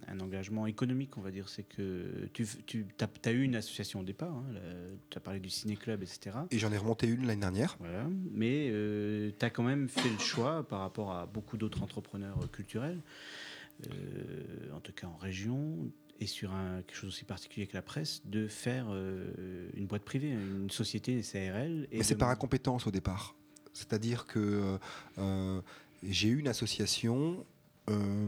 un 0.08 0.20
engagement 0.22 0.66
économique, 0.66 1.18
on 1.18 1.22
va 1.22 1.32
dire. 1.32 1.50
C'est 1.50 1.64
que 1.64 2.30
tu, 2.34 2.48
tu 2.66 2.86
as, 3.00 3.32
eu 3.32 3.44
une 3.44 3.56
association 3.56 4.00
au 4.00 4.04
départ, 4.04 4.34
hein, 4.34 4.46
tu 5.10 5.18
as 5.18 5.22
parlé 5.22 5.40
du 5.40 5.50
ciné-club, 5.50 6.02
etc. 6.04 6.38
Et 6.52 6.58
j'en 6.58 6.72
ai 6.72 6.78
remonté 6.78 7.08
une 7.08 7.28
l'année 7.28 7.42
dernière. 7.42 7.76
Voilà. 7.80 8.08
Mais 8.32 8.72
tu 9.38 9.46
as 9.46 9.50
quand 9.50 9.64
même 9.64 9.90
fait 9.90 10.10
le 10.10 10.20
choix 10.20 10.64
par 10.68 10.80
rapport 10.80 11.12
à 11.12 11.26
beaucoup 11.26 11.58
d'autres 11.58 11.84
entrepreneurs 11.84 12.38
euh, 12.42 12.48
culturels, 12.48 13.00
euh, 13.88 14.74
en 14.74 14.80
tout 14.80 14.94
cas 14.94 15.08
en 15.08 15.18
région, 15.18 15.92
et 16.20 16.28
sur 16.28 16.54
un, 16.54 16.82
quelque 16.82 16.96
chose 16.96 17.10
aussi 17.10 17.26
particulier 17.26 17.68
que 17.68 17.74
la 17.74 17.82
presse, 17.82 18.22
de 18.26 18.48
faire 18.48 18.88
euh, 18.90 19.70
une 19.76 19.86
boîte 19.86 20.04
privée, 20.04 20.30
une 20.30 20.70
société, 20.70 21.14
une 21.14 21.24
SARL. 21.24 21.88
et 21.92 21.98
Mais 21.98 22.04
c'est 22.04 22.16
par 22.16 22.30
incompétence 22.30 22.88
au 22.88 22.92
départ. 22.92 23.36
C'est-à-dire 23.76 24.26
que 24.26 24.80
euh, 25.18 25.62
j'ai 26.02 26.30
eu 26.30 26.40
une 26.40 26.48
association 26.48 27.46
euh, 27.90 28.28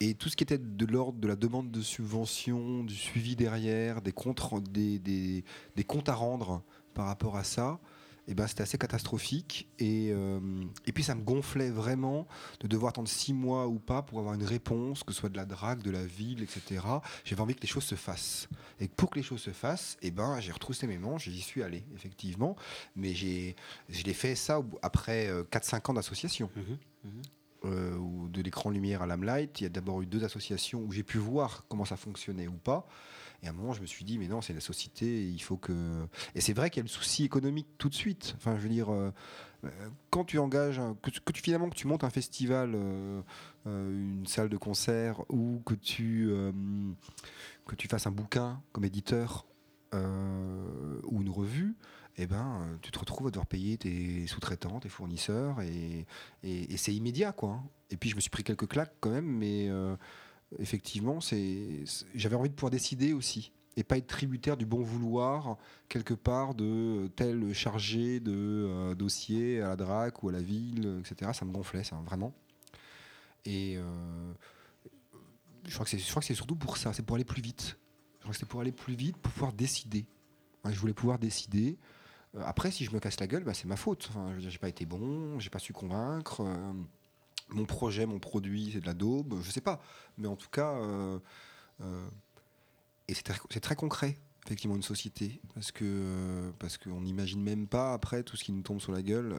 et 0.00 0.14
tout 0.14 0.30
ce 0.30 0.36
qui 0.36 0.42
était 0.42 0.58
de 0.58 0.86
l'ordre 0.86 1.20
de 1.20 1.28
la 1.28 1.36
demande 1.36 1.70
de 1.70 1.82
subvention, 1.82 2.82
du 2.82 2.94
suivi 2.96 3.36
derrière, 3.36 4.00
des 4.00 4.12
comptes 4.12 4.40
à 4.40 6.14
rendre 6.14 6.62
par 6.94 7.06
rapport 7.06 7.36
à 7.36 7.44
ça, 7.44 7.78
eh 8.28 8.34
ben, 8.34 8.46
c'était 8.46 8.62
assez 8.62 8.78
catastrophique. 8.78 9.68
Et, 9.78 10.10
euh, 10.12 10.40
et 10.86 10.92
puis 10.92 11.02
ça 11.02 11.14
me 11.14 11.22
gonflait 11.22 11.70
vraiment 11.70 12.26
de 12.60 12.68
devoir 12.68 12.90
attendre 12.90 13.08
six 13.08 13.32
mois 13.32 13.66
ou 13.66 13.78
pas 13.78 14.02
pour 14.02 14.18
avoir 14.18 14.34
une 14.34 14.44
réponse, 14.44 15.02
que 15.02 15.12
ce 15.12 15.20
soit 15.20 15.28
de 15.28 15.36
la 15.36 15.44
drague, 15.44 15.82
de 15.82 15.90
la 15.90 16.04
ville, 16.04 16.42
etc. 16.42 16.84
J'avais 17.24 17.42
envie 17.42 17.54
que 17.54 17.62
les 17.62 17.68
choses 17.68 17.84
se 17.84 17.94
fassent. 17.94 18.48
Et 18.80 18.88
pour 18.88 19.10
que 19.10 19.16
les 19.16 19.22
choses 19.22 19.40
se 19.40 19.50
fassent, 19.50 19.96
eh 20.02 20.10
ben, 20.10 20.38
j'ai 20.40 20.52
retroussé 20.52 20.86
mes 20.86 20.98
manches, 20.98 21.28
j'y 21.28 21.40
suis 21.40 21.62
allé, 21.62 21.84
effectivement. 21.94 22.56
Mais 22.96 23.14
j'ai, 23.14 23.56
je 23.88 24.02
l'ai 24.04 24.14
fait 24.14 24.34
ça 24.34 24.62
après 24.82 25.28
euh, 25.28 25.44
4-5 25.44 25.90
ans 25.90 25.94
d'association. 25.94 26.50
Mhm, 26.56 26.78
mhm. 27.04 27.22
Euh, 27.64 27.96
ou 27.96 28.28
de 28.28 28.42
l'écran 28.42 28.70
lumière 28.70 29.02
à 29.02 29.06
l'Amlight. 29.06 29.60
Il 29.60 29.62
y 29.62 29.66
a 29.66 29.68
d'abord 29.68 30.02
eu 30.02 30.06
deux 30.06 30.24
associations 30.24 30.80
où 30.80 30.90
j'ai 30.90 31.04
pu 31.04 31.18
voir 31.18 31.64
comment 31.68 31.84
ça 31.84 31.96
fonctionnait 31.96 32.48
ou 32.48 32.56
pas. 32.56 32.88
Et 33.42 33.48
à 33.48 33.50
un 33.50 33.54
moment, 33.54 33.72
je 33.72 33.80
me 33.80 33.86
suis 33.86 34.04
dit, 34.04 34.18
mais 34.18 34.28
non, 34.28 34.40
c'est 34.40 34.52
la 34.52 34.60
société, 34.60 35.24
il 35.28 35.40
faut 35.42 35.56
que. 35.56 35.72
Et 36.34 36.40
c'est 36.40 36.52
vrai 36.52 36.70
qu'il 36.70 36.78
y 36.78 36.82
a 36.82 36.84
le 36.84 36.88
souci 36.88 37.24
économique 37.24 37.66
tout 37.76 37.88
de 37.88 37.94
suite. 37.94 38.34
Enfin, 38.36 38.56
je 38.56 38.62
veux 38.62 38.68
dire, 38.68 38.92
euh, 38.92 39.10
euh, 39.64 39.68
quand 40.10 40.24
tu 40.24 40.38
engages, 40.38 40.80
que, 41.02 41.10
tu- 41.10 41.42
finalement 41.42 41.68
que 41.68 41.74
tu 41.74 41.88
montes 41.88 42.04
un 42.04 42.10
festival, 42.10 42.72
euh, 42.74 43.20
une 43.66 44.26
salle 44.26 44.48
de 44.48 44.56
concert, 44.56 45.22
ou 45.28 45.60
que 45.66 45.74
tu, 45.74 46.30
que 47.66 47.74
tu 47.74 47.88
fasses 47.88 48.06
un 48.06 48.10
bouquin 48.12 48.60
comme 48.72 48.84
éditeur 48.84 49.46
ou 49.94 51.20
une 51.20 51.28
revue, 51.30 51.74
eh 52.16 52.26
ben, 52.26 52.78
tu 52.80 52.90
te 52.90 52.98
retrouves 52.98 53.26
à 53.26 53.30
devoir 53.30 53.46
payer 53.46 53.76
tes 53.76 54.26
sous-traitants, 54.26 54.80
tes 54.80 54.88
fournisseurs, 54.88 55.60
et, 55.62 56.06
et- 56.42 56.72
et 56.72 56.76
c'est 56.76 56.94
immédiat, 56.94 57.32
quoi. 57.32 57.62
Et 57.90 57.96
puis 57.96 58.08
je 58.10 58.14
me 58.16 58.20
suis 58.20 58.30
pris 58.30 58.42
quelques 58.44 58.68
claques 58.68 58.94
quand 59.00 59.10
même, 59.10 59.26
mais 59.26 59.68
effectivement, 60.58 61.20
c'est, 61.20 61.84
j'avais 62.14 62.36
envie 62.36 62.48
de 62.48 62.54
pouvoir 62.54 62.70
décider 62.70 63.12
aussi, 63.12 63.52
et 63.76 63.84
pas 63.84 63.96
être 63.96 64.06
tributaire 64.06 64.56
du 64.56 64.66
bon 64.66 64.82
vouloir 64.82 65.56
quelque 65.88 66.14
part 66.14 66.54
de 66.54 67.08
tel 67.16 67.52
chargé 67.54 68.20
de 68.20 68.32
euh, 68.32 68.94
dossier 68.94 69.60
à 69.60 69.68
la 69.68 69.76
DRAC 69.76 70.22
ou 70.22 70.28
à 70.28 70.32
la 70.32 70.42
ville, 70.42 71.00
etc. 71.00 71.30
Ça 71.34 71.44
me 71.44 71.52
gonflait, 71.52 71.84
ça, 71.84 71.96
vraiment. 72.04 72.34
Et 73.44 73.76
euh, 73.76 74.32
je 75.66 75.74
crois 75.74 75.84
que 75.84 75.90
c'est, 75.90 76.34
surtout 76.34 76.56
pour 76.56 76.76
ça, 76.76 76.92
c'est 76.92 77.02
pour 77.02 77.16
aller 77.16 77.24
plus 77.24 77.42
vite. 77.42 77.78
Je 78.18 78.24
crois 78.24 78.32
que 78.32 78.38
c'est 78.38 78.46
pour 78.46 78.60
aller 78.60 78.72
plus 78.72 78.94
vite, 78.94 79.16
pour 79.16 79.32
pouvoir 79.32 79.52
décider. 79.52 80.06
Je 80.64 80.78
voulais 80.78 80.94
pouvoir 80.94 81.18
décider. 81.18 81.78
Euh, 82.36 82.42
après, 82.44 82.70
si 82.70 82.84
je 82.84 82.92
me 82.92 83.00
casse 83.00 83.18
la 83.18 83.26
gueule, 83.26 83.42
bah, 83.42 83.54
c'est 83.54 83.66
ma 83.66 83.76
faute. 83.76 84.10
Je 84.38 84.48
j'ai 84.48 84.58
pas 84.58 84.68
été 84.68 84.86
bon, 84.86 85.38
j'ai 85.40 85.50
pas 85.50 85.58
su 85.58 85.72
convaincre. 85.72 86.42
Mon 87.54 87.64
projet, 87.64 88.06
mon 88.06 88.18
produit, 88.18 88.70
c'est 88.72 88.80
de 88.80 88.86
la 88.86 88.94
daube. 88.94 89.40
Je 89.42 89.50
sais 89.50 89.60
pas. 89.60 89.80
Mais 90.18 90.28
en 90.28 90.36
tout 90.36 90.50
cas, 90.50 90.72
euh, 90.72 91.18
euh, 91.82 92.08
et 93.08 93.14
c'est 93.14 93.60
très, 93.60 93.74
concret, 93.74 94.18
effectivement, 94.46 94.76
une 94.76 94.82
société. 94.82 95.40
Parce 95.54 95.72
que 95.72 95.84
euh, 95.84 96.50
parce 96.58 96.78
qu'on 96.78 97.00
n'imagine 97.00 97.42
même 97.42 97.66
pas 97.66 97.92
après 97.92 98.22
tout 98.22 98.36
ce 98.36 98.44
qui 98.44 98.52
nous 98.52 98.62
tombe 98.62 98.80
sur 98.80 98.92
la 98.92 99.02
gueule, 99.02 99.34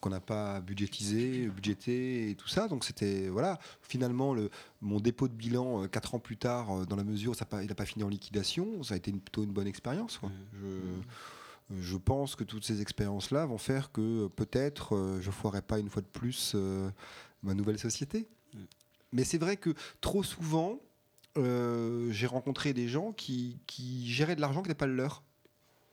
qu'on 0.00 0.10
n'a 0.10 0.20
pas 0.20 0.60
budgétisé, 0.60 1.48
budgété 1.48 2.30
et 2.30 2.34
tout 2.34 2.48
ça. 2.48 2.68
Donc 2.68 2.84
c'était 2.84 3.28
voilà. 3.28 3.58
Finalement, 3.82 4.34
le, 4.34 4.50
mon 4.80 5.00
dépôt 5.00 5.28
de 5.28 5.34
bilan 5.34 5.86
quatre 5.88 6.14
ans 6.14 6.18
plus 6.18 6.36
tard, 6.36 6.86
dans 6.86 6.96
la 6.96 7.04
mesure 7.04 7.32
où 7.32 7.34
ça 7.34 7.46
il 7.62 7.68
n'a 7.68 7.74
pas 7.74 7.86
fini 7.86 8.04
en 8.04 8.08
liquidation, 8.08 8.82
ça 8.82 8.94
a 8.94 8.96
été 8.96 9.12
plutôt 9.12 9.44
une 9.44 9.52
bonne 9.52 9.68
expérience. 9.68 10.20
Je 11.70 11.96
pense 11.96 12.36
que 12.36 12.44
toutes 12.44 12.64
ces 12.64 12.80
expériences-là 12.80 13.46
vont 13.46 13.58
faire 13.58 13.90
que 13.90 14.24
euh, 14.24 14.28
peut-être 14.28 14.94
euh, 14.94 15.20
je 15.20 15.30
foirerai 15.30 15.62
pas 15.62 15.78
une 15.78 15.88
fois 15.88 16.02
de 16.02 16.06
plus 16.06 16.52
euh, 16.54 16.90
ma 17.42 17.54
nouvelle 17.54 17.78
société. 17.78 18.28
Mm. 18.54 18.58
Mais 19.12 19.24
c'est 19.24 19.38
vrai 19.38 19.56
que 19.56 19.74
trop 20.00 20.22
souvent, 20.22 20.80
euh, 21.36 22.10
j'ai 22.10 22.26
rencontré 22.26 22.72
des 22.72 22.88
gens 22.88 23.12
qui, 23.12 23.58
qui 23.66 24.10
géraient 24.10 24.36
de 24.36 24.40
l'argent 24.40 24.62
qui 24.62 24.68
n'était 24.68 24.78
pas 24.78 24.86
le 24.86 24.94
leur. 24.94 25.22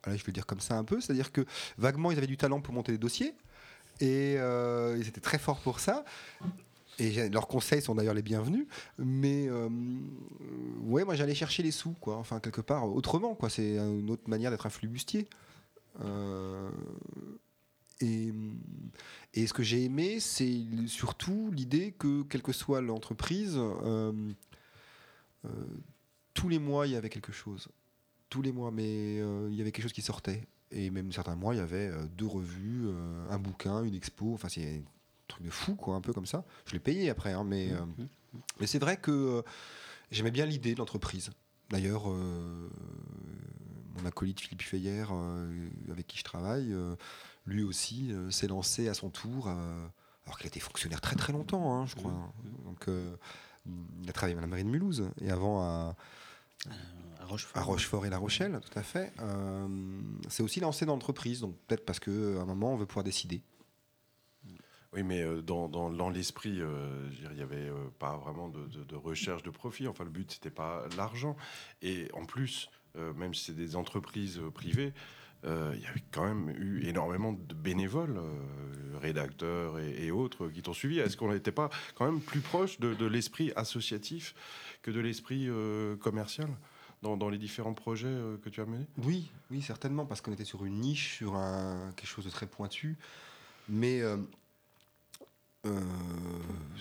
Voilà, 0.03 0.17
je 0.17 0.23
vais 0.23 0.27
le 0.27 0.33
dire 0.33 0.45
comme 0.45 0.59
ça 0.59 0.77
un 0.77 0.83
peu, 0.83 0.99
c'est-à-dire 0.99 1.31
que 1.31 1.45
vaguement 1.77 2.11
ils 2.11 2.17
avaient 2.17 2.27
du 2.27 2.37
talent 2.37 2.61
pour 2.61 2.73
monter 2.73 2.91
des 2.91 2.97
dossiers 2.97 3.33
et 3.99 4.35
euh, 4.37 4.97
ils 4.99 5.07
étaient 5.07 5.21
très 5.21 5.37
forts 5.39 5.61
pour 5.61 5.79
ça. 5.79 6.03
Et 6.99 7.29
leurs 7.29 7.47
conseils 7.47 7.81
sont 7.81 7.95
d'ailleurs 7.95 8.13
les 8.13 8.21
bienvenus, 8.21 8.67
mais 8.99 9.47
euh, 9.47 9.67
ouais, 10.83 11.03
moi 11.03 11.15
j'allais 11.15 11.33
chercher 11.33 11.63
les 11.63 11.71
sous, 11.71 11.93
quoi. 11.99 12.17
Enfin 12.17 12.39
quelque 12.39 12.61
part 12.61 12.87
autrement, 12.87 13.33
quoi. 13.33 13.49
C'est 13.49 13.77
une 13.77 14.11
autre 14.11 14.29
manière 14.29 14.51
d'être 14.51 14.67
un 14.67 14.69
flibustier. 14.69 15.27
Euh, 16.01 16.71
et, 18.01 18.33
et 19.33 19.47
ce 19.47 19.53
que 19.53 19.63
j'ai 19.63 19.83
aimé, 19.83 20.19
c'est 20.19 20.61
surtout 20.87 21.51
l'idée 21.51 21.91
que, 21.91 22.23
quelle 22.23 22.41
que 22.41 22.51
soit 22.51 22.81
l'entreprise, 22.81 23.55
euh, 23.57 24.11
euh, 25.45 25.49
tous 26.33 26.49
les 26.49 26.59
mois, 26.59 26.87
il 26.87 26.93
y 26.93 26.95
avait 26.95 27.09
quelque 27.09 27.31
chose. 27.31 27.69
Tous 28.29 28.41
les 28.41 28.51
mois, 28.51 28.71
mais 28.71 29.19
euh, 29.19 29.47
il 29.51 29.55
y 29.55 29.61
avait 29.61 29.71
quelque 29.71 29.83
chose 29.83 29.93
qui 29.93 30.01
sortait. 30.01 30.47
Et 30.71 30.89
même 30.89 31.11
certains 31.11 31.35
mois, 31.35 31.53
il 31.53 31.59
y 31.59 31.61
avait 31.61 31.91
deux 32.17 32.25
revues, 32.25 32.87
un 33.29 33.37
bouquin, 33.37 33.83
une 33.83 33.93
expo. 33.93 34.33
Enfin, 34.33 34.49
c'est 34.49 34.77
un 34.79 34.83
truc 35.27 35.45
de 35.45 35.51
fou, 35.51 35.75
quoi, 35.75 35.95
un 35.95 36.01
peu 36.01 36.13
comme 36.13 36.25
ça. 36.25 36.43
Je 36.65 36.73
l'ai 36.73 36.79
payé 36.79 37.11
après, 37.11 37.31
hein, 37.31 37.43
mais, 37.43 37.71
euh, 37.71 37.85
mais 38.59 38.65
c'est 38.65 38.79
vrai 38.79 38.97
que 38.97 39.43
j'aimais 40.09 40.31
bien 40.31 40.47
l'idée 40.47 40.73
de 40.73 40.79
l'entreprise. 40.79 41.29
D'ailleurs, 41.69 42.05
mon 43.93 44.05
acolyte 44.05 44.39
Philippe 44.39 44.61
Feyer, 44.63 45.05
euh, 45.11 45.69
avec 45.91 46.07
qui 46.07 46.17
je 46.17 46.23
travaille, 46.23 46.71
euh, 46.73 46.95
lui 47.45 47.63
aussi 47.63 48.11
euh, 48.11 48.29
s'est 48.31 48.47
lancé 48.47 48.87
à 48.89 48.93
son 48.93 49.09
tour, 49.09 49.47
euh, 49.47 49.87
alors 50.25 50.37
qu'il 50.37 50.47
était 50.47 50.59
fonctionnaire 50.59 51.01
très 51.01 51.15
très 51.15 51.33
longtemps, 51.33 51.73
hein, 51.75 51.85
je 51.85 51.95
crois. 51.95 52.13
Donc, 52.65 52.87
euh, 52.87 53.15
il 54.01 54.09
a 54.09 54.13
travaillé 54.13 54.37
à 54.37 54.41
la 54.41 54.47
mairie 54.47 54.63
de 54.63 54.69
Mulhouse 54.69 55.09
et 55.21 55.29
avant 55.29 55.61
à, 55.61 55.95
À 57.19 57.25
Rochefort. 57.25 57.57
à 57.61 57.63
Rochefort 57.63 58.05
et 58.05 58.09
La 58.09 58.17
Rochelle, 58.17 58.59
tout 58.61 58.77
à 58.79 58.83
fait. 58.83 59.13
Euh, 59.19 59.67
c'est 60.29 60.43
aussi 60.43 60.59
lancé 60.59 60.85
dans 60.85 60.93
l'entreprise, 60.93 61.41
donc 61.41 61.55
peut-être 61.67 61.85
parce 61.85 61.99
qu'à 61.99 62.11
un 62.11 62.45
moment 62.45 62.73
on 62.73 62.77
veut 62.77 62.85
pouvoir 62.85 63.03
décider. 63.03 63.41
Oui, 64.95 65.01
mais 65.01 65.23
dans, 65.41 65.69
dans, 65.69 65.89
dans 65.89 66.09
l'esprit, 66.11 66.61
euh, 66.61 67.09
il 67.23 67.35
n'y 67.35 67.41
avait 67.41 67.67
euh, 67.67 67.89
pas 67.97 68.15
vraiment 68.17 68.47
de, 68.47 68.67
de- 68.67 68.83
de 68.83 68.95
recherche 68.95 69.41
de 69.41 69.49
profit. 69.49 69.87
Enfin, 69.87 70.03
le 70.03 70.11
but, 70.11 70.31
c'était 70.33 70.51
pas 70.51 70.83
l'argent. 70.95 71.35
Et 71.81 72.09
en 72.13 72.25
plus, 72.25 72.69
euh, 72.69 72.82
même 72.95 73.33
si 73.33 73.45
c'est 73.45 73.55
des 73.55 73.75
entreprises 73.75 74.39
euh, 74.39 74.49
privées, 74.49 74.93
euh, 75.45 75.73
il 75.75 75.81
y 75.81 75.87
avait 75.87 76.03
quand 76.11 76.23
même 76.23 76.49
eu 76.49 76.85
énormément 76.85 77.33
de 77.33 77.53
bénévoles, 77.53 78.17
euh, 78.17 78.97
rédacteurs 78.97 79.79
et, 79.79 80.09
autres, 80.11 80.47
qui 80.47 80.61
t'ont 80.61 80.73
suivi. 80.73 80.99
Est-ce 80.99 81.17
qu'on 81.17 81.33
n'était 81.33 81.51
pas 81.51 81.69
quand 81.95 82.05
même 82.05 82.21
plus 82.21 82.39
proche 82.39 82.79
de, 82.79 83.05
l'esprit 83.05 83.51
associatif 83.55 84.35
que 84.81 84.91
de 84.91 84.99
l'esprit 84.99 85.47
euh, 85.49 85.97
commercial 85.97 86.47
dans, 87.01 87.29
les 87.29 87.37
différents 87.37 87.73
projets 87.73 88.07
euh, 88.07 88.37
que 88.37 88.49
tu 88.49 88.61
as 88.61 88.65
menés? 88.65 88.85
Oui, 88.97 89.29
oui, 89.51 89.61
certainement, 89.61 90.05
parce 90.05 90.21
qu'on 90.21 90.31
était 90.31 90.45
sur 90.45 90.63
une 90.63 90.79
niche, 90.79 91.17
sur 91.17 91.33
quelque 91.97 92.07
chose 92.07 92.25
de 92.25 92.29
très 92.29 92.47
pointu. 92.47 92.97
Mais 93.67 94.01
euh, 94.01 94.17
euh, 95.65 95.79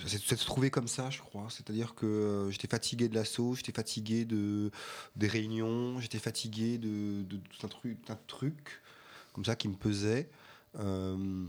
ça 0.07 0.19
s'est- 0.19 0.37
trouvé 0.37 0.71
comme 0.71 0.89
ça, 0.89 1.11
je 1.11 1.21
crois. 1.21 1.47
C'est-à-dire 1.51 1.95
que 1.95 2.07
euh, 2.07 2.51
j'étais 2.51 2.69
fatigué 2.69 3.09
de 3.09 3.15
l'assaut, 3.15 3.55
j'étais 3.55 3.73
fatigué 3.73 4.25
de, 4.25 4.71
des 5.17 5.29
réunions, 5.29 6.01
j'étais 6.01 6.19
fatigué 6.19 6.79
de, 6.79 7.23
de 7.23 7.37
tout 7.37 7.65
un 7.67 7.69
truc, 7.69 7.99
un 8.09 8.19
truc 8.27 8.81
comme 9.33 9.45
ça 9.45 9.57
qui 9.57 9.69
me 9.69 9.75
pesait. 9.77 10.29
Euh, 10.79 11.45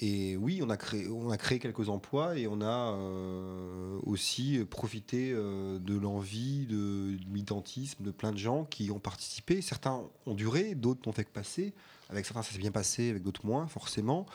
et 0.00 0.36
oui, 0.36 0.60
on 0.62 0.70
a, 0.70 0.76
créé, 0.76 1.08
on 1.08 1.30
a 1.30 1.36
créé 1.38 1.58
quelques 1.60 1.88
emplois 1.88 2.36
et 2.36 2.48
on 2.48 2.60
a 2.60 2.94
euh, 2.94 3.98
aussi 4.04 4.58
profité 4.68 5.32
de 5.32 5.96
l'envie, 5.98 6.66
de, 6.66 7.16
du 7.16 7.26
militantisme 7.28 8.02
de 8.04 8.10
plein 8.10 8.32
de 8.32 8.38
gens 8.38 8.64
qui 8.64 8.90
ont 8.90 8.98
participé. 8.98 9.62
Certains 9.62 10.02
ont 10.26 10.34
duré, 10.34 10.74
d'autres 10.74 11.02
n'ont 11.06 11.12
fait 11.12 11.24
que 11.24 11.30
passer. 11.30 11.74
Avec 12.10 12.26
certains, 12.26 12.42
ça 12.42 12.52
s'est 12.52 12.58
bien 12.58 12.72
passé, 12.72 13.10
avec 13.10 13.22
d'autres 13.22 13.46
moins, 13.46 13.66
forcément. 13.68 14.26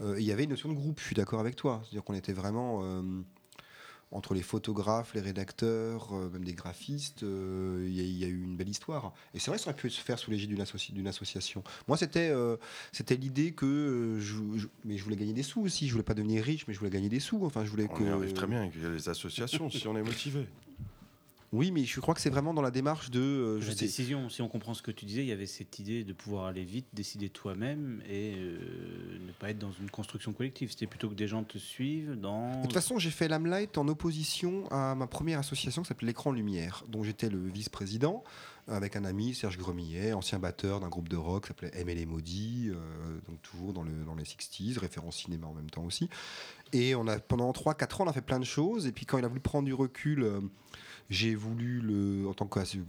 Euh, 0.00 0.16
il 0.18 0.24
y 0.24 0.32
avait 0.32 0.44
une 0.44 0.50
notion 0.50 0.68
de 0.68 0.74
groupe, 0.74 0.98
je 1.00 1.04
suis 1.06 1.14
d'accord 1.14 1.40
avec 1.40 1.56
toi. 1.56 1.80
C'est-à-dire 1.84 2.04
qu'on 2.04 2.14
était 2.14 2.32
vraiment. 2.32 2.80
euh, 2.84 3.02
entre 4.12 4.34
les 4.34 4.42
photographes, 4.42 5.14
les 5.14 5.20
rédacteurs, 5.20 6.12
euh, 6.12 6.28
même 6.30 6.44
des 6.44 6.52
graphistes, 6.54 7.22
euh, 7.22 7.84
il 7.88 7.94
y, 7.94 8.00
a- 8.00 8.02
il 8.02 8.18
y 8.18 8.24
a 8.24 8.26
eu 8.26 8.42
une 8.42 8.56
belle 8.56 8.68
histoire. 8.68 9.12
Et 9.34 9.38
c'est 9.38 9.52
vrai 9.52 9.58
que 9.58 9.62
ça 9.62 9.70
aurait 9.70 9.76
pu 9.80 9.88
se 9.88 10.00
faire 10.00 10.18
sous 10.18 10.32
l'égide 10.32 10.48
d'une 10.50 10.60
associ- 10.62 10.92
d'une 10.92 11.06
association. 11.06 11.62
Moi, 11.86 11.96
c'était 11.96 12.28
euh, 12.30 12.56
c'était 12.90 13.14
l'idée 13.14 13.52
que 13.52 14.16
je, 14.18 14.34
je- 14.56 14.66
mais 14.84 14.98
je 14.98 15.04
voulais 15.04 15.14
gagner 15.14 15.32
des 15.32 15.44
sous 15.44 15.60
aussi. 15.60 15.86
Je 15.86 15.92
voulais 15.92 16.02
pas 16.02 16.14
devenir 16.14 16.42
riche, 16.42 16.66
mais 16.66 16.74
je 16.74 16.80
voulais 16.80 16.90
gagner 16.90 17.08
des 17.08 17.20
sous. 17.20 17.44
Enfin, 17.44 17.64
je 17.64 17.70
voulais 17.70 17.86
On 17.88 17.94
que 17.94 18.02
y 18.02 18.08
arrive 18.08 18.32
très 18.32 18.48
bien 18.48 18.62
avec 18.62 18.74
les 18.74 19.08
associations 19.08 19.70
si 19.70 19.86
on 19.86 19.96
est 19.96 20.02
motivé. 20.02 20.48
Oui, 21.52 21.72
mais 21.72 21.84
je 21.84 21.98
crois 21.98 22.14
que 22.14 22.20
c'est 22.20 22.30
vraiment 22.30 22.54
dans 22.54 22.62
la 22.62 22.70
démarche 22.70 23.10
de. 23.10 23.18
euh, 23.20 23.60
je 23.60 23.70
La 23.70 23.74
sais- 23.74 23.86
décision, 23.86 24.28
si 24.28 24.40
on 24.40 24.48
comprend 24.48 24.72
ce 24.72 24.82
que 24.82 24.92
tu 24.92 25.04
disais, 25.04 25.22
il 25.22 25.26
y 25.26 25.32
avait 25.32 25.46
cette 25.46 25.80
idée 25.80 26.04
de 26.04 26.12
pouvoir 26.12 26.44
aller 26.46 26.62
vite, 26.64 26.86
décider 26.92 27.28
toi-même 27.28 28.02
et 28.08 28.34
euh, 28.36 29.18
ne 29.26 29.32
pas 29.32 29.50
être 29.50 29.58
dans 29.58 29.72
une 29.72 29.90
construction 29.90 30.32
collective. 30.32 30.70
C'était 30.70 30.86
plutôt 30.86 31.08
que 31.08 31.14
des 31.14 31.26
gens 31.26 31.42
te 31.42 31.58
suivent 31.58 32.14
dans. 32.20 32.58
De 32.58 32.62
toute 32.62 32.72
façon, 32.72 33.00
j'ai 33.00 33.10
fait 33.10 33.26
l'Amlight 33.26 33.78
en 33.78 33.88
opposition 33.88 34.68
à 34.70 34.94
ma 34.94 35.08
première 35.08 35.40
association 35.40 35.82
qui 35.82 35.88
s'appelait 35.88 36.06
l'Écran 36.06 36.30
Lumière, 36.30 36.84
dont 36.86 37.02
j'étais 37.02 37.28
le 37.28 37.44
vice-président, 37.48 38.22
avec 38.68 38.94
un 38.94 39.04
ami, 39.04 39.34
Serge 39.34 39.58
Gremillet, 39.58 40.12
ancien 40.12 40.38
batteur 40.38 40.78
d'un 40.78 40.88
groupe 40.88 41.08
de 41.08 41.16
rock 41.16 41.42
qui 41.42 41.48
s'appelait 41.48 41.72
Aimer 41.74 41.96
les 41.96 42.06
Maudits, 42.06 42.68
euh, 42.68 43.18
donc 43.28 43.42
toujours 43.42 43.72
dans, 43.72 43.82
le, 43.82 44.04
dans 44.06 44.14
les 44.14 44.22
60s, 44.22 44.78
référence 44.78 45.16
cinéma 45.16 45.48
en 45.48 45.54
même 45.54 45.68
temps 45.70 45.82
aussi. 45.84 46.08
Et 46.72 46.94
on 46.94 47.08
a, 47.08 47.18
pendant 47.18 47.50
3-4 47.50 48.02
ans, 48.02 48.04
on 48.04 48.08
a 48.08 48.12
fait 48.12 48.20
plein 48.20 48.38
de 48.38 48.44
choses. 48.44 48.86
Et 48.86 48.92
puis 48.92 49.04
quand 49.04 49.18
il 49.18 49.24
a 49.24 49.28
voulu 49.28 49.40
prendre 49.40 49.64
du 49.64 49.74
recul, 49.74 50.22
euh, 50.22 50.40
j'ai 51.10 51.34
voulu, 51.34 51.80
le, 51.80 52.28
en 52.28 52.34
tant 52.34 52.46
que 52.46 52.60
euh, 52.60 52.84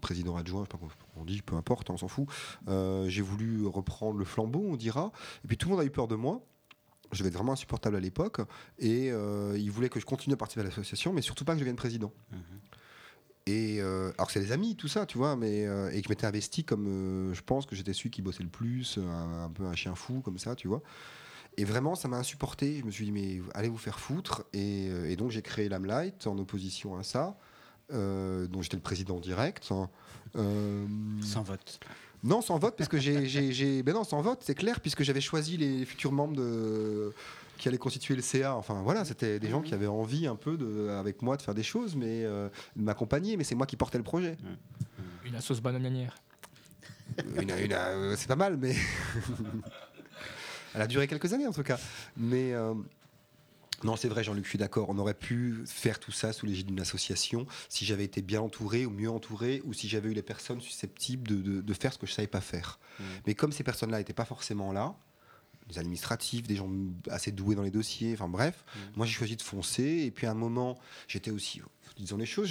président 0.00 0.36
adjoint, 0.36 0.60
je 0.60 0.64
sais 0.64 0.68
pas 0.68 0.78
comment 0.78 0.92
on 1.16 1.24
dit, 1.24 1.42
peu 1.42 1.56
importe, 1.56 1.90
on 1.90 1.96
s'en 1.96 2.08
fout, 2.08 2.28
euh, 2.68 3.08
j'ai 3.08 3.22
voulu 3.22 3.66
reprendre 3.66 4.18
le 4.18 4.24
flambeau, 4.24 4.64
on 4.66 4.76
dira. 4.76 5.12
Et 5.44 5.48
puis 5.48 5.56
tout 5.56 5.68
le 5.68 5.74
monde 5.74 5.82
a 5.82 5.84
eu 5.84 5.90
peur 5.90 6.08
de 6.08 6.14
moi. 6.14 6.40
Je 7.12 7.18
devais 7.18 7.28
être 7.28 7.34
vraiment 7.34 7.52
insupportable 7.52 7.96
à 7.96 8.00
l'époque. 8.00 8.40
Et 8.78 9.10
euh, 9.10 9.56
il 9.58 9.70
voulait 9.70 9.88
que 9.88 10.00
je 10.00 10.06
continue 10.06 10.34
à 10.34 10.36
participer 10.36 10.62
à 10.62 10.64
l'association, 10.64 11.12
mais 11.12 11.22
surtout 11.22 11.44
pas 11.44 11.52
que 11.52 11.58
je 11.58 11.64
devienne 11.64 11.76
président. 11.76 12.12
Mhm. 12.32 12.38
Et 13.46 13.80
euh, 13.80 14.10
alors 14.16 14.28
que 14.28 14.32
c'est 14.32 14.40
des 14.40 14.52
amis, 14.52 14.74
tout 14.74 14.88
ça, 14.88 15.04
tu 15.04 15.18
vois, 15.18 15.36
mais 15.36 15.66
euh, 15.66 15.90
et 15.90 16.00
que 16.00 16.04
je 16.04 16.08
m'étais 16.08 16.26
investi 16.26 16.64
comme 16.64 17.30
je 17.34 17.42
pense 17.42 17.66
que 17.66 17.76
j'étais 17.76 17.92
celui 17.92 18.10
qui 18.10 18.22
bossait 18.22 18.42
le 18.42 18.48
plus, 18.48 18.98
un, 18.98 19.44
un 19.44 19.50
peu 19.50 19.66
un 19.66 19.74
chien 19.74 19.94
fou 19.94 20.22
comme 20.22 20.38
ça, 20.38 20.54
tu 20.56 20.66
vois. 20.66 20.82
Et 21.56 21.64
vraiment, 21.64 21.94
ça 21.94 22.08
m'a 22.08 22.16
insupporté. 22.16 22.78
Je 22.80 22.84
me 22.84 22.90
suis 22.90 23.04
dit, 23.04 23.12
mais 23.12 23.40
allez 23.54 23.68
vous 23.68 23.78
faire 23.78 23.98
foutre. 24.00 24.44
Et, 24.52 24.88
euh, 24.90 25.08
et 25.10 25.16
donc, 25.16 25.30
j'ai 25.30 25.42
créé 25.42 25.68
l'Amlight 25.68 26.26
en 26.26 26.36
opposition 26.38 26.96
à 26.96 27.02
ça, 27.02 27.36
euh, 27.92 28.46
dont 28.48 28.60
j'étais 28.62 28.76
le 28.76 28.82
président 28.82 29.20
direct. 29.20 29.68
hein. 29.70 29.88
Euh, 30.36 30.84
Sans 31.22 31.42
vote. 31.42 31.78
non, 32.24 32.40
sans 32.40 32.58
vote, 32.58 32.74
parce 32.76 32.88
que 32.88 32.98
j'ai. 32.98 33.82
Ben 33.84 33.94
non, 33.94 34.02
sans 34.02 34.20
vote, 34.20 34.40
c'est 34.42 34.56
clair, 34.56 34.80
puisque 34.80 35.04
j'avais 35.04 35.20
choisi 35.20 35.56
les 35.56 35.84
futurs 35.84 36.10
membres 36.10 36.34
de 36.36 37.12
qui 37.56 37.68
allaient 37.68 37.78
constituer 37.78 38.16
le 38.16 38.22
CA. 38.22 38.56
Enfin 38.56 38.82
voilà, 38.82 39.04
c'était 39.04 39.38
des 39.38 39.48
gens 39.48 39.62
qui 39.62 39.74
avaient 39.74 39.86
envie 39.86 40.26
un 40.26 40.34
peu 40.34 40.56
de, 40.56 40.88
avec 40.88 41.22
moi 41.22 41.36
de 41.36 41.42
faire 41.42 41.54
des 41.54 41.62
choses, 41.62 41.94
mais 41.94 42.24
euh, 42.24 42.48
de 42.74 42.82
m'accompagner. 42.82 43.36
Mais 43.36 43.44
c'est 43.44 43.54
moi 43.54 43.64
qui 43.66 43.76
portais 43.76 43.98
le 43.98 44.02
projet. 44.02 44.36
Une 45.24 45.40
sauce 45.40 45.60
bananière. 45.60 46.16
Une- 47.40 47.50
une- 47.50 47.72
euh, 47.72 48.16
c'est 48.16 48.26
pas 48.26 48.34
mal, 48.34 48.56
mais 48.56 48.74
elle 50.74 50.82
a 50.82 50.86
duré 50.86 51.06
quelques 51.08 51.32
années 51.32 51.46
en 51.46 51.52
tout 51.52 51.62
cas. 51.62 51.78
Mais 52.16 52.52
euh, 52.52 52.74
non, 53.82 53.96
c'est 53.96 54.08
vrai, 54.08 54.24
Jean-Luc, 54.24 54.44
je 54.44 54.50
suis 54.50 54.58
d'accord. 54.58 54.88
On 54.88 54.98
aurait 54.98 55.14
pu 55.14 55.56
faire 55.66 55.98
tout 55.98 56.12
ça 56.12 56.32
sous 56.32 56.46
l'égide 56.46 56.68
d'une 56.68 56.80
association 56.80 57.46
si 57.68 57.84
j'avais 57.84 58.04
été 58.04 58.22
bien 58.22 58.40
entouré 58.40 58.86
ou 58.86 58.90
mieux 58.90 59.10
entouré, 59.10 59.60
ou 59.64 59.72
si 59.74 59.88
j'avais 59.88 60.10
eu 60.10 60.14
les 60.14 60.22
personnes 60.22 60.60
susceptibles 60.60 61.26
de, 61.28 61.36
de- 61.36 61.60
de 61.60 61.74
faire 61.74 61.92
ce 61.92 61.98
que 61.98 62.06
je 62.06 62.12
savais 62.12 62.28
pas 62.28 62.40
faire. 62.40 62.78
Mhm. 62.98 63.06
Mais 63.26 63.34
comme 63.34 63.52
ces 63.52 63.62
personnes-là 63.64 63.98
n'étaient 63.98 64.12
pas 64.14 64.24
forcément 64.24 64.72
là, 64.72 64.94
des 65.68 65.78
administratifs, 65.78 66.46
des 66.46 66.56
gens 66.56 66.70
assez 67.10 67.32
doués 67.32 67.54
dans 67.54 67.62
les 67.62 67.70
dossiers, 67.70 68.12
enfin 68.14 68.28
bref, 68.28 68.64
moi 68.96 69.06
j'ai 69.06 69.12
choisi 69.14 69.36
de 69.36 69.42
foncer. 69.42 70.02
Et 70.06 70.10
puis 70.10 70.26
à 70.26 70.30
un 70.30 70.34
moment, 70.34 70.78
j'étais 71.08 71.30
aussi, 71.30 71.60
disons 71.96 72.16
les 72.18 72.26
choses, 72.26 72.48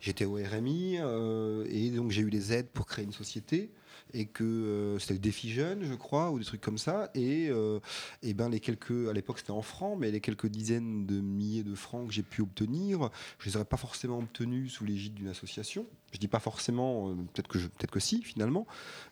j'étais 0.00 0.24
au 0.24 0.34
RMI 0.34 0.98
euh, 1.00 1.66
et 1.68 1.90
donc 1.90 2.10
j'ai 2.12 2.22
eu 2.22 2.30
des 2.30 2.52
aides 2.52 2.68
pour 2.68 2.86
créer 2.86 3.04
une 3.04 3.12
société. 3.12 3.70
Et 4.14 4.26
que 4.26 4.44
euh, 4.44 4.98
c'était 4.98 5.14
le 5.14 5.20
défi 5.20 5.50
jeune, 5.50 5.84
je 5.84 5.94
crois, 5.94 6.30
ou 6.30 6.38
des 6.38 6.44
trucs 6.44 6.60
comme 6.60 6.78
ça. 6.78 7.10
Et, 7.14 7.48
euh, 7.50 7.80
et 8.22 8.34
ben 8.34 8.48
les 8.48 8.60
quelques, 8.60 9.08
à 9.08 9.12
l'époque 9.12 9.38
c'était 9.38 9.52
en 9.52 9.62
francs, 9.62 9.96
mais 9.98 10.10
les 10.10 10.20
quelques 10.20 10.46
dizaines 10.46 11.06
de 11.06 11.20
milliers 11.20 11.62
de 11.62 11.74
francs 11.74 12.08
que 12.08 12.12
j'ai 12.12 12.22
pu 12.22 12.42
obtenir, 12.42 13.10
je 13.38 13.48
les 13.48 13.56
aurais 13.56 13.64
pas 13.64 13.76
forcément 13.76 14.18
obtenus 14.18 14.72
sous 14.72 14.84
l'égide 14.84 15.14
d'une 15.14 15.28
association. 15.28 15.86
Je 16.12 16.18
dis 16.18 16.28
pas 16.28 16.40
forcément, 16.40 17.10
euh, 17.10 17.14
peut-être 17.32 17.48
que 17.48 17.58
peut-être 17.58 17.90
que 17.90 18.00
si 18.00 18.22
finalement, 18.22 18.66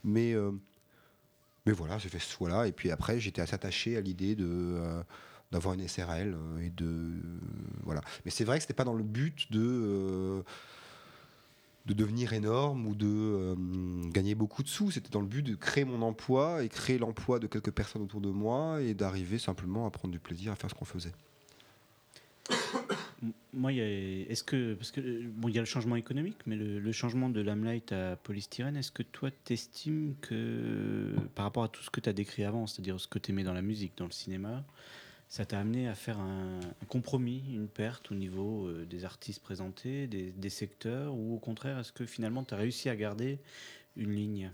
mais 0.05 0.35
mais 1.67 1.73
voilà, 1.73 1.99
j'ai 1.99 2.09
fait 2.09 2.19
ce 2.19 2.33
choix-là. 2.33 2.67
Et 2.67 2.73
puis 2.73 2.91
après, 2.91 3.21
j'étais 3.21 3.43
assez 3.43 3.55
attaché 3.55 3.97
à 3.97 4.01
l'idée 4.01 4.35
de 4.35 4.81
d'avoir 5.53 5.75
une 5.75 5.87
SRL 5.87 6.37
et 6.63 6.71
de 6.71 7.13
voilà. 7.83 8.01
Mais 8.25 8.31
c'est 8.31 8.45
vrai 8.45 8.59
que 8.59 8.63
c'était 8.63 8.75
pas 8.75 8.85
dans 8.85 8.95
le 8.95 9.03
but 9.03 9.51
de 9.51 10.43
de 11.87 11.95
devenir 11.95 12.33
énorme 12.33 12.87
ou 12.87 12.95
de 12.95 13.07
euh, 13.09 13.55
gagner 14.11 14.35
beaucoup 14.35 14.63
de 14.63 14.69
sous. 14.69 14.91
C'était 14.91 15.11
dans 15.11 15.21
le 15.21 15.27
but 15.27 15.43
de 15.43 15.55
créer 15.55 15.85
mon 15.85 16.03
emploi 16.03 16.63
et 16.63 16.69
créer 16.69 16.99
l'emploi 16.99 17.39
de 17.39 17.47
quelques 17.47 17.71
personnes 17.71 18.03
autour 18.03 18.21
de 18.21 18.31
moi 18.31 18.81
et 18.83 18.95
d'arriver 18.95 19.39
simplement 19.39 19.87
à 19.87 19.91
prendre 19.91 20.13
du 20.13 20.19
plaisir 20.19 20.53
à 20.53 20.57
faire 20.57 20.71
ce 20.71 20.75
qu'on 20.75 20.85
faisait. 20.85 21.13
Moi, 23.53 23.73
est-ce 23.73 24.43
que 24.43 24.75
parce 24.75 24.91
que 24.91 25.01
euh, 25.01 25.31
bon, 25.35 25.49
il 25.49 25.55
y 25.55 25.59
a 25.59 25.63
le 25.63 25.67
changement 25.67 25.97
économique, 25.97 26.39
mais 26.47 26.57
le, 26.57 26.93
changement 26.93 27.29
de 27.29 27.41
l'Amlight 27.41 27.93
à 27.93 28.17
polystyrène, 28.17 28.77
est-ce 28.77 28.93
que 28.93 29.03
toi, 29.03 29.31
t'estimes 29.45 30.15
que 30.21 31.15
par 31.35 31.45
rapport 31.45 31.65
à 31.65 31.69
tout 31.69 31.83
ce 31.83 31.91
que 31.91 32.01
tu 32.01 32.09
as 32.09 32.13
décrit 32.13 32.45
avant, 32.45 32.67
c'est-à-dire 32.67 32.99
ce 32.99 33.09
que 33.09 33.19
tu 33.19 33.33
aimais 33.33 33.45
dans 33.45 33.53
la 33.53 33.63
musique, 33.63 33.93
dans 33.97 34.07
le 34.07 34.13
cinéma, 34.13 34.65
ça 35.31 35.47
t'a 35.47 35.61
amené 35.61 35.89
à 35.89 35.95
faire 35.95 36.19
un, 36.19 36.59
compromis, 36.89 37.45
une 37.55 37.69
perte 37.69 38.11
au 38.11 38.17
niveau 38.17 38.67
euh, 38.67 38.85
des 38.85 39.05
artistes 39.05 39.41
présentés, 39.41 40.09
des, 40.09 40.51
secteurs, 40.51 41.15
ou 41.15 41.37
au 41.37 41.39
contraire, 41.39 41.79
est-ce 41.79 41.93
que 41.93 42.05
finalement 42.05 42.43
tu 42.43 42.53
as 42.53 42.57
réussi 42.57 42.89
à 42.89 42.97
garder 42.97 43.39
une 43.97 44.13
ligne? 44.13 44.51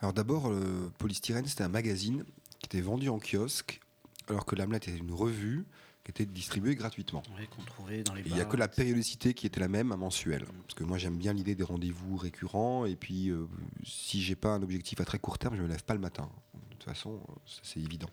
Alors 0.00 0.12
d'abord, 0.12 0.50
le 0.50 0.90
Polystyrène, 0.98 1.46
c'était 1.46 1.64
un 1.64 1.68
magazine 1.68 2.24
qui 2.58 2.66
était 2.66 2.82
vendu 2.82 3.08
en 3.08 3.18
kiosque, 3.18 3.80
alors 4.28 4.44
que 4.44 4.54
l'Amlet 4.54 4.76
était 4.76 4.94
une 4.94 5.12
revue 5.12 5.64
qui 6.12 6.22
était 6.22 6.32
distribuée 6.32 6.74
gratuitement. 6.74 7.22
ouais, 7.38 7.46
qu'on 7.46 7.62
trouvait 7.62 8.02
dans 8.02 8.14
les 8.14 8.22
Et 8.22 8.26
Il 8.26 8.34
n'y 8.34 8.40
a 8.40 8.44
que 8.44 8.56
la 8.56 8.68
périodicité 8.68 9.34
qui 9.34 9.46
était 9.46 9.60
la 9.60 9.68
même, 9.68 9.92
un 9.92 9.96
mensuel. 9.96 10.44
Parce 10.44 10.74
que 10.74 10.84
moi, 10.84 10.98
j'aime 10.98 11.16
bien 11.16 11.32
l'idée 11.32 11.54
des 11.54 11.64
rendez-vous 11.64 12.16
récurrents. 12.16 12.84
Et 12.84 12.96
puis, 12.96 13.28
euh, 13.28 13.46
si 13.84 14.22
j'ai 14.22 14.36
pas 14.36 14.50
un 14.50 14.62
objectif 14.62 15.00
à 15.00 15.04
très 15.04 15.18
court 15.18 15.38
terme, 15.38 15.56
je 15.56 15.62
me 15.62 15.68
lève 15.68 15.84
pas 15.84 15.94
le 15.94 16.00
matin. 16.00 16.28
De 16.54 16.74
toute 16.74 16.84
façon, 16.84 17.20
euh, 17.28 17.32
c'est 17.62 17.80
évident. 17.80 18.10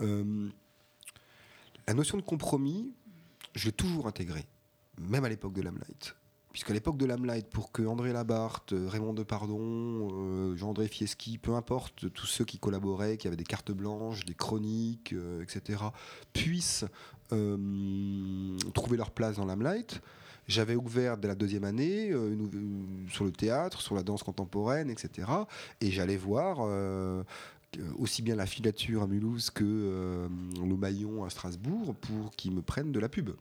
Euh, 0.00 0.48
la 1.88 1.94
notion 1.94 2.16
de 2.16 2.22
compromis, 2.22 2.92
je 3.54 3.66
l'ai 3.66 3.72
toujours 3.72 4.06
intégrée, 4.06 4.46
même 5.00 5.24
à 5.24 5.28
l'époque 5.28 5.54
de 5.54 5.62
l'Amlight. 5.62 6.14
Puisqu'à 6.56 6.72
l'époque 6.72 6.96
de 6.96 7.04
l'Amlight, 7.04 7.50
pour 7.50 7.70
que 7.70 7.82
André 7.82 8.14
Labarthe, 8.14 8.72
euh, 8.72 8.88
Raymond 8.88 9.12
Depardon, 9.12 10.08
euh, 10.10 10.56
Jean-André 10.56 10.88
Fieschi, 10.88 11.36
peu 11.36 11.52
importe, 11.52 12.10
tous 12.14 12.24
ceux 12.24 12.46
qui 12.46 12.58
collaboraient, 12.58 13.18
qui 13.18 13.26
avaient 13.26 13.36
des 13.36 13.44
cartes 13.44 13.72
blanches, 13.72 14.24
des 14.24 14.32
chroniques, 14.32 15.12
euh, 15.12 15.42
etc., 15.42 15.82
puissent 16.32 16.86
trouver 18.72 18.96
leur 18.96 19.10
place 19.10 19.36
dans 19.36 19.44
l'Amlight. 19.44 20.00
J'avais 20.48 20.76
ouvert 20.76 21.18
dès 21.18 21.28
la 21.28 21.34
deuxième 21.34 21.64
année 21.64 22.10
sur 23.10 23.26
le 23.26 23.32
théâtre, 23.32 23.82
sur 23.82 23.94
la 23.94 24.02
danse 24.02 24.22
contemporaine, 24.22 24.88
etc. 24.88 25.28
Et 25.82 25.90
j'allais 25.90 26.16
voir 26.16 26.60
aussi 27.98 28.22
bien 28.22 28.36
la 28.36 28.46
filature 28.46 29.02
à 29.02 29.06
Mulhouse 29.06 29.50
que 29.50 30.28
le 30.64 30.76
maillon 30.76 31.24
à 31.24 31.30
Strasbourg 31.30 31.96
pour 31.96 32.30
qu'ils 32.30 32.52
me 32.52 32.62
prennent 32.62 32.92
de 32.92 33.00
la 33.00 33.10
pub. 33.10 33.32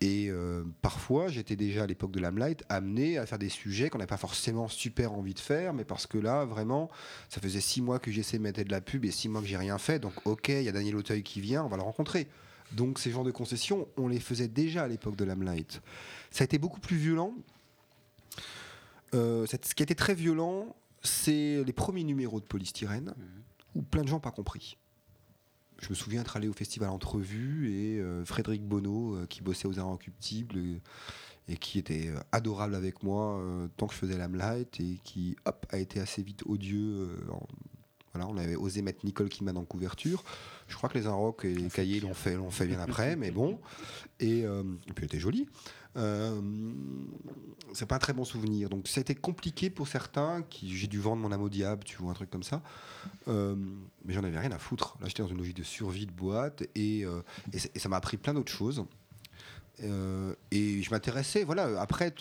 Et 0.00 0.28
euh, 0.30 0.64
parfois, 0.80 1.28
j'étais 1.28 1.56
déjà 1.56 1.82
à 1.82 1.86
l'époque 1.86 2.10
de 2.10 2.20
l'Amlight 2.20 2.64
amené 2.70 3.18
à 3.18 3.26
faire 3.26 3.38
des 3.38 3.50
sujets 3.50 3.90
qu'on 3.90 3.98
n'avait 3.98 4.08
pas 4.08 4.16
forcément 4.16 4.66
super 4.66 5.12
envie 5.12 5.34
de 5.34 5.38
faire, 5.38 5.74
mais 5.74 5.84
parce 5.84 6.06
que 6.06 6.16
là, 6.16 6.46
vraiment, 6.46 6.90
ça 7.28 7.40
faisait 7.40 7.60
six 7.60 7.82
mois 7.82 7.98
que 7.98 8.10
j'essayais 8.10 8.38
de 8.38 8.42
mettre 8.42 8.62
de 8.62 8.70
la 8.70 8.80
pub 8.80 9.04
et 9.04 9.10
six 9.10 9.28
mois 9.28 9.42
que 9.42 9.46
j'ai 9.46 9.58
rien 9.58 9.76
fait. 9.76 9.98
Donc, 9.98 10.14
ok, 10.24 10.48
il 10.48 10.62
y 10.62 10.68
a 10.68 10.72
Daniel 10.72 10.96
Auteuil 10.96 11.22
qui 11.22 11.42
vient, 11.42 11.64
on 11.64 11.68
va 11.68 11.76
le 11.76 11.82
rencontrer. 11.82 12.28
Donc, 12.72 12.98
ces 12.98 13.10
genres 13.10 13.24
de 13.24 13.30
concessions, 13.30 13.88
on 13.98 14.08
les 14.08 14.20
faisait 14.20 14.48
déjà 14.48 14.84
à 14.84 14.88
l'époque 14.88 15.16
de 15.16 15.24
l'Amlight. 15.24 15.82
Ça 16.30 16.42
a 16.42 16.46
été 16.46 16.56
beaucoup 16.56 16.80
plus 16.80 16.96
violent. 16.96 17.34
Euh, 19.12 19.44
ce 19.46 19.74
qui 19.74 19.82
a 19.82 19.84
été 19.84 19.94
très 19.94 20.14
violent, 20.14 20.76
c'est 21.02 21.62
les 21.62 21.72
premiers 21.74 22.04
numéros 22.04 22.40
de 22.40 22.46
Polystyrène, 22.46 23.14
où 23.74 23.82
plein 23.82 24.02
de 24.02 24.08
gens 24.08 24.16
n'ont 24.16 24.20
pas 24.20 24.30
compris. 24.30 24.78
Je 25.80 25.88
me 25.88 25.94
souviens 25.94 26.20
être 26.20 26.36
allé 26.36 26.46
au 26.48 26.52
festival 26.52 26.90
Entrevue 26.90 27.70
et 27.72 28.00
euh, 28.00 28.24
Frédéric 28.24 28.62
Bonneau, 28.62 29.16
euh, 29.16 29.26
qui 29.26 29.40
bossait 29.42 29.66
aux 29.66 29.78
Arts 29.78 29.88
Incuctibles 29.88 30.56
euh, 30.58 30.76
et 31.48 31.56
qui 31.56 31.78
était 31.78 32.08
euh, 32.08 32.20
adorable 32.32 32.74
avec 32.74 33.02
moi 33.02 33.42
tant 33.76 33.86
que 33.86 33.94
je 33.94 33.98
faisais 33.98 34.16
l'Amlight 34.18 34.78
et 34.80 34.98
qui 35.04 35.36
hop, 35.46 35.66
a 35.70 35.78
été 35.78 35.98
assez 36.00 36.22
vite 36.22 36.42
odieux. 36.46 37.08
en- 37.32 37.46
voilà, 38.12 38.26
on 38.28 38.36
avait 38.38 38.56
osé 38.56 38.82
mettre 38.82 39.04
Nicole 39.06 39.28
Kidman 39.28 39.56
en 39.56 39.64
couverture. 39.64 40.24
Je 40.66 40.74
crois 40.76 40.88
que 40.88 40.98
les 40.98 41.06
Inrock 41.06 41.44
et 41.44 41.54
les 41.54 41.68
Cahiers 41.70 42.00
l'ont 42.00 42.12
fait, 42.12 42.34
l'ont 42.34 42.50
fait 42.50 42.66
bien 42.66 42.80
après, 42.80 43.14
mais 43.14 43.30
bon. 43.30 43.60
Et, 44.18 44.40
et 44.40 44.44
puis 44.94 44.94
elle 44.98 45.04
était 45.04 45.20
jolie. 45.20 45.46
Euh, 45.96 46.40
c'est 47.72 47.86
pas 47.86 47.96
un 47.96 48.00
très 48.00 48.12
bon 48.12 48.24
souvenir. 48.24 48.68
Donc 48.68 48.88
été 48.96 49.14
compliqué 49.14 49.70
pour 49.70 49.88
certains, 49.88 50.42
qui 50.42 50.76
j'ai 50.76 50.86
dû 50.86 50.98
vendre 50.98 51.22
mon 51.22 51.32
âme 51.32 51.42
au 51.42 51.48
diable, 51.48 51.84
tu 51.84 51.96
vois, 51.96 52.10
un 52.10 52.14
truc 52.14 52.30
comme 52.30 52.42
ça. 52.42 52.62
Euh, 53.28 53.54
mais 54.04 54.12
j'en 54.12 54.24
avais 54.24 54.38
rien 54.38 54.52
à 54.52 54.58
foutre. 54.58 54.96
Là, 55.00 55.08
j'étais 55.08 55.22
dans 55.22 55.28
une 55.28 55.38
logique 55.38 55.56
de 55.56 55.62
survie 55.62 56.06
de 56.06 56.12
boîte 56.12 56.64
et, 56.74 57.04
euh, 57.04 57.22
et, 57.52 57.58
et 57.74 57.78
ça 57.78 57.88
m'a 57.88 57.96
appris 57.96 58.16
plein 58.16 58.34
d'autres 58.34 58.52
choses. 58.52 58.84
Euh, 59.82 60.34
et 60.50 60.82
je 60.82 60.90
m'intéressais, 60.90 61.44
voilà, 61.44 61.80
après, 61.80 62.12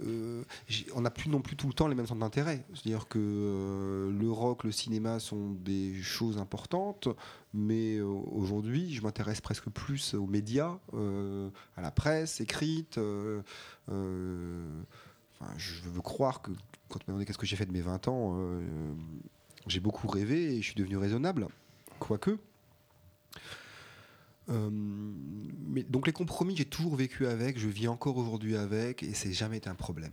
euh, 0.00 0.42
on 0.94 1.00
n'a 1.02 1.10
plus 1.10 1.28
non 1.28 1.40
plus 1.40 1.56
tout 1.56 1.66
le 1.66 1.74
temps 1.74 1.88
les 1.88 1.94
mêmes 1.94 2.06
centres 2.06 2.20
d'intérêt. 2.20 2.64
C'est-à-dire 2.74 3.08
que 3.08 3.18
euh, 3.18 4.10
le 4.10 4.30
rock, 4.30 4.64
le 4.64 4.72
cinéma 4.72 5.20
sont 5.20 5.50
des 5.50 6.00
choses 6.00 6.38
importantes, 6.38 7.08
mais 7.52 8.00
aujourd'hui, 8.00 8.94
je 8.94 9.02
m'intéresse 9.02 9.40
presque 9.40 9.68
plus 9.68 10.14
aux 10.14 10.26
médias, 10.26 10.78
à 11.76 11.82
la 11.82 11.90
presse 11.90 12.40
écrite. 12.40 12.98
enfin, 13.88 13.94
je 15.56 15.82
veux 15.82 16.00
croire 16.00 16.40
que 16.40 16.50
quand 16.88 16.98
on 16.98 16.98
m'a 16.98 17.06
demandé 17.08 17.24
qu'est-ce 17.26 17.38
que 17.38 17.46
j'ai 17.46 17.56
fait 17.56 17.66
de 17.66 17.72
mes 17.72 17.82
20 17.82 18.08
ans, 18.08 18.38
j'ai 19.66 19.80
beaucoup 19.80 20.08
rêvé 20.08 20.54
et 20.54 20.62
je 20.62 20.66
suis 20.66 20.74
devenu 20.74 20.96
raisonnable, 20.96 21.46
quoique. 21.98 22.38
Euh, 24.52 24.70
donc 25.88 26.06
les 26.06 26.12
compromis, 26.12 26.56
j'ai 26.56 26.64
toujours 26.64 26.96
vécu 26.96 27.26
avec, 27.26 27.58
je 27.58 27.68
vis 27.68 27.88
encore 27.88 28.16
aujourd'hui 28.16 28.56
avec, 28.56 29.02
et 29.02 29.14
c'est 29.14 29.32
jamais 29.32 29.56
été 29.56 29.68
un 29.68 29.74
problème. 29.74 30.12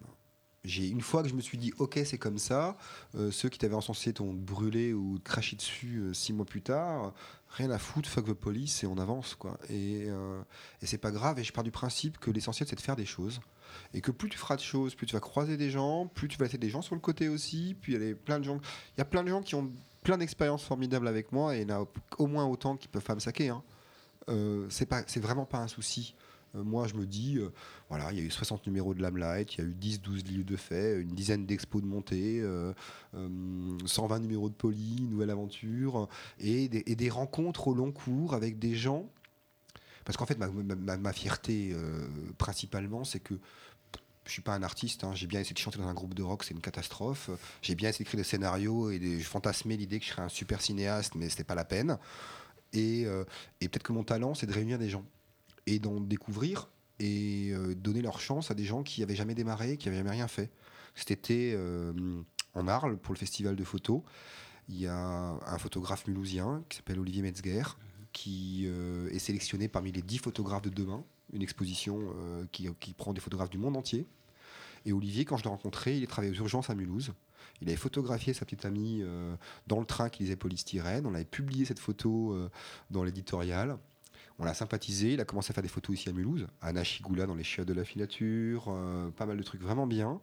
J'ai 0.66 0.88
une 0.90 1.02
fois 1.02 1.24
que 1.24 1.30
je 1.30 1.36
me 1.36 1.42
suis 1.42 1.58
dit, 1.58 1.72
ok, 1.78 2.00
c'est 2.04 2.18
comme 2.18 2.38
ça. 2.38 2.78
euh, 3.16 3.32
ceux 3.32 3.48
qui 3.50 3.58
t'avaient 3.58 3.76
encensé 3.76 4.14
t'ont 4.14 4.34
brûlé 4.34 4.94
ou 4.94 5.18
craché 5.24 5.56
dessus 5.56 6.00
euh, 6.00 6.14
six 6.14 6.34
mois 6.34 6.46
plus 6.46 6.62
tard. 6.62 7.14
Rien 7.50 7.72
à 7.72 7.78
foutre, 7.78 8.10
fuck 8.10 8.26
the 8.26 8.34
police 8.34 8.84
et 8.84 8.88
on 8.88 8.98
avance 8.98 9.36
quoi. 9.36 9.58
Et, 9.70 10.08
et 10.82 10.86
c'est 10.86 11.00
pas 11.00 11.12
grave. 11.12 11.40
Et 11.40 11.44
je 11.44 11.52
pars 11.52 11.64
du 11.64 11.72
principe 11.72 12.20
que 12.20 12.30
l'essentiel 12.30 12.68
c'est 12.70 12.76
de 12.76 12.82
faire 12.82 12.96
des 12.96 13.08
choses 13.08 13.40
et 13.94 14.02
que 14.02 14.12
plus 14.12 14.30
tu 14.30 14.38
feras 14.38 14.56
de 14.56 14.62
choses, 14.62 14.96
plus 14.96 15.08
tu 15.08 15.14
vas 15.14 15.20
croiser 15.20 15.58
des 15.58 15.72
gens, 15.72 16.08
plus 16.08 16.28
tu 16.28 16.38
vas 16.38 16.46
laisser 16.46 16.58
des 16.58 16.70
gens 16.70 16.82
sur 16.82 16.94
le 16.96 17.02
côté 17.02 17.28
aussi. 17.30 17.76
Puis 17.82 17.96
il 17.96 18.04
y 18.04 18.12
a 18.12 18.16
plein 18.16 18.40
de 18.40 18.44
gens, 18.44 18.60
il 18.96 19.00
y 19.00 19.02
a 19.02 19.06
plein 19.06 19.24
de 19.24 19.30
gens 19.30 19.42
qui 19.42 19.56
ont 19.56 19.70
plein 20.04 20.18
d'expériences 20.18 20.64
formidables 20.64 21.08
avec 21.08 21.32
moi 21.32 21.56
et 21.56 21.62
il 21.62 21.70
y 21.70 21.74
en 21.74 21.84
a 21.84 21.88
au 22.18 22.28
moins 22.28 22.46
autant 22.46 22.78
qui 22.78 22.88
peuvent 22.88 23.04
pas 23.04 23.16
me 23.16 23.20
saquer. 23.20 23.50
Hein. 23.50 23.64
Euh, 24.30 24.68
c'est 24.70 25.20
vraiment 25.20 25.46
pas 25.46 25.60
un 25.60 25.68
souci. 25.68 26.16
Euh, 26.56 26.64
moi, 26.64 26.88
je 26.88 26.96
me 26.96 27.06
dis, 27.06 27.38
euh, 27.38 27.52
voilà, 27.90 28.12
il 28.12 28.18
y 28.18 28.22
a 28.22 28.24
eu 28.24 28.32
60 28.32 28.66
numéros 28.68 28.94
de 28.94 29.02
Lamlight, 29.02 29.56
il 29.56 29.58
y 29.60 29.62
a 29.62 29.68
eu 29.68 29.74
10-12 29.74 30.26
livres 30.26 30.46
de 30.46 30.56
faits, 30.56 31.02
une 31.02 31.14
dizaine 31.14 31.46
d'expos 31.46 31.82
de 31.82 31.88
montée, 31.88 32.42
euh, 32.42 32.74
euh, 33.16 33.78
120 33.86 34.20
numéros 34.20 34.50
de 34.50 34.56
Poly, 34.56 35.08
Nouvelle 35.10 35.30
Aventure, 35.30 36.08
et 36.40 36.68
des, 36.68 37.10
rencontres 37.10 37.68
au 37.68 37.74
long 37.74 37.92
cours 37.92 38.34
avec 38.34 38.60
des 38.60 38.76
gens. 38.76 39.10
Parce 40.06 40.18
qu'en 40.18 40.26
fait, 40.26 40.38
ma, 40.38 41.14
fierté, 41.14 41.76
principalement, 42.38 43.04
c'est 43.04 43.20
que 43.20 43.36
je 44.26 44.32
suis 44.32 44.42
pas 44.42 44.54
un 44.54 44.64
artiste, 44.64 45.04
hein, 45.04 45.12
j'ai 45.14 45.28
bien 45.28 45.40
essayé 45.40 45.54
de 45.54 45.60
chanter 45.60 45.80
dans 45.80 45.88
un 45.88 45.94
groupe 45.94 46.14
de 46.14 46.24
rock, 46.24 46.44
c'est 46.44 46.54
une 46.54 46.62
catastrophe. 46.62 47.30
J'ai 47.62 47.76
bien 47.76 47.90
essayé 47.90 48.06
d'écrire 48.06 48.20
des 48.20 48.24
scénarios 48.24 48.92
et 48.92 49.00
des- 49.00 49.20
je 49.20 49.28
fantasmais 49.28 49.76
l'idée 49.76 50.00
que 50.00 50.06
je 50.06 50.12
serais 50.12 50.22
un 50.22 50.30
super 50.30 50.62
cinéaste, 50.62 51.14
mais 51.16 51.30
c'était 51.30 51.44
pas 51.44 51.56
la 51.56 51.66
peine. 51.66 51.98
Et, 52.74 53.06
euh, 53.06 53.24
et 53.62 53.68
peut-être 53.68 53.84
que 53.84 53.94
mon 53.94 54.04
talent, 54.04 54.34
c'est 54.34 54.46
de 54.46 54.54
réunir 54.54 54.78
des 54.78 54.90
gens 54.90 55.06
et 55.66 55.80
d'en 55.80 56.00
découvrir 56.00 56.70
et 57.00 57.52
euh, 57.52 57.76
donner 57.76 58.02
leur 58.02 58.20
chance 58.20 58.52
à 58.52 58.54
des 58.54 58.66
gens 58.66 58.84
qui 58.84 59.04
avaient 59.04 59.16
jamais 59.16 59.36
démarré, 59.36 59.78
qui 59.78 59.88
avaient 59.88 59.98
jamais 59.98 60.12
rien 60.12 60.28
fait. 60.28 60.52
Cet 60.96 61.12
été, 61.12 61.54
euh, 61.56 61.94
en 62.54 62.68
Arles, 62.68 62.98
pour 62.98 63.14
le 63.14 63.20
festival 63.20 63.56
de 63.56 63.64
photos, 63.64 64.02
il 64.68 64.80
y 64.80 64.88
a 64.88 64.96
un 64.96 65.58
photographe 65.58 66.08
mulhousien 66.08 66.64
qui 66.70 66.78
s'appelle 66.78 67.00
Olivier 67.00 67.24
Metzger, 67.24 67.64
qui 68.12 68.68
est 68.68 69.20
sélectionné 69.20 69.68
parmi 69.68 69.92
les 69.92 70.04
10 70.04 70.20
photographes 70.20 70.62
de 70.62 70.70
demain, 70.70 71.04
une 71.34 71.42
exposition 71.42 72.14
qui, 72.52 72.68
qui 72.80 72.94
prend 72.94 73.14
des 73.14 73.22
photographes 73.22 73.50
du 73.50 73.58
monde 73.58 73.78
entier. 73.78 74.06
Et 74.86 74.94
Olivier, 74.94 75.26
quand 75.26 75.38
je 75.38 75.44
l'ai 75.44 75.50
rencontré, 75.50 75.98
il 75.98 76.06
travaillait 76.06 76.36
aux 76.36 76.42
urgences 76.42 76.70
à 76.70 76.76
Mulhouse. 76.76 77.14
Il 77.62 77.68
avait 77.68 77.78
photographié 77.78 78.34
sa 78.34 78.46
petite 78.46 78.66
amie 78.66 79.02
euh, 79.02 79.36
dans 79.68 79.80
le 79.80 79.86
train 79.86 80.10
qui 80.10 80.24
lisait 80.24 80.36
polystyrène. 80.36 81.06
On 81.06 81.14
avait 81.14 81.26
publié 81.26 81.66
cette 81.66 81.80
photo 81.80 82.34
euh, 82.34 82.50
dans 82.90 83.04
l'éditorial. 83.04 83.78
On 84.40 84.46
l'a 84.46 84.54
sympathisé. 84.54 85.14
Il 85.14 85.22
a 85.22 85.26
commencé 85.26 85.52
à 85.52 85.54
faire 85.54 85.64
des 85.64 85.70
photos 85.70 86.00
ici 86.00 86.10
à 86.10 86.14
Mulhouse, 86.14 86.48
à 86.62 86.72
Nachigoula 86.72 87.26
dans 87.26 87.36
les 87.36 87.44
chiottes 87.44 87.68
de 87.68 87.74
la 87.74 87.84
filature, 87.84 88.66
euh, 88.70 89.10
pas 89.12 89.26
mal 89.26 89.38
de 89.38 89.44
trucs 89.44 89.62
vraiment 89.62 89.88
bien. 89.88 90.20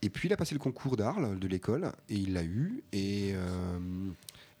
Et 0.00 0.10
puis 0.10 0.28
il 0.28 0.32
a 0.32 0.36
passé 0.36 0.54
le 0.54 0.58
concours 0.58 0.96
d'Arles 0.96 1.38
de 1.38 1.46
l'école 1.46 1.92
et 2.08 2.16
il 2.16 2.32
l'a 2.32 2.42
eu. 2.42 2.82
Et, 2.92 3.34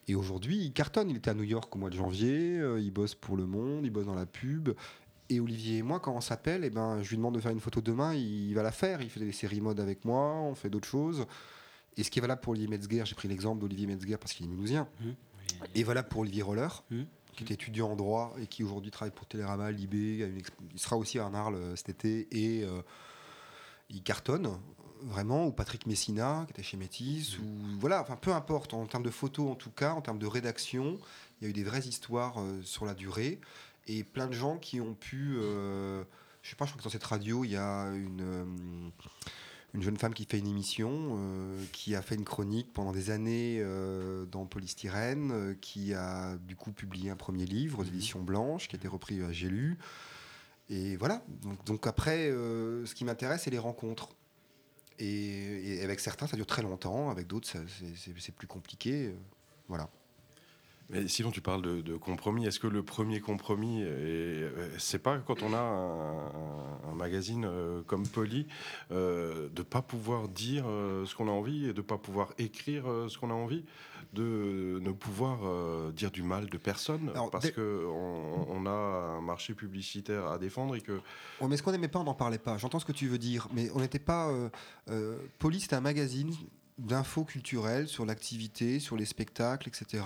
et 0.06 0.14
aujourd'hui, 0.14 0.66
il 0.66 0.72
cartonne. 0.72 1.10
Il 1.10 1.16
était 1.16 1.30
à 1.30 1.34
New 1.34 1.42
York 1.42 1.74
au 1.74 1.80
mois 1.80 1.90
de 1.90 1.96
janvier. 1.96 2.62
il 2.78 2.92
bosse 2.92 3.16
pour 3.16 3.36
Le 3.36 3.44
Monde, 3.44 3.84
il 3.84 3.90
bosse 3.90 4.06
dans 4.06 4.14
la 4.14 4.24
pub. 4.24 4.68
Et 5.30 5.40
Olivier 5.40 5.78
et 5.78 5.82
moi, 5.82 5.98
quand 5.98 6.14
on 6.14 6.20
s'appelle, 6.20 6.62
eh 6.62 6.70
ben, 6.70 7.02
je 7.02 7.08
lui 7.08 7.16
demande 7.16 7.34
de 7.34 7.40
faire 7.40 7.50
une 7.50 7.58
photo 7.58 7.80
demain, 7.80 8.14
il 8.14 8.54
va 8.54 8.62
la 8.62 8.70
faire. 8.70 9.00
Il 9.00 9.10
fait 9.10 9.18
des 9.18 9.32
séries 9.32 9.60
mode 9.60 9.80
avec 9.80 10.04
moi, 10.04 10.34
on 10.42 10.54
fait 10.54 10.70
d'autres 10.70 10.86
choses. 10.86 11.26
Et 11.96 12.02
ce 12.04 12.10
qui 12.10 12.18
est 12.18 12.22
valable 12.22 12.40
pour 12.40 12.52
Olivier 12.52 12.68
Metzger, 12.68 13.02
j'ai 13.04 13.14
pris 13.14 13.28
l'exemple 13.28 13.60
d'Olivier 13.60 13.86
Metzger 13.86 14.16
parce 14.16 14.32
qu'il 14.32 14.46
est 14.46 14.48
mulhousien, 14.48 14.88
et 15.74 15.82
valable 15.84 16.08
pour 16.08 16.20
Olivier 16.22 16.42
Roller, 16.42 16.82
Mhm. 16.90 17.06
qui 17.36 17.44
était 17.44 17.54
étudiant 17.54 17.90
en 17.90 17.96
droit 17.96 18.34
et 18.40 18.46
qui 18.46 18.62
aujourd'hui 18.64 18.90
travaille 18.90 19.12
pour 19.14 19.26
Télérama, 19.26 19.70
Libé. 19.70 20.30
Il 20.72 20.78
sera 20.80 20.96
aussi 20.96 21.18
à 21.18 21.26
Arles 21.26 21.54
euh, 21.56 21.76
cet 21.76 21.88
été 21.90 22.28
et 22.30 22.64
euh, 22.64 22.80
il 23.90 24.02
cartonne 24.02 24.50
vraiment. 25.02 25.46
Ou 25.46 25.52
Patrick 25.52 25.86
Messina, 25.86 26.44
qui 26.46 26.52
était 26.52 26.62
chez 26.62 26.76
Métis. 26.76 27.38
Ou 27.38 27.44
voilà, 27.78 28.00
enfin 28.00 28.16
peu 28.16 28.32
importe. 28.32 28.72
En 28.74 28.86
termes 28.86 29.02
de 29.02 29.10
photos, 29.10 29.50
en 29.50 29.54
tout 29.54 29.70
cas, 29.70 29.92
en 29.92 30.00
termes 30.00 30.18
de 30.18 30.26
rédaction, 30.26 30.98
il 31.40 31.44
y 31.44 31.46
a 31.46 31.50
eu 31.50 31.52
des 31.52 31.64
vraies 31.64 31.86
histoires 31.86 32.38
euh, 32.40 32.60
sur 32.62 32.84
la 32.86 32.94
durée 32.94 33.40
et 33.88 34.04
plein 34.04 34.28
de 34.28 34.32
gens 34.32 34.58
qui 34.58 34.80
ont 34.80 34.94
pu. 34.94 35.34
euh, 35.38 36.04
je 36.42 36.50
sais 36.50 36.56
pas, 36.56 36.64
je 36.66 36.70
crois 36.72 36.80
que 36.80 36.84
dans 36.84 36.90
cette 36.90 37.04
radio, 37.04 37.44
il 37.44 37.50
y 37.52 37.56
a 37.56 37.86
une. 37.94 38.90
Une 39.74 39.82
jeune 39.82 39.96
femme 39.96 40.12
qui 40.12 40.26
fait 40.26 40.38
une 40.38 40.46
émission, 40.48 40.90
euh, 41.18 41.64
qui 41.72 41.94
a 41.94 42.02
fait 42.02 42.14
une 42.14 42.24
chronique 42.24 42.72
pendant 42.72 42.92
des 42.92 43.10
années 43.10 43.58
euh, 43.60 44.26
dans 44.26 44.44
Polystyrène, 44.44 45.30
euh, 45.32 45.54
qui 45.60 45.94
a 45.94 46.36
du 46.36 46.56
coup 46.56 46.72
publié 46.72 47.10
un 47.10 47.16
premier 47.16 47.46
livre 47.46 47.78
aux 47.80 47.84
éditions 47.84 48.20
Blanches, 48.22 48.68
qui 48.68 48.76
a 48.76 48.78
été 48.78 48.88
repris 48.88 49.22
à 49.22 49.32
J'ai 49.32 49.48
lu. 49.48 49.78
Et 50.68 50.96
voilà. 50.96 51.22
Donc, 51.42 51.64
donc 51.64 51.86
après, 51.86 52.30
ce 52.30 52.94
qui 52.94 53.04
m'intéresse, 53.04 53.42
c'est 53.42 53.50
les 53.50 53.58
rencontres. 53.58 54.10
Et, 54.98 55.76
et 55.78 55.82
avec 55.82 56.00
certains, 56.00 56.26
ça 56.26 56.36
dure 56.36 56.46
très 56.46 56.62
longtemps. 56.62 57.10
Avec 57.10 57.26
d'autres, 57.26 57.48
c'est- 57.48 58.32
plus 58.32 58.46
compliqué. 58.46 59.14
Voilà. 59.68 59.88
Mais 60.92 61.08
sinon, 61.08 61.30
tu 61.30 61.40
parles 61.40 61.62
de, 61.62 61.80
de 61.80 61.96
compromis. 61.96 62.46
Est-ce 62.46 62.60
que 62.60 62.66
le 62.66 62.82
premier 62.82 63.20
compromis, 63.20 63.80
euh, 63.82 64.68
c'est 64.78 64.98
pas 64.98 65.18
quand 65.18 65.42
on 65.42 65.54
a 65.54 65.58
un, 65.58 66.94
magazine 66.94 67.44
euh, 67.46 67.82
comme 67.86 68.06
Poly, 68.06 68.46
euh, 68.92 69.48
de 69.48 69.62
pas 69.62 69.80
pouvoir 69.82 70.28
dire 70.28 70.64
euh, 70.68 71.04
ce 71.06 71.14
qu'on 71.16 71.26
a 71.28 71.32
envie 71.32 71.66
et 71.68 71.72
de 71.72 71.80
pas 71.80 71.96
pouvoir 71.98 72.32
écrire 72.38 72.84
ce 73.08 73.16
qu'on 73.18 73.30
a 73.30 73.34
envie, 73.34 73.64
de 74.12 74.78
ne 74.82 74.92
pouvoir 74.92 75.38
euh, 75.44 75.90
dire 75.92 76.10
du 76.10 76.22
mal 76.22 76.46
de 76.50 76.58
personne 76.58 77.08
Alors, 77.14 77.30
parce 77.30 77.46
dès- 77.46 77.52
que 77.52 77.86
on, 77.88 78.46
on 78.50 78.66
a 78.66 78.70
un 78.70 79.20
marché 79.22 79.54
publicitaire 79.54 80.26
à 80.26 80.38
défendre 80.38 80.76
et 80.76 80.82
que 80.82 80.92
Ouais, 81.40 81.48
mais 81.48 81.56
ce 81.56 81.62
qu'on 81.62 81.72
n'aimait 81.72 81.88
pas, 81.88 81.98
on 82.00 82.04
n'en 82.04 82.14
parlait 82.14 82.38
pas? 82.38 82.58
J'entends 82.58 82.78
ce 82.78 82.84
que 82.84 82.92
tu 82.92 83.08
veux 83.08 83.18
dire, 83.18 83.48
mais 83.54 83.70
on 83.74 83.80
n'était 83.80 83.98
pas. 83.98 84.30
Euh, 84.90 85.16
Police, 85.38 85.62
c'était 85.62 85.76
un 85.76 85.80
magazine 85.80 86.32
d'infos 86.78 87.24
culturelles 87.24 87.88
sur 87.88 88.04
l'activité, 88.04 88.78
sur 88.78 88.96
les 88.96 89.06
spectacles, 89.06 89.68
etc. 89.68 90.04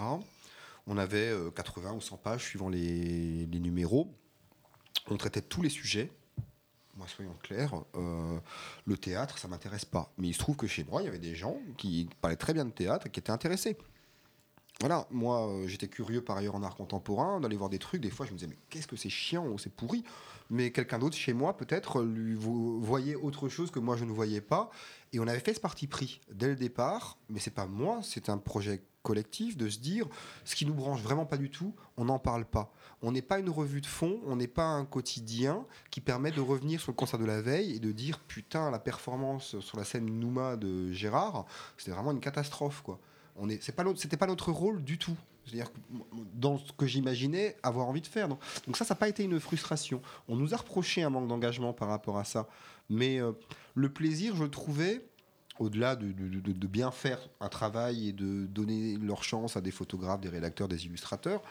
On 0.86 0.98
avait 0.98 1.30
euh, 1.30 1.50
80 1.50 1.92
ou 1.94 2.00
100 2.00 2.16
pages 2.18 2.44
suivant 2.44 2.68
les, 2.68 3.46
numéros. 3.46 4.12
On 5.08 5.16
traitait 5.16 5.42
tous 5.42 5.62
les 5.62 5.68
sujets. 5.70 6.10
Moi, 6.96 7.06
soyons 7.08 7.34
clairs, 7.42 7.74
euh, 7.94 8.38
le 8.86 8.96
théâtre, 8.96 9.38
ça 9.38 9.48
m'intéresse 9.48 9.84
pas. 9.84 10.12
Mais 10.16 10.28
il 10.28 10.32
se 10.34 10.38
trouve 10.38 10.56
que 10.56 10.66
chez 10.66 10.84
moi, 10.84 11.02
il 11.02 11.04
y 11.04 11.08
avait 11.08 11.18
des 11.18 11.34
gens 11.34 11.58
qui 11.76 12.08
parlaient 12.20 12.36
très 12.36 12.54
bien 12.54 12.64
de 12.64 12.70
théâtre 12.70 13.06
et 13.06 13.10
qui 13.10 13.20
étaient 13.20 13.32
intéressés. 13.32 13.76
Voilà, 14.80 15.06
moi 15.10 15.48
euh, 15.48 15.66
j'étais 15.66 15.88
curieux 15.88 16.22
par 16.22 16.36
ailleurs 16.36 16.54
en 16.54 16.62
art 16.62 16.76
contemporain, 16.76 17.40
d'aller 17.40 17.56
voir 17.56 17.70
des 17.70 17.78
trucs, 17.78 18.02
des 18.02 18.10
fois 18.10 18.26
je 18.26 18.32
me 18.32 18.36
disais 18.36 18.46
mais 18.46 18.58
qu'est-ce 18.68 18.86
que 18.86 18.94
c'est 18.96 19.08
chiant 19.08 19.46
ou 19.46 19.58
c'est 19.58 19.74
pourri, 19.74 20.04
mais 20.50 20.70
quelqu'un 20.70 20.98
d'autre 20.98 21.16
chez 21.16 21.32
moi 21.32 21.56
peut-être 21.56 22.02
lui 22.02 22.34
vo- 22.34 22.78
voyait 22.80 23.14
autre 23.14 23.48
chose 23.48 23.70
que 23.70 23.78
moi 23.78 23.96
je 23.96 24.04
ne 24.04 24.12
voyais 24.12 24.42
pas, 24.42 24.68
et 25.14 25.18
on 25.18 25.26
avait 25.26 25.40
fait 25.40 25.54
ce 25.54 25.60
parti 25.60 25.86
pris 25.86 26.20
dès 26.30 26.48
le 26.48 26.56
départ, 26.56 27.16
mais 27.30 27.40
c'est 27.40 27.54
pas 27.54 27.64
moi, 27.64 28.00
c'est 28.02 28.28
un 28.28 28.36
projet 28.36 28.82
collectif 29.06 29.56
de 29.56 29.68
se 29.68 29.78
dire 29.78 30.06
ce 30.44 30.56
qui 30.56 30.66
nous 30.66 30.74
branche 30.74 31.00
vraiment 31.00 31.26
pas 31.26 31.36
du 31.36 31.48
tout, 31.48 31.72
on 31.96 32.06
n'en 32.06 32.18
parle 32.18 32.44
pas. 32.44 32.72
On 33.02 33.12
n'est 33.12 33.22
pas 33.22 33.38
une 33.38 33.50
revue 33.50 33.80
de 33.80 33.86
fond, 33.86 34.18
on 34.26 34.34
n'est 34.34 34.48
pas 34.48 34.66
un 34.66 34.84
quotidien 34.84 35.64
qui 35.92 36.00
permet 36.00 36.32
de 36.32 36.40
revenir 36.40 36.80
sur 36.80 36.90
le 36.90 36.96
concert 36.96 37.20
de 37.20 37.24
la 37.24 37.40
veille 37.40 37.76
et 37.76 37.78
de 37.78 37.92
dire 37.92 38.18
putain 38.18 38.68
la 38.72 38.80
performance 38.80 39.60
sur 39.60 39.78
la 39.78 39.84
scène 39.84 40.06
Nouma 40.06 40.56
de 40.56 40.90
Gérard, 40.90 41.46
c'était 41.76 41.92
vraiment 41.92 42.10
une 42.10 42.20
catastrophe 42.20 42.82
quoi. 42.82 42.98
On 43.36 43.48
est, 43.48 43.62
c'est 43.62 43.72
pas 43.72 43.84
notre, 43.84 44.00
c'était 44.00 44.16
pas 44.16 44.26
notre 44.26 44.50
rôle 44.50 44.82
du 44.82 44.98
tout. 44.98 45.16
C'est-à-dire 45.44 45.70
dans 46.34 46.58
ce 46.58 46.72
que 46.72 46.86
j'imaginais 46.86 47.56
avoir 47.62 47.86
envie 47.86 48.00
de 48.00 48.06
faire. 48.08 48.28
Donc, 48.28 48.40
donc 48.66 48.76
ça, 48.76 48.84
ça 48.84 48.94
n'a 48.94 48.98
pas 48.98 49.08
été 49.08 49.22
une 49.22 49.38
frustration. 49.38 50.02
On 50.26 50.34
nous 50.34 50.52
a 50.54 50.56
reproché 50.56 51.04
un 51.04 51.10
manque 51.10 51.28
d'engagement 51.28 51.72
par 51.72 51.86
rapport 51.86 52.18
à 52.18 52.24
ça. 52.24 52.48
Mais 52.88 53.20
euh, 53.20 53.32
le 53.74 53.88
plaisir, 53.88 54.34
je 54.34 54.42
le 54.42 54.50
trouvais, 54.50 55.06
au-delà 55.58 55.96
de, 55.96 56.66
bien 56.66 56.90
faire 56.90 57.18
un 57.40 57.48
travail 57.48 58.08
et 58.08 58.12
de 58.12 58.46
donner 58.46 58.96
leur 58.96 59.24
chance 59.24 59.56
à 59.56 59.60
des 59.60 59.70
photographes, 59.70 60.20
des 60.20 60.28
rédacteurs, 60.28 60.68
des 60.68 60.86
illustrateurs, 60.86 61.42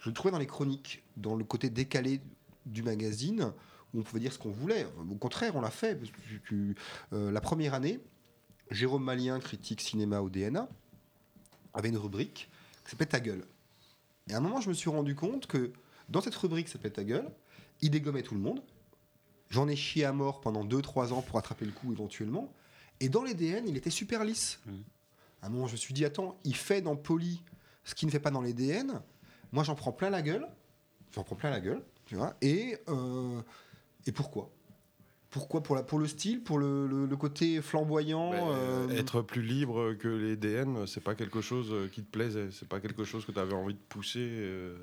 je 0.00 0.08
le 0.08 0.14
trouvais 0.14 0.32
dans 0.32 0.38
les 0.38 0.46
chroniques, 0.46 1.02
dans 1.16 1.36
le 1.36 1.44
côté 1.44 1.70
décalé 1.70 2.20
du 2.66 2.82
magazine, 2.82 3.52
où 3.94 4.00
on 4.00 4.02
pouvait 4.02 4.20
dire 4.20 4.32
ce 4.32 4.38
qu'on 4.38 4.50
voulait. 4.50 4.86
Au 5.10 5.16
contraire, 5.16 5.54
on 5.56 5.60
l'a 5.60 5.70
fait. 5.70 6.00
euh, 7.12 7.30
la 7.30 7.40
première 7.40 7.74
année, 7.74 8.00
Jérôme 8.70 9.04
Malien, 9.04 9.38
critique 9.38 9.80
cinéma 9.80 10.20
au 10.20 10.30
DNA, 10.30 10.68
avait 11.74 11.88
une 11.88 11.98
rubrique 11.98 12.50
qui 12.84 12.90
s'appelait 12.90 13.06
Ta 13.06 13.20
gueule. 13.20 13.44
Et 14.28 14.34
à 14.34 14.38
un 14.38 14.40
moment, 14.40 14.60
je 14.60 14.68
me 14.68 14.74
suis 14.74 14.90
rendu 14.90 15.14
compte 15.14 15.46
que 15.46 15.72
dans 16.08 16.20
cette 16.20 16.34
rubrique 16.34 16.66
qui 16.66 16.72
s'appelait 16.72 16.90
Ta 16.90 17.04
gueule, 17.04 17.30
il 17.80 17.90
dégommait 17.90 18.22
tout 18.22 18.34
le 18.34 18.40
monde. 18.40 18.62
J'en 19.50 19.68
ai 19.68 19.76
chié 19.76 20.04
à 20.04 20.12
mort 20.12 20.40
pendant 20.40 20.64
2-3 20.64 21.12
ans 21.12 21.22
pour 21.22 21.38
attraper 21.38 21.66
le 21.66 21.72
coup 21.72 21.92
éventuellement. 21.92 22.52
Et 23.02 23.08
dans 23.08 23.22
les 23.24 23.34
DN, 23.34 23.66
il 23.68 23.76
était 23.76 23.90
super 23.90 24.24
lisse. 24.24 24.60
Mhm. 24.66 24.82
À 25.42 25.46
un 25.46 25.50
moment, 25.50 25.66
je 25.66 25.72
me 25.72 25.76
suis 25.76 25.92
dit, 25.92 26.04
attends, 26.04 26.38
il 26.44 26.54
fait 26.56 26.80
dans 26.80 26.94
Poly 26.96 27.42
ce 27.84 27.94
qu'il 27.96 28.06
ne 28.06 28.12
fait 28.12 28.20
pas 28.20 28.30
dans 28.30 28.40
les 28.42 28.52
DN. 28.54 29.00
Moi, 29.50 29.64
j'en 29.64 29.74
prends 29.74 29.92
plein 29.92 30.08
la 30.08 30.22
gueule. 30.22 30.46
J'en 31.14 31.24
prends 31.24 31.34
plein 31.36 31.50
la 31.50 31.60
gueule, 31.60 31.82
tu 32.06 32.14
vois. 32.14 32.34
Et, 32.40 32.78
euh, 32.88 33.40
et 34.06 34.12
pourquoi? 34.12 34.50
Pourquoi 35.30 35.62
pour, 35.62 35.74
la, 35.74 35.82
pour 35.82 35.98
le 35.98 36.06
style, 36.06 36.42
pour 36.42 36.58
le, 36.58 36.86
le- 36.86 37.06
le 37.06 37.16
côté 37.16 37.60
flamboyant 37.60 38.30
Mais, 38.30 38.40
euh, 38.42 38.88
Être 38.90 39.20
plus 39.22 39.42
libre 39.42 39.94
que 39.94 40.08
les 40.08 40.36
DN, 40.36 40.86
c'est 40.86 41.02
pas 41.02 41.14
quelque 41.14 41.40
chose 41.40 41.70
euh, 41.72 41.88
qui 41.88 42.02
te 42.02 42.10
plaisait, 42.10 42.50
c'est 42.52 42.68
pas 42.68 42.80
quelque 42.80 43.02
chose 43.04 43.24
que 43.26 43.32
tu 43.32 43.38
avais 43.38 43.54
envie 43.54 43.74
de 43.74 43.78
pousser. 43.88 44.20
euh. 44.20 44.76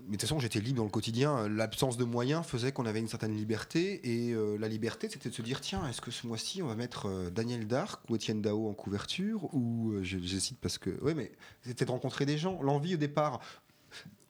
Mais 0.00 0.06
de 0.06 0.12
toute 0.12 0.22
façon, 0.22 0.38
j'étais 0.38 0.60
libre 0.60 0.78
dans 0.78 0.84
le 0.84 0.90
quotidien. 0.90 1.48
L'absence 1.48 1.96
de 1.96 2.04
moyens 2.04 2.46
faisait 2.46 2.70
qu'on 2.70 2.86
avait 2.86 3.00
une 3.00 3.08
certaine 3.08 3.34
liberté. 3.34 4.00
Et 4.04 4.32
euh, 4.32 4.56
la 4.56 4.68
liberté, 4.68 5.08
c'était 5.10 5.28
de 5.28 5.34
se 5.34 5.42
dire 5.42 5.60
tiens, 5.60 5.86
est-ce 5.88 6.00
que 6.00 6.10
ce 6.10 6.26
mois-ci, 6.26 6.62
on 6.62 6.68
va 6.68 6.76
mettre 6.76 7.06
euh, 7.06 7.30
Daniel 7.30 7.66
Dark 7.66 8.08
ou 8.08 8.14
Étienne 8.14 8.40
Dao 8.40 8.68
en 8.68 8.74
couverture 8.74 9.52
Ou, 9.54 9.92
euh, 9.92 10.04
cite 10.04 10.58
parce 10.60 10.78
que. 10.78 10.90
Oui, 11.02 11.14
mais 11.14 11.32
c'était 11.62 11.84
de 11.84 11.90
rencontrer 11.90 12.26
des 12.26 12.38
gens. 12.38 12.62
L'envie 12.62 12.94
au 12.94 12.98
départ, 12.98 13.40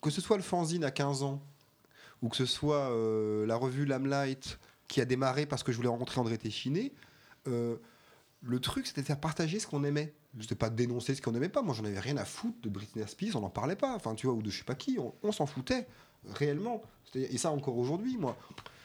que 0.01 0.11
ce 0.11 0.23
soit 0.23 0.39
le 0.39 0.43
fanzine 0.43 0.85
à 0.85 0.91
15 0.91 1.23
ans, 1.23 1.43
ou 2.23 2.31
que 2.31 2.37
ce 2.37 2.47
soit 2.47 2.91
euh, 2.91 3.47
la 3.47 3.57
revue 3.57 3.85
Lamlight 3.85 4.59
qui 4.89 5.03
a 5.03 5.05
démarré 5.05 5.45
parce 5.45 5.63
que 5.63 5.71
je 5.71 5.77
voulais 5.77 5.91
rencontrer 5.91 6.19
André 6.19 6.39
Téchiné, 6.39 6.93
le 8.43 8.61
truc, 8.61 8.87
c'était 8.87 9.01
de 9.01 9.07
faire 9.07 9.21
partager 9.21 9.59
ce 9.59 9.67
qu'on 9.67 9.85
aimait. 9.85 10.15
C'était 10.41 10.55
pas 10.55 10.71
de 10.71 10.77
dénoncer 10.77 11.15
ce 11.15 11.23
qu'on 11.23 11.33
n'aimait 11.33 11.49
pas. 11.49 11.63
Moi, 11.63 11.75
j'en 11.75 11.85
avais 11.85 11.99
rien 12.01 12.17
à 12.17 12.25
foutre 12.25 12.59
de 12.63 12.69
Britney 12.69 13.05
Spears, 13.09 13.37
on 13.37 13.41
n'en 13.41 13.51
parlait 13.51 13.77
pas. 13.77 13.95
Enfin, 13.97 14.15
tu 14.15 14.27
vois, 14.27 14.35
ou 14.37 14.43
de 14.43 14.51
je 14.51 14.59
sais 14.59 14.65
pas 14.65 14.75
qui. 14.75 14.99
On, 14.99 15.13
on 15.23 15.33
s'en 15.33 15.47
foutait 15.47 15.87
réellement. 16.35 16.83
Et 17.15 17.39
ça 17.39 17.51
encore 17.51 17.77
aujourd'hui, 17.79 18.17
moi. 18.19 18.37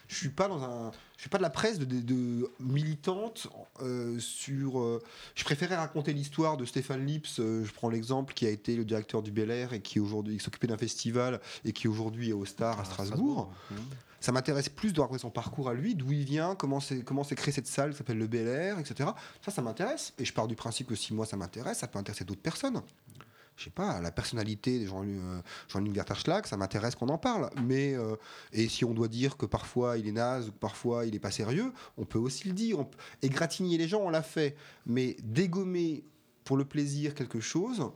Je 0.08 0.16
suis 0.16 0.30
pas 0.30 0.48
dans 0.48 0.62
un, 0.64 0.92
je 1.16 1.22
suis 1.22 1.30
pas 1.30 1.38
de 1.38 1.44
la 1.44 1.50
presse 1.50 1.80
de, 1.80 1.86
de- 1.86 2.02
de 2.02 2.52
militante 2.60 3.48
euh, 3.82 4.20
sur. 4.20 4.80
euh, 4.80 5.02
je 5.34 5.44
préférais 5.44 5.76
raconter 5.76 6.14
l'histoire 6.14 6.56
de 6.58 6.66
Stéphane 6.66 7.06
Lips. 7.06 7.40
euh, 7.40 7.64
je 7.66 7.72
prends 7.74 7.90
l'exemple 7.90 8.34
qui 8.34 8.46
a 8.46 8.50
été 8.50 8.76
le 8.76 8.86
directeur 8.86 9.22
du 9.24 9.32
Bel 9.32 9.50
Air 9.50 9.74
et 9.74 9.82
qui 9.82 10.00
aujourd'hui 10.00 10.40
s'occupait 10.40 10.68
d'un 10.68 10.78
festival 10.78 11.40
et 11.66 11.72
qui 11.74 11.88
aujourd'hui 11.88 12.30
est 12.30 12.34
au 12.34 12.46
Star 12.46 12.80
à 12.80 12.86
Strasbourg. 12.86 13.52
Mhm. 13.72 13.78
Ça 14.24 14.32
m'intéresse 14.32 14.70
plus 14.70 14.94
de 14.94 15.02
raconter 15.02 15.20
son 15.20 15.30
parcours 15.30 15.68
à 15.68 15.74
lui, 15.74 15.96
d'où 15.96 16.12
il 16.14 16.24
vient, 16.24 16.56
comment 16.56 16.80
c'est 16.80 17.04
comment 17.04 17.26
s'est 17.26 17.36
créée 17.36 17.54
cette 17.54 17.68
salle 17.68 17.92
qui 17.92 17.98
s'appelle 17.98 18.18
le 18.18 18.28
Bel 18.28 18.48
Air, 18.48 18.80
etc. 18.80 19.10
Ça, 19.44 19.52
ça 19.52 19.62
m'intéresse. 19.62 20.14
Et 20.18 20.24
je 20.24 20.32
pars 20.32 20.48
du 20.48 20.56
principe 20.56 20.88
que 20.88 20.96
si 20.96 21.14
moi 21.14 21.26
ça 21.26 21.36
m'intéresse, 21.36 21.80
ça 21.80 21.88
peut 21.88 22.00
intéresser 22.00 22.24
d'autres 22.24 22.42
personnes. 22.42 22.82
Je 23.58 23.66
sais 23.66 23.70
pas, 23.70 24.00
la 24.00 24.12
personnalité 24.12 24.80
de 24.80 24.86
Jean- 24.88 25.04
euh, 25.06 25.42
Jean-Luc 25.68 25.94
Vertachlag, 25.94 26.46
ça 26.48 26.56
m'intéresse 26.56 26.96
qu'on 26.96 27.10
en 27.10 27.18
parle. 27.18 27.50
Mais 27.66 27.94
euh, 27.96 28.16
et 28.54 28.70
si 28.70 28.86
on 28.86 28.94
doit 28.94 29.10
dire 29.10 29.36
que 29.36 29.46
parfois 29.46 29.98
il 29.98 30.08
est 30.08 30.12
naze 30.14 30.48
ou 30.48 30.52
que 30.54 30.58
parfois 30.58 31.06
il 31.06 31.14
est 31.16 31.20
pas 31.20 31.30
sérieux, 31.30 31.74
on 31.98 32.06
peut 32.06 32.18
aussi 32.18 32.48
le 32.48 32.54
dire. 32.54 32.80
On 32.80 32.86
peut- 32.86 32.98
les 33.22 33.88
gens, 33.90 34.00
on 34.00 34.10
l'a 34.10 34.24
fait. 34.24 34.56
Mais 34.86 35.18
dégommer 35.22 36.06
pour 36.46 36.56
le 36.56 36.64
plaisir 36.64 37.14
quelque 37.14 37.42
chose, 37.42 37.92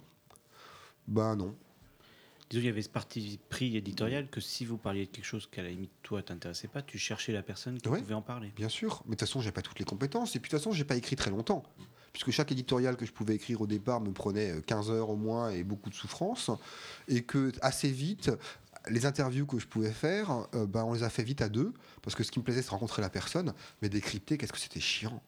ben 1.08 1.38
non. 1.38 1.56
Disons, 2.50 2.62
il 2.62 2.66
y 2.66 2.70
avait 2.70 2.82
ce 2.82 2.90
parti 2.90 3.40
pris 3.50 3.76
éditorial 3.76 4.30
que 4.30 4.40
si 4.40 4.66
vous 4.66 4.78
parliez 4.78 5.06
de 5.06 5.12
quelque 5.12 5.26
chose 5.26 5.48
qu'à 5.52 5.64
la 5.64 5.70
limite, 5.70 5.92
toi, 6.02 6.22
t'intéressait 6.24 6.70
pas, 6.70 6.82
tu 6.82 6.98
cherchais 6.98 7.34
la 7.34 7.44
personne 7.44 7.78
qui 7.80 7.90
Ouais. 7.90 8.00
pouvait 8.00 8.14
en 8.14 8.22
parler. 8.22 8.52
Bien 8.56 8.70
sûr, 8.70 9.02
mais 9.06 9.12
de 9.12 9.20
toute 9.20 9.28
façon, 9.28 9.42
j'ai 9.42 9.52
pas 9.52 9.62
toutes 9.62 9.80
les 9.80 9.86
compétences. 9.86 10.36
Et 10.36 10.40
puis 10.40 10.50
de 10.50 10.56
toute 10.56 10.60
façon, 10.64 10.72
j'ai 10.72 10.86
pas 10.86 10.96
écrit 10.96 11.16
très 11.18 11.30
longtemps. 11.30 11.64
Puisque 12.14 12.32
chaque 12.32 12.52
éditorial 12.52 12.96
que 12.96 13.06
je 13.06 13.12
pouvais 13.12 13.36
écrire 13.36 13.62
au 13.62 13.68
départ 13.68 14.00
me 14.02 14.12
prenait 14.12 14.52
euh, 14.52 14.62
15 14.62 14.90
heures 14.90 15.10
au 15.10 15.16
moins 15.18 15.50
et 15.52 15.64
beaucoup 15.64 15.90
de 15.90 15.96
souffrance. 15.96 16.50
Et 17.10 17.24
que 17.24 17.52
assez 17.62 17.90
vite, 17.92 18.32
les 18.90 19.06
interviews 19.06 19.46
que 19.46 19.60
je 19.60 19.68
pouvais 19.68 19.92
faire, 19.92 20.48
euh, 20.56 20.66
ben, 20.66 20.84
on 20.86 20.94
les 20.94 21.04
a 21.04 21.10
fait 21.10 21.24
vite 21.24 21.42
à 21.42 21.50
deux. 21.50 21.74
Parce 22.02 22.16
que 22.16 22.24
ce 22.24 22.32
qui 22.32 22.40
me 22.40 22.44
plaisait, 22.46 22.62
c'est 22.62 22.70
rencontrer 22.72 23.02
la 23.02 23.10
personne. 23.10 23.54
Mais 23.82 23.90
décrypter, 23.90 24.38
qu'est-ce 24.38 24.54
que 24.54 24.58
c'était 24.60 24.80
chiant. 24.80 25.22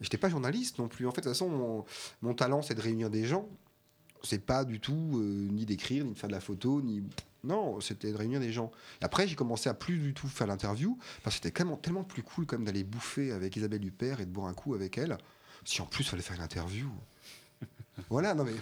J'étais 0.00 0.16
pas 0.18 0.30
journaliste 0.30 0.78
non 0.78 0.88
plus. 0.88 1.06
En 1.06 1.10
fait, 1.10 1.20
de 1.20 1.24
toute 1.24 1.32
façon, 1.34 1.50
mon, 1.50 1.84
mon 2.22 2.32
talent, 2.32 2.62
c'est 2.62 2.74
de 2.76 2.80
réunir 2.80 3.10
des 3.10 3.26
gens. 3.26 3.46
C'est 4.22 4.44
pas 4.44 4.64
du 4.64 4.80
tout 4.80 5.12
euh, 5.14 5.48
ni 5.50 5.64
d'écrire, 5.64 6.04
ni 6.04 6.12
de 6.12 6.18
faire 6.18 6.28
de 6.28 6.34
la 6.34 6.40
photo, 6.40 6.82
ni. 6.82 7.02
Non, 7.42 7.80
c'était 7.80 8.12
de 8.12 8.16
réunir 8.18 8.38
des 8.38 8.52
gens. 8.52 8.70
Et 9.00 9.04
après, 9.06 9.26
j'ai 9.26 9.34
commencé 9.34 9.70
à 9.70 9.74
plus 9.74 9.98
du 9.98 10.12
tout 10.12 10.28
faire 10.28 10.46
l'interview, 10.46 10.98
parce 11.22 11.36
que 11.36 11.42
c'était 11.42 11.56
tellement, 11.56 11.76
tellement 11.78 12.04
plus 12.04 12.22
cool 12.22 12.44
même 12.52 12.64
d'aller 12.64 12.84
bouffer 12.84 13.32
avec 13.32 13.56
Isabelle 13.56 13.82
Huppert 13.84 14.20
et 14.20 14.26
de 14.26 14.30
boire 14.30 14.46
un 14.48 14.52
coup 14.54 14.74
avec 14.74 14.98
elle. 14.98 15.16
Si 15.64 15.80
en 15.80 15.86
plus, 15.86 16.04
il 16.04 16.08
fallait 16.10 16.22
faire 16.22 16.36
une 16.36 16.42
interview. 16.42 16.90
voilà, 18.10 18.34
non 18.34 18.44
mais. 18.44 18.52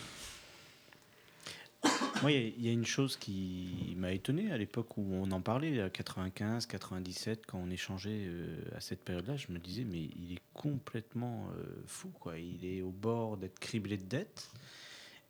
Moi, 2.23 2.33
il 2.33 2.35
y 2.35 2.45
a- 2.45 2.53
il 2.59 2.67
y, 2.67 2.69
a 2.69 2.73
une 2.73 2.85
chose 2.87 3.17
qui 3.17 3.95
m'a 3.97 4.11
étonné 4.13 4.51
à 4.51 4.59
l'époque 4.59 4.97
où 4.99 5.05
on 5.13 5.31
en 5.31 5.41
parlait, 5.41 5.81
à 5.81 5.89
95, 5.91 6.67
97, 6.67 7.47
quand 7.47 7.59
on 7.59 7.71
échangeait 7.71 8.25
euh, 8.27 8.57
à 8.77 8.81
cette 8.81 9.05
période-là, 9.05 9.37
je 9.37 9.53
me 9.53 9.59
disais, 9.61 9.85
mais 9.85 10.09
il 10.17 10.33
est 10.35 10.43
complètement 10.55 11.49
euh, 11.57 11.65
fou, 11.87 12.09
quoi. 12.19 12.37
Il 12.39 12.65
est 12.67 12.83
au 12.83 12.91
bord 12.91 13.37
d'être 13.37 13.61
criblé 13.61 13.97
de 13.97 14.03
dettes. 14.05 14.51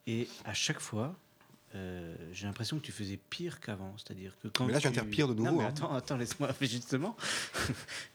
Et 0.08 0.26
à 0.44 0.54
chaque 0.54 0.80
fois, 0.80 1.14
euh, 1.74 2.16
j'ai 2.32 2.46
l'impression 2.46 2.78
que 2.78 2.82
tu 2.82 2.92
faisais 2.92 3.18
pire 3.18 3.60
qu'avant. 3.60 3.94
C'est-à-dire 3.98 4.32
que 4.42 4.48
quand 4.48 4.64
Mais 4.64 4.72
là, 4.72 4.80
tu... 4.80 4.90
pire 5.04 5.28
de 5.28 5.34
nouveau, 5.34 5.50
Non, 5.50 5.58
mais 5.58 5.64
hein. 5.64 5.68
attends, 5.68 5.94
attends, 5.94 6.16
laisse-moi. 6.16 6.48
Justement, 6.62 7.14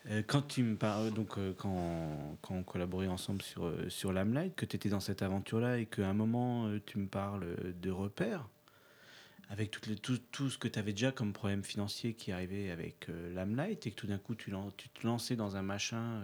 euh, 0.08 0.24
quand 0.26 0.42
tu 0.42 0.64
me 0.64 0.76
parles, 0.76 1.12
donc 1.12 1.38
euh, 1.38 1.54
quand, 1.56 2.38
quand 2.42 2.56
on 2.56 2.64
collaborait 2.64 3.08
ensemble 3.08 3.44
sur 3.44 3.66
euh, 3.66 3.88
sur 3.90 4.12
Lamlight, 4.12 4.56
que 4.56 4.66
tu 4.66 4.76
étais 4.76 4.90
dans 4.90 5.00
cette 5.00 5.22
aventure-là 5.22 5.78
et 5.78 5.86
qu'à 5.86 6.10
un 6.10 6.14
moment 6.14 6.68
tu 6.88 6.98
me 6.98 7.06
parles 7.08 7.56
de 7.80 7.92
repères 7.92 8.48
avec 9.50 9.70
toutes 9.70 9.86
les- 9.86 9.98
tout, 9.98 10.18
tout 10.32 10.50
ce 10.50 10.58
que 10.58 10.68
tu 10.68 10.80
avais 10.80 10.94
déjà 10.94 11.12
comme 11.12 11.32
problème 11.32 11.64
financier 11.64 12.16
qui 12.16 12.32
arrivait 12.32 12.72
avec 12.72 13.08
Lamlight 13.36 13.86
et 13.86 13.92
que 13.92 13.96
tout 13.96 14.08
d'un 14.08 14.18
coup 14.18 14.34
tu, 14.34 14.50
lan- 14.50 14.72
tu 14.78 14.90
te 14.90 15.06
lançais 15.06 15.36
dans 15.36 15.58
un 15.58 15.62
machin 15.62 16.24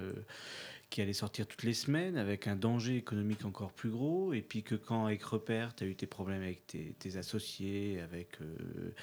qui 0.90 1.02
allait 1.02 1.14
sortir 1.14 1.48
toutes 1.48 1.64
les 1.64 1.74
semaines 1.74 2.18
avec 2.18 2.48
un 2.48 2.56
danger 2.56 2.96
économique 2.98 3.46
encore 3.46 3.72
plus 3.72 3.90
gros 3.90 4.34
et 4.34 4.42
puis 4.42 4.64
que 4.64 4.76
quand 4.76 5.06
avec 5.06 5.24
Repère 5.24 5.76
tu 5.76 5.84
as 5.84 5.88
eu 5.88 5.96
tes 5.96 6.08
problèmes 6.08 6.42
avec 6.42 6.66
tes, 6.68 7.18
associés 7.18 8.00
avec 8.02 8.42
euh, 8.42 8.94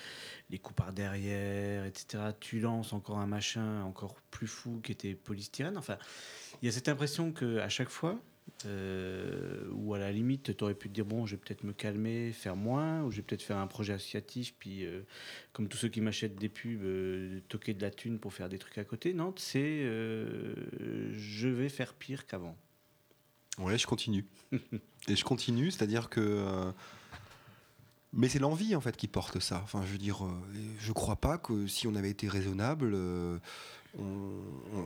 les 0.50 0.58
coups 0.58 0.76
par 0.76 0.92
derrière 0.92 1.84
etc 1.84 2.24
tu 2.40 2.60
lances 2.60 2.92
encore 2.92 3.18
un 3.18 3.26
machin 3.26 3.82
encore 3.82 4.16
plus 4.30 4.46
fou 4.46 4.80
qui 4.82 4.92
était 4.92 5.14
polystyrène. 5.14 5.78
Enfin 5.78 5.98
il 6.62 6.66
y 6.66 6.68
a 6.68 6.72
cette 6.72 6.88
impression 6.88 7.32
que 7.32 7.58
à 7.58 7.68
chaque 7.68 7.90
fois 7.90 8.18
euh, 8.64 9.68
ou 9.72 9.94
à 9.94 9.98
la 9.98 10.10
limite, 10.10 10.56
tu 10.56 10.64
aurais 10.64 10.74
pu 10.74 10.88
te 10.88 10.94
dire 10.94 11.04
bon, 11.04 11.26
je 11.26 11.36
vais 11.36 11.40
peut-être 11.40 11.64
me 11.64 11.72
calmer, 11.72 12.32
faire 12.32 12.56
moins, 12.56 13.02
ou 13.02 13.10
je 13.10 13.16
vais 13.16 13.22
peut-être 13.22 13.42
faire 13.42 13.58
un 13.58 13.66
projet 13.66 13.92
associatif, 13.92 14.54
puis 14.58 14.84
euh, 14.86 15.02
comme 15.52 15.68
tous 15.68 15.76
ceux 15.76 15.88
qui 15.88 16.00
m'achètent 16.00 16.36
des 16.36 16.48
pubs, 16.48 16.82
euh, 16.82 17.40
toquer 17.48 17.74
de 17.74 17.82
la 17.82 17.90
thune 17.90 18.18
pour 18.18 18.32
faire 18.32 18.48
des 18.48 18.58
trucs 18.58 18.78
à 18.78 18.84
côté. 18.84 19.12
Non, 19.12 19.34
c'est 19.36 19.82
euh, 19.82 20.54
je 21.12 21.48
vais 21.48 21.68
faire 21.68 21.94
pire 21.94 22.26
qu'avant. 22.26 22.56
Ouais, 23.58 23.76
je 23.76 23.86
continue. 23.86 24.24
Et 25.08 25.16
je 25.16 25.24
continue, 25.24 25.70
c'est-à-dire 25.70 26.08
que. 26.08 26.72
Mais 28.12 28.30
c'est 28.30 28.38
l'envie 28.38 28.74
en 28.74 28.80
fait 28.80 28.96
qui 28.96 29.08
porte 29.08 29.40
ça. 29.40 29.60
Enfin, 29.62 29.82
je 29.84 29.92
veux 29.92 29.98
dire, 29.98 30.26
je 30.78 30.92
crois 30.92 31.16
pas 31.16 31.36
que 31.36 31.66
si 31.66 31.86
on 31.86 31.94
avait 31.94 32.10
été 32.10 32.28
raisonnable, 32.28 32.92
euh, 32.94 33.38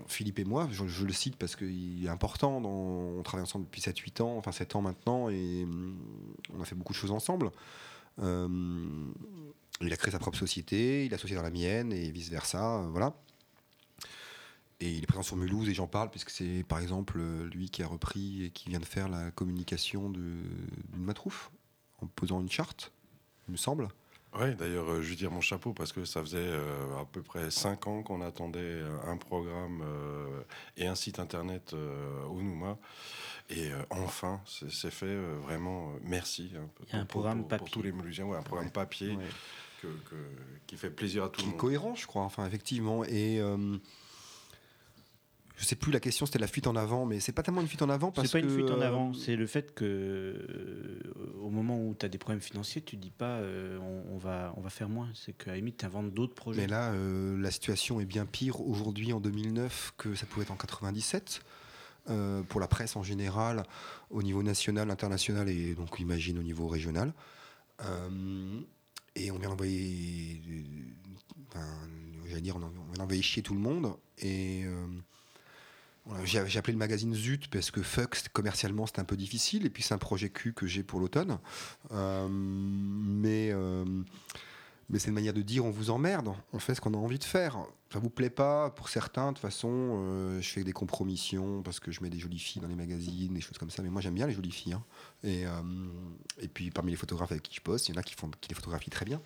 Philippe 0.06 0.38
et 0.38 0.44
moi, 0.44 0.68
je, 0.70 1.04
le 1.04 1.12
cite 1.12 1.36
parce 1.36 1.56
qu'il 1.56 2.04
est 2.04 2.08
important, 2.08 2.62
on 2.64 3.22
travaille 3.22 3.42
ensemble 3.42 3.64
depuis 3.64 3.80
7-8 3.80 4.22
ans, 4.22 4.36
enfin 4.36 4.52
7 4.52 4.76
ans 4.76 4.82
maintenant, 4.82 5.28
et 5.28 5.64
hum, 5.64 5.96
on 6.56 6.60
a 6.60 6.64
fait 6.64 6.74
beaucoup 6.74 6.92
de 6.92 6.98
choses 6.98 7.10
ensemble. 7.10 7.50
Euh, 8.20 8.48
il 9.80 9.92
a 9.92 9.96
créé 9.96 10.12
sa 10.12 10.18
propre 10.18 10.38
société, 10.38 11.06
il 11.06 11.12
a 11.12 11.16
associé 11.16 11.36
dans 11.36 11.42
la 11.42 11.50
mienne, 11.50 11.92
et 11.92 12.10
vice-versa, 12.10 12.80
euh, 12.80 12.88
voilà. 12.90 13.14
Et 14.80 14.90
il 14.92 15.02
est 15.02 15.06
présent 15.06 15.22
sur 15.22 15.36
Mulhouse 15.36 15.68
et 15.68 15.74
j'en 15.74 15.86
parle 15.86 16.10
puisque 16.10 16.30
c'est 16.30 16.64
par 16.66 16.78
exemple 16.78 17.18
euh, 17.20 17.46
lui 17.50 17.68
qui 17.68 17.82
a 17.82 17.86
repris 17.86 18.44
et 18.44 18.50
qui 18.50 18.70
vient 18.70 18.78
de 18.78 18.86
faire 18.86 19.10
la 19.10 19.30
communication 19.30 20.08
d'une 20.08 20.42
Matrouf 20.96 21.50
en 22.00 22.06
posant 22.06 22.40
une 22.40 22.50
charte, 22.50 22.90
il 23.46 23.52
me 23.52 23.56
semble. 23.58 23.88
Ouais, 24.38 24.54
d'ailleurs, 24.54 24.88
euh, 24.88 25.02
je 25.02 25.10
veux 25.10 25.16
dire 25.16 25.30
mon 25.32 25.40
chapeau 25.40 25.72
parce 25.72 25.92
que 25.92 26.04
ça 26.04 26.20
faisait 26.20 26.38
euh, 26.38 27.00
à 27.00 27.04
peu 27.04 27.20
près 27.20 27.50
5 27.50 27.86
ans 27.88 28.02
qu'on 28.04 28.20
attendait 28.20 28.60
euh, 28.60 28.88
un 29.04 29.16
programme 29.16 29.82
euh, 29.84 30.42
et 30.76 30.86
un 30.86 30.94
site 30.94 31.18
internet 31.18 31.72
euh, 31.74 32.24
au 32.26 32.40
Nouma. 32.40 32.78
Et 33.48 33.72
euh, 33.72 33.82
enfin, 33.90 34.40
c'est 34.46 34.92
fait 34.92 35.06
euh, 35.06 35.36
vraiment. 35.42 35.90
euh, 35.90 35.98
merci. 36.02 36.52
hein, 36.56 36.68
Il 36.86 36.92
y 36.92 36.96
a 36.96 37.00
un 37.00 37.04
pour- 37.06 37.22
programme 37.22 37.38
pour, 37.40 37.48
pour 37.48 37.58
papier. 37.58 37.72
tous 37.72 37.82
les 37.82 37.90
Mulhousiens. 37.92 38.26
Ouais, 38.26 38.36
un 38.38 38.42
programme 38.42 38.66
Ouais. 38.66 38.72
papier 38.72 39.16
Ouais. 39.16 39.24
que- 39.82 39.88
que- 40.08 40.14
qui 40.68 40.76
fait 40.76 40.90
plaisir 40.90 41.24
à 41.24 41.28
tout 41.28 41.40
qui 41.40 41.42
le 41.42 41.48
est 41.48 41.50
monde. 41.52 41.60
cohérent, 41.60 41.94
je 41.96 42.06
crois, 42.06 42.22
enfin 42.22 42.46
effectivement. 42.46 43.02
Et 43.04 43.40
euh, 43.40 43.78
je 45.60 45.66
sais 45.66 45.76
plus 45.76 45.92
la 45.92 46.00
question, 46.00 46.24
c'était 46.24 46.38
la 46.38 46.46
fuite 46.46 46.66
en 46.66 46.74
avant, 46.74 47.04
mais 47.04 47.20
c'est 47.20 47.32
pas 47.32 47.42
tellement 47.42 47.60
une 47.60 47.68
fuite 47.68 47.82
en 47.82 47.90
avant 47.90 48.10
parce 48.10 48.26
C'est 48.28 48.40
pas 48.40 48.40
que 48.40 48.50
une 48.50 48.58
fuite 48.58 48.70
en 48.70 48.80
euh, 48.80 48.86
avant, 48.86 49.12
c'est 49.12 49.36
le 49.36 49.46
fait 49.46 49.74
que 49.74 49.84
euh, 49.84 50.98
au 51.42 51.50
moment 51.50 51.78
où 51.78 51.94
tu 51.98 52.06
as 52.06 52.08
des 52.08 52.16
problèmes 52.16 52.40
financiers, 52.40 52.80
tu 52.80 52.96
dis 52.96 53.10
pas 53.10 53.36
euh, 53.36 53.78
on, 53.78 54.14
on 54.14 54.16
va, 54.16 54.54
on 54.56 54.62
va 54.62 54.70
faire 54.70 54.88
moins. 54.88 55.08
C'est 55.14 55.32
qu'à 55.36 55.50
la 55.50 55.56
limite, 55.56 55.76
tu 55.76 55.84
inventes 55.84 56.14
d'autres 56.14 56.34
projets. 56.34 56.62
Mais 56.62 56.66
là, 56.66 56.92
euh, 56.92 57.38
la 57.38 57.50
situation 57.50 58.00
est 58.00 58.06
bien 58.06 58.24
pire 58.24 58.60
aujourd'hui 58.66 59.12
en 59.12 59.20
2009 59.20 59.92
que 59.98 60.14
ça 60.14 60.24
pouvait 60.24 60.44
être 60.44 60.50
en 60.50 60.56
97. 60.56 61.42
euh, 62.08 62.42
pour 62.44 62.60
la 62.60 62.66
presse 62.66 62.96
en 62.96 63.02
général, 63.02 63.62
au 64.08 64.22
niveau 64.22 64.42
national, 64.42 64.90
international 64.90 65.48
et 65.50 65.74
donc 65.74 66.00
imagine 66.00 66.38
au 66.38 66.42
niveau 66.42 66.66
régional. 66.68 67.12
Euh, 67.84 68.60
et 69.14 69.30
on 69.30 69.38
vient 69.38 69.50
d'envoyer, 69.50 70.40
euh, 70.48 70.62
enfin, 71.48 71.66
j'allais 72.26 72.40
dire, 72.40 72.56
on 72.56 72.60
vient 72.60 72.70
d'envoyer 72.96 73.22
chier 73.22 73.42
tout 73.42 73.54
le 73.54 73.60
monde. 73.60 73.92
Et 74.18 74.62
euh, 74.64 74.86
j'ai 76.24 76.58
appelé 76.58 76.72
le 76.72 76.78
magazine 76.78 77.14
Zut 77.14 77.48
parce 77.48 77.70
que 77.70 77.82
Fuck, 77.82 78.28
commercialement, 78.32 78.86
c'était 78.86 79.00
un 79.00 79.04
peu 79.04 79.16
difficile. 79.16 79.66
Et 79.66 79.70
puis 79.70 79.82
c'est 79.82 79.94
un 79.94 79.98
projet 79.98 80.30
Q 80.30 80.52
que 80.52 80.66
j'ai 80.66 80.82
pour 80.82 81.00
l'automne. 81.00 81.38
Euh, 81.92 82.28
mais 82.30 83.50
euh, 83.52 83.84
mais 84.88 84.98
c'est 84.98 85.08
une 85.08 85.14
manière 85.14 85.32
de 85.32 85.42
dire 85.42 85.64
on 85.64 85.70
vous 85.70 85.90
emmerde, 85.90 86.34
on 86.52 86.58
fait 86.58 86.74
ce 86.74 86.80
qu'on 86.80 86.94
a 86.94 86.96
envie 86.96 87.18
de 87.18 87.24
faire. 87.24 87.58
Ça 87.92 87.98
vous 88.00 88.10
plaît 88.10 88.30
pas 88.30 88.70
pour 88.70 88.88
certains, 88.88 89.28
de 89.28 89.36
toute 89.36 89.42
façon, 89.42 89.68
euh, 89.70 90.40
je 90.40 90.48
fais 90.48 90.64
des 90.64 90.72
compromissions 90.72 91.62
parce 91.62 91.78
que 91.78 91.92
je 91.92 92.02
mets 92.02 92.10
des 92.10 92.18
jolies 92.18 92.38
filles 92.38 92.62
dans 92.62 92.68
les 92.68 92.74
magazines, 92.74 93.32
des 93.34 93.40
choses 93.40 93.58
comme 93.58 93.70
ça. 93.70 93.82
Mais 93.82 93.90
moi 93.90 94.00
j'aime 94.00 94.14
bien 94.14 94.26
les 94.26 94.34
jolies 94.34 94.50
filles. 94.50 94.72
hein. 94.72 94.84
Et, 95.22 95.44
et 96.40 96.48
puis 96.48 96.70
parmi 96.70 96.90
les 96.90 96.96
photographes 96.96 97.30
avec 97.32 97.44
qui 97.44 97.54
je 97.54 97.60
poste, 97.60 97.88
il 97.88 97.94
y 97.94 97.98
en 97.98 98.00
a 98.00 98.02
qui 98.02 98.14
font 98.14 98.30
qui 98.40 98.48
les 98.48 98.54
photographient 98.54 98.90
très 98.90 99.04
bien. 99.04 99.20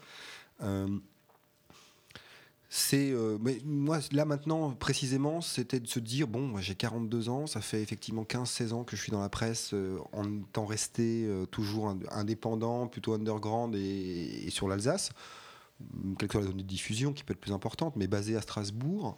C'est 2.76 3.12
euh, 3.12 3.38
mais 3.40 3.60
moi 3.64 4.00
là 4.10 4.24
maintenant 4.24 4.72
précisément 4.72 5.40
c'était 5.40 5.78
de 5.78 5.86
se 5.86 6.00
dire 6.00 6.26
bon 6.26 6.40
moi, 6.48 6.60
j'ai 6.60 6.74
42 6.74 7.28
ans 7.28 7.46
ça 7.46 7.60
fait 7.60 7.80
effectivement 7.80 8.24
15-16 8.24 8.72
ans 8.72 8.82
que 8.82 8.96
je 8.96 9.02
suis 9.02 9.12
dans 9.12 9.20
la 9.20 9.28
presse 9.28 9.70
euh, 9.74 9.98
en 10.12 10.24
étant 10.40 10.66
resté 10.66 11.24
euh, 11.24 11.46
toujours 11.46 11.88
ind- 11.88 12.04
indépendant 12.10 12.88
plutôt 12.88 13.12
underground 13.14 13.76
et, 13.76 14.44
et 14.46 14.50
sur 14.50 14.66
l'Alsace 14.66 15.10
quelle 16.18 16.26
que 16.28 16.32
soit 16.32 16.40
la 16.40 16.48
zone 16.48 16.56
de 16.56 16.62
diffusion 16.64 17.12
qui 17.12 17.22
peut 17.22 17.32
être 17.32 17.40
plus 17.40 17.52
importante 17.52 17.94
mais 17.94 18.08
basée 18.08 18.34
à 18.36 18.40
Strasbourg 18.40 19.16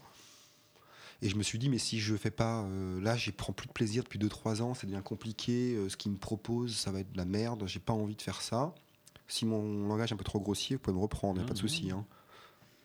et 1.23 1.31
je 1.31 1.37
me 1.37 1.43
suis 1.43 1.59
dit 1.59 1.71
mais 1.71 1.79
si 1.79 1.99
je 1.99 2.15
fais 2.15 2.31
pas 2.31 2.67
là 3.01 3.17
j'y 3.17 3.33
prends 3.33 3.55
plus 3.55 3.69
de 3.69 3.73
plaisir 3.73 4.03
depuis 4.05 4.19
2-3 4.19 4.61
ans 4.61 4.75
ça 4.75 4.87
devient 4.87 5.01
compliqué 5.03 5.79
ce 5.89 5.97
qu'ils 5.97 6.13
me 6.13 6.19
proposent 6.19 6.77
ça 6.77 6.93
va 6.93 7.01
être 7.01 7.11
de 7.13 7.17
la 7.17 7.25
merde 7.25 7.65
j'ai 7.67 7.81
pas 7.81 7.95
envie 7.95 8.17
de 8.17 8.23
faire 8.23 8.43
ça 8.43 8.75
si 9.29 9.47
mon 9.47 9.89
langage 9.89 10.11
est 10.11 10.15
un 10.15 10.19
peu 10.19 10.25
trop 10.25 10.41
grossier 10.41 10.77
vous 10.77 10.83
pouvez 10.83 10.95
me 10.95 11.01
reprendre 11.01 11.41
y 11.41 11.43
a 11.43 11.47
pas 11.47 11.55
de 11.55 11.59
Mhm. 11.59 11.69
souci 11.69 11.91
hein. 11.91 12.05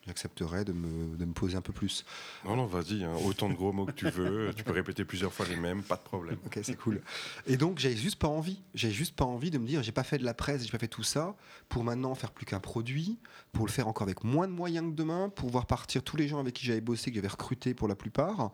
J'accepterais 0.07 0.65
de 0.65 0.73
me, 0.73 1.15
de 1.15 1.25
me 1.25 1.33
poser 1.33 1.55
un 1.55 1.61
peu 1.61 1.73
plus. 1.73 2.05
Non, 2.43 2.55
non, 2.55 2.65
vas-y, 2.65 3.03
hein, 3.03 3.13
autant 3.23 3.49
de 3.49 3.53
gros 3.53 3.71
mots 3.71 3.85
que 3.85 3.91
tu 3.91 4.09
veux. 4.09 4.51
tu 4.55 4.63
peux 4.63 4.71
répéter 4.71 5.05
plusieurs 5.05 5.31
fois 5.31 5.45
les 5.47 5.55
mêmes, 5.55 5.83
pas 5.83 5.95
de 5.95 6.01
problème. 6.01 6.37
Ok, 6.45 6.59
c'est 6.63 6.75
cool. 6.75 7.01
Et 7.45 7.55
donc, 7.55 7.77
j'avais 7.77 7.95
juste 7.95 8.17
pas 8.17 8.27
envie. 8.27 8.61
J'avais 8.73 8.93
juste 8.93 9.15
pas 9.15 9.25
envie 9.25 9.51
de 9.51 9.59
me 9.59 9.67
dire, 9.67 9.83
j'ai 9.83 9.91
pas 9.91 10.03
fait 10.03 10.17
de 10.17 10.23
la 10.25 10.33
presse, 10.33 10.63
j'ai 10.63 10.71
pas 10.71 10.79
fait 10.79 10.87
tout 10.87 11.03
ça 11.03 11.35
pour 11.69 11.83
maintenant 11.83 12.15
faire 12.15 12.31
plus 12.31 12.45
qu'un 12.47 12.59
produit, 12.59 13.19
pour 13.51 13.65
le 13.67 13.71
faire 13.71 13.87
encore 13.87 14.03
avec 14.03 14.23
moins 14.23 14.47
de 14.47 14.53
moyens 14.53 14.89
que 14.89 14.95
demain, 14.95 15.29
pour 15.29 15.49
voir 15.49 15.67
partir 15.67 16.01
tous 16.01 16.17
les 16.17 16.27
gens 16.27 16.39
avec 16.39 16.55
qui 16.55 16.65
j'avais 16.65 16.81
bossé, 16.81 17.11
que 17.11 17.15
j'avais 17.15 17.27
recruté 17.27 17.75
pour 17.75 17.87
la 17.87 17.95
plupart. 17.95 18.51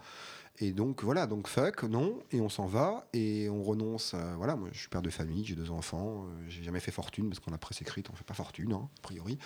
Et 0.60 0.72
donc, 0.74 1.04
voilà, 1.04 1.28
donc 1.28 1.48
fuck, 1.48 1.84
non, 1.84 2.20
et 2.32 2.42
on 2.42 2.50
s'en 2.50 2.66
va, 2.66 3.08
et 3.14 3.48
on 3.48 3.62
renonce. 3.64 4.16
à- 4.16 4.36
voilà, 4.36 4.56
moi, 4.56 4.70
je 4.74 4.80
suis 4.80 4.90
père 4.90 5.04
de 5.04 5.10
famille, 5.12 5.46
j'ai 5.46 5.56
deux 5.56 5.70
enfants, 5.70 6.26
euh, 6.26 6.46
j'ai 6.50 6.64
jamais 6.64 6.80
fait 6.80 6.92
fortune, 6.92 7.30
parce 7.30 7.40
qu'on 7.40 7.54
a 7.54 7.60
presse 7.60 7.80
écrite, 7.82 8.10
on 8.12 8.16
fait 8.16 8.24
pas 8.26 8.34
fortune, 8.34 8.74
hein, 8.74 8.90
a 8.98 9.02
priori. 9.04 9.38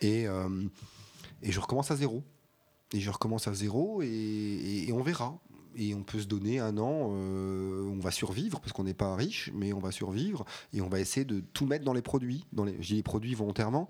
Et, 0.00 0.26
euh, 0.26 0.48
et 1.42 1.52
je 1.52 1.60
recommence 1.60 1.90
à 1.90 1.96
zéro. 1.96 2.22
Et 2.94 3.00
je 3.00 3.10
recommence 3.10 3.46
à 3.48 3.52
zéro, 3.52 4.00
et, 4.02 4.88
on 4.92 5.02
verra 5.02 5.38
et 5.76 5.94
on 5.94 6.02
peut 6.02 6.18
se 6.18 6.26
donner 6.26 6.58
un 6.58 6.78
an, 6.78 7.10
euh, 7.12 7.84
on 7.84 8.00
va 8.00 8.10
survivre 8.10 8.58
parce 8.58 8.72
qu'on 8.72 8.84
n'est 8.84 8.94
pas 8.94 9.14
riche, 9.14 9.50
mais 9.54 9.72
on 9.72 9.78
va 9.78 9.92
survivre 9.92 10.44
et 10.72 10.80
on 10.80 10.88
va 10.88 10.98
essayer 10.98 11.24
de 11.24 11.40
tout 11.52 11.66
mettre 11.66 11.84
dans 11.84 11.92
les 11.92 12.02
produits, 12.02 12.46
dans 12.52 12.64
les, 12.64 12.72
je 12.80 12.88
dis 12.88 12.94
les 12.94 13.02
produits 13.02 13.34
volontairement, 13.34 13.88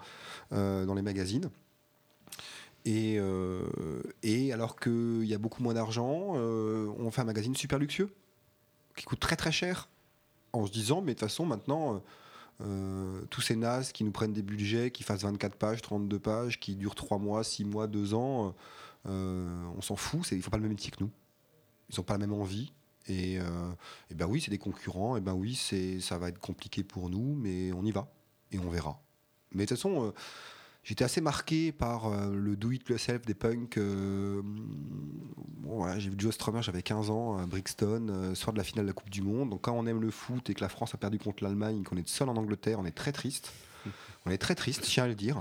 euh, 0.53 0.85
dans 0.85 0.95
les 0.95 1.03
magazines. 1.03 1.49
Et, 2.85 3.17
euh, 3.19 3.63
alors 4.53 4.79
qu'il 4.79 5.25
y 5.25 5.35
a 5.35 5.39
beaucoup 5.39 5.63
moins 5.63 5.75
d'argent, 5.75 6.35
on 6.35 7.11
fait 7.11 7.21
un 7.21 7.25
magazine 7.25 7.55
super 7.55 7.79
luxueux 7.79 8.13
qui 8.97 9.05
coûte 9.05 9.21
très 9.21 9.37
très 9.37 9.53
cher 9.53 9.89
en 10.53 10.67
se 10.67 10.73
disant, 10.73 11.01
mais 11.01 11.15
de 11.15 11.19
toute 11.19 11.29
façon 11.29 11.47
maintenant. 11.47 12.03
Euh, 12.61 12.65
euh, 13.19 13.25
tous 13.31 13.41
ces 13.41 13.57
nazes 13.57 13.93
qui 13.93 14.05
nous 14.05 14.11
prennent 14.11 14.33
des 14.33 14.43
budgets 14.43 14.91
qui 14.91 15.03
fassent 15.03 15.23
24 15.23 15.57
pages, 15.57 15.83
32 15.83 16.19
pages, 16.19 16.61
qui 16.61 16.77
durent 16.77 16.95
3 16.95 17.19
mois, 17.19 17.45
6 17.45 17.65
mois, 17.65 17.87
2 17.87 18.15
ans, 18.15 18.55
euh, 19.07 19.65
on 19.77 19.81
s'en 19.81 19.97
fout, 19.97 20.31
ils 20.33 20.43
font 20.43 20.51
pas 20.51 20.57
le 20.57 20.63
même 20.63 20.73
métier 20.73 20.91
que 20.91 21.03
nous 21.03 21.11
ils 21.91 21.97
n'ont 21.99 22.05
pas 22.05 22.15
la 22.15 22.19
même 22.19 22.33
envie. 22.33 22.73
Et, 23.07 23.39
euh, 23.41 23.71
ben 24.15 24.27
oui, 24.27 24.41
c'est 24.41 24.51
des 24.51 24.59
concurrents. 24.59 25.17
Et 25.17 25.21
ben 25.21 25.33
oui, 25.33 25.55
ça 26.01 26.19
va 26.19 26.29
être 26.29 26.39
compliqué 26.39 26.85
pour 26.85 27.09
nous, 27.09 27.35
mais 27.35 27.73
on 27.73 27.85
y 27.85 27.91
va 27.91 28.13
et 28.53 28.59
on 28.59 28.69
verra. 28.69 29.01
Mais 29.53 29.65
de 29.65 29.69
toute 29.69 29.79
façon, 29.79 30.07
euh, 30.07 30.13
j'étais 30.89 31.05
assez 31.05 31.21
marqué 31.21 31.71
par 31.71 32.07
euh, 32.07 32.35
le 32.35 32.57
do 32.57 32.71
it 32.73 32.89
yourself 32.89 33.23
des 33.27 33.35
punks. 33.35 33.77
euh, 33.77 34.43
j'ai 35.99 36.09
vu 36.09 36.17
Joe 36.19 36.33
Strummer, 36.35 36.63
j'avais 36.63 36.83
15 36.83 37.11
ans 37.11 37.37
à 37.37 37.47
Brixton, 37.47 38.07
euh, 38.09 38.35
soir 38.35 38.55
de 38.55 38.59
la 38.59 38.65
finale 38.65 38.87
de 38.87 38.91
la 38.91 38.95
Coupe 38.95 39.11
du 39.11 39.21
Monde. 39.21 39.51
Donc 39.51 39.63
quand 39.63 39.73
on 39.73 39.87
aime 39.87 40.01
le 40.01 40.11
foot 40.11 40.49
et 40.49 40.55
que 40.55 40.63
la 40.63 40.71
France 40.71 40.95
a 40.95 40.99
perdu 40.99 41.19
contre 41.19 41.45
l'Allemagne, 41.45 41.83
qu'on 41.85 41.97
est 41.97 42.09
seul 42.09 42.31
en 42.31 42.37
Angleterre, 42.37 42.79
on 42.81 42.87
est 42.87 42.97
très 42.97 43.13
triste. 43.13 43.53
On 44.27 44.31
est 44.31 44.39
très 44.39 44.55
triste, 44.55 44.85
je 44.85 44.91
tiens 44.91 45.05
à 45.05 45.09
le 45.09 45.15
dire. 45.15 45.41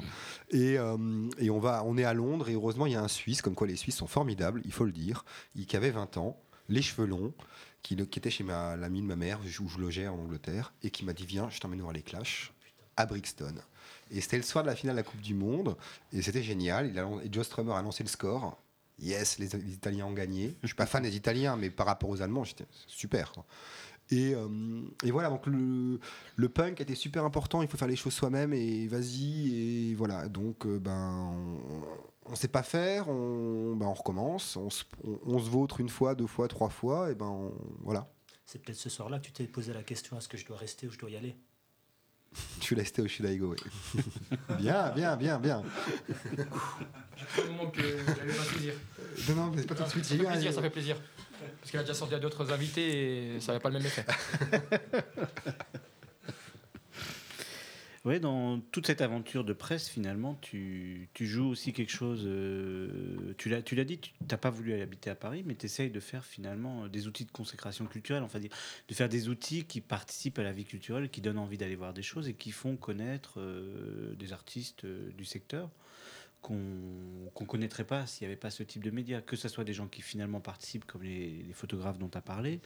Et, 0.52 0.78
euh, 0.78 0.96
on, 0.96 1.60
va, 1.60 1.84
on 1.86 1.98
est 1.98 2.04
à 2.04 2.14
Londres 2.14 2.50
et 2.50 2.54
heureusement 2.54 2.86
il 2.86 2.94
y 2.94 2.96
a 2.96 3.02
un 3.02 3.08
Suisse, 3.08 3.42
comme 3.42 3.56
quoi 3.56 3.68
les 3.68 3.76
Suisses 3.76 3.98
sont 3.98 4.08
formidables, 4.08 4.62
il 4.64 4.72
faut 4.72 4.86
le 4.86 4.92
dire, 4.92 5.26
qui 5.68 5.76
avait 5.76 5.92
20 5.92 6.18
ans, 6.18 6.40
les 6.70 6.82
cheveux 6.82 7.08
longs, 7.08 7.34
qui, 7.82 7.96
était 7.96 8.30
chez 8.30 8.44
l'ami 8.44 9.02
de 9.02 9.08
ma 9.08 9.16
mère 9.16 9.40
où 9.42 9.68
je 9.68 9.80
logeais 9.80 10.08
en 10.08 10.16
Angleterre 10.16 10.74
et 10.84 10.92
qui 10.92 11.06
m'a 11.06 11.14
dit 11.14 11.26
viens, 11.26 11.50
je 11.50 11.60
t'emmène 11.60 11.82
voir 11.82 11.94
les 11.94 12.04
Clash 12.04 12.54
à 12.96 13.06
Brixton. 13.06 13.56
Et 14.12 14.22
c'était 14.22 14.38
le 14.38 14.44
soir 14.44 14.64
de 14.64 14.70
la 14.70 14.76
finale 14.76 14.96
de 14.96 15.02
la 15.02 15.04
Coupe 15.04 15.22
du 15.22 15.34
Monde 15.34 15.76
et 16.14 16.22
c'était 16.22 16.44
génial. 16.44 16.96
Et 17.24 17.30
Joe 17.32 17.46
Strummer 17.46 17.74
a 17.74 17.80
annoncé 17.80 18.04
le 18.04 18.10
score. 18.10 18.58
Yes, 19.00 19.38
les, 19.38 19.56
Italiens 19.72 20.08
ont 20.08 20.14
gagné. 20.14 20.56
Je 20.64 20.68
suis 20.68 20.76
pas 20.76 20.88
fan 20.88 21.04
des 21.04 21.16
Italiens, 21.16 21.56
mais 21.56 21.70
par 21.70 21.86
rapport 21.86 22.10
aux 22.10 22.22
Allemands, 22.22 22.44
j'étais 22.44 22.66
super. 22.88 23.32
euh, 24.14 24.82
et 25.04 25.12
voilà, 25.12 25.30
donc 25.30 25.46
le, 25.48 26.00
le 26.36 26.50
punk 26.50 26.82
était 26.82 26.96
super 26.96 27.24
important, 27.26 27.62
il 27.62 27.68
faut 27.68 27.78
faire 27.78 27.88
les 27.88 27.96
choses 27.96 28.14
soi-même 28.14 28.54
et 28.54 28.88
vas-y, 28.88 29.90
et 29.92 29.96
voilà. 29.96 30.28
Donc, 30.30 30.66
euh, 30.66 30.80
ben, 30.80 31.36
on 32.26 32.32
ne 32.32 32.36
sait 32.36 32.48
pas 32.48 32.64
faire, 32.64 33.10
on, 33.10 33.76
ben, 33.76 33.86
on 33.86 33.94
recommence, 33.94 34.56
on 34.56 34.70
se, 34.70 34.84
on- 35.04 35.38
vautre 35.38 35.80
une 35.80 35.90
fois, 35.90 36.16
deux 36.16 36.28
fois, 36.28 36.48
trois 36.48 36.70
fois, 36.70 37.12
et 37.12 37.16
ben 37.16 37.52
voilà. 37.82 38.10
C'est 38.46 38.60
peut-être 38.60 38.78
ce 38.78 38.90
soir-là 38.90 39.20
que 39.20 39.26
tu 39.26 39.32
t'es 39.34 39.46
posé 39.46 39.74
la 39.74 39.84
question 39.84 40.18
est-ce 40.18 40.30
que 40.30 40.38
je 40.38 40.46
dois 40.46 40.58
rester 40.58 40.88
ou 40.88 40.92
je 40.92 40.98
dois 40.98 41.10
y 41.10 41.18
aller? 41.18 41.36
Tu 42.60 42.76
l'as 42.76 42.82
resté 42.82 43.02
au 43.02 43.08
Should 43.08 43.30
I 43.30 43.38
Go, 43.38 43.56
oui. 43.56 44.02
bien, 44.60 44.92
bien, 44.96 45.16
bien, 45.16 45.40
bien. 45.40 45.64
C'est 47.36 47.48
moment 47.48 47.70
que 47.70 47.82
j'allais 47.82 48.34
pas 48.34 48.44
saisir. 48.44 48.74
Non, 49.30 49.36
non, 49.36 49.52
mais 49.52 49.62
c'est 49.62 49.68
pas 49.68 49.76
tout 49.76 49.84
de 49.84 49.90
suite. 49.90 50.06
Ça 50.06 50.16
fait 50.16 50.24
plaisir, 50.24 50.54
ça 50.54 50.62
fait 50.62 50.70
plaisir. 50.70 50.98
Parce 51.60 51.72
qu'elle 51.72 51.80
a 51.80 51.84
déjà 51.84 51.94
sorti 51.94 52.16
à 52.16 52.20
d'autres 52.20 52.52
invités 52.52 53.36
et 53.36 53.40
ça 53.40 53.52
n'avait 53.52 53.62
pas 53.62 53.70
le 53.70 53.78
même 53.78 53.86
effet. 53.86 54.06
Dans 58.22 58.62
toute 58.72 58.88
cette 58.88 59.02
aventure 59.02 59.44
de 59.44 59.52
presse, 59.52 59.90
finalement, 59.90 60.36
tu, 60.42 61.10
tu 61.14 61.28
joues 61.28 61.50
aussi 61.50 61.74
quelque 61.74 61.92
chose. 61.92 62.24
euh, 62.26 63.34
tu 63.38 63.50
l'as 63.50 63.84
dit, 63.84 64.00
tu 64.00 64.14
n'as 64.30 64.38
pas 64.38 64.50
voulu 64.50 64.72
aller 64.72 64.82
habiter 64.82 65.10
à 65.10 65.16
Paris, 65.16 65.44
mais 65.46 65.56
tu 65.56 65.66
essayes 65.66 65.92
de 65.92 66.00
faire 66.00 66.24
finalement 66.24 66.86
euh, 66.86 66.88
des 66.88 67.08
outils 67.08 67.26
de 67.26 67.32
consécration 67.32 67.86
culturelle, 67.86 68.24
enfin, 68.24 68.40
de 68.40 68.94
faire 68.94 69.10
des 69.10 69.28
outils 69.28 69.66
qui 69.66 69.82
participent 69.82 70.40
à 70.40 70.44
la 70.44 70.54
vie 70.54 70.64
culturelle, 70.64 71.10
qui 71.10 71.20
donnent 71.20 71.38
envie 71.38 71.58
d'aller 71.58 71.76
voir 71.76 71.94
des 71.94 72.02
choses 72.02 72.30
et 72.30 72.34
qui 72.34 72.52
font 72.52 72.78
connaître 72.78 73.42
euh, 73.42 74.16
des 74.16 74.32
artistes 74.32 74.86
du 74.86 75.26
secteur 75.26 75.70
qu'on 76.48 77.30
qu'on 77.34 77.46
connaîtrait 77.46 77.84
pas 77.84 78.08
s'il 78.08 78.26
n'y 78.26 78.32
avait 78.32 78.40
pas 78.40 78.50
ce 78.50 78.64
type 78.64 78.84
de 78.84 78.90
médias, 78.90 79.22
que 79.22 79.36
ce 79.36 79.50
soit 79.50 79.66
des 79.66 79.74
gens 79.74 79.88
qui 79.88 80.02
finalement 80.02 80.40
participent, 80.40 80.86
comme 80.86 81.04
les, 81.04 81.46
photographes 81.54 82.00
dont 82.00 82.08
tu 82.08 82.18
as 82.18 82.22
parlé, 82.22 82.62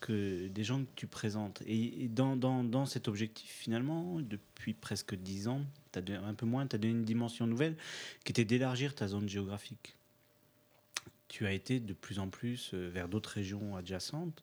que 0.00 0.46
des 0.46 0.64
gens 0.64 0.84
que 0.84 0.90
tu 0.94 1.06
présentes. 1.08 1.60
Et, 1.66 2.08
dans, 2.08 2.36
dans, 2.36 2.62
dans 2.62 2.86
cet 2.86 3.08
objectif, 3.08 3.50
finalement, 3.50 4.20
depuis 4.20 4.72
presque 4.72 5.14
dix 5.16 5.48
ans, 5.48 5.62
t'as 5.90 6.00
donné- 6.00 6.20
un 6.24 6.34
peu 6.34 6.46
moins, 6.46 6.66
tu 6.66 6.76
as 6.76 6.78
donné 6.78 6.94
une 6.94 7.04
dimension 7.04 7.46
nouvelle 7.46 7.76
qui 8.24 8.32
était 8.32 8.44
d'élargir 8.44 8.94
ta 8.94 9.08
zone 9.08 9.28
géographique. 9.28 9.96
Tu 11.28 11.46
as 11.46 11.52
été 11.52 11.80
de 11.80 11.92
plus 11.92 12.20
en 12.20 12.28
plus 12.28 12.70
euh, 12.72 12.88
vers 12.88 13.08
d'autres 13.08 13.30
régions 13.30 13.76
adjacentes. 13.76 14.42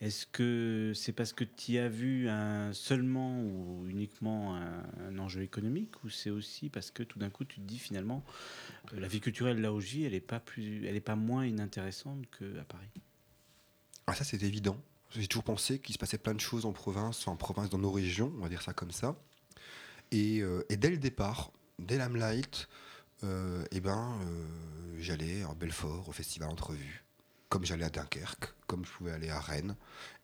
Est-ce 0.00 0.26
que 0.26 0.92
c'est 0.94 1.12
parce 1.12 1.32
que 1.32 1.44
tu 1.44 1.78
as 1.78 1.88
vu 1.88 2.28
un, 2.28 2.72
seulement 2.74 3.40
ou 3.40 3.86
uniquement 3.88 4.54
un, 4.54 5.18
enjeu 5.18 5.42
économique 5.42 6.04
ou 6.04 6.10
c'est 6.10 6.30
aussi 6.30 6.68
parce 6.68 6.90
que 6.90 7.02
tout 7.02 7.18
d'un 7.18 7.30
coup 7.30 7.44
tu 7.44 7.56
te 7.56 7.62
dis 7.62 7.78
finalement 7.78 8.22
euh, 8.92 9.00
la 9.00 9.08
vie 9.08 9.20
culturelle 9.20 9.64
où 9.66 9.80
je 9.80 9.86
vis, 9.86 10.04
elle 10.04 10.12
n'est 10.12 10.20
pas, 10.20 10.38
plus, 10.38 10.86
elle 10.86 10.96
est 10.96 11.00
pas 11.00 11.16
moins 11.16 11.46
inintéressante 11.46 12.26
qu'à 12.38 12.64
Paris? 12.68 12.90
Ah, 14.06 14.14
ça, 14.14 14.24
c'est 14.24 14.42
évident. 14.42 14.76
J'ai 15.10 15.26
toujours 15.26 15.44
pensé 15.44 15.78
qu'il 15.78 15.94
se 15.94 15.98
passait 15.98 16.18
plein 16.18 16.34
de 16.34 16.40
choses 16.40 16.66
en 16.66 16.72
province, 16.72 17.26
en 17.26 17.36
province, 17.36 17.70
dans 17.70 17.78
nos 17.78 17.90
régions, 17.90 18.32
on 18.36 18.42
va 18.42 18.48
dire 18.48 18.62
ça 18.62 18.72
comme 18.72 18.90
ça. 18.90 19.16
Et, 20.12 20.40
euh, 20.40 20.64
et 20.68 20.76
dès 20.76 20.90
le 20.90 20.98
départ, 20.98 21.52
dès 21.78 21.98
l'Amlight, 21.98 22.68
euh, 23.24 23.64
eh 23.70 23.80
ben, 23.80 24.18
euh, 24.22 24.96
j'allais 24.98 25.42
à 25.42 25.54
Belfort, 25.54 26.08
au 26.08 26.12
festival 26.12 26.50
Entrevue. 26.50 27.02
Comme 27.48 27.64
j'allais 27.64 27.84
à 27.84 27.90
Dunkerque, 27.90 28.54
comme 28.66 28.84
je 28.84 28.90
pouvais 28.92 29.12
aller 29.12 29.30
à 29.30 29.40
Rennes. 29.40 29.76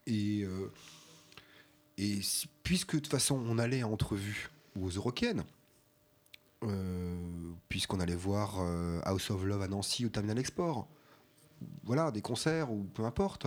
Et, 0.06 0.42
euh, 0.42 0.70
puisque 2.62 2.94
de 2.94 3.00
toute 3.00 3.10
façon 3.10 3.42
on 3.46 3.58
allait 3.58 3.82
à 3.82 3.88
entrevue 3.88 4.50
ou 4.76 4.86
aux 4.86 4.90
Eurocaines, 4.90 5.44
euh, 6.64 7.14
puisqu'on 7.68 8.00
allait 8.00 8.16
voir 8.16 8.60
euh, 8.60 9.00
House 9.04 9.30
of 9.30 9.44
Love 9.44 9.62
à 9.62 9.68
Nancy 9.68 10.04
ou 10.04 10.08
Terminal 10.08 10.38
Export, 10.38 10.88
voilà, 11.84 12.10
des 12.10 12.22
concerts 12.22 12.72
ou 12.72 12.84
peu 12.84 13.04
importe, 13.04 13.46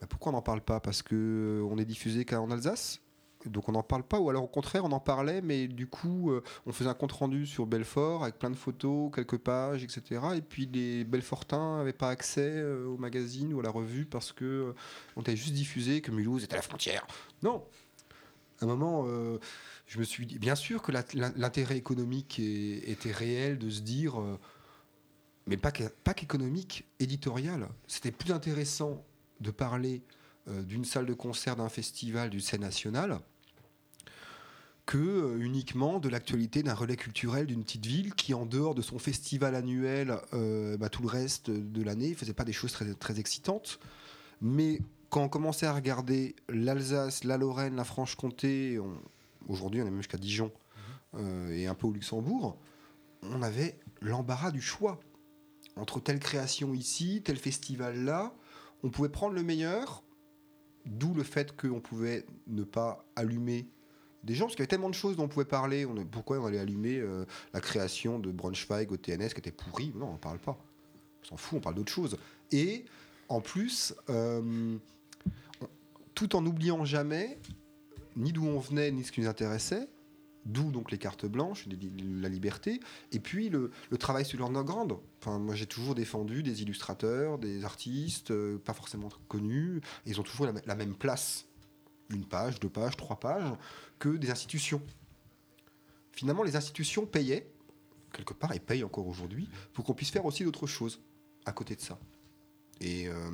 bah, 0.00 0.06
pourquoi 0.08 0.32
on 0.32 0.36
n'en 0.36 0.42
parle 0.42 0.62
pas? 0.62 0.80
Parce 0.80 1.02
que 1.02 1.60
euh, 1.60 1.68
on 1.70 1.78
est 1.78 1.84
diffusé 1.84 2.24
qu'en 2.24 2.50
Alsace? 2.50 3.00
Donc 3.46 3.68
on 3.68 3.72
n'en 3.72 3.82
parle 3.82 4.02
pas, 4.02 4.20
ou 4.20 4.28
alors 4.28 4.44
au 4.44 4.48
contraire 4.48 4.84
on 4.84 4.92
en 4.92 5.00
parlait, 5.00 5.40
mais 5.40 5.66
du 5.66 5.86
coup 5.86 6.30
euh, 6.30 6.42
on 6.66 6.72
faisait 6.72 6.90
un 6.90 6.94
compte 6.94 7.12
rendu 7.12 7.46
sur 7.46 7.66
Belfort 7.66 8.22
avec 8.22 8.38
plein 8.38 8.50
de 8.50 8.56
photos, 8.56 9.10
quelques 9.14 9.38
pages, 9.38 9.82
etc. 9.82 10.20
Et 10.36 10.42
puis 10.42 10.66
les 10.66 11.04
Belfortins 11.04 11.78
n'avaient 11.78 11.92
pas 11.94 12.10
accès 12.10 12.50
euh, 12.56 12.84
au 12.86 12.98
magazine 12.98 13.54
ou 13.54 13.60
à 13.60 13.62
la 13.62 13.70
revue 13.70 14.04
parce 14.04 14.32
que 14.32 14.44
euh, 14.44 14.72
on 15.16 15.22
était 15.22 15.36
juste 15.36 15.54
diffusé 15.54 16.00
que 16.02 16.10
Mulhouse 16.10 16.44
était 16.44 16.52
à 16.54 16.56
la 16.56 16.62
frontière. 16.62 17.06
Non. 17.42 17.64
À 18.60 18.66
un 18.66 18.68
moment, 18.68 19.06
je 19.86 19.98
me 19.98 20.04
suis 20.04 20.26
dit, 20.26 20.38
bien 20.38 20.54
sûr 20.54 20.82
que 20.82 20.92
l'intérêt 20.92 21.78
économique 21.78 22.38
était 22.38 23.10
réel 23.10 23.56
de 23.56 23.70
se 23.70 23.80
dire, 23.80 24.20
mais 25.46 25.56
pas 25.56 25.72
que- 25.72 25.88
pas 26.04 26.12
qu'économique, 26.12 26.84
éditorial. 26.98 27.70
C'était 27.86 28.10
plus 28.10 28.32
intéressant 28.32 29.02
de 29.40 29.50
parler 29.50 30.02
d'une 30.46 30.84
salle 30.84 31.06
de 31.06 31.14
concert, 31.14 31.56
d'un 31.56 31.70
festival, 31.70 32.28
d'une 32.28 32.40
scène 32.40 32.60
nationale, 32.60 33.20
que 34.90 34.98
euh, 34.98 35.38
uniquement 35.38 36.00
de 36.00 36.08
l'actualité 36.08 36.64
d'un 36.64 36.74
relais 36.74 36.96
culturel 36.96 37.46
d'une 37.46 37.62
petite 37.62 37.86
ville 37.86 38.12
qui, 38.12 38.34
en 38.34 38.44
dehors 38.44 38.74
de 38.74 38.82
son 38.82 38.98
festival 38.98 39.54
annuel, 39.54 40.16
euh, 40.34 40.76
bah, 40.76 40.88
tout 40.88 41.02
le 41.02 41.08
reste 41.08 41.48
de 41.48 41.82
l'année, 41.84 42.12
faisait 42.14 42.32
pas 42.32 42.42
des 42.42 42.52
choses 42.52 42.72
très, 42.72 42.92
très 42.94 43.20
excitantes. 43.20 43.78
Mais 44.40 44.80
quand 45.08 45.22
on 45.22 45.28
commençait 45.28 45.66
à 45.66 45.72
regarder 45.72 46.34
l'Alsace, 46.48 47.22
la 47.22 47.36
Lorraine, 47.36 47.76
la 47.76 47.84
Franche-Comté, 47.84 48.80
aujourd'hui 49.46 49.80
on 49.80 49.86
est 49.86 49.90
même 49.90 50.00
jusqu'à 50.00 50.18
Dijon 50.18 50.50
euh, 51.14 51.52
et 51.52 51.68
un 51.68 51.74
peu 51.76 51.86
au 51.86 51.92
Luxembourg, 51.92 52.58
on 53.22 53.42
avait 53.42 53.78
l'embarras 54.00 54.50
du 54.50 54.60
choix 54.60 54.98
entre 55.76 56.00
telle 56.00 56.18
création 56.18 56.74
ici, 56.74 57.22
tel 57.24 57.36
festival 57.36 58.04
là. 58.04 58.34
On 58.82 58.90
pouvait 58.90 59.08
prendre 59.08 59.36
le 59.36 59.44
meilleur, 59.44 60.02
d'où 60.84 61.14
le 61.14 61.22
fait 61.22 61.56
qu'on 61.56 61.80
pouvait 61.80 62.26
ne 62.48 62.64
pas 62.64 63.04
allumer 63.14 63.68
des 64.24 64.34
gens, 64.34 64.44
parce 64.44 64.54
qu'il 64.54 64.60
y 64.60 64.64
avait 64.64 64.68
tellement 64.68 64.90
de 64.90 64.94
choses 64.94 65.16
dont 65.16 65.24
on 65.24 65.28
pouvait 65.28 65.44
parler. 65.44 65.86
On, 65.86 65.94
pourquoi 66.04 66.38
on 66.38 66.46
allait 66.46 66.58
allumer 66.58 66.98
euh, 66.98 67.24
la 67.54 67.60
création 67.60 68.18
de 68.18 68.30
Braunschweig 68.30 68.92
au 68.92 68.96
TNS 68.96 69.28
qui 69.28 69.38
était 69.38 69.50
pourrie? 69.50 69.92
Non, 69.94 70.06
on 70.06 70.10
n'en 70.12 70.16
parle 70.18 70.38
pas. 70.38 70.58
On 71.22 71.28
s'en 71.28 71.36
fout, 71.36 71.58
on 71.58 71.60
parle 71.60 71.76
d'autre 71.76 71.92
chose. 71.92 72.18
Et 72.52 72.84
en 73.28 73.40
plus, 73.40 73.94
euh, 74.10 74.76
tout 76.14 76.36
en 76.36 76.42
n'oubliant 76.42 76.84
jamais 76.84 77.38
ni 78.16 78.32
d'où 78.32 78.44
on 78.44 78.58
venait, 78.58 78.90
ni 78.90 79.04
ce 79.04 79.12
qui 79.12 79.20
nous 79.20 79.28
intéressait, 79.28 79.88
d'où 80.46 80.70
donc 80.70 80.90
les 80.90 80.98
cartes 80.98 81.26
blanches, 81.26 81.66
la 82.20 82.28
liberté, 82.28 82.80
et 83.12 83.20
puis 83.20 83.48
le, 83.48 83.70
travail 83.98 84.24
sur 84.24 84.38
l'underground. 84.38 84.94
Enfin, 85.20 85.38
moi 85.38 85.54
j'ai 85.54 85.66
toujours 85.66 85.94
défendu 85.94 86.42
des 86.42 86.62
illustrateurs, 86.62 87.38
des 87.38 87.64
artistes, 87.64 88.30
euh, 88.30 88.58
pas 88.58 88.72
forcément 88.72 89.08
connus, 89.28 89.80
et 90.06 90.10
ils 90.10 90.20
ont 90.20 90.24
toujours 90.24 90.48
la 90.66 90.74
même 90.74 90.94
place, 90.94 91.46
une 92.10 92.24
page, 92.24 92.58
deux 92.58 92.68
pages, 92.68 92.96
trois 92.96 93.20
pages, 93.20 93.52
que 94.00 94.08
des 94.08 94.30
institutions. 94.32 94.82
Finalement, 96.10 96.42
les 96.42 96.56
institutions 96.56 97.06
payaient, 97.06 97.48
quelque 98.12 98.34
part, 98.34 98.52
et 98.52 98.58
payent 98.58 98.82
encore 98.82 99.06
aujourd'hui, 99.06 99.48
pour 99.72 99.84
qu'on 99.84 99.94
puisse 99.94 100.10
faire 100.10 100.24
aussi 100.24 100.42
d'autres 100.42 100.66
choses 100.66 101.00
à 101.46 101.52
côté 101.52 101.76
de 101.76 101.80
ça. 101.80 102.00
Et 102.80 103.06
euh, 103.06 103.30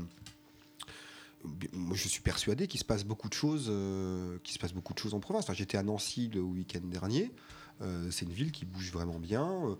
moi, 1.72 1.96
je 1.96 2.08
suis 2.08 2.20
persuadé 2.20 2.66
qu'il 2.66 2.78
se 2.78 2.84
passe 2.84 3.04
beaucoup 3.04 3.28
de 3.28 3.34
choses, 3.34 3.68
euh, 3.70 4.38
qu'il 4.42 4.52
se 4.52 4.58
passe 4.58 4.74
beaucoup 4.74 4.92
de 4.92 4.98
choses 4.98 5.14
en 5.14 5.20
province. 5.20 5.50
J'étais 5.54 5.78
à 5.78 5.82
Nancy 5.82 6.28
le 6.28 6.42
week-end 6.42 6.84
dernier. 6.84 7.32
Euh, 7.80 8.10
c'est 8.10 8.26
une 8.26 8.32
ville 8.32 8.52
qui 8.52 8.66
bouge 8.66 8.92
vraiment 8.92 9.18
bien. 9.18 9.76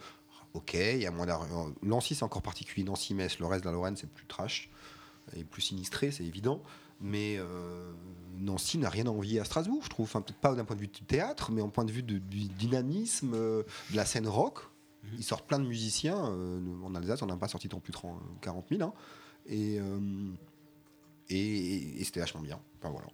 Ok, 0.55 0.75
il 0.75 0.99
y 0.99 1.07
a 1.07 1.11
moins 1.11 1.27
d'argent. 1.27 1.73
Nancy, 1.83 2.15
c'est 2.15 2.23
encore 2.23 2.43
particulier. 2.43 2.85
Nancy-Metz, 2.85 3.39
le 3.41 3.47
reste 3.47 3.65
de 3.65 3.69
la 3.69 3.73
Lorraine, 3.73 3.97
c'est 3.97 4.09
plus 4.09 4.27
trash 4.27 4.71
et 5.37 5.45
plus 5.45 5.61
sinistré, 5.61 6.11
c'est 6.13 6.25
évident. 6.25 6.63
Mais 7.01 7.37
euh, 7.39 7.93
Nancy 8.39 8.79
n'a 8.79 8.89
rien 8.89 9.07
à 9.07 9.11
envier 9.11 9.39
à 9.41 9.45
Strasbourg, 9.45 9.83
je 9.85 9.89
trouve. 9.91 10.05
Enfin, 10.07 10.21
peut-être 10.23 10.39
pas 10.41 10.55
d'un 10.55 10.65
point 10.65 10.77
de 10.77 10.81
vue 10.81 10.89
du 10.89 11.03
théâtre, 11.03 11.53
mais 11.53 11.61
en 11.63 11.69
point 11.69 11.85
de 11.85 11.93
vue 11.93 12.03
de- 12.03 12.19
du 12.19 12.49
dynamisme, 12.49 13.33
euh, 13.35 13.63
de 13.91 13.97
la 13.97 14.05
scène 14.07 14.27
rock. 14.29 14.61
Ils 15.17 15.23
sortent 15.25 15.47
plein 15.47 15.59
de 15.61 15.67
musiciens. 15.67 16.31
euh, 16.33 16.61
en 16.83 16.95
Alsace, 16.95 17.23
on 17.23 17.27
n'a 17.27 17.37
pas 17.37 17.49
sorti 17.49 17.69
tant 17.69 17.79
plus 17.81 17.93
de 17.93 17.97
30 17.97 18.21
40 18.41 18.67
000. 18.71 18.83
hein. 18.83 18.93
Et, 19.47 19.79
et, 21.29 22.01
et 22.01 22.05
c'était 22.05 22.21
vachement 22.21 22.41
bien. 22.41 22.61
Enfin, 22.79 22.91
voilà. 22.91 23.07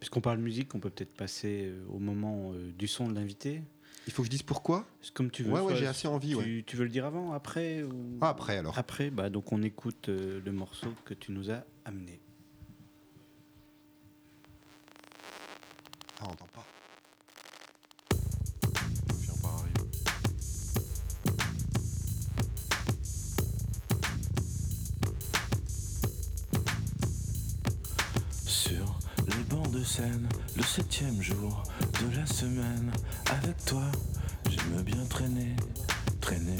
Puisqu'on 0.00 0.20
parle 0.20 0.38
musique, 0.38 0.74
on 0.74 0.80
peut 0.80 0.90
peut-être 0.90 1.14
passer 1.14 1.72
au 1.88 1.98
moment 1.98 2.52
du 2.76 2.86
son 2.88 3.08
de 3.08 3.14
l'invité. 3.14 3.62
Il 4.06 4.12
faut 4.12 4.22
que 4.22 4.26
je 4.26 4.30
dise 4.30 4.42
pourquoi? 4.42 4.86
Comme 5.14 5.30
tu 5.30 5.42
veux. 5.42 5.52
Ouais, 5.52 5.76
j'ai 5.76 5.86
assez 5.86 6.06
envie. 6.08 6.30
Tu, 6.30 6.36
Ouais. 6.36 6.64
tu 6.66 6.76
veux 6.76 6.84
le 6.84 6.90
dire 6.90 7.04
avant, 7.06 7.32
après 7.32 7.82
ou... 7.82 8.18
Ah, 8.20 8.28
après 8.30 8.56
alors. 8.58 8.78
Après, 8.78 9.10
bah, 9.10 9.30
donc 9.30 9.52
on 9.52 9.62
écoute 9.62 10.08
le 10.08 10.50
morceau 10.52 10.88
que 11.04 11.12
tu 11.14 11.32
nous 11.32 11.50
as 11.50 11.64
amené. 11.84 12.20
Ah, 16.18 16.24
on 16.24 16.28
n'entend 16.28 16.46
pas. 16.54 16.64
Sur 28.46 28.98
les 29.26 29.42
bancs 29.48 29.70
de 29.70 29.84
scène, 29.84 30.28
le 30.56 30.62
septième 30.62 31.20
jour 31.22 31.62
de 32.00 32.16
la 32.16 32.26
semaine, 32.26 32.90
avec 33.30 33.64
toi, 33.64 33.82
j'aime 34.48 34.82
bien 34.82 35.04
traîner, 35.06 35.54
traîner. 36.20 36.56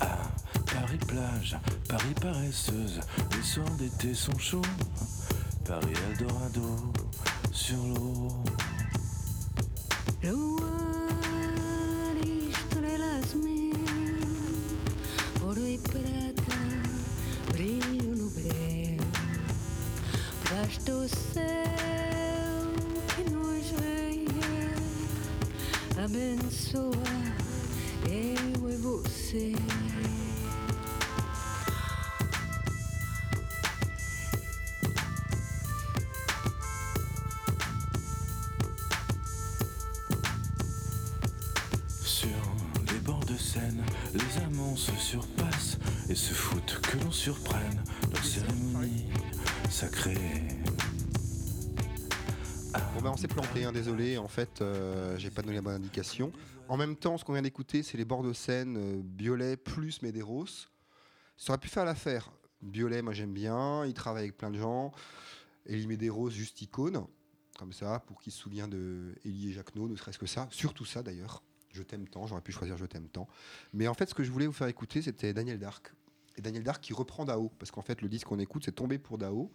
À 0.00 0.16
Paris 0.72 0.98
plage, 1.06 1.56
Paris 1.88 2.14
paresseuse, 2.20 3.00
les 3.36 3.42
soirs 3.42 3.70
d'été 3.78 4.14
sont 4.14 4.38
chauds, 4.38 4.62
Paris 5.68 5.92
Eldorado, 6.10 6.62
sur 7.52 7.76
l'eau. 7.76 8.32
Euh, 54.60 55.16
j'ai 55.18 55.30
pas 55.30 55.42
donné 55.42 55.54
la 55.54 55.62
bonne 55.62 55.74
indication. 55.74 56.32
En 56.68 56.76
même 56.76 56.96
temps, 56.96 57.16
ce 57.16 57.24
qu'on 57.24 57.32
vient 57.32 57.42
d'écouter, 57.42 57.82
c'est 57.82 57.96
les 57.96 58.04
bords 58.04 58.22
de 58.22 58.32
Seine, 58.32 58.76
euh, 58.76 59.00
Biolay 59.02 59.56
plus 59.56 60.02
Medeiros. 60.02 60.68
Ça 61.36 61.52
aurait 61.52 61.58
pu 61.58 61.68
faire 61.68 61.84
l'affaire. 61.84 62.30
Biolay, 62.60 63.02
moi 63.02 63.12
j'aime 63.12 63.32
bien, 63.32 63.86
il 63.86 63.94
travaille 63.94 64.24
avec 64.24 64.36
plein 64.36 64.50
de 64.50 64.58
gens. 64.58 64.92
Elie 65.68 65.86
Medeiros, 65.86 66.30
juste 66.30 66.60
icône, 66.62 67.06
comme 67.58 67.72
ça, 67.72 68.00
pour 68.06 68.20
qu'il 68.20 68.32
se 68.32 68.38
souvienne 68.38 68.70
de 68.70 69.14
Elie 69.24 69.50
et 69.50 69.52
Jacquenot, 69.52 69.88
ne 69.88 69.96
serait-ce 69.96 70.18
que 70.18 70.26
ça. 70.26 70.48
Surtout 70.50 70.84
ça 70.84 71.02
d'ailleurs. 71.02 71.42
Je 71.72 71.82
t'aime 71.82 72.08
tant, 72.08 72.26
j'aurais 72.26 72.40
pu 72.40 72.52
choisir 72.52 72.76
Je 72.76 72.86
t'aime 72.86 73.08
tant. 73.08 73.28
Mais 73.72 73.86
en 73.88 73.94
fait, 73.94 74.08
ce 74.08 74.14
que 74.14 74.24
je 74.24 74.30
voulais 74.32 74.46
vous 74.46 74.52
faire 74.52 74.68
écouter, 74.68 75.02
c'était 75.02 75.32
Daniel 75.34 75.58
Dark. 75.58 75.92
Et 76.36 76.40
Daniel 76.40 76.62
Dark 76.62 76.82
qui 76.82 76.92
reprend 76.92 77.24
Dao, 77.24 77.50
parce 77.58 77.70
qu'en 77.70 77.82
fait, 77.82 78.00
le 78.00 78.08
disque 78.08 78.26
qu'on 78.28 78.38
écoute, 78.38 78.64
c'est 78.64 78.72
Tombé 78.72 78.98
pour 78.98 79.18
Dao. 79.18 79.52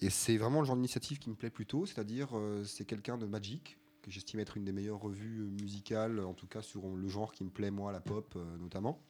Et 0.00 0.10
c'est 0.10 0.38
vraiment 0.38 0.60
le 0.60 0.66
genre 0.66 0.76
d'initiative 0.76 1.18
qui 1.18 1.28
me 1.28 1.34
plaît 1.34 1.50
plutôt, 1.50 1.86
c'est-à-dire 1.86 2.28
euh, 2.32 2.64
c'est 2.64 2.84
quelqu'un 2.84 3.18
de 3.18 3.26
Magic, 3.26 3.76
que 4.02 4.10
j'estime 4.10 4.40
être 4.40 4.56
une 4.56 4.64
des 4.64 4.72
meilleures 4.72 5.00
revues 5.00 5.40
euh, 5.40 5.62
musicales, 5.62 6.20
en 6.20 6.34
tout 6.34 6.46
cas 6.46 6.62
sur 6.62 6.96
le 6.96 7.08
genre 7.08 7.32
qui 7.32 7.44
me 7.44 7.50
plaît, 7.50 7.70
moi, 7.70 7.92
la 7.92 8.00
pop 8.00 8.34
euh, 8.36 8.56
notamment. 8.58 9.02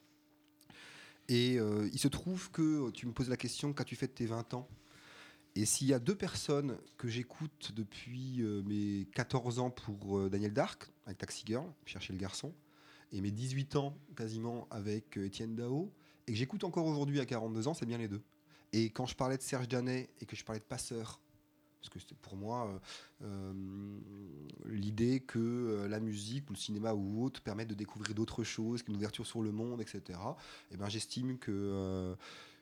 Et 1.27 1.59
euh, 1.59 1.89
il 1.93 1.99
se 1.99 2.07
trouve 2.07 2.51
que 2.51 2.89
tu 2.91 3.07
me 3.07 3.13
poses 3.13 3.29
la 3.29 3.37
question, 3.37 3.73
qu'as-tu 3.73 3.95
fait 3.95 4.07
de 4.07 4.13
tes 4.13 4.25
20 4.25 4.53
ans? 4.53 4.67
Et 5.55 5.65
s'il 5.65 5.87
y 5.87 5.93
a 5.93 5.99
deux 5.99 6.15
personnes 6.15 6.77
que 6.97 7.09
j'écoute 7.09 7.73
depuis 7.75 8.41
mes 8.41 9.05
14 9.13 9.59
ans 9.59 9.69
pour 9.69 10.29
Daniel 10.29 10.53
Dark, 10.53 10.89
avec 11.05 11.17
Taxi 11.17 11.43
Girl, 11.45 11.65
chercher 11.85 12.13
le 12.13 12.19
garçon, 12.19 12.53
et 13.11 13.19
mes 13.19 13.31
18 13.31 13.75
ans 13.75 13.97
quasiment 14.15 14.65
avec 14.71 15.17
Étienne 15.17 15.55
Dao, 15.55 15.91
et 16.25 16.31
que 16.31 16.37
j'écoute 16.37 16.63
encore 16.63 16.85
aujourd'hui 16.85 17.19
à 17.19 17.25
42 17.25 17.67
ans, 17.67 17.73
c'est 17.73 17.85
bien 17.85 17.97
les 17.97 18.07
deux. 18.07 18.21
Et 18.71 18.89
quand 18.91 19.05
je 19.05 19.15
parlais 19.15 19.37
de 19.37 19.41
Serge 19.41 19.67
Danet 19.67 20.09
et 20.21 20.25
que 20.25 20.37
je 20.37 20.45
parlais 20.45 20.61
de 20.61 20.65
Passeur, 20.65 21.19
parce 21.81 21.89
que 21.89 21.99
c'était 21.99 22.15
pour 22.21 22.35
moi 22.35 22.67
euh, 23.23 23.25
euh, 23.25 23.53
l'idée 24.65 25.19
que 25.19 25.39
euh, 25.39 25.87
la 25.87 25.99
musique 25.99 26.49
ou 26.49 26.53
le 26.53 26.57
cinéma 26.57 26.93
ou 26.93 27.23
autre 27.23 27.41
permettent 27.41 27.69
de 27.69 27.73
découvrir 27.75 28.13
d'autres 28.15 28.43
choses, 28.43 28.83
qu'une 28.83 28.95
ouverture 28.95 29.25
sur 29.25 29.41
le 29.41 29.51
monde, 29.51 29.81
etc. 29.81 30.19
Et 30.71 30.77
ben 30.77 30.89
j'estime 30.89 31.37
que 31.37 32.15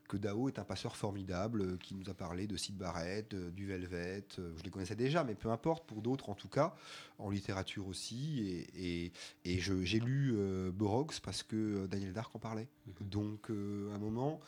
que 0.08 0.18
Dao 0.18 0.48
est 0.48 0.58
un 0.58 0.64
passeur 0.64 0.96
formidable 0.96 1.62
euh, 1.62 1.78
qui 1.78 1.94
nous 1.94 2.10
a 2.10 2.16
parlé 2.16 2.48
de 2.48 2.58
Sid 2.58 2.76
Barrett, 2.76 3.32
euh, 3.36 3.52
du 3.52 3.68
Velvet. 3.68 4.24
euh, 4.40 4.56
je 4.58 4.64
les 4.64 4.72
connaissais 4.72 4.96
déjà, 4.96 5.24
mais 5.24 5.36
peu 5.36 5.52
importe, 5.52 5.86
pour 5.86 6.02
d'autres 6.02 6.32
en 6.32 6.34
tout 6.34 6.48
cas, 6.48 6.76
en 7.20 7.30
littérature 7.30 7.88
aussi. 7.88 8.66
Et, 8.76 9.04
et, 9.06 9.12
et 9.46 9.60
je- 9.60 9.84
j'ai 9.84 10.00
lu 10.00 10.36
Burroughs 10.74 11.20
parce 11.22 11.44
que 11.44 11.86
Daniel 11.86 12.12
Dark 12.14 12.36
en 12.36 12.40
parlait. 12.40 12.68
Donc, 13.02 13.52
à 13.52 13.54
un 13.96 14.00
moment, 14.00 14.40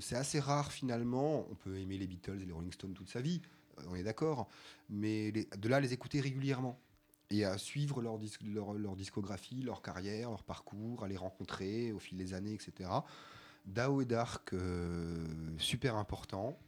c'est 0.00 0.16
assez 0.16 0.40
rare 0.40 0.72
finalement. 0.72 1.46
On 1.48 1.54
peut 1.54 1.76
aimer 1.78 1.96
les 1.96 2.08
Beatles 2.08 2.40
et 2.42 2.46
les 2.46 2.52
Rolling 2.52 2.72
Stones 2.72 2.94
toute 2.94 3.08
sa 3.08 3.20
vie, 3.20 3.40
on 3.88 3.94
est 3.94 4.02
d'accord. 4.02 4.48
Mais 4.88 5.32
de 5.32 5.68
là, 5.68 5.80
les 5.80 5.92
écouter 5.92 6.20
régulièrement 6.20 6.80
et 7.30 7.44
à 7.44 7.58
suivre 7.58 8.00
leur, 8.00 8.18
leur, 8.74 8.96
discographie, 8.96 9.62
leur 9.62 9.82
carrière, 9.82 10.30
leur 10.30 10.44
parcours, 10.44 11.04
à 11.04 11.08
les 11.08 11.16
rencontrer 11.16 11.92
au 11.92 11.98
fil 11.98 12.16
des 12.16 12.34
années, 12.34 12.54
etc. 12.54 12.90
Dao 13.66 14.00
et 14.00 14.06
Dark, 14.06 14.52
euh, 14.54 15.26
super 15.58 15.96
important, 15.96 16.58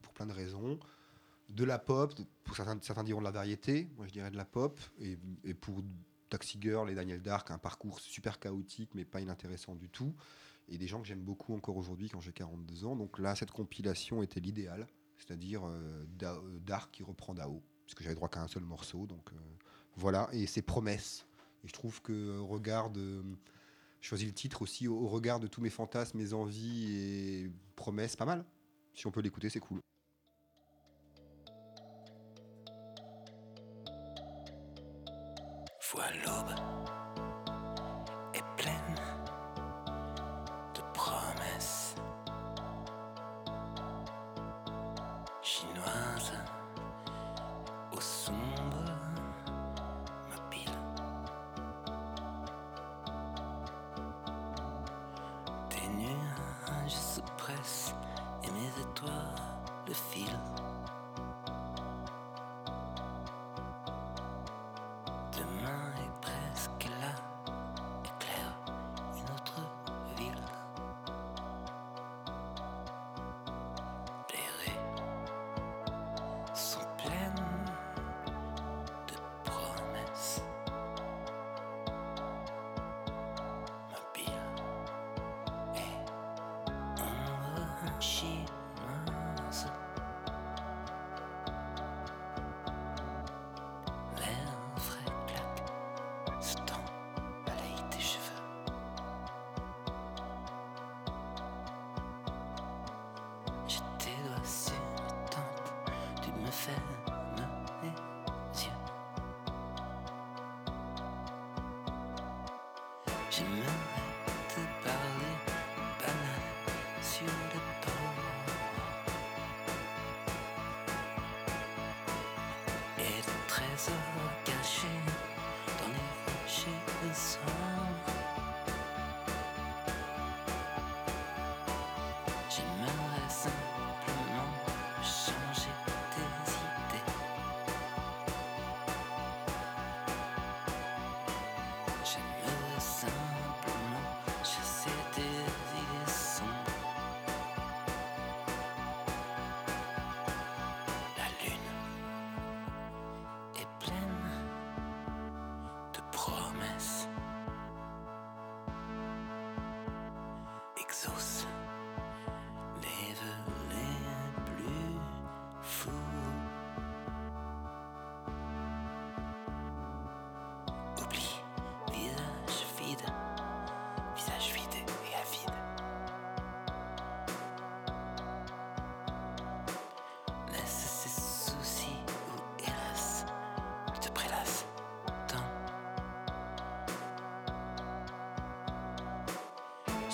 pour 0.00 0.12
plein 0.14 0.26
de 0.26 0.32
raisons. 0.32 0.78
De 1.50 1.64
la 1.64 1.78
pop, 1.78 2.14
pour 2.44 2.56
certains, 2.56 2.78
certains 2.80 3.04
diront 3.04 3.20
de 3.20 3.24
la 3.24 3.30
variété, 3.30 3.88
moi 3.96 4.06
je 4.06 4.12
dirais 4.12 4.30
de 4.30 4.36
la 4.36 4.46
pop. 4.46 4.80
Et, 5.00 5.18
et 5.44 5.54
pour 5.54 5.82
Taxi 6.30 6.58
Girl 6.60 6.90
et 6.90 6.94
Daniel 6.94 7.22
Dark, 7.22 7.50
un 7.50 7.58
parcours 7.58 8.00
super 8.00 8.38
chaotique, 8.38 8.90
mais 8.94 9.04
pas 9.04 9.20
inintéressant 9.20 9.74
du 9.74 9.88
tout. 9.88 10.14
Et 10.68 10.78
des 10.78 10.88
gens 10.88 11.00
que 11.00 11.06
j'aime 11.06 11.22
beaucoup 11.22 11.54
encore 11.54 11.76
aujourd'hui 11.76 12.08
quand 12.08 12.20
j'ai 12.20 12.32
42 12.32 12.84
ans. 12.86 12.96
Donc 12.96 13.18
là, 13.18 13.36
cette 13.36 13.52
compilation 13.52 14.22
était 14.22 14.40
l'idéal, 14.40 14.88
c'est-à-dire 15.18 15.66
euh, 15.66 16.06
euh, 16.22 16.58
Dark 16.60 16.92
qui 16.92 17.02
reprend 17.02 17.34
Dao, 17.34 17.62
puisque 17.84 18.02
j'avais 18.02 18.14
droit 18.14 18.28
qu'à 18.28 18.42
un 18.42 18.48
seul 18.48 18.62
morceau. 18.62 19.06
Donc 19.06 19.32
euh, 19.32 19.36
voilà, 19.96 20.28
et 20.32 20.46
ses 20.46 20.62
promesses. 20.62 21.26
Et 21.64 21.68
je 21.68 21.72
trouve 21.72 22.02
que 22.02 22.38
regard 22.38 22.90
de. 22.90 23.22
Je 24.00 24.08
choisis 24.08 24.26
le 24.26 24.34
titre 24.34 24.62
aussi 24.62 24.86
au, 24.86 25.08
regard 25.08 25.40
de 25.40 25.46
tous 25.46 25.60
mes 25.60 25.70
fantasmes, 25.70 26.18
mes 26.18 26.32
envies 26.32 26.92
et 26.94 27.50
promesses, 27.74 28.14
pas 28.14 28.26
mal. 28.26 28.44
Si 28.94 29.06
on 29.06 29.10
peut 29.10 29.20
l'écouter, 29.20 29.50
c'est 29.50 29.60
cool. 29.60 29.80
Vois 35.92 36.12
l'aube 36.24 36.65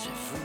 Je 0.03 0.09
voudrais 0.09 0.42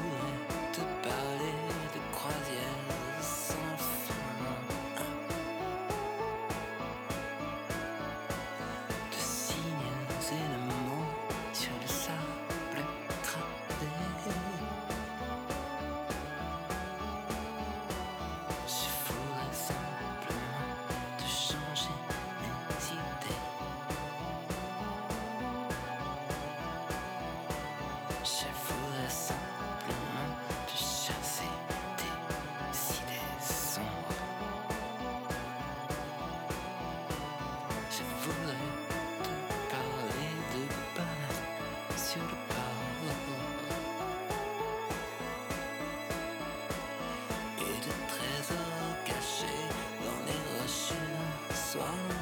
d'un 51.74 52.17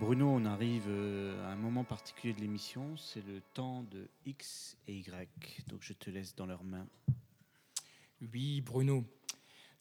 Bruno, 0.00 0.30
on 0.30 0.46
arrive 0.46 0.86
euh, 0.88 1.46
à 1.46 1.52
un 1.52 1.56
moment 1.56 1.84
particulier 1.84 2.32
de 2.32 2.40
l'émission, 2.40 2.96
c'est 2.96 3.22
le 3.26 3.42
temps 3.52 3.82
de 3.82 4.08
X 4.24 4.78
et 4.88 4.94
Y. 4.94 5.28
Donc 5.66 5.82
je 5.82 5.92
te 5.92 6.08
laisse 6.08 6.34
dans 6.34 6.46
leurs 6.46 6.64
mains. 6.64 6.88
Oui, 8.32 8.62
Bruno. 8.62 9.04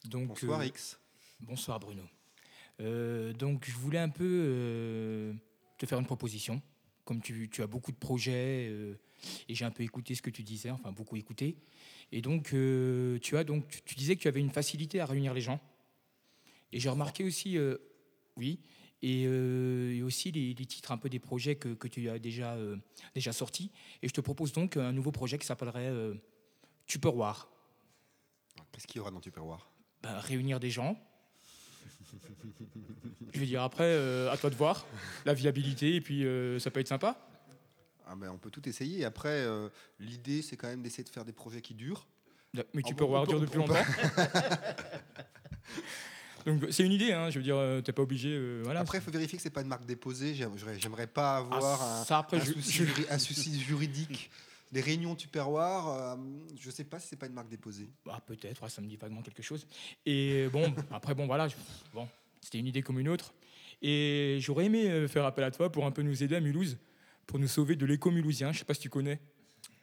Donc, 0.04 0.28
Bonsoir 0.28 0.60
euh, 0.60 0.66
X. 0.66 1.00
Bonsoir, 1.40 1.80
Bruno. 1.80 2.04
Euh, 2.82 3.32
donc, 3.32 3.64
je 3.66 3.72
voulais 3.78 3.98
un 4.00 4.10
peu 4.10 4.26
euh, 4.28 5.34
te 5.78 5.86
faire 5.86 6.00
une 6.00 6.06
proposition. 6.06 6.62
Comme 7.06 7.22
tu, 7.22 7.50
tu 7.50 7.62
as 7.62 7.68
beaucoup 7.68 7.94
de 7.94 7.98
projets 7.98 8.68
euh, 8.70 9.00
et 9.48 9.56
j'ai 9.56 9.64
un 9.64 9.72
peu 9.72 9.84
écouté 9.84 10.16
ce 10.16 10.22
que 10.22 10.30
tu 10.30 10.44
disais, 10.44 10.70
enfin 10.70 10.92
beaucoup 10.92 11.16
écouté. 11.16 11.56
Et 12.12 12.22
donc, 12.22 12.54
euh, 12.54 13.20
tu 13.20 13.38
as 13.38 13.46
donc, 13.46 13.70
tu, 13.70 13.82
tu 13.84 13.96
disais 13.96 14.18
que 14.18 14.22
tu 14.22 14.28
avais 14.28 14.42
une 14.42 14.52
facilité 14.52 15.00
à 15.00 15.06
réunir 15.06 15.34
les 15.34 15.42
gens. 15.42 15.62
Et 16.74 16.80
j'ai 16.82 16.90
remarqué 16.90 17.24
aussi, 17.24 17.58
euh, 17.58 17.78
oui, 18.36 18.60
et, 19.02 19.26
euh, 19.28 19.96
et 19.96 20.04
aussi 20.04 20.32
les, 20.32 20.54
les 20.54 20.66
titres 20.66 20.92
un 20.92 20.98
peu 20.98 21.10
des 21.10 21.20
projets 21.20 21.56
que, 21.56 21.70
que 21.70 21.88
tu 21.88 22.10
as 22.10 22.20
déjà, 22.20 22.54
euh, 22.54 22.76
déjà 23.16 23.32
sortis. 23.32 23.72
Et 24.02 24.08
je 24.08 24.14
te 24.14 24.22
propose 24.22 24.52
donc 24.52 24.78
un 24.78 24.92
nouveau 24.92 25.12
projet 25.12 25.38
qui 25.38 25.46
s'appellerait 25.46 25.88
euh, 25.88 26.16
Tupperware. 26.86 27.48
Qu'est-ce 28.72 28.88
qu'il 28.88 28.98
y 28.98 29.00
aura 29.00 29.12
dans 29.12 29.22
Tupperware? 29.22 29.70
Ben, 30.04 30.18
réunir 30.20 30.60
des 30.60 30.70
gens. 30.70 30.98
Je 33.34 33.40
veux 33.40 33.46
dire, 33.46 33.62
après, 33.62 33.96
à 34.30 34.36
toi 34.38 34.50
de 34.50 34.56
voir 34.56 34.86
la 35.26 35.34
viabilité, 35.34 35.96
et 35.96 36.02
puis 36.02 36.26
ça 36.60 36.72
peut 36.72 36.80
être 36.80 36.88
sympa. 36.88 37.20
ah 38.08 38.16
ben, 38.16 38.32
On 38.32 38.38
peut 38.38 38.50
tout 38.50 38.68
essayer. 38.68 39.06
Après, 39.06 39.46
l'idée, 40.00 40.42
c'est 40.42 40.58
quand 40.58 40.68
même 40.68 40.82
d'essayer 40.82 41.04
de 41.04 41.10
faire 41.10 41.26
des 41.26 41.34
projets 41.34 41.62
qui 41.62 41.76
durent. 41.76 42.08
Mais 42.74 42.82
tu 42.82 42.96
peux 42.96 43.04
voir 43.04 43.28
dure 43.28 43.40
depuis 43.40 43.60
longtemps. 43.60 43.76
Donc 46.46 46.64
c'est 46.72 46.84
une 46.86 46.92
idée, 46.92 47.12
hein, 47.12 47.30
je 47.30 47.38
veux 47.40 47.44
dire, 47.44 47.56
euh, 47.58 47.82
t'es 47.82 47.92
pas 47.92 48.02
obligé. 48.02 48.30
euh, 48.32 48.62
voilà. 48.64 48.80
Après, 48.82 48.98
il 48.98 49.02
faut 49.02 49.12
vérifier 49.12 49.38
que 49.38 49.42
c'est 49.44 49.50
pas 49.50 49.62
une 49.62 49.68
marque 49.68 49.86
déposée. 49.86 50.34
J'aimerais 50.36 51.08
pas 51.08 51.38
avoir 51.38 51.82
Ah, 51.82 52.06
un, 52.10 52.16
après, 52.20 52.38
un 52.38 52.44
je- 52.46 52.54
souci, 52.54 52.72
je- 52.72 52.84
juri- 52.86 53.06
un 53.10 53.20
souci 53.20 53.60
juridique. 53.60 54.30
Les 54.72 54.82
réunions 54.82 55.16
Tupperware, 55.16 55.88
euh, 55.88 56.16
je 56.60 56.70
sais 56.70 56.84
pas 56.84 57.00
si 57.00 57.08
c'est 57.08 57.16
pas 57.16 57.26
une 57.26 57.34
marque 57.34 57.50
déposée. 57.50 57.90
Bah, 58.06 58.22
peut-être, 58.26 58.68
ça 58.70 58.82
me 58.82 58.88
dit 58.88 58.98
vaguement 58.98 59.22
quelque 59.24 59.42
chose. 59.42 59.66
Et 60.06 60.48
bon, 60.54 60.62
après, 60.92 61.16
bon, 61.16 61.26
voilà, 61.26 61.48
je- 61.48 61.56
bon, 61.94 62.08
c'était 62.42 62.60
une 62.60 62.68
idée 62.68 62.82
comme 62.84 63.00
une 63.00 63.10
autre. 63.10 63.34
Et 63.82 64.38
j'aurais 64.42 64.66
aimé 64.66 64.90
euh, 64.90 65.08
faire 65.08 65.26
appel 65.26 65.44
à 65.44 65.52
toi 65.52 65.72
pour 65.72 65.86
un 65.86 65.92
peu 65.92 66.02
nous 66.04 66.22
aider 66.24 66.36
à 66.36 66.40
Mulhouse, 66.40 66.78
pour 67.26 67.40
nous 67.40 67.48
sauver 67.48 67.76
de 67.76 67.86
l'éco 67.86 68.12
mulhousien. 68.12 68.52
Je 68.52 68.60
sais 68.60 68.66
pas 68.66 68.74
si 68.76 68.82
tu 68.82 68.90
connais. 68.90 69.20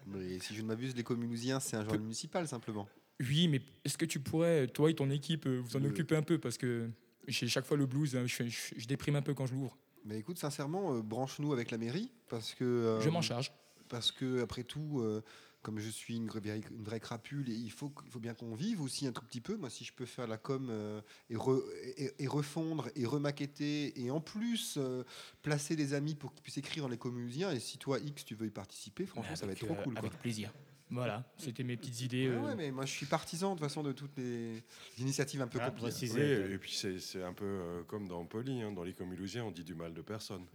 Mais 0.06 0.38
si 0.38 0.54
je 0.54 0.62
ne 0.62 0.66
m'abuse, 0.68 0.94
l'éco 0.94 1.16
mulhousien, 1.16 1.58
c'est 1.58 1.76
un 1.76 1.82
journal 1.82 2.00
municipal 2.00 2.46
simplement. 2.46 2.88
Oui, 3.20 3.48
mais 3.48 3.62
est-ce 3.84 3.96
que 3.96 4.04
tu 4.04 4.20
pourrais, 4.20 4.66
toi 4.68 4.90
et 4.90 4.94
ton 4.94 5.10
équipe, 5.10 5.46
euh, 5.46 5.58
vous 5.58 5.76
en 5.76 5.80
Le- 5.80 5.88
occuper 5.88 6.16
un 6.16 6.22
peu? 6.22 6.38
Parce 6.38 6.58
que 6.58 6.90
j'ai 7.26 7.48
chaque 7.48 7.64
fois 7.64 7.76
le 7.76 7.86
blues, 7.86 8.14
hein, 8.16 8.26
je, 8.26 8.34
fais- 8.34 8.48
je- 8.48 8.74
je 8.76 8.86
déprime 8.86 9.16
un 9.16 9.22
peu 9.22 9.32
quand 9.34 9.46
je 9.46 9.54
l'ouvre. 9.54 9.76
Mais 10.04 10.18
écoute, 10.18 10.38
sincèrement, 10.38 10.94
euh, 10.94 11.02
branche-nous 11.02 11.52
avec 11.52 11.70
la 11.70 11.78
mairie 11.78 12.10
parce 12.28 12.54
que. 12.54 12.64
euh, 12.64 13.00
Je 13.00 13.08
m'en 13.10 13.22
charge. 13.22 13.52
Parce 13.88 14.10
que 14.12 14.42
après 14.42 14.64
tout, 14.64 15.00
euh, 15.00 15.22
comme 15.62 15.78
je 15.78 15.88
suis 15.88 16.16
une, 16.16 16.26
vraie- 16.28 16.60
une 16.70 16.82
vraie 16.84 17.00
crapule, 17.00 17.48
et 17.48 17.54
il 17.54 17.70
faut, 17.70 17.92
il 18.04 18.10
faut 18.10 18.18
bien 18.20 18.34
qu'on 18.34 18.54
vive 18.54 18.82
aussi 18.82 19.06
un 19.06 19.12
tout 19.12 19.24
petit 19.24 19.40
peu. 19.40 19.56
Moi, 19.56 19.70
si 19.70 19.84
je 19.84 19.92
peux 19.92 20.04
faire 20.06 20.26
la 20.26 20.36
com 20.38 20.68
euh, 20.70 21.00
et, 21.30 21.36
re- 21.36 21.62
et- 21.96 22.12
et 22.18 22.26
refondre 22.26 22.88
et 22.96 23.06
remaqueter 23.06 23.98
et 24.00 24.10
en 24.10 24.20
plus 24.20 24.74
euh, 24.76 25.02
placer 25.42 25.74
des 25.74 25.94
amis 25.94 26.14
pour 26.14 26.34
qu'ils 26.34 26.42
puissent 26.42 26.58
écrire 26.58 26.82
dans 26.84 26.88
les 26.90 26.98
commusiens. 26.98 27.50
Et 27.52 27.60
si 27.60 27.78
toi 27.78 27.98
X, 27.98 28.24
tu 28.24 28.34
veux 28.34 28.46
y 28.46 28.50
participer, 28.50 29.06
franchement, 29.06 29.34
ça 29.34 29.46
va 29.46 29.52
être 29.52 29.60
trop 29.64 29.72
euh, 29.74 29.82
cool. 29.82 29.94
quoi. 29.94 30.00
Avec 30.00 30.18
plaisir. 30.18 30.52
Voilà, 30.88 31.24
c'était 31.36 31.64
mes 31.64 31.76
petites 31.76 32.00
idées. 32.02 32.28
Ouais, 32.28 32.36
euh, 32.36 32.42
ouais, 32.42 32.54
mais 32.54 32.70
moi 32.70 32.86
je 32.86 32.92
suis 32.92 33.06
partisan 33.06 33.54
de 33.54 33.58
toute 33.58 33.68
façon 33.68 33.82
de 33.82 33.92
toutes 33.92 34.16
les 34.16 34.62
initiatives 34.98 35.42
un 35.42 35.48
peu 35.48 35.58
Ah, 35.60 35.70
compliquées. 35.70 36.10
Oui, 36.12 36.52
et 36.54 36.58
puis 36.58 36.72
c'est 36.72 37.22
un 37.22 37.32
peu 37.32 37.44
euh, 37.44 37.82
comme 37.84 38.06
dans 38.06 38.24
Poli, 38.24 38.62
hein, 38.62 38.70
dans 38.70 38.84
les 38.84 38.92
commulousiens, 38.92 39.44
on 39.44 39.50
dit 39.50 39.64
du 39.64 39.74
mal 39.74 39.92
de 39.92 40.02
personne. 40.02 40.46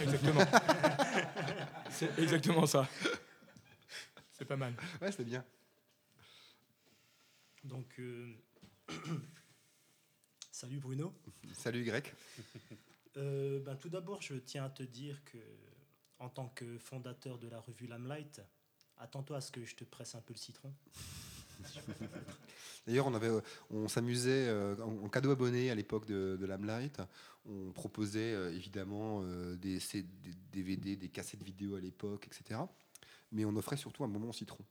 Exactement. 0.00 0.40
C'est 1.90 2.18
exactement 2.18 2.66
ça. 2.66 2.88
C'est 4.32 4.46
pas 4.46 4.56
mal. 4.56 4.72
Ouais, 5.02 5.12
c'est 5.12 5.24
bien. 5.24 5.44
Donc, 7.64 7.98
euh, 7.98 8.32
salut 10.50 10.78
Bruno. 10.78 11.12
Salut 11.52 11.84
Grec. 11.84 12.14
Euh, 13.16 13.58
ben, 13.58 13.74
tout 13.74 13.88
d'abord, 13.88 14.22
je 14.22 14.34
tiens 14.34 14.64
à 14.66 14.70
te 14.70 14.84
dire 14.84 15.24
que, 15.24 15.36
en 16.20 16.28
tant 16.28 16.48
que 16.50 16.78
fondateur 16.78 17.38
de 17.40 17.48
la 17.48 17.58
revue 17.58 17.88
Lamlight, 17.88 18.40
attends-toi 19.00 19.38
à 19.38 19.40
ce 19.40 19.50
que 19.50 19.64
je 19.64 19.74
te 19.74 19.84
presse 19.84 20.14
un 20.14 20.20
peu 20.20 20.32
le 20.32 20.38
citron. 20.38 20.72
D'ailleurs, 22.86 23.06
on, 23.06 23.14
avait, 23.14 23.28
euh, 23.28 23.40
on 23.70 23.88
s'amusait 23.88 24.48
euh, 24.48 24.74
en, 24.82 25.04
en 25.04 25.08
cadeau 25.08 25.30
abonné 25.30 25.70
à 25.70 25.74
l'époque 25.74 26.06
de, 26.06 26.36
de 26.40 26.46
Lamlight. 26.46 27.00
On 27.46 27.72
proposait 27.72 28.32
euh, 28.34 28.52
évidemment 28.54 29.20
euh, 29.22 29.56
des, 29.56 29.80
C- 29.80 30.02
des 30.22 30.32
DVD, 30.52 30.96
des 30.96 31.08
cassettes 31.08 31.42
vidéo 31.42 31.74
à 31.76 31.80
l'époque, 31.80 32.26
etc. 32.26 32.60
Mais 33.32 33.44
on 33.44 33.54
offrait 33.56 33.76
surtout 33.76 34.04
un 34.04 34.08
bonbon 34.08 34.30
au 34.30 34.32
citron. 34.32 34.64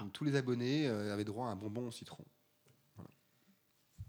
Donc, 0.00 0.12
tous 0.12 0.24
les 0.24 0.34
abonnés 0.36 0.88
euh, 0.88 1.12
avaient 1.12 1.24
droit 1.24 1.46
à 1.46 1.50
un 1.50 1.56
bonbon 1.56 1.86
au 1.86 1.90
citron. 1.92 2.24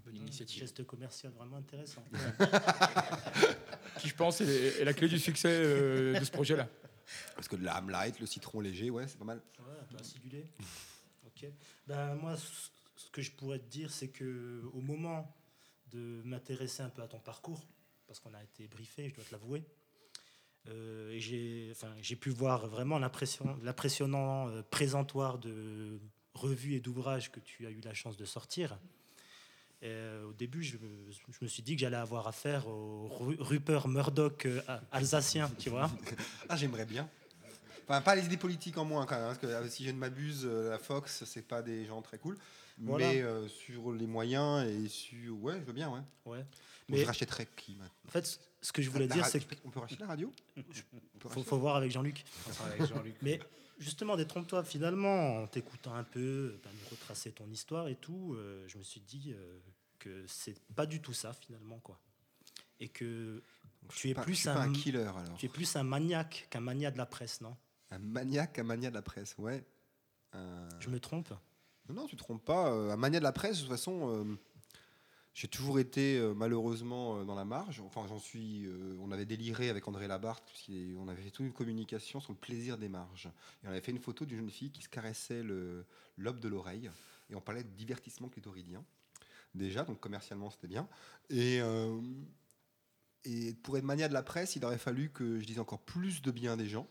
Bonne 0.04 0.18
initiative. 0.18 0.60
Geste 0.60 0.84
commercial 0.86 1.32
vraiment 1.34 1.58
intéressant. 1.58 2.04
Qui, 4.00 4.08
je 4.10 4.16
pense, 4.16 4.42
est, 4.42 4.80
est 4.82 4.84
la 4.86 4.94
clé 4.94 5.08
du 5.08 5.20
succès 5.20 5.50
euh, 5.52 6.20
de 6.20 6.26
ce 6.26 6.32
projet-là. 6.32 6.68
Parce 7.36 7.48
que 7.48 7.56
le 7.56 7.64
Lamlight, 7.64 8.20
le 8.20 8.26
citron 8.26 8.60
léger, 8.60 8.90
ouais, 8.90 9.08
c'est 9.08 9.18
pas 9.18 9.26
mal. 9.26 9.42
Ouais, 9.60 9.78
bah, 9.92 9.98
acidulé. 10.00 10.46
Ok. 11.24 11.46
Ben, 11.88 12.16
moi, 12.16 12.36
ce 12.36 12.72
ce 13.02 13.10
que 13.10 13.22
je 13.22 13.32
pourrais 13.32 13.60
te 13.60 13.70
dire, 13.70 13.92
c'est 13.92 14.10
que 14.10 14.64
au 14.74 14.82
moment 14.82 15.36
de 15.88 16.22
m'intéresser 16.24 16.84
un 16.84 16.90
peu 16.90 17.02
à 17.02 17.08
ton 17.08 17.20
parcours, 17.20 17.62
parce 18.08 18.20
qu'on 18.20 18.34
a 18.34 18.44
été 18.44 18.68
briefé, 18.68 19.10
je 19.10 19.16
dois 19.16 19.24
te 19.24 19.32
l'avouer, 19.32 19.64
euh, 20.68 21.12
et 21.12 21.20
j'ai, 21.20 21.70
enfin, 21.72 21.94
j'ai 22.02 22.16
pu 22.16 22.30
voir 22.30 22.68
vraiment 22.68 23.00
l'impression, 23.00 23.58
l'impressionnant 23.64 24.50
euh, 24.50 24.62
présentoir 24.62 25.40
de 25.40 26.00
revues 26.34 26.76
et 26.76 26.80
d'ouvrages 26.80 27.32
que 27.32 27.40
tu 27.40 27.66
as 27.66 27.72
eu 27.72 27.82
la 27.82 27.94
chance 27.94 28.18
de 28.18 28.26
sortir. 28.26 28.78
Et, 29.84 29.88
euh, 29.88 30.26
au 30.30 30.34
début, 30.34 30.62
je, 30.64 30.78
me- 30.78 31.12
je 31.12 31.38
me 31.44 31.48
suis 31.48 31.64
dit 31.64 31.76
que 31.76 31.82
j'allais 31.82 31.98
avoir 31.98 32.28
affaire 32.28 32.68
au 32.68 33.08
Ru- 33.08 33.38
Rupert 33.40 33.88
Murdoch 33.88 34.46
euh, 34.46 34.62
alsacien, 34.92 35.50
tu 35.60 35.70
vois. 35.70 35.90
Ah, 36.50 36.56
j'aimerais 36.56 36.86
bien. 36.86 37.10
Enfin, 37.88 38.00
pas 38.02 38.16
les 38.16 38.26
idées 38.26 38.38
politiques 38.38 38.78
en 38.78 38.86
moins, 38.86 39.06
quand 39.06 39.16
même, 39.16 39.24
hein, 39.26 39.28
parce 39.30 39.40
que 39.40 39.48
euh, 39.48 39.68
si 39.70 39.86
je 39.86 39.92
ne 39.92 39.98
m'abuse, 39.98 40.46
la 40.46 40.78
Fox, 40.78 41.24
c'est 41.26 41.42
pas 41.48 41.62
des 41.62 41.86
gens 41.86 42.02
très 42.02 42.18
cool. 42.20 42.38
Voilà. 42.78 43.08
Mais 43.08 43.22
euh, 43.22 43.48
sur 43.48 43.92
les 43.92 44.08
moyens 44.08 44.66
et 44.68 44.88
sur. 44.88 45.36
Ouais, 45.42 45.56
je 45.60 45.66
veux 45.66 45.74
bien, 45.74 45.90
ouais. 45.90 46.00
Ouais. 46.26 46.46
Mais 46.88 46.98
Mais 46.98 47.02
je 47.02 47.06
rachèterais 47.08 47.48
qui 47.56 47.74
maintenant? 47.76 47.92
En 48.08 48.12
fait, 48.12 48.40
ce 48.62 48.72
que 48.72 48.82
je 48.82 48.90
voulais 48.90 49.08
La 49.08 49.16
dire, 49.16 49.26
c'est 49.26 49.40
que 49.40 49.56
On 49.66 49.70
peut 49.70 49.80
racheter 49.80 50.00
la 50.00 50.08
radio? 50.08 50.32
On 50.58 50.62
peut 50.62 50.72
faut, 51.20 51.30
racheter 51.30 51.44
faut 51.44 51.58
voir 51.60 51.76
avec 51.76 51.92
Jean-Luc. 51.92 52.24
Avec 52.66 52.86
Jean-Luc. 52.88 53.16
Mais 53.22 53.40
justement, 53.82 54.16
détrompe-toi, 54.16 54.64
finalement, 54.64 55.44
en 55.44 55.48
t'écoutant 55.48 55.94
un 55.96 56.04
peu, 56.04 56.60
ben, 56.64 56.70
retracer 56.90 57.32
ton 57.32 57.50
histoire 57.50 57.88
et 57.88 57.96
tout, 57.96 58.34
euh, 58.36 58.64
je 58.68 58.78
me 58.78 58.84
suis 58.84 59.02
dit 59.02 59.34
euh, 59.34 59.60
que 60.00 60.26
c'est 60.28 60.58
pas 60.76 60.86
du 60.86 61.02
tout 61.02 61.14
ça, 61.14 61.34
finalement, 61.34 61.80
quoi. 61.80 62.00
Et 62.80 62.88
que 62.90 63.44
tu 63.90 64.10
es, 64.10 64.14
pas- 64.14 64.22
plus 64.24 64.48
un, 64.48 64.56
un 64.56 64.72
killer 64.72 65.00
alors. 65.02 65.36
tu 65.38 65.46
es 65.46 65.50
plus 65.50 65.76
un 65.76 65.84
maniaque 65.84 66.48
qu'un 66.50 66.62
mania 66.62 66.92
de 66.92 66.98
la 66.98 67.06
presse, 67.06 67.42
non? 67.42 67.56
Un 67.90 68.00
maniaque, 68.00 68.58
un 68.60 68.64
mania 68.64 68.90
de 68.90 68.96
la 68.96 69.02
presse, 69.02 69.36
ouais. 69.38 69.66
Un- 70.34 70.70
Je 70.80 70.90
me 70.90 71.00
trompe? 71.00 71.30
Non, 71.90 71.96
non, 71.96 72.06
tu 72.08 72.16
te 72.16 72.24
trompes 72.24 72.46
pas. 72.46 72.72
Euh, 72.72 72.92
Un 72.92 72.96
mania 72.96 73.20
de 73.20 73.24
la 73.24 73.32
presse, 73.34 73.58
de 73.58 73.62
toute 73.64 73.72
façon, 73.72 74.10
euh, 74.26 74.38
j'ai 75.34 75.48
toujours 75.48 75.80
été 75.80 76.18
euh, 76.18 76.34
malheureusement 76.34 77.18
euh, 77.18 77.24
dans 77.24 77.36
la 77.36 77.46
marge. 77.46 77.80
Enfin, 77.82 78.06
j'en 78.08 78.20
suis. 78.20 78.66
euh, 78.66 78.98
on 79.00 79.12
avait 79.12 79.26
déliré 79.26 79.70
avec 79.70 79.88
André 79.88 80.08
Labarthe, 80.08 80.44
puisqu'on 80.46 81.08
avait 81.08 81.22
fait 81.22 81.32
toute 81.32 81.46
une 81.46 81.54
communication 81.54 82.20
sur 82.20 82.34
le 82.34 82.38
plaisir 82.38 82.78
des 82.78 82.90
marges. 82.90 83.30
Et 83.64 83.68
on 83.68 83.70
avait 83.70 83.82
fait 83.82 83.92
une 83.92 84.00
photo 84.00 84.26
d'une 84.26 84.40
jeune 84.40 84.50
fille 84.50 84.72
qui 84.72 84.82
se 84.82 84.90
caressait 84.90 85.42
le 85.44 85.86
lobe 86.18 86.40
de 86.40 86.50
l'oreille. 86.50 86.92
Et 87.30 87.36
on 87.36 87.42
parlait 87.42 87.64
de 87.64 87.70
divertissement 87.70 88.28
clitoridien. 88.28 88.84
Déjà, 89.56 89.84
donc 89.84 90.00
commercialement, 90.00 90.50
c'était 90.50 90.68
bien. 90.68 90.88
Et. 91.30 91.60
et 93.26 93.54
pour 93.64 93.78
être 93.78 93.84
mania 93.84 94.08
de 94.08 94.14
la 94.14 94.24
presse, 94.24 94.56
il 94.56 94.66
aurait 94.66 94.78
fallu 94.78 95.10
que 95.10 95.40
je 95.40 95.46
dise 95.46 95.60
encore 95.60 95.80
plus 95.80 96.22
de 96.22 96.32
bien 96.32 96.58
des 96.58 96.68
gens 96.68 96.88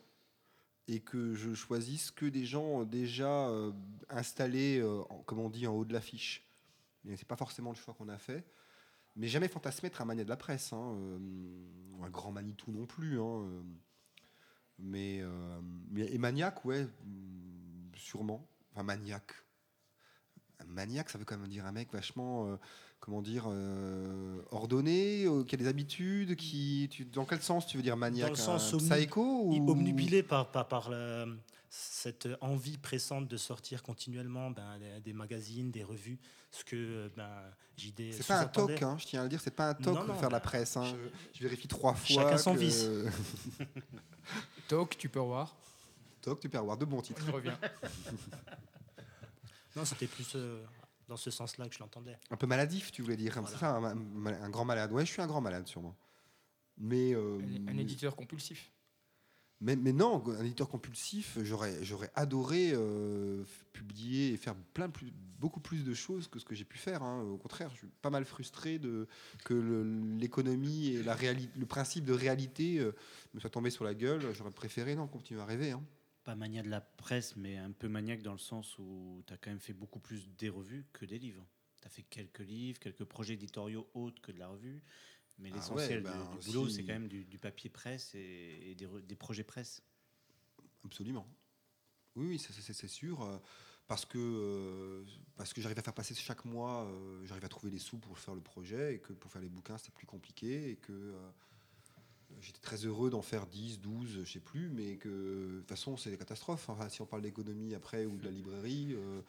et 0.89 1.01
que 1.01 1.35
je 1.35 1.55
choisisse 1.55 2.11
que 2.11 2.27
des 2.27 2.45
gens 2.45 2.85
déjà 2.85 3.51
installés, 4.09 4.83
comme 5.27 5.39
on 5.39 5.49
dit, 5.51 5.67
en 5.67 5.75
haut 5.75 5.85
de 5.85 5.93
l'affiche. 5.93 6.50
Mais 7.05 7.17
c'est 7.17 7.27
pas 7.29 7.37
forcément 7.37 7.71
le 7.71 7.77
choix 7.77 7.95
qu'on 7.95 8.09
a 8.09 8.19
fait. 8.19 8.45
Mais 9.17 9.27
jamais 9.27 9.49
fantasmé 9.49 9.89
être 9.89 10.01
un 10.01 10.05
mania 10.05 10.25
de 10.25 10.29
la 10.29 10.37
presse, 10.37 10.73
hein, 10.73 10.95
euh, 10.97 11.19
ou 11.93 12.05
un 12.05 12.11
grand 12.11 12.31
Manitou 12.33 12.71
non 12.73 12.87
plus. 12.87 13.19
hein, 13.21 13.43
euh. 13.45 13.63
mais, 14.79 15.21
euh, 15.21 15.61
mais 15.91 16.03
et 16.13 16.19
maniaque, 16.19 16.65
ouais, 16.65 16.85
mm, 16.85 17.91
sûrement. 17.97 18.47
Enfin, 18.73 18.83
maniaque. 18.85 19.33
Un 20.61 20.65
maniaque, 20.67 21.11
ça 21.11 21.19
veut 21.19 21.25
quand 21.25 21.39
même 21.39 21.49
dire 21.49 21.67
un 21.67 21.73
mec 21.73 21.91
vachement, 21.93 22.47
euh, 22.47 22.57
comment 23.01 23.23
dire, 23.23 23.45
euh, 23.49 24.43
ordonné, 24.51 25.25
euh, 25.25 25.43
qui 25.43 25.55
a 25.55 25.59
des 25.59 25.67
habitudes, 25.67 26.37
qui, 26.37 26.87
tu- 26.91 27.05
dans 27.07 27.25
quel 27.25 27.41
sens 27.43 27.67
tu 27.67 27.77
veux 27.79 27.83
dire 27.83 27.97
maniaque 27.97 28.29
Dans 28.29 28.35
le 28.35 28.59
sens 28.59 28.75
omni- 28.75 28.89
ou... 29.57 29.71
Omnubilé 29.71 30.23
par, 30.23 30.51
par, 30.53 30.69
par, 30.69 30.91
la- 30.91 31.27
cette 31.73 32.29
envie 32.41 32.77
pressante 32.79 33.29
de 33.29 33.37
sortir 33.37 33.83
continuellement 33.85 34.51
ben, 34.51 34.79
des, 34.79 35.01
des 35.01 35.13
magazines, 35.13 35.71
des 35.71 35.85
revues, 35.85 36.19
ce 36.51 36.65
que 36.65 37.11
ben, 37.17 37.31
JD 37.77 38.13
C'est 38.13 38.27
pas 38.27 38.41
un 38.41 38.47
toc, 38.47 38.83
hein, 38.83 38.97
je 38.99 39.07
tiens 39.07 39.21
à 39.21 39.23
le 39.23 39.29
dire, 39.29 39.41
c'est 39.41 39.53
pas 39.55 39.69
un 39.71 39.75
toc 39.75 39.95
Non, 39.95 40.03
de 40.03 40.09
non, 40.09 40.15
faire 40.15 40.29
de 40.29 40.33
la 40.35 40.41
bah, 40.41 40.45
presse. 40.45 40.77
hein. 40.77 40.85
je- 40.85 41.39
Je 41.39 41.43
vérifie 41.45 41.69
trois 41.69 41.95
fois. 41.95 42.25
Chacun 42.25 42.39
son 42.39 42.55
que- 42.55 42.59
vice. 42.59 42.87
Toc, 44.69 44.97
tu 44.99 45.09
peux 45.09 45.21
voir. 45.21 45.55
Toc, 46.23 46.41
tu 46.41 46.49
peux 46.49 46.59
avoir 46.59 46.77
de 46.77 46.85
bons 46.85 47.01
titres. 47.03 47.25
Je 47.25 47.31
reviens. 47.31 47.59
Non, 49.77 49.85
c'était 49.85 50.09
plus 50.09 50.33
euh, 50.35 50.65
dans 51.07 51.17
ce 51.17 51.31
sens-là 51.31 51.69
que 51.69 51.75
je 51.75 51.79
l'entendais. 51.79 52.19
Un 52.31 52.37
peu 52.37 52.47
maladif, 52.49 52.91
tu 52.91 53.03
voulais 53.03 53.17
dire. 53.17 53.35
Voilà. 53.35 53.49
C'est 53.51 53.57
ça, 53.59 53.71
un, 53.77 53.85
un- 53.85 54.43
un 54.43 54.51
grand 54.51 54.65
malade. 54.65 54.91
Ouais, 54.93 55.07
je 55.07 55.13
suis 55.13 55.23
un 55.23 55.29
grand 55.29 55.41
malade, 55.41 55.67
sûrement. 55.69 55.97
Mais, 56.77 57.15
euh, 57.15 57.39
Un, 57.69 57.69
un 57.69 57.79
éditeur 57.79 58.17
compulsif. 58.17 58.73
Mais, 59.61 59.77
non, 59.93 60.23
un 60.27 60.45
éditeur 60.45 60.69
compulsif, 60.69 61.39
j'aurais, 61.43 61.85
j'aurais 61.85 62.11
adoré 62.15 62.71
euh, 62.73 63.45
publier 63.73 64.33
et 64.33 64.37
faire 64.39 64.55
plein 64.55 64.91
beaucoup 65.39 65.61
plus 65.61 65.85
de 65.85 65.93
choses 65.93 66.29
que 66.29 66.39
ce 66.39 66.45
que 66.47 66.55
j'ai 66.55 66.65
pu 66.65 66.79
faire. 66.79 67.03
hein. 67.03 67.23
Au 67.23 67.37
contraire, 67.37 67.71
je 67.73 67.79
suis 67.79 67.87
pas 68.01 68.11
mal 68.11 68.25
frustré 68.25 68.79
de, 68.79 69.07
que 69.45 69.55
l'économie 70.19 70.89
et 70.89 71.03
la 71.03 71.17
le 71.23 71.67
principe 71.67 72.05
de 72.05 72.13
réalité 72.13 72.79
euh, 72.79 72.93
me 73.35 73.41
soit 73.41 73.51
tombé 73.51 73.71
sur 73.71 73.85
la 73.85 73.95
gueule. 73.95 74.33
J'aurais 74.35 74.51
préféré 74.51 74.95
non, 74.97 75.07
continuer 75.07 75.41
à 75.43 75.45
rêver. 75.47 75.73
hein. 75.73 75.83
Pas 76.25 76.37
mania 76.37 76.63
de 76.63 76.69
la 76.69 76.81
presse, 76.81 77.37
mais 77.37 77.57
un 77.57 77.71
peu 77.73 77.89
maniaque 77.89 78.23
dans 78.23 78.33
le 78.33 78.39
sens 78.39 78.79
où 78.79 79.23
tu 79.27 79.33
as 79.33 79.37
quand 79.37 79.51
même 79.51 79.61
fait 79.61 79.73
beaucoup 79.73 80.01
plus 80.01 80.29
des 80.39 80.49
revues 80.49 80.87
que 80.93 81.05
des 81.05 81.19
livres. 81.19 81.47
Tu 81.81 81.87
as 81.87 81.91
fait 81.91 82.03
quelques 82.03 82.41
livres, 82.41 82.79
quelques 82.79 83.05
projets 83.05 83.35
éditoriaux 83.35 83.89
autres 83.95 84.21
que 84.23 84.33
de 84.33 84.39
la 84.39 84.49
revue. 84.49 84.83
Mais 85.41 85.51
Ah 85.53 85.57
l'essentiel 85.57 85.99
ouais, 85.99 86.11
ben, 86.11 86.31
du, 86.39 86.47
boulot, 86.47 86.69
si. 86.69 86.75
c'est 86.77 86.85
quand 86.85 86.93
même 86.93 87.09
du, 87.09 87.25
du 87.25 87.39
papier 87.39 87.71
presse 87.71 88.15
et, 88.15 88.71
et 88.71 88.75
des, 88.75 89.17
projets 89.17 89.45
presse. 89.45 89.83
Absolument. 90.85 91.27
Oui, 92.17 92.27
oui, 92.27 92.39
c'est- 92.39 92.87
sûr. 92.87 93.23
euh, 93.23 93.39
Parce 93.87 94.05
que, 94.05 94.19
euh, 94.19 95.05
parce 95.37 95.53
que 95.53 95.61
j'arrive 95.61 95.79
à 95.79 95.83
faire 95.83 95.95
passer 95.95 96.15
chaque 96.15 96.45
mois, 96.45 96.85
euh, 96.85 97.25
j'arrive 97.25 97.45
à 97.45 97.49
trouver 97.49 97.71
les 97.73 97.79
sous 97.79 97.99
pour 97.99 98.19
faire 98.19 98.35
le 98.35 98.41
projet 98.41 98.95
et 98.95 98.99
que 99.01 99.13
pour 99.13 99.31
faire 99.31 99.43
les 99.43 99.49
bouquins, 99.49 99.79
c'était 99.79 99.91
plus 99.93 100.07
compliqué 100.07 100.71
et 100.71 100.77
que 100.77 101.15
j'étais 102.41 102.61
très 102.61 102.85
heureux 102.85 103.11
d'en 103.11 103.23
faire 103.23 103.47
10, 103.47 103.81
12, 103.81 104.21
je 104.25 104.33
sais 104.33 104.41
plus, 104.41 104.69
mais 104.69 104.97
que 104.97 105.09
de 105.09 105.59
toute 105.61 105.69
façon, 105.69 105.97
c'est 105.97 106.11
des 106.11 106.19
catastrophes. 106.19 106.69
Enfin, 106.69 106.89
si 106.89 107.01
on 107.03 107.07
parle 107.07 107.23
d'économie 107.23 107.75
après 107.75 108.07
ou 108.07 108.17
de 108.17 108.25
la 108.25 108.31
librairie, 108.31 108.95
euh, 108.95 109.21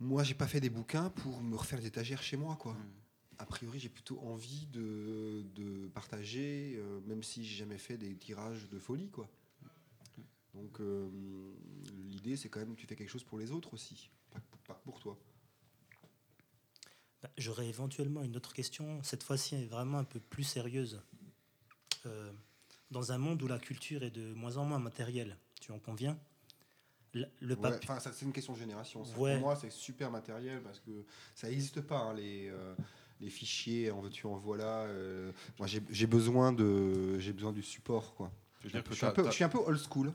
moi, 0.00 0.22
j'ai 0.22 0.34
pas 0.34 0.46
fait 0.46 0.60
des 0.60 0.70
bouquins 0.70 1.10
pour 1.10 1.40
me 1.42 1.56
refaire 1.56 1.80
des 1.80 1.86
étagères 1.86 2.22
chez 2.22 2.36
moi, 2.36 2.56
quoi. 2.56 2.76
A 3.38 3.46
priori, 3.46 3.78
j'ai 3.78 3.88
plutôt 3.88 4.18
envie 4.20 4.66
de, 4.66 5.44
de 5.54 5.88
partager, 5.88 6.74
euh, 6.76 7.00
même 7.06 7.22
si 7.22 7.44
j'ai 7.44 7.56
jamais 7.56 7.78
fait 7.78 7.98
des 7.98 8.14
tirages 8.16 8.68
de 8.68 8.78
folie, 8.78 9.10
quoi. 9.10 9.28
Donc 10.54 10.80
euh, 10.80 11.08
l'idée, 12.08 12.36
c'est 12.36 12.48
quand 12.48 12.60
même 12.60 12.74
que 12.74 12.80
tu 12.80 12.86
fais 12.86 12.96
quelque 12.96 13.10
chose 13.10 13.24
pour 13.24 13.38
les 13.38 13.52
autres 13.52 13.74
aussi, 13.74 14.10
pas, 14.66 14.80
pour 14.84 14.98
toi. 15.00 15.18
Ben, 17.22 17.28
J'aurais 17.36 17.68
éventuellement 17.68 18.22
une 18.22 18.36
autre 18.36 18.54
question, 18.54 19.02
cette 19.02 19.22
fois-ci 19.22 19.66
vraiment 19.66 19.98
un 19.98 20.04
peu 20.04 20.20
plus 20.20 20.44
sérieuse. 20.44 21.02
Euh, 22.06 22.32
dans 22.90 23.12
un 23.12 23.18
monde 23.18 23.42
où 23.42 23.48
la 23.48 23.58
culture 23.58 24.02
est 24.02 24.10
de 24.10 24.32
moins 24.32 24.56
en 24.56 24.64
moins 24.64 24.78
matérielle, 24.78 25.36
tu 25.60 25.72
en 25.72 25.78
conviens? 25.78 26.18
Le, 27.12 27.54
Ouais, 27.56 27.78
c'est 27.98 28.22
une 28.22 28.32
question 28.32 28.52
de 28.52 28.58
génération. 28.58 29.02
Ouais. 29.16 29.34
Pour 29.34 29.40
moi, 29.40 29.56
c'est 29.56 29.70
super 29.70 30.10
matériel 30.10 30.62
parce 30.62 30.80
que 30.80 31.04
ça 31.34 31.48
n'existe 31.48 31.80
pas, 31.80 31.98
hein, 31.98 32.14
les, 32.14 32.48
euh, 32.48 32.74
les 33.20 33.30
fichiers, 33.30 33.90
en 33.90 34.00
veux-tu, 34.00 34.26
en 34.26 34.36
voilà. 34.36 34.82
euh, 34.84 35.32
moi, 35.58 35.66
j'ai 35.66 36.06
besoin, 36.06 36.52
de, 36.52 37.18
j'ai 37.18 37.32
besoin 37.32 37.52
du 37.52 37.62
support, 37.62 38.14
quoi. 38.14 38.30
Je 38.62 38.68
suis, 38.68 38.78
un 38.78 38.82
peu, 38.82 39.22
t'as- 39.22 39.30
je 39.30 39.34
suis 39.34 39.44
un 39.44 39.48
peu 39.48 39.58
old 39.58 39.78
school. 39.78 40.12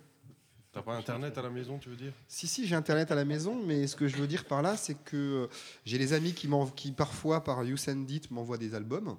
T'as 0.74 0.82
pas 0.82 0.96
internet 0.96 1.38
à 1.38 1.42
la 1.42 1.50
maison, 1.50 1.78
tu 1.80 1.90
veux 1.90 1.96
dire? 1.98 2.14
Si, 2.30 2.48
si, 2.48 2.66
j'ai 2.66 2.76
Internet 2.76 3.12
à 3.12 3.16
la 3.16 3.26
maison, 3.26 3.62
mais 3.66 3.88
ce 3.88 3.96
que 3.98 4.08
je 4.08 4.16
veux 4.16 4.28
dire 4.28 4.46
par 4.46 4.62
là, 4.62 4.78
c'est 4.78 4.96
que 4.96 5.18
euh, 5.18 5.48
j'ai 5.84 5.98
des 5.98 6.14
amis 6.14 6.34
qui, 6.34 6.48
qui 6.78 6.92
parfois, 6.94 7.44
par 7.44 7.64
You 7.66 7.76
Send 7.76 8.06
It, 8.10 8.32
m'envoient 8.32 8.58
des 8.58 8.74
albums. 8.74 9.18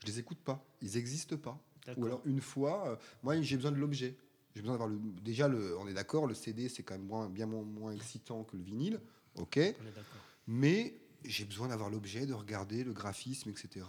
Je 0.00 0.06
les 0.06 0.18
écoute 0.18 0.38
pas. 0.38 0.64
Ils 0.80 0.94
n'existent 0.94 1.36
pas. 1.36 1.58
Ou 1.96 2.06
alors, 2.06 2.22
une 2.24 2.40
fois, 2.40 2.88
euh, 2.88 2.96
moi, 3.22 3.40
j'ai 3.42 3.56
besoin 3.56 3.72
de 3.72 3.76
l'objet. 3.78 4.14
J'ai 4.54 4.62
besoin 4.62 4.74
d'avoir 4.74 4.88
le. 4.88 4.98
Déjà, 5.22 5.46
le, 5.46 5.76
on 5.78 5.86
est 5.88 5.92
d'accord, 5.94 6.26
le 6.26 6.34
CD, 6.34 6.68
c'est 6.70 6.82
quand 6.82 6.94
même 6.94 7.06
moins- 7.06 7.28
bien 7.28 7.46
moins, 7.46 7.62
moins 7.62 7.92
excitant 7.92 8.44
que 8.44 8.56
le 8.56 8.62
vinyle. 8.62 8.98
OK. 9.36 9.56
On 9.56 9.60
est 9.60 9.62
d'accord. 9.72 10.04
Mais 10.46 10.94
j'ai 11.24 11.44
besoin 11.44 11.68
d'avoir 11.68 11.90
l'objet, 11.90 12.26
de 12.26 12.34
regarder 12.34 12.84
le 12.84 12.92
graphisme, 12.92 13.50
etc. 13.50 13.84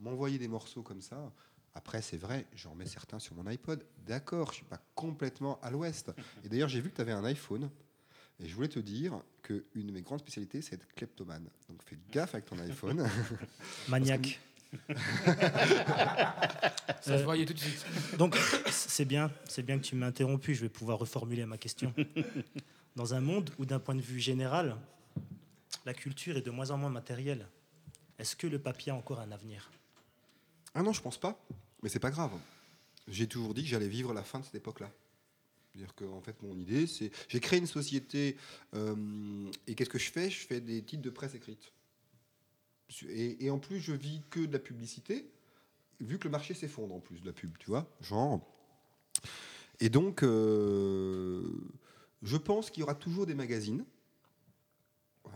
M'envoyer 0.00 0.38
des 0.38 0.48
morceaux 0.48 0.82
comme 0.82 1.00
ça. 1.00 1.32
Après, 1.74 2.00
c'est 2.02 2.16
vrai, 2.16 2.46
j'en 2.54 2.74
mets 2.74 2.86
certains 2.86 3.18
sur 3.18 3.34
mon 3.34 3.46
iPod. 3.46 3.84
D'accord, 4.06 4.50
je 4.50 4.56
suis 4.56 4.64
pas 4.64 4.80
complètement 4.94 5.58
à 5.62 5.70
l'ouest. 5.70 6.10
Et 6.44 6.48
d'ailleurs, 6.48 6.68
j'ai 6.68 6.80
vu 6.80 6.90
que 6.90 6.96
tu 6.96 7.00
avais 7.02 7.12
un 7.12 7.24
iPhone. 7.24 7.70
Et 8.40 8.48
je 8.48 8.54
voulais 8.54 8.68
te 8.68 8.78
dire 8.78 9.18
qu'une 9.42 9.86
de 9.86 9.92
mes 9.92 10.02
grandes 10.02 10.20
spécialités, 10.20 10.60
c'est 10.62 10.74
être 10.74 10.86
kleptomane. 10.94 11.48
Donc 11.68 11.82
fais 11.84 11.98
gaffe 12.10 12.34
avec 12.34 12.46
ton 12.46 12.58
iPhone. 12.58 13.08
Maniaque. 13.88 14.40
Ça 17.00 17.02
se 17.02 17.10
Euh, 17.12 17.24
voyait 17.24 17.44
tout 17.46 17.54
de 17.54 17.58
suite. 17.58 17.84
Donc, 18.18 18.36
c'est 18.70 19.04
bien, 19.04 19.30
c'est 19.48 19.62
bien 19.62 19.78
que 19.78 19.84
tu 19.84 19.96
m'as 19.96 20.06
interrompu. 20.06 20.54
Je 20.54 20.62
vais 20.62 20.68
pouvoir 20.68 20.98
reformuler 20.98 21.44
ma 21.46 21.56
question. 21.58 21.94
Dans 22.94 23.14
un 23.14 23.20
monde 23.20 23.50
où, 23.58 23.64
d'un 23.66 23.78
point 23.78 23.94
de 23.94 24.00
vue 24.02 24.20
général, 24.20 24.76
la 25.86 25.94
culture 25.94 26.36
est 26.36 26.42
de 26.42 26.50
moins 26.50 26.70
en 26.72 26.76
moins 26.76 26.90
matérielle, 26.90 27.48
est-ce 28.18 28.36
que 28.36 28.46
le 28.46 28.58
papier 28.58 28.92
a 28.92 28.96
encore 28.96 29.20
un 29.20 29.30
avenir? 29.30 29.70
Ah 30.74 30.82
non, 30.82 30.92
je 30.92 31.00
pense 31.00 31.16
pas. 31.16 31.40
Mais 31.82 31.88
c'est 31.88 32.00
pas 32.00 32.10
grave. 32.10 32.32
J'ai 33.08 33.28
toujours 33.28 33.54
dit 33.54 33.62
que 33.62 33.68
j'allais 33.68 33.88
vivre 33.88 34.12
la 34.12 34.24
fin 34.24 34.40
de 34.40 34.44
cette 34.44 34.56
époque-là. 34.56 34.90
C'est-à-dire 35.70 35.94
que 35.94 36.04
en 36.04 36.20
fait, 36.20 36.42
mon 36.42 36.58
idée, 36.58 36.86
c'est 36.86 37.10
j'ai 37.28 37.38
créé 37.38 37.60
une 37.60 37.66
société 37.66 38.36
euh, 38.74 39.50
et 39.66 39.74
qu'est-ce 39.74 39.90
que 39.90 39.98
je 39.98 40.10
fais? 40.10 40.28
Je 40.28 40.44
fais 40.44 40.60
des 40.60 40.82
titres 40.82 41.02
de 41.02 41.10
presse 41.10 41.34
écrite. 41.34 41.72
Et, 43.08 43.50
en 43.50 43.58
plus, 43.58 43.80
je 43.80 43.92
vis 43.92 44.22
que 44.30 44.40
de 44.40 44.52
la 44.52 44.60
publicité, 44.60 45.28
vu 46.00 46.18
que 46.18 46.24
le 46.24 46.30
marché 46.30 46.54
s'effondre 46.54 46.94
en 46.94 47.00
plus 47.00 47.20
de 47.20 47.26
la 47.26 47.32
pub, 47.32 47.58
tu 47.58 47.66
vois, 47.66 47.90
genre. 48.00 48.40
Et 49.80 49.88
donc, 49.88 50.22
euh, 50.22 51.42
je 52.22 52.36
pense 52.36 52.70
qu'il 52.70 52.80
y 52.80 52.84
aura 52.84 52.94
toujours 52.94 53.26
des 53.26 53.34
magazines. 53.34 53.84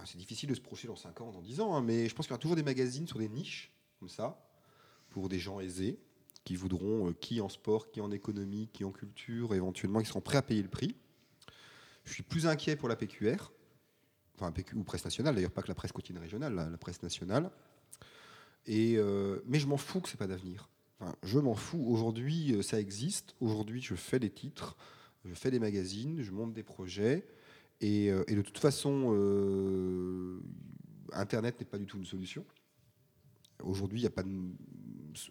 C'est 0.04 0.18
difficile 0.18 0.48
de 0.48 0.54
se 0.54 0.60
projeter 0.60 0.88
dans 0.88 0.96
5 0.96 1.20
ans, 1.20 1.32
dans 1.32 1.42
10 1.42 1.60
ans, 1.60 1.74
hein, 1.74 1.82
mais 1.82 2.08
je 2.08 2.14
pense 2.14 2.26
qu'il 2.26 2.32
y 2.32 2.34
aura 2.34 2.40
toujours 2.40 2.56
des 2.56 2.62
magazines 2.62 3.06
sur 3.06 3.18
des 3.18 3.28
niches, 3.28 3.72
comme 3.98 4.08
ça, 4.08 4.40
pour 5.10 5.28
des 5.28 5.38
gens 5.38 5.60
aisés, 5.60 5.98
qui 6.44 6.56
voudront, 6.56 7.08
euh, 7.08 7.12
qui 7.12 7.40
en 7.40 7.48
sport, 7.48 7.90
qui 7.90 8.00
en 8.00 8.10
économie, 8.10 8.68
qui 8.72 8.84
en 8.84 8.92
culture, 8.92 9.54
éventuellement, 9.54 10.00
qui 10.00 10.06
seront 10.06 10.20
prêts 10.20 10.38
à 10.38 10.42
payer 10.42 10.62
le 10.62 10.68
prix. 10.68 10.96
Je 12.04 12.12
suis 12.12 12.22
plus 12.22 12.46
inquiet 12.46 12.76
pour 12.76 12.88
la 12.88 12.96
PQR, 12.96 13.52
enfin 14.36 14.52
PQ, 14.52 14.76
ou 14.76 14.84
presse 14.84 15.04
nationale, 15.04 15.34
d'ailleurs 15.34 15.50
pas 15.50 15.62
que 15.62 15.68
la 15.68 15.74
presse 15.74 15.92
quotidienne 15.92 16.22
régionale, 16.22 16.54
la, 16.54 16.78
presse 16.78 17.02
nationale. 17.02 17.50
Et, 18.66 18.96
euh, 18.96 19.40
mais 19.46 19.58
je 19.58 19.66
m'en 19.66 19.76
fous 19.76 20.00
que 20.00 20.08
c'est 20.08 20.16
pas 20.16 20.26
d'avenir. 20.26 20.68
Je 21.22 21.38
m'en 21.38 21.54
fous. 21.54 21.82
Aujourd'hui, 21.86 22.52
euh, 22.52 22.62
ça 22.62 22.78
existe. 22.78 23.34
Aujourd'hui, 23.40 23.80
je 23.80 23.94
fais 23.94 24.18
des 24.18 24.30
titres, 24.30 24.76
je 25.24 25.34
fais 25.34 25.50
des 25.50 25.58
magazines, 25.58 26.22
je 26.22 26.30
monte 26.30 26.52
des 26.52 26.62
projets. 26.62 27.26
Et, 27.80 28.10
euh, 28.10 28.24
et 28.28 28.34
de 28.34 28.42
toute 28.42 28.58
façon, 28.58 29.12
euh, 29.14 30.38
Internet 31.12 31.58
n'est 31.60 31.66
pas 31.66 31.78
du 31.78 31.86
tout 31.86 31.96
une 31.98 32.04
solution. 32.04 32.44
Aujourd'hui, 33.62 33.98
il 33.98 34.02
n'y 34.02 34.06
a 34.06 34.10
pas 34.10 34.22
de, 34.22 34.30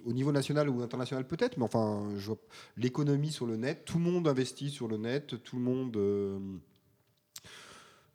au 0.05 0.13
niveau 0.13 0.31
national 0.31 0.69
ou 0.69 0.81
international 0.81 1.25
peut-être, 1.27 1.57
mais 1.57 1.63
enfin, 1.63 2.07
l'économie 2.77 3.31
sur 3.31 3.45
le 3.47 3.55
net, 3.57 3.85
tout 3.85 3.97
le 3.97 4.03
monde 4.03 4.27
investit 4.27 4.69
sur 4.69 4.87
le 4.87 4.97
net, 4.97 5.41
tout 5.43 5.55
le 5.57 5.63
monde 5.63 5.95
euh, 5.97 6.39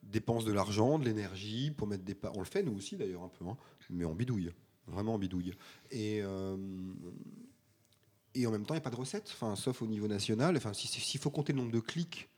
dépense 0.02 0.44
de 0.44 0.52
l'argent, 0.52 0.98
de 0.98 1.04
l'énergie 1.04 1.70
pour 1.70 1.86
mettre 1.88 2.04
des. 2.04 2.16
On 2.34 2.40
le 2.40 2.44
fait 2.44 2.62
nous 2.62 2.76
aussi 2.76 2.96
d'ailleurs 2.96 3.22
un 3.22 3.28
peu, 3.28 3.44
hein, 3.46 3.56
mais 3.90 4.04
en 4.04 4.14
bidouille, 4.14 4.52
vraiment 4.86 5.14
en 5.14 5.18
bidouille. 5.18 5.54
Et 5.90 6.22
et 8.36 8.46
en 8.46 8.50
même 8.50 8.66
temps, 8.66 8.74
il 8.74 8.78
n'y 8.78 8.82
a 8.82 8.82
pas 8.82 8.90
de 8.90 8.96
recette, 8.96 9.32
sauf 9.54 9.82
au 9.82 9.86
niveau 9.86 10.08
national. 10.08 10.56
Enfin, 10.56 10.72
si- 10.72 10.88
si- 10.88 11.00
s'il 11.00 11.20
faut 11.20 11.30
compter 11.30 11.52
le 11.52 11.58
nombre 11.60 11.70
de 11.72 11.78
clics 11.80 12.28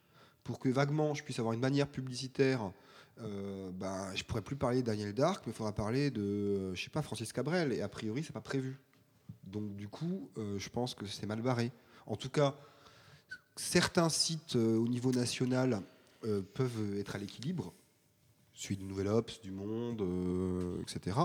pour 0.46 0.58
que 0.58 0.68
vaguement 0.68 1.14
je 1.14 1.22
puisse 1.22 1.38
avoir 1.38 1.52
une 1.54 1.60
manière 1.60 1.88
publicitaire, 1.88 2.72
euh, 3.20 3.70
ben, 3.72 4.14
je 4.14 4.24
pourrais 4.24 4.42
plus 4.42 4.56
parler 4.56 4.82
de 4.82 4.86
Daniel 4.86 5.12
Dark, 5.12 5.44
mais 5.46 5.52
il 5.52 5.56
faudra 5.56 5.72
parler 5.72 6.10
de, 6.10 6.74
je 6.74 6.82
sais 6.82 6.90
pas, 6.90 7.02
Francis 7.02 7.32
Cabrel. 7.32 7.72
Et 7.72 7.82
a 7.82 7.88
priori, 7.88 8.22
c'est 8.24 8.32
pas 8.32 8.40
prévu. 8.40 8.78
Donc 9.46 9.74
du 9.76 9.88
coup, 9.88 10.28
euh, 10.38 10.58
je 10.58 10.68
pense 10.68 10.94
que 10.94 11.06
c'est 11.06 11.26
mal 11.26 11.40
barré. 11.40 11.72
En 12.06 12.16
tout 12.16 12.28
cas, 12.28 12.54
certains 13.54 14.08
sites 14.08 14.56
euh, 14.56 14.76
au 14.76 14.88
niveau 14.88 15.12
national 15.12 15.82
euh, 16.24 16.42
peuvent 16.54 16.98
être 16.98 17.14
à 17.14 17.18
l'équilibre, 17.18 17.72
celui 18.52 18.76
du 18.76 18.84
Nouvel 18.84 19.08
Ops, 19.08 19.40
du 19.40 19.52
Monde, 19.52 20.02
etc. 20.82 21.16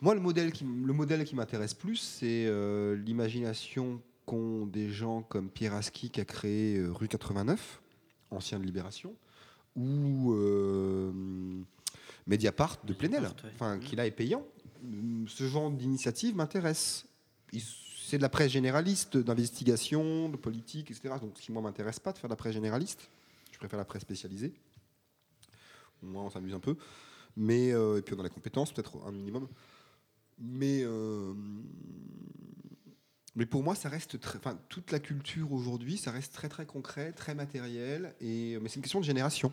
Moi, 0.00 0.14
le 0.14 0.20
modèle 0.20 0.52
qui, 0.52 0.64
le 0.64 0.92
m'intéresse 0.92 1.74
plus, 1.74 1.96
c'est 1.96 2.50
l'imagination 2.96 4.02
qu'ont 4.26 4.66
des 4.66 4.90
gens 4.90 5.22
comme 5.22 5.48
Pierre 5.48 5.74
Aski 5.74 6.10
qui 6.10 6.20
a 6.20 6.24
créé 6.24 6.84
Rue 6.84 7.08
89, 7.08 7.81
ancien 8.32 8.58
de 8.58 8.64
Libération, 8.64 9.14
ou 9.76 10.32
euh, 10.34 11.12
Mediapart 12.26 12.78
de 12.84 12.92
Plenel, 12.92 13.28
enfin, 13.54 13.78
qui 13.78 13.96
là 13.96 14.06
est 14.06 14.10
payant. 14.10 14.46
Mm, 14.82 15.26
Ce 15.28 15.44
genre 15.44 15.70
d'initiative 15.70 16.36
m'intéresse. 16.36 17.06
C'est 18.06 18.18
de 18.18 18.22
la 18.22 18.28
presse 18.28 18.52
généraliste, 18.52 19.16
d'investigation, 19.16 20.28
de 20.28 20.36
politique, 20.36 20.90
etc. 20.90 21.14
Donc, 21.20 21.32
ce 21.36 21.42
qui, 21.42 21.52
moi, 21.52 21.62
m'intéresse 21.62 21.98
pas 21.98 22.12
de 22.12 22.18
faire 22.18 22.28
de 22.28 22.32
la 22.32 22.36
presse 22.36 22.54
généraliste. 22.54 23.08
Je 23.52 23.58
préfère 23.58 23.78
la 23.78 23.84
presse 23.84 24.02
spécialisée. 24.02 24.52
Au 26.02 26.06
moins, 26.06 26.24
on 26.24 26.30
s'amuse 26.30 26.54
un 26.54 26.60
peu. 26.60 26.76
Mais, 27.36 27.72
euh, 27.72 27.98
et 27.98 28.02
puis, 28.02 28.14
on 28.14 28.20
a 28.20 28.22
la 28.22 28.28
compétence, 28.28 28.72
peut-être 28.72 28.98
un 29.06 29.12
minimum. 29.12 29.48
Mais, 30.38 30.82
euh, 30.84 31.32
mais 33.34 33.46
pour 33.46 33.62
moi, 33.62 33.74
ça 33.74 33.88
reste. 33.88 34.18
Enfin, 34.36 34.58
toute 34.68 34.90
la 34.92 34.98
culture 34.98 35.52
aujourd'hui, 35.52 35.96
ça 35.96 36.10
reste 36.10 36.34
très, 36.34 36.48
très 36.48 36.66
concret, 36.66 37.12
très 37.12 37.34
matériel. 37.34 38.14
Et, 38.20 38.58
mais 38.60 38.68
c'est 38.68 38.76
une 38.76 38.82
question 38.82 39.00
de 39.00 39.04
génération. 39.04 39.52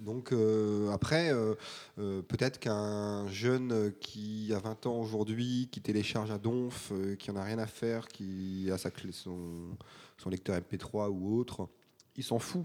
Donc 0.00 0.32
euh, 0.32 0.90
après, 0.90 1.32
euh, 1.32 1.54
euh, 1.98 2.22
peut-être 2.22 2.58
qu'un 2.58 3.28
jeune 3.28 3.92
qui 4.00 4.52
a 4.54 4.58
20 4.58 4.86
ans 4.86 5.00
aujourd'hui, 5.00 5.68
qui 5.70 5.80
télécharge 5.80 6.30
un 6.30 6.38
donf, 6.38 6.92
qui 7.18 7.30
en 7.30 7.36
a 7.36 7.42
rien 7.42 7.58
à 7.58 7.66
faire, 7.66 8.08
qui 8.08 8.70
a 8.70 8.78
sa 8.78 8.90
son, 9.10 9.76
son 10.16 10.30
lecteur 10.30 10.58
MP3 10.58 11.08
ou 11.08 11.38
autre, 11.38 11.68
il 12.16 12.24
s'en 12.24 12.38
fout. 12.38 12.64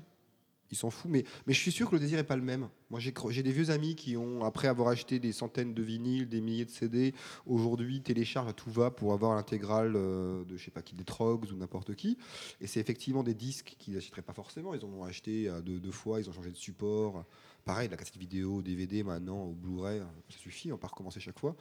Il 0.72 0.78
s'en 0.78 0.90
fout, 0.90 1.12
mais, 1.12 1.26
je 1.48 1.54
suis 1.54 1.72
sûr 1.72 1.90
que 1.90 1.96
le 1.96 2.00
désir 2.00 2.18
n'est 2.18 2.24
pas 2.24 2.38
le 2.38 2.42
même. 2.42 2.70
Moi, 2.90 3.02
j'ai 3.02 3.44
des 3.44 3.52
vieux 3.52 3.72
amis 3.72 3.96
qui 3.96 4.16
ont, 4.16 4.46
après 4.46 4.70
avoir 4.70 4.88
acheté 4.88 5.20
des 5.20 5.34
centaines 5.34 5.74
de 5.74 5.84
vinyles, 5.84 6.30
des 6.30 6.40
milliers 6.40 6.64
de 6.64 6.70
CD, 6.70 7.14
aujourd'hui 7.46 8.02
téléchargent 8.02 8.48
à 8.48 8.54
tout 8.54 8.72
va 8.72 8.90
pour 8.90 9.12
avoir 9.12 9.36
l'intégrale 9.36 9.94
euh, 9.98 10.46
de 10.46 10.56
je 10.56 10.64
sais 10.64 10.72
pas 10.72 10.82
qui, 10.82 10.96
des 10.96 11.04
Trogs 11.04 11.52
ou 11.52 11.56
n'importe 11.58 11.96
qui. 11.96 12.18
Et 12.62 12.68
c'est 12.68 12.80
effectivement 12.80 13.22
des 13.22 13.34
disques 13.34 13.76
qu'ils 13.80 13.96
n'achèteraient 13.96 14.22
pas 14.22 14.32
forcément. 14.32 14.74
Ils 14.74 14.86
en 14.86 14.90
ont 14.90 15.04
acheté 15.04 15.50
euh, 15.50 15.62
deux, 15.62 15.92
fois, 15.92 16.22
ils 16.22 16.30
ont 16.30 16.34
changé 16.34 16.52
de 16.52 16.56
support. 16.56 17.26
Pareil, 17.66 17.90
la 17.90 17.98
cassette 17.98 18.18
vidéo, 18.18 18.62
DVD 18.62 19.04
maintenant, 19.04 19.44
au 19.44 19.54
Blu-ray, 19.54 20.00
ça 20.30 20.38
suffit, 20.38 20.72
on 20.72 20.78
peut 20.78 20.88
recommencer 20.88 21.20
chaque 21.20 21.40
fois. 21.40 21.56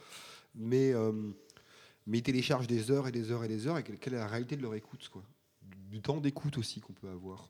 Mais, 0.55 0.93
euh, 0.93 1.11
ils 2.07 2.23
téléchargent 2.23 2.67
des 2.67 2.91
heures 2.91 3.09
et 3.09 3.11
des 3.11 3.29
heures 3.29 3.43
et 3.43 3.49
des 3.49 3.67
heures. 3.67 3.77
Et 3.77 3.83
quelle 3.83 4.13
est 4.13 4.17
la 4.17 4.27
réalité 4.27 4.55
de 4.55 4.61
leur 4.61 4.73
écoute 4.73 5.07
quoi 5.09 5.23
Du 5.89 6.01
temps 6.01 6.21
d'écoute 6.21 6.57
aussi 6.57 6.79
qu'on 6.79 6.93
peut 6.93 7.09
avoir. 7.09 7.49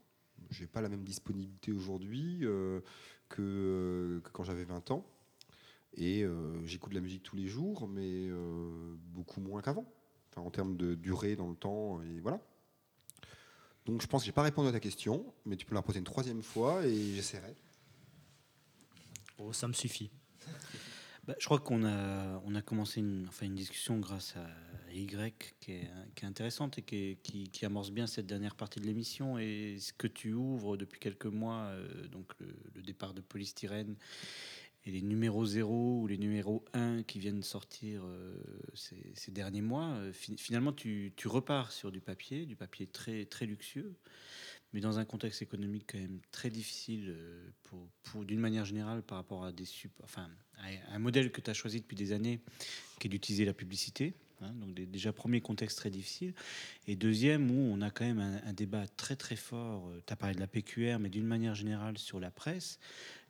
J'ai 0.51 0.67
pas 0.67 0.81
la 0.81 0.89
même 0.89 1.03
disponibilité 1.03 1.71
aujourd'hui 1.71 2.39
euh, 2.43 2.81
que, 3.29 4.21
que 4.23 4.29
quand 4.31 4.43
j'avais 4.43 4.65
20 4.65 4.91
ans. 4.91 5.05
Et 5.95 6.23
euh, 6.23 6.65
j'écoute 6.65 6.91
de 6.91 6.95
la 6.95 7.01
musique 7.01 7.23
tous 7.23 7.35
les 7.35 7.47
jours, 7.47 7.87
mais 7.87 8.27
euh, 8.29 8.95
beaucoup 9.13 9.41
moins 9.41 9.61
qu'avant. 9.61 9.85
En 10.37 10.49
termes 10.49 10.77
de 10.77 10.95
durée 10.95 11.35
dans 11.35 11.49
le 11.49 11.55
temps, 11.55 12.01
et 12.03 12.19
voilà. 12.21 12.39
Donc 13.85 14.01
je 14.01 14.07
pense 14.07 14.21
que 14.21 14.25
j'ai 14.27 14.31
pas 14.31 14.43
répondu 14.43 14.69
à 14.69 14.71
ta 14.71 14.79
question, 14.79 15.33
mais 15.45 15.57
tu 15.57 15.65
peux 15.65 15.75
la 15.75 15.81
poser 15.81 15.99
une 15.99 16.05
troisième 16.05 16.41
fois 16.41 16.85
et 16.85 17.13
j'essaierai. 17.15 17.53
Oh, 19.39 19.51
ça 19.51 19.67
me 19.67 19.73
suffit. 19.73 20.09
Bah, 21.27 21.35
je 21.39 21.45
crois 21.45 21.59
qu'on 21.59 21.83
a, 21.83 22.41
on 22.45 22.55
a 22.55 22.61
commencé 22.61 22.99
une, 22.99 23.25
enfin, 23.27 23.45
une 23.45 23.55
discussion 23.55 23.99
grâce 23.99 24.35
à 24.37 24.93
Y 24.93 25.55
qui 25.59 25.73
est, 25.73 25.89
qui 26.15 26.25
est 26.25 26.27
intéressante 26.27 26.79
et 26.79 26.81
qui, 26.81 27.17
qui, 27.51 27.65
amorce 27.65 27.91
bien 27.91 28.07
cette 28.07 28.25
dernière 28.25 28.55
partie 28.55 28.79
de 28.79 28.87
l'émission. 28.87 29.37
Et 29.37 29.77
ce 29.79 29.93
que 29.93 30.07
tu 30.07 30.33
ouvres 30.33 30.77
depuis 30.77 30.99
quelques 30.99 31.27
mois, 31.27 31.65
euh, 31.65 32.07
donc 32.07 32.33
le, 32.39 32.81
départ 32.81 33.13
de 33.13 33.21
Polystyrène 33.21 33.95
et 34.85 34.91
les 34.91 35.03
numéros 35.03 35.45
0 35.45 36.01
ou 36.01 36.07
les 36.07 36.17
numéros 36.17 36.65
1 36.73 37.03
qui 37.03 37.19
viennent 37.19 37.43
sortir 37.43 38.01
euh, 38.03 38.33
ces, 38.73 39.11
ces 39.13 39.31
derniers 39.31 39.61
mois, 39.61 39.89
euh, 39.89 40.11
fi- 40.11 40.35
finalement 40.37 40.73
tu, 40.73 41.13
tu 41.15 41.27
repars 41.27 41.71
sur 41.71 41.91
du 41.91 42.01
papier, 42.01 42.47
du 42.47 42.55
papier 42.55 42.87
très, 42.87 43.25
très 43.25 43.45
luxueux, 43.45 43.93
mais 44.73 44.81
dans 44.81 44.99
un 44.99 45.05
contexte 45.05 45.41
économique 45.41 45.85
quand 45.91 45.99
même 45.99 46.19
très 46.31 46.49
difficile 46.49 47.07
euh, 47.09 47.49
pour, 47.63 47.87
pour- 48.03 48.25
d'une 48.25 48.39
manière 48.39 48.65
générale 48.65 49.01
par 49.01 49.17
rapport 49.17 49.45
à 49.45 49.51
des 49.51 49.65
enfin 50.03 50.29
un 50.91 50.99
modèle 50.99 51.31
que 51.31 51.41
tu 51.41 51.49
as 51.49 51.53
choisi 51.53 51.81
depuis 51.81 51.95
des 51.95 52.11
années 52.11 52.39
qui 52.99 53.07
est 53.07 53.09
d'utiliser 53.09 53.45
la 53.45 53.53
publicité 53.53 54.13
hein, 54.41 54.53
donc 54.59 54.73
déjà 54.73 55.11
premier 55.11 55.41
contexte 55.41 55.77
très 55.77 55.89
difficile. 55.89 56.33
Et 56.87 56.95
deuxième 56.95 57.49
où 57.49 57.73
on 57.73 57.81
a 57.81 57.89
quand 57.89 58.05
même 58.05 58.41
un, 58.45 58.53
débat 58.53 58.87
très 58.87 59.15
très 59.15 59.35
fort 59.35 59.91
tu 60.05 60.13
as 60.13 60.15
parlé 60.15 60.35
de 60.35 60.39
la 60.39 60.47
PQR 60.47 60.99
mais 60.99 61.09
d'une 61.09 61.25
manière 61.25 61.55
générale 61.55 61.97
sur 61.97 62.19
la 62.19 62.31
presse 62.31 62.79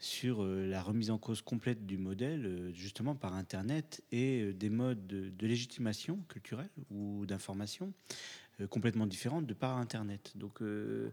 sur 0.02 0.44
euh, 0.44 0.66
la 0.66 0.82
remise 0.82 1.12
en 1.12 1.20
cause 1.20 1.42
complète 1.42 1.86
du 1.86 1.98
modèle 1.98 2.46
euh, 2.46 2.74
justement 2.74 3.16
par 3.16 3.36
internet 3.36 4.04
et 4.12 4.42
euh, 4.42 4.54
des 4.54 4.70
modes 4.70 5.06
de, 5.06 5.32
légitimation 5.46 6.18
culturelle 6.28 6.70
ou 6.90 7.26
d'information 7.28 7.94
euh, 7.94 8.41
complètement 8.68 9.08
différentes 9.08 9.46
de 9.46 9.54
par 9.54 9.78
Internet. 9.78 10.34
Donc, 10.36 10.62
euh, 10.62 11.12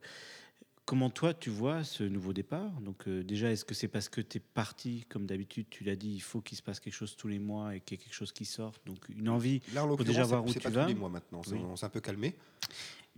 comment 0.84 1.10
toi 1.10 1.34
tu 1.34 1.50
vois 1.50 1.84
ce 1.84 2.02
nouveau 2.02 2.32
départ? 2.32 2.70
Donc, 2.80 3.06
euh, 3.08 3.22
déjà, 3.22 3.50
est-ce 3.52 3.64
que 3.64 3.74
c'est 3.74 3.88
parce 3.88 4.08
que 4.08 4.20
tu 4.20 4.38
es 4.38 4.40
parti, 4.40 5.04
comme 5.08 5.26
d'habitude, 5.26 5.66
tu 5.70 5.84
l'as 5.84 5.96
dit, 5.96 6.10
il 6.14 6.20
faut 6.20 6.40
qu'il 6.40 6.56
se 6.56 6.62
passe 6.62 6.80
quelque 6.80 6.94
chose 6.94 7.16
tous 7.16 7.28
les 7.28 7.38
mois 7.38 7.76
et 7.76 7.80
qu'il 7.80 7.98
y 7.98 8.00
ait 8.00 8.04
quelque 8.04 8.14
chose 8.14 8.32
qui 8.32 8.44
sorte? 8.44 8.80
Donc, 8.86 9.08
une 9.08 9.28
envie 9.28 9.60
Là, 9.74 9.84
en 9.84 9.88
pour 9.96 10.04
déjà 10.04 10.24
voir 10.24 10.44
où 10.44 10.52
tu 10.52 10.60
pas 10.60 10.70
vas. 10.70 10.84
tous 10.84 10.88
les 10.88 10.94
mois 10.94 11.10
maintenant. 11.10 11.42
Oui. 11.50 11.58
On 11.58 11.76
s'est 11.76 11.86
un 11.86 11.90
peu 11.90 12.00
calmé. 12.00 12.34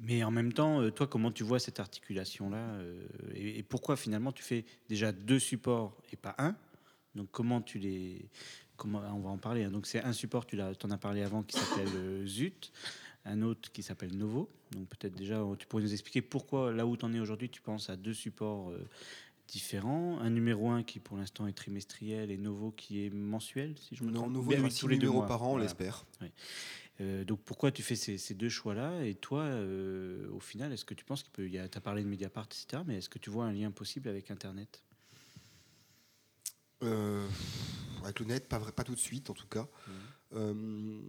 Mais 0.03 0.25
en 0.25 0.31
même 0.31 0.53
temps, 0.53 0.81
euh, 0.81 0.91
toi, 0.91 1.07
comment 1.07 1.31
tu 1.31 1.45
vois 1.45 1.59
cette 1.61 1.79
articulation-là 1.79 2.57
euh, 2.57 3.07
et, 3.35 3.63
pourquoi 3.63 3.97
finalement 3.97 4.33
tu 4.33 4.43
fais 4.43 4.65
déjà 4.89 5.13
deux 5.13 5.39
supports 5.39 5.97
et 6.13 6.17
pas 6.17 6.35
un? 6.39 6.57
Donc, 7.15 7.29
comment 7.31 7.61
tu 7.61 7.79
les. 7.79 8.29
Comment, 8.77 9.03
on 9.15 9.21
va 9.21 9.29
en 9.29 9.37
parler. 9.37 9.65
hein. 9.65 9.71
Donc, 9.71 9.87
c'est 9.87 10.03
un 10.03 10.15
support, 10.15 10.47
tu 10.47 10.57
l'as- 10.57 10.73
en 10.85 10.91
as 10.91 10.97
parlé 10.97 11.23
avant, 11.23 11.43
qui 11.43 11.59
s'appelle 11.59 11.89
euh, 11.95 12.27
Zut, 12.27 12.73
un 13.25 13.43
autre 13.43 13.71
qui 13.73 13.83
s'appelle 13.83 14.17
Novo. 14.17 14.49
Donc, 14.73 14.89
peut-être 14.89 15.15
déjà, 15.15 15.45
tu 15.59 15.67
pourrais 15.67 15.83
nous 15.83 15.93
expliquer 15.93 16.23
pourquoi, 16.23 16.73
là 16.73 16.87
où 16.87 16.97
tu 16.97 17.05
en 17.05 17.13
es 17.13 17.21
aujourd'hui, 17.21 17.49
tu 17.51 17.61
penses 17.61 17.91
à 17.91 17.97
deux 17.97 18.15
supports 18.15 18.71
euh, 18.71 18.87
différents. 19.49 20.19
Un 20.21 20.31
numéro 20.31 20.71
1 20.71 20.83
qui, 20.85 21.01
pour 21.01 21.17
l'instant, 21.17 21.47
est 21.47 21.53
trimestriel 21.53 22.31
et 22.31 22.37
Novo 22.39 22.71
qui 22.71 23.05
est 23.05 23.11
mensuel, 23.11 23.77
si 23.79 23.97
je 23.97 24.05
me 24.05 24.11
Non, 24.11 24.21
trompe. 24.23 24.33
Novo, 24.33 24.51
y 24.53 24.55
oui, 24.55 24.61
aura 24.61 24.71
six 24.71 24.81
tous 24.81 24.89
les 24.89 24.97
deux 24.97 25.03
numéros 25.07 25.19
mois. 25.19 25.27
par 25.29 25.43
an, 25.43 25.47
on 25.49 25.51
Voilà. 25.53 25.65
l'espère. 25.65 26.07
Oui. 26.23 26.29
Euh, 27.01 27.25
donc 27.25 27.41
pourquoi 27.41 27.73
tu 27.73 27.83
fais 27.83 27.97
ces, 27.97 28.19
ces 28.19 28.35
deux 28.35 28.49
choix-là? 28.51 29.03
Et 29.05 29.15
toi, 29.15 29.43
euh, 29.43 30.29
au 30.33 30.41
final, 30.41 30.71
est-ce 30.73 30.85
que 30.85 30.93
tu 30.95 31.05
penses 31.05 31.23
qu'il 31.23 31.33
peut... 31.33 31.49
Tu 31.49 31.59
as 31.59 31.81
parlé 31.81 32.03
de 32.03 32.09
Mediapart, 32.09 32.45
etc. 32.47 32.83
Mais 32.87 32.99
est-ce 32.99 33.09
que 33.09 33.19
tu 33.19 33.31
vois 33.31 33.47
un 33.47 33.53
lien 33.53 33.71
possible 33.71 34.09
avec 34.09 34.31
Internet? 34.31 34.83
Avec 36.83 38.19
le 38.21 38.25
net, 38.27 38.49
pas, 38.49 38.59
vrai- 38.59 38.73
pas 38.73 38.85
tout 38.85 38.95
de 38.95 39.01
suite 39.01 39.29
en 39.31 39.35
tout 39.35 39.47
cas. 39.47 39.67
Mhm. 40.33 41.03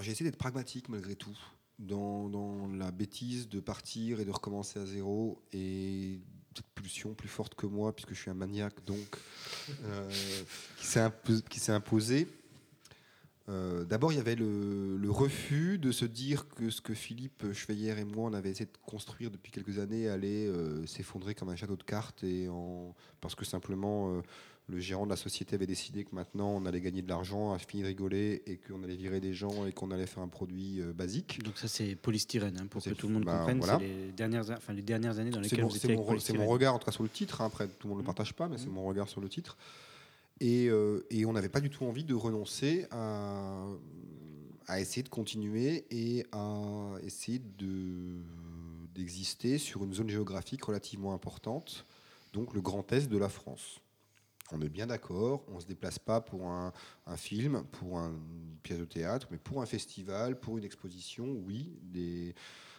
J'ai 0.00 0.12
essayé 0.12 0.30
d'être 0.30 0.38
pragmatique 0.38 0.88
malgré 0.88 1.16
tout 1.16 1.36
dans, 1.78 2.68
la 2.74 2.90
bêtise 2.90 3.48
de 3.48 3.60
partir 3.60 4.20
et 4.20 4.24
de 4.24 4.30
recommencer 4.30 4.78
à 4.78 4.86
zéro 4.86 5.42
et 5.52 6.20
cette 6.54 6.66
pulsion 6.74 7.14
plus 7.14 7.28
forte 7.28 7.54
que 7.54 7.66
moi 7.66 7.94
puisque 7.94 8.12
je 8.12 8.20
suis 8.20 8.30
un 8.30 8.34
maniaque 8.34 8.84
donc 8.84 9.16
euh, 9.84 10.10
qui 10.78 10.86
s'est 10.86 11.00
impo- 11.00 11.42
qui 11.48 11.60
s'est 11.60 11.72
imposé. 11.72 12.28
Euh, 13.48 13.84
D'abord, 13.84 14.12
il 14.12 14.16
y 14.16 14.20
avait 14.20 14.36
le, 14.36 15.10
refus 15.10 15.78
de 15.78 15.90
se 15.90 16.04
dire 16.04 16.48
que 16.48 16.70
ce 16.70 16.80
que 16.80 16.94
Philippe 16.94 17.52
Schweyer 17.52 17.98
et 17.98 18.04
moi 18.04 18.30
on 18.30 18.32
avait 18.32 18.50
essayé 18.50 18.66
de 18.66 18.78
construire 18.86 19.30
depuis 19.30 19.50
quelques 19.50 19.78
années 19.78 20.08
allait 20.08 20.46
euh, 20.46 20.86
s'effondrer 20.86 21.34
comme 21.34 21.48
un 21.48 21.56
château 21.56 21.76
de 21.76 21.82
cartes 21.82 22.22
et 22.22 22.48
parce 23.20 23.34
que 23.34 23.44
simplement 23.44 24.22
le 24.70 24.78
gérant 24.78 25.04
de 25.04 25.10
la 25.10 25.16
société 25.16 25.54
avait 25.56 25.66
décidé 25.66 26.04
que 26.04 26.14
maintenant 26.14 26.50
on 26.50 26.64
allait 26.66 26.80
gagner 26.80 27.02
de 27.02 27.08
l'argent, 27.08 27.52
à 27.52 27.58
finir 27.58 27.84
de 27.84 27.88
rigoler 27.88 28.42
et 28.46 28.56
qu'on 28.56 28.82
allait 28.84 28.96
virer 28.96 29.20
des 29.20 29.32
gens 29.34 29.66
et 29.66 29.72
qu'on 29.72 29.90
allait 29.90 30.06
faire 30.06 30.22
un 30.22 30.28
produit 30.28 30.80
euh, 30.80 30.92
basique. 30.92 31.42
Donc 31.42 31.58
ça, 31.58 31.68
c'est 31.68 31.96
polystyrène, 31.96 32.56
hein, 32.60 32.66
pour 32.66 32.82
que 32.82 32.90
tout 32.90 33.08
le 33.08 33.14
monde 33.14 33.24
bah, 33.24 33.38
comprenne. 33.38 33.58
voilà. 33.58 33.78
C'est 33.78 33.86
les 33.86 34.12
dernières, 34.12 34.48
enfin, 34.50 34.72
les 34.72 34.82
dernières 34.82 35.18
années 35.18 35.30
dans 35.30 35.40
lesquelles 35.40 35.62
mon, 35.62 35.70
c'est 35.70 35.88
mon 35.88 35.96
mon 36.00 36.04
polystyrène. 36.06 36.42
regard 36.46 36.74
en 36.74 36.78
tout 36.78 36.86
cas 36.86 36.92
sur 36.92 37.02
le 37.02 37.08
titre. 37.08 37.40
hein. 37.40 37.46
Après, 37.46 37.66
tout 37.68 37.86
le 37.86 37.88
monde 37.90 37.98
ne 37.98 38.02
le 38.02 38.06
partage 38.06 38.32
pas, 38.34 38.48
mais 38.48 38.58
c'est 38.58 38.68
mon 38.70 38.84
regard 38.84 39.08
sur 39.08 39.20
le 39.20 39.28
titre. 39.28 39.56
Et, 40.40 40.68
euh, 40.68 41.04
et 41.10 41.26
on 41.26 41.32
n'avait 41.34 41.48
pas 41.50 41.60
du 41.60 41.68
tout 41.68 41.84
envie 41.84 42.04
de 42.04 42.14
renoncer 42.14 42.86
à, 42.90 43.66
à 44.66 44.80
essayer 44.80 45.02
de 45.02 45.08
continuer 45.10 45.84
et 45.90 46.24
à 46.32 46.94
essayer 47.02 47.40
de- 47.58 48.22
d'exister 48.94 49.58
sur 49.58 49.84
une 49.84 49.92
zone 49.94 50.08
géographique 50.08 50.64
relativement 50.64 51.12
importante, 51.12 51.84
donc 52.32 52.54
le 52.54 52.60
Grand 52.60 52.90
Est 52.92 53.08
de 53.10 53.18
la 53.18 53.28
France. 53.28 53.80
On 54.52 54.60
est 54.60 54.68
bien 54.68 54.86
d'accord, 54.86 55.44
on 55.48 55.56
ne 55.56 55.60
se 55.60 55.66
déplace 55.66 55.98
pas 55.98 56.20
pour 56.20 56.48
un, 56.48 56.72
film, 57.16 57.64
pour 57.72 57.98
un- 57.98 58.10
une 58.10 58.56
pièce 58.62 58.78
de 58.78 58.84
théâtre, 58.84 59.28
mais 59.30 59.38
pour 59.38 59.62
un 59.62 59.66
festival, 59.66 60.38
pour 60.38 60.58
une 60.58 60.64
exposition, 60.64 61.26
oui, 61.46 61.72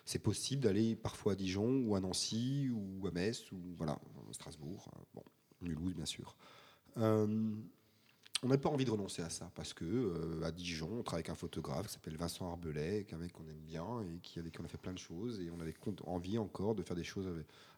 c'est 0.05 0.19
possible 0.19 0.63
d'aller 0.63 0.95
parfois 0.95 1.33
à 1.33 1.35
Dijon 1.35 1.83
ou 1.85 1.95
à 1.95 1.99
Nancy 2.01 2.69
ou 2.73 3.07
à 3.07 3.11
Metz 3.11 3.51
ou 3.51 3.57
voilà, 3.77 3.93
à 3.93 4.33
Strasbourg, 4.33 4.91
bon, 5.13 5.23
Mulhouse 5.61 5.93
bien 5.93 6.05
sûr. 6.05 6.35
Euh, 6.97 7.55
on 8.43 8.47
n'a 8.47 8.57
pas 8.57 8.69
envie 8.69 8.85
de 8.85 8.91
renoncer 8.91 9.21
à 9.21 9.29
ça 9.29 9.51
parce 9.53 9.73
que 9.73 9.85
euh, 9.85 10.43
à 10.43 10.51
Dijon, 10.51 10.89
on 10.91 11.03
travaille 11.03 11.21
avec 11.21 11.29
un 11.29 11.35
photographe 11.35 11.87
qui 11.87 11.93
s'appelle 11.93 12.17
Vincent 12.17 12.49
Arbelet, 12.49 13.03
qui 13.03 13.13
est 13.13 13.15
un 13.15 13.19
mec 13.19 13.31
qu'on 13.31 13.47
aime 13.47 13.61
bien 13.67 13.85
et 14.01 14.19
qui, 14.19 14.39
avec 14.39 14.53
qui 14.53 14.61
on 14.61 14.65
a 14.65 14.67
fait 14.67 14.79
plein 14.79 14.93
de 14.93 14.97
choses 14.97 15.39
et 15.39 15.51
on 15.51 15.59
avait 15.59 15.75
envie 16.05 16.37
encore 16.39 16.73
de 16.73 16.81
faire 16.81 16.95
des 16.95 17.03
choses 17.03 17.27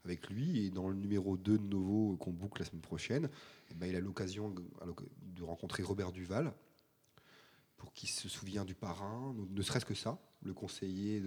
avec, 0.06 0.30
lui. 0.30 0.66
Et 0.66 0.70
dans 0.70 0.88
le 0.88 0.96
numéro 0.96 1.36
2 1.36 1.58
de 1.58 1.68
Novo 1.68 2.16
qu'on 2.18 2.32
boucle 2.32 2.62
la 2.62 2.66
semaine 2.66 2.82
prochaine, 2.82 3.30
eh 3.72 3.74
ben, 3.74 3.88
il 3.88 3.96
a 3.96 4.00
l'occasion 4.00 4.54
de 4.54 5.44
rencontrer 5.44 5.84
Robert 5.84 6.12
Duval 6.12 6.54
pour 7.76 7.92
qui 7.92 8.08
se 8.08 8.30
souvient 8.30 8.64
du 8.64 8.76
parrain, 8.76 9.36
ne 9.50 9.62
serait-ce 9.62 9.86
que 9.86 9.94
ça, 9.94 10.18
le 10.44 10.54
conseiller 10.54 11.22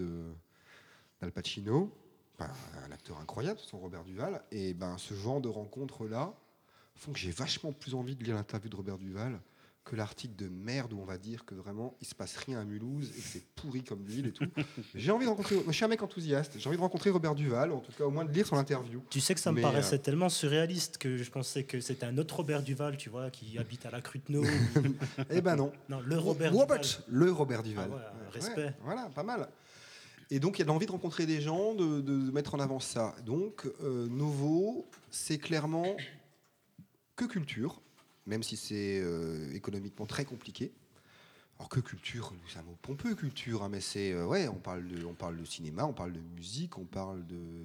d'Al 1.21 1.31
Pacino, 1.31 1.95
un 2.39 2.91
acteur 2.91 3.19
incroyable, 3.19 3.61
son 3.61 3.79
Robert 3.79 4.05
Duval. 4.05 4.43
Et 4.51 4.73
ben, 4.73 4.97
ce 4.97 5.13
genre 5.13 5.43
de 5.43 5.49
rencontres-là 5.49 6.35
font 6.97 7.13
que 7.13 7.19
j'ai 7.19 7.31
vachement 7.31 7.73
plus 7.73 7.95
envie 7.95 8.17
de 8.17 8.25
lire 8.25 8.35
l'interview 8.35 8.69
de 8.71 8.77
Robert 8.77 8.99
Duval 8.99 9.41
que 9.85 9.95
l'article 9.95 10.35
de 10.35 10.49
merde 10.49 10.93
où 10.93 10.99
on 11.01 11.05
va 11.05 11.17
dire 11.17 11.45
que 11.45 11.55
vraiment 11.55 11.95
il 12.01 12.07
se 12.09 12.15
passe 12.15 12.37
rien 12.39 12.59
à 12.59 12.65
Mulhouse 12.65 13.09
et 13.17 13.21
que 13.21 13.27
c'est 13.29 13.45
pourri 13.55 13.85
comme 13.85 14.03
ville 14.05 14.27
et 14.27 14.33
tout. 14.33 14.45
j'ai 14.97 15.13
envie 15.13 15.27
de 15.27 15.31
rencontrer. 15.31 15.55
Moi, 15.55 15.65
je 15.69 15.73
suis 15.73 15.85
un 15.85 15.89
mec 15.89 16.03
enthousiaste. 16.03 16.55
J'ai 16.59 16.67
envie 16.69 16.77
de 16.77 16.83
rencontrer 16.83 17.11
Robert 17.11 17.37
Duval, 17.37 17.71
en 17.71 17.79
tout 17.79 17.93
cas 17.93 18.05
au 18.05 18.11
moins 18.11 18.25
de 18.25 18.33
lire 18.33 18.45
son 18.45 18.57
interview. 18.57 19.01
Tu 19.11 19.21
sais 19.21 19.33
que 19.33 19.39
ça 19.41 19.53
me 19.53 19.57
Mais, 19.57 19.63
paraissait 19.63 19.95
euh, 19.95 19.99
tellement 20.03 20.29
surréaliste 20.29 20.99
que 20.99 21.17
je 21.17 21.31
pensais 21.31 21.63
que 21.63 21.81
c'était 21.81 22.05
un 22.05 22.19
autre 22.19 22.35
Robert 22.35 22.65
Duval, 22.65 22.97
tu 22.97 23.11
vois, 23.11 23.31
qui 23.31 23.57
habite 23.61 23.87
à 23.87 23.93
la 23.93 24.01
Cruteno. 24.01 24.43
Eh 25.31 25.41
ben 25.41 25.55
non. 25.55 25.73
non, 25.89 26.01
le 26.01 26.19
Robert 26.19 26.53
Robert, 26.53 26.81
Duval. 26.81 27.05
le 27.09 27.33
Robert 27.33 27.63
Duval. 27.63 27.91
Ah 27.93 27.97
Ouais, 27.97 28.31
respect. 28.33 28.75
voilà, 28.83 29.09
pas 29.15 29.23
mal. 29.23 29.49
Et 30.31 30.41
donc, 30.41 30.57
il 30.57 30.59
y 30.59 30.63
a 30.63 30.65
de 30.65 30.69
l'envie 30.71 30.87
de 30.87 30.91
rencontrer 30.93 31.27
des 31.27 31.41
gens, 31.41 31.75
de, 31.75 32.01
de 32.01 32.33
mettre 32.33 32.57
en 32.57 32.59
avant 32.59 32.81
ça. 32.81 33.15
Donc, 33.25 33.65
euh, 33.85 34.09
Novo, 34.09 34.85
c'est 35.13 35.39
clairement 35.39 35.97
que 37.17 37.25
culture, 37.25 37.81
même 38.27 38.43
si 38.43 38.57
c'est 38.57 39.01
euh, 39.01 39.53
économiquement 39.55 40.07
très 40.07 40.25
compliqué. 40.25 40.73
Alors 41.59 41.71
que 41.71 41.81
culture, 41.81 42.35
c'est 42.53 42.59
un 42.59 42.63
mot 42.63 42.77
pompeux, 42.83 43.15
culture, 43.15 43.63
hein, 43.63 43.71
mais 43.71 43.81
c'est 43.81 44.13
euh, 44.13 44.27
ouais, 44.27 44.47
on 44.47 44.57
parle 44.57 44.87
de, 44.87 45.45
cinéma, 45.47 45.87
on 45.87 45.95
parle 45.95 46.13
de 46.13 46.21
musique, 46.37 46.77
on 46.77 46.85
parle 46.85 47.25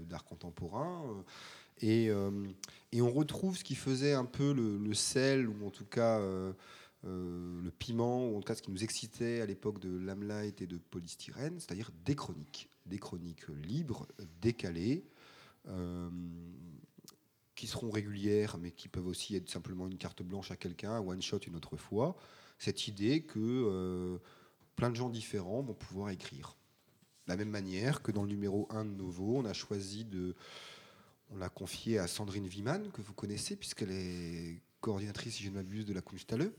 d'art 0.09 0.23
contemporain, 0.23 1.03
euh, 1.83 2.47
et, 2.93 3.01
on 3.01 3.11
retrouve 3.11 3.57
ce 3.57 3.65
qui 3.65 3.75
faisait 3.75 4.13
un 4.13 4.23
peu 4.23 4.53
le, 4.53 4.93
sel 4.93 5.49
ou 5.49 5.67
en 5.67 5.71
tout 5.71 5.85
cas 5.85 6.21
le 7.03 7.71
piment, 7.79 8.29
ou 8.29 8.37
en 8.37 8.39
tout 8.39 8.47
cas 8.47 8.55
ce 8.55 8.61
qui 8.61 8.71
nous 8.71 8.83
excitait 8.83 9.41
à 9.41 9.45
l'époque 9.45 9.79
de 9.79 9.97
Lamelight 9.97 10.61
et 10.61 10.67
de 10.67 10.77
Polystyrène, 10.77 11.59
c'est-à-dire 11.59 11.91
des 12.05 12.15
chroniques, 12.15 12.69
des 12.85 12.99
chroniques 12.99 13.47
libres, 13.65 14.07
décalées. 14.41 15.03
Qui 17.61 17.67
seront 17.67 17.91
régulières, 17.91 18.57
mais 18.57 18.71
qui 18.71 18.87
peuvent 18.87 19.05
aussi 19.05 19.35
être 19.35 19.47
simplement 19.47 19.85
une 19.85 19.99
carte 19.99 20.23
blanche 20.23 20.49
à 20.49 20.55
quelqu'un, 20.55 20.93
un 20.93 20.99
one 20.99 21.21
shot 21.21 21.41
une 21.45 21.55
autre 21.55 21.77
fois. 21.77 22.17
Cette 22.57 22.87
idée 22.87 23.21
que 23.21 23.37
euh, 23.39 24.17
plein 24.75 24.89
de 24.89 24.95
gens 24.95 25.09
différents 25.09 25.61
vont 25.61 25.75
pouvoir 25.75 26.09
écrire. 26.09 26.55
De 27.27 27.33
la 27.33 27.37
même 27.37 27.51
manière 27.51 28.01
que 28.01 28.11
dans 28.11 28.23
le 28.23 28.29
numéro 28.29 28.67
1 28.71 28.85
de 28.85 28.95
Novo, 28.95 29.37
on 29.37 29.45
a 29.45 29.53
choisi 29.53 30.05
de. 30.05 30.33
On 31.29 31.37
l'a 31.37 31.49
confié 31.49 31.99
à 31.99 32.07
Sandrine 32.07 32.47
Wiman, 32.47 32.89
que 32.91 33.03
vous 33.03 33.13
connaissez, 33.13 33.55
puisqu'elle 33.55 33.91
est 33.91 34.59
coordinatrice, 34.79 35.35
si 35.35 35.43
je 35.43 35.49
ne 35.49 35.53
m'abuse, 35.53 35.85
de 35.85 35.93
la 35.93 36.01
Kunsthalle, 36.01 36.51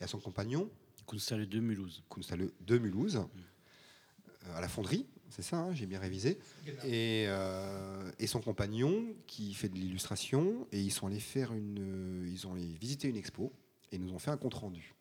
et 0.00 0.02
à 0.02 0.08
son 0.08 0.18
compagnon, 0.18 0.68
Kunsthalle 1.06 1.48
de 1.48 1.60
Mulhouse. 1.60 2.02
Kunsthalle 2.10 2.50
de 2.60 2.78
Mulhouse, 2.78 3.18
euh, 3.18 4.56
à 4.56 4.60
la 4.60 4.68
fonderie, 4.68 5.06
c'est 5.30 5.42
ça, 5.42 5.58
hein, 5.58 5.74
j'ai 5.74 5.86
bien 5.86 5.98
révisé. 5.98 6.38
Et, 6.84 7.24
euh, 7.28 8.10
et 8.18 8.26
son 8.26 8.40
compagnon 8.40 9.04
qui 9.26 9.54
fait 9.54 9.68
de 9.68 9.74
l'illustration, 9.74 10.66
et 10.72 10.80
ils 10.80 10.90
sont 10.92 11.06
allés 11.06 11.20
faire 11.20 11.52
une, 11.52 12.26
ils 12.30 12.46
ont 12.46 12.54
visiter 12.54 13.08
une 13.08 13.16
expo 13.16 13.52
et 13.92 13.96
ils 13.96 14.02
nous 14.02 14.12
ont 14.12 14.18
fait 14.18 14.30
un 14.30 14.36
compte 14.36 14.54
rendu. 14.54 14.94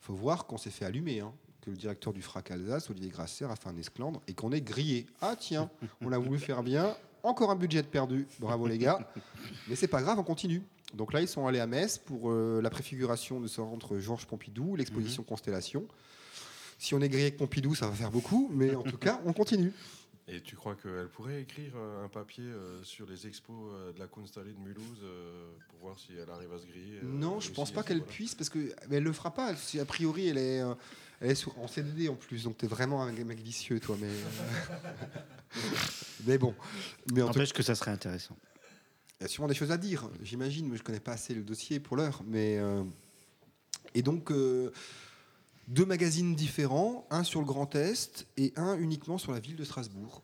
Faut 0.00 0.14
voir 0.14 0.46
qu'on 0.46 0.58
s'est 0.58 0.70
fait 0.70 0.84
allumer, 0.84 1.20
hein, 1.20 1.32
que 1.60 1.70
le 1.70 1.76
directeur 1.76 2.12
du 2.12 2.22
FRAC 2.22 2.50
Alsace, 2.50 2.90
Olivier 2.90 3.10
Grasser, 3.10 3.44
a 3.44 3.56
fait 3.56 3.68
un 3.68 3.76
esclandre 3.76 4.20
et 4.26 4.34
qu'on 4.34 4.52
est 4.52 4.60
grillé. 4.60 5.06
Ah 5.20 5.36
tiens, 5.38 5.70
on 6.00 6.12
a 6.12 6.18
voulu 6.18 6.38
faire 6.38 6.62
bien, 6.62 6.96
encore 7.22 7.50
un 7.50 7.56
budget 7.56 7.82
de 7.82 7.88
perdu. 7.88 8.26
Bravo 8.38 8.66
les 8.66 8.78
gars, 8.78 9.10
mais 9.68 9.76
c'est 9.76 9.88
pas 9.88 10.02
grave, 10.02 10.18
on 10.18 10.24
continue. 10.24 10.62
Donc 10.94 11.12
là, 11.12 11.20
ils 11.20 11.28
sont 11.28 11.46
allés 11.46 11.60
à 11.60 11.66
Metz 11.66 11.98
pour 11.98 12.30
euh, 12.30 12.60
la 12.62 12.70
préfiguration 12.70 13.40
de 13.40 13.46
ce 13.46 13.56
centre 13.56 13.98
Georges 13.98 14.26
Pompidou, 14.26 14.74
l'exposition 14.74 15.22
Constellation. 15.22 15.86
Si 16.78 16.94
on 16.94 17.00
est 17.00 17.08
grillé 17.08 17.24
avec 17.24 17.36
Pompidou, 17.36 17.74
ça 17.74 17.88
va 17.88 17.94
faire 17.94 18.10
beaucoup, 18.10 18.48
mais 18.52 18.74
en 18.74 18.82
tout 18.82 18.98
cas, 18.98 19.20
on 19.24 19.32
continue. 19.32 19.72
Et 20.30 20.42
tu 20.42 20.56
crois 20.56 20.74
qu'elle 20.74 21.08
pourrait 21.08 21.40
écrire 21.40 21.72
euh, 21.76 22.04
un 22.04 22.08
papier 22.08 22.44
euh, 22.44 22.82
sur 22.84 23.06
les 23.08 23.26
expos 23.26 23.56
euh, 23.72 23.92
de 23.94 23.98
la 23.98 24.06
Kunsthalle 24.06 24.52
de 24.52 24.58
Mulhouse 24.60 25.02
pour 25.70 25.78
voir 25.80 25.98
si 25.98 26.12
elle 26.12 26.28
arrive 26.30 26.52
à 26.52 26.58
se 26.58 26.66
griller 26.66 27.00
Non, 27.02 27.32
je 27.40 27.46
aussi 27.46 27.52
pense 27.52 27.70
pas 27.72 27.82
qu'elle 27.82 28.02
puisse 28.02 28.34
parce 28.34 28.50
que 28.50 28.58
mais 28.90 28.96
elle 28.96 29.04
le 29.04 29.12
fera 29.12 29.32
pas. 29.32 29.54
A 29.80 29.84
priori, 29.86 30.28
elle 30.28 30.36
est, 30.36 30.62
elle 31.20 31.30
est 31.30 31.34
sur- 31.34 31.58
en 31.58 31.66
CDD 31.66 32.08
en 32.10 32.14
plus, 32.14 32.44
donc 32.44 32.58
tu 32.58 32.66
es 32.66 32.68
vraiment 32.68 33.02
un 33.02 33.10
mec 33.12 33.40
vicieux, 33.40 33.80
toi. 33.80 33.96
Mais, 33.98 34.08
mais 36.26 36.36
bon, 36.38 36.54
mais 37.12 37.22
en 37.22 37.26
tout 37.28 37.38
N'empêche 37.38 37.52
que 37.54 37.62
ça 37.62 37.74
serait 37.74 37.90
intéressant. 37.90 38.36
il 39.20 39.22
y 39.22 39.24
a 39.24 39.28
sûrement 39.28 39.48
des 39.48 39.54
choses 39.54 39.72
à 39.72 39.78
dire, 39.78 40.08
j'imagine, 40.22 40.68
mais 40.68 40.76
je 40.76 40.82
connais 40.82 41.00
pas 41.00 41.12
assez 41.12 41.34
le 41.34 41.42
dossier 41.42 41.80
pour 41.80 41.96
l'heure. 41.96 42.22
Mais 42.26 42.58
euh, 42.58 42.82
et 43.94 44.02
donc 44.02 44.30
euh, 44.30 44.70
deux 45.68 45.84
magazines 45.84 46.34
différents, 46.34 47.06
un 47.10 47.22
sur 47.22 47.40
le 47.40 47.46
Grand 47.46 47.74
Est 47.74 48.26
et 48.36 48.52
un 48.56 48.76
uniquement 48.78 49.18
sur 49.18 49.32
la 49.32 49.38
ville 49.38 49.56
de 49.56 49.64
Strasbourg. 49.64 50.22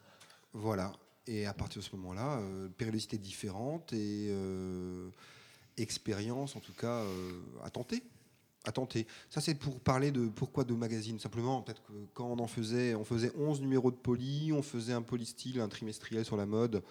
Voilà. 0.54 0.92
Et 1.26 1.46
à 1.46 1.52
partir 1.52 1.80
de 1.80 1.84
ce 1.86 1.94
moment-là, 1.96 2.38
euh, 2.38 2.68
périodicité 2.68 3.18
différente 3.18 3.92
et 3.92 4.28
euh, 4.30 5.10
expérience, 5.76 6.56
en 6.56 6.60
tout 6.60 6.72
cas, 6.72 7.02
euh, 7.02 7.40
à 7.62 7.70
tenter. 7.70 8.02
À 8.64 8.72
tenter. 8.72 9.06
Ça, 9.28 9.42
c'est 9.42 9.54
pour 9.54 9.80
parler 9.80 10.10
de 10.10 10.28
pourquoi 10.28 10.64
deux 10.64 10.76
magazines. 10.76 11.18
Simplement, 11.18 11.60
peut-être 11.60 11.82
que 11.82 11.92
quand 12.14 12.26
on 12.26 12.38
en 12.38 12.46
faisait, 12.46 12.94
on 12.94 13.04
faisait 13.04 13.30
11 13.36 13.60
numéros 13.60 13.90
de 13.90 13.96
poly, 13.96 14.52
on 14.52 14.62
faisait 14.62 14.94
un 14.94 15.02
polystyle, 15.02 15.60
un 15.60 15.68
trimestriel 15.68 16.24
sur 16.24 16.38
la 16.38 16.46
mode. 16.46 16.82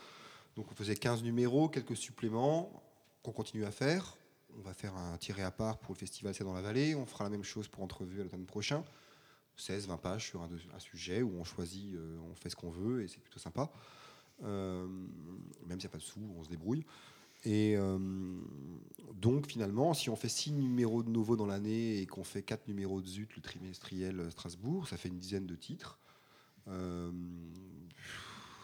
Donc 0.55 0.71
on 0.71 0.75
faisait 0.75 0.95
15 0.95 1.23
numéros, 1.23 1.69
quelques 1.69 1.97
suppléments 1.97 2.83
qu'on 3.23 3.31
continue 3.31 3.65
à 3.65 3.71
faire. 3.71 4.15
On 4.57 4.61
va 4.61 4.73
faire 4.73 4.95
un 4.95 5.17
tiré 5.17 5.41
à 5.41 5.51
part 5.51 5.79
pour 5.79 5.93
le 5.93 5.99
festival 5.99 6.33
C'est 6.33 6.43
dans 6.43 6.53
la 6.53 6.61
vallée. 6.61 6.95
On 6.95 7.05
fera 7.05 7.23
la 7.23 7.29
même 7.29 7.43
chose 7.43 7.67
pour 7.67 7.83
Entrevue 7.83 8.21
à 8.21 8.23
l'automne 8.23 8.45
prochain. 8.45 8.83
16, 9.57 9.87
20 9.87 9.97
pages 9.97 10.27
sur 10.27 10.41
un, 10.41 10.49
sujet 10.79 11.21
où 11.21 11.31
on 11.39 11.43
choisit, 11.43 11.95
euh, 11.95 12.17
on 12.31 12.35
fait 12.35 12.49
ce 12.49 12.55
qu'on 12.55 12.71
veut 12.71 13.03
et 13.03 13.07
c'est 13.07 13.19
plutôt 13.19 13.39
sympa. 13.39 13.71
Euh, 14.43 14.87
même 15.67 15.79
s'il 15.79 15.79
n'y 15.79 15.85
a 15.85 15.89
pas 15.89 15.97
de 15.99 16.03
sous, 16.03 16.21
on 16.37 16.43
se 16.43 16.49
débrouille. 16.49 16.85
Et 17.45 17.75
euh, 17.77 17.99
donc 19.13 19.47
finalement, 19.47 19.93
si 19.93 20.09
on 20.09 20.15
fait 20.15 20.29
6 20.29 20.53
numéros 20.53 21.03
de 21.03 21.09
Novo 21.09 21.35
dans 21.35 21.45
l'année 21.45 21.99
et 21.99 22.07
qu'on 22.07 22.23
fait 22.23 22.41
4 22.41 22.67
numéros 22.67 23.01
de 23.01 23.07
Zut, 23.07 23.35
le 23.35 23.41
trimestriel 23.41 24.31
Strasbourg, 24.31 24.87
ça 24.87 24.97
fait 24.97 25.09
une 25.09 25.19
dizaine 25.19 25.45
de 25.45 25.55
titres. 25.55 25.99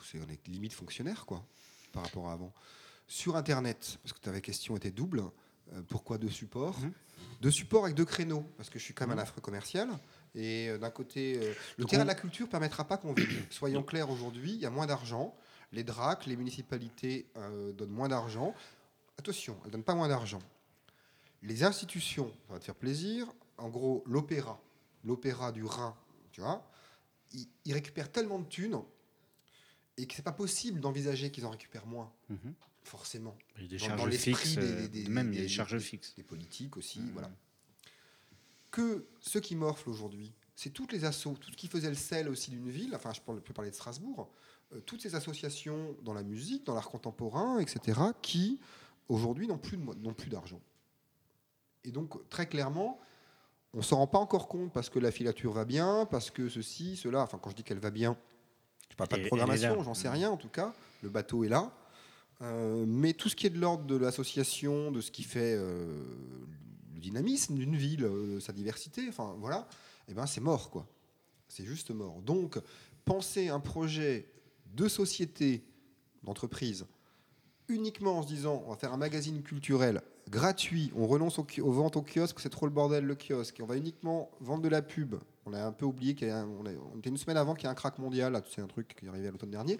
C'est 0.04 0.20
on 0.20 0.30
est 0.30 0.48
limite 0.48 0.74
fonctionnaire 0.74 1.26
quoi, 1.26 1.46
par 1.92 2.04
rapport 2.04 2.30
à 2.30 2.34
avant. 2.34 2.54
Sur 3.08 3.36
Internet, 3.36 4.00
parce 4.02 4.14
que 4.14 4.20
ta 4.20 4.40
question 4.40 4.78
était 4.78 4.92
double, 4.92 5.24
pourquoi 5.88 6.18
deux 6.18 6.30
supports 6.30 6.78
Deux 7.42 7.52
supports 7.52 7.86
avec 7.86 7.96
deux 7.96 8.06
créneaux, 8.06 8.44
parce 8.58 8.70
que 8.70 8.80
je 8.80 8.84
suis 8.84 8.94
quand 8.94 9.08
même 9.08 9.18
un 9.18 9.22
affreux 9.22 9.42
commercial. 9.42 9.90
Et 10.36 10.70
euh, 10.70 10.78
d'un 10.78 10.90
côté, 10.92 11.38
euh, 11.38 11.54
le 11.78 11.86
terrain 11.86 12.02
on- 12.02 12.06
de 12.06 12.10
la 12.10 12.16
culture 12.16 12.46
ne 12.48 12.52
permettra 12.52 12.84
pas 12.86 12.98
qu'on 12.98 13.14
vive. 13.14 13.46
Soyons 13.50 13.84
clairs 13.84 14.10
aujourd'hui, 14.10 14.52
il 14.54 14.60
y 14.60 14.66
a 14.66 14.70
moins 14.70 14.88
d'argent. 14.88 15.36
Les 15.72 15.84
DRAC, 15.84 16.26
les 16.26 16.36
municipalités 16.36 17.28
euh, 17.38 17.72
donnent 17.74 17.90
moins 17.92 18.08
d'argent. 18.10 18.54
Attention, 19.18 19.58
elles 19.62 19.68
ne 19.68 19.72
donnent 19.74 19.84
pas 19.84 19.96
moins 19.96 20.08
d'argent. 20.08 20.40
Les 21.44 21.64
institutions, 21.64 22.32
ça 22.48 22.54
va 22.54 22.60
te 22.60 22.66
faire 22.66 22.76
plaisir. 22.76 23.28
En 23.58 23.70
gros, 23.70 24.04
l'opéra, 24.06 24.60
l'opéra 25.04 25.52
du 25.52 25.64
Rhin, 25.64 25.96
tu 26.32 26.42
vois, 26.42 26.70
ils, 27.34 27.48
ils 27.66 27.74
récupèrent 27.74 28.12
tellement 28.12 28.40
de 28.40 28.46
thunes 28.48 28.80
et 29.98 30.08
que 30.08 30.14
c'est 30.16 30.22
pas 30.24 30.32
possible 30.32 30.80
d'envisager 30.80 31.30
qu'ils 31.32 31.46
en 31.46 31.50
récupèrent 31.52 31.86
moins, 31.88 32.12
Mhm. 32.30 32.54
Forcément. 32.90 33.38
Il 33.58 33.64
y 33.64 33.66
a 33.66 33.70
des 33.70 33.78
Dans- 33.78 33.86
charges 33.88 34.04
dans 34.04 34.12
fixes, 34.18 34.56
des- 34.56 34.62
euh, 34.62 34.88
des- 34.88 35.04
des- 35.04 35.10
même 35.10 35.28
il 35.32 35.36
y 35.36 35.38
a 35.38 35.42
des- 35.42 35.48
des 35.48 35.54
charges 35.54 35.78
fixes. 35.80 36.14
Des 36.16 36.24
politiques 36.24 36.76
aussi, 36.78 37.00
Mhm. 37.00 37.12
voilà. 37.14 37.30
Que 38.72 39.06
ceux 39.20 39.40
qui 39.40 39.56
morflent 39.56 39.90
aujourd'hui, 39.90 40.34
c'est 40.56 40.70
toutes 40.72 40.92
les 40.92 41.06
assos, 41.06 41.36
tout 41.40 41.52
ce 41.52 41.58
qui 41.58 41.68
faisait 41.68 41.90
le 41.90 41.96
sel 41.96 42.30
aussi 42.30 42.52
d'une 42.52 42.70
ville, 42.70 42.94
enfin 42.96 43.12
je 43.14 43.22
peux 43.22 43.54
parler 43.54 43.72
de 43.72 43.76
Strasbourg, 43.76 44.30
euh, 44.74 44.80
toutes 44.82 45.02
ces 45.02 45.16
associations 45.16 45.96
dans 46.04 46.14
la 46.14 46.24
musique, 46.24 46.66
dans 46.66 46.74
l'art 46.76 46.90
contemporain, 46.90 47.60
etc., 47.60 48.00
qui 48.22 48.60
aujourd'hui 49.08 49.48
n'ont 49.48 49.58
plus 49.58 50.30
d'argent. 50.30 50.62
Et 51.84 51.92
donc 51.92 52.28
très 52.30 52.48
clairement, 52.48 53.00
on 53.74 53.82
s'en 53.82 53.98
rend 53.98 54.08
pas 54.08 54.20
encore 54.20 54.48
compte 54.48 54.72
parce 54.74 54.90
que 54.90 55.00
la 55.00 55.12
filature 55.12 55.52
va 55.52 55.66
bien, 55.66 56.06
parce 56.06 56.30
que 56.30 56.50
ceci, 56.50 56.96
cela, 56.98 57.22
enfin 57.24 57.40
quand 57.42 57.50
je 57.52 57.56
dis 57.56 57.64
qu'elle 57.64 57.80
va 57.80 57.92
bien, 57.92 58.18
je 58.92 58.96
parle 58.96 59.10
pas 59.10 59.18
de 59.18 59.26
programmation, 59.28 59.82
j'en 59.84 59.94
sais 59.96 60.10
rien 60.10 60.30
en 60.30 60.38
tout 60.38 60.50
cas, 60.50 60.74
le 61.02 61.10
bateau 61.10 61.44
est 61.44 61.50
là. 61.50 61.72
Euh, 62.42 62.86
mais 62.88 63.14
tout 63.14 63.28
ce 63.28 63.36
qui 63.36 63.48
est 63.48 63.50
de 63.50 63.60
l'ordre 63.60 63.86
de 63.86 63.96
l'association, 63.98 64.92
de 64.92 65.02
ce 65.02 65.12
qui 65.12 65.24
fait 65.24 65.56
euh, 65.58 66.02
le 66.94 67.00
dynamisme 67.00 67.56
d'une 67.56 67.76
ville, 67.76 68.06
euh, 68.06 68.40
sa 68.40 68.54
diversité, 68.54 69.06
enfin 69.10 69.36
voilà, 69.40 69.68
eh 70.08 70.14
ben 70.14 70.26
c'est 70.26 70.42
mort 70.42 70.70
quoi. 70.70 70.88
C'est 71.50 71.66
juste 71.66 71.92
mort. 71.92 72.22
Donc 72.22 72.58
penser 73.04 73.50
un 73.50 73.60
projet 73.60 74.32
de 74.74 74.88
société, 74.88 75.66
d'entreprise, 76.24 76.86
uniquement 77.68 78.20
en 78.20 78.24
se 78.24 78.28
disant 78.28 78.64
on 78.66 78.70
va 78.70 78.78
faire 78.78 78.94
un 78.94 78.98
magazine 78.98 79.42
culturel 79.44 80.02
gratuit, 80.30 80.92
on 80.96 81.08
renonce 81.08 81.40
aux 81.40 81.72
ventes 81.72 81.98
au 81.98 82.04
kiosque, 82.04 82.40
c'est 82.40 82.50
trop 82.50 82.68
le 82.68 82.72
bordel 82.72 83.04
le 83.04 83.16
kiosque, 83.16 83.58
on 83.62 83.66
va 83.66 83.76
uniquement 83.76 84.30
vendre 84.40 84.62
de 84.62 84.70
la 84.70 84.82
pub. 84.82 85.16
On 85.46 85.54
a 85.54 85.62
un 85.66 85.72
peu 85.72 85.86
oublié 85.86 86.14
qu'il 86.14 86.28
y 86.28 86.32
a 86.32 86.42
un- 86.42 86.48
on, 86.48 87.00
était 87.00 87.10
une 87.10 87.18
semaine 87.18 87.38
avant 87.38 87.56
qu'il 87.56 87.64
y 87.64 87.68
a 87.68 87.72
un 87.72 87.76
crack 87.76 87.98
mondial, 87.98 88.42
c'est 88.50 88.62
un 88.62 88.68
truc 88.68 88.96
qui 88.96 89.06
est 89.06 89.10
arrivé 89.10 89.28
à 89.28 89.32
l'automne 89.32 89.50
dernier, 89.50 89.80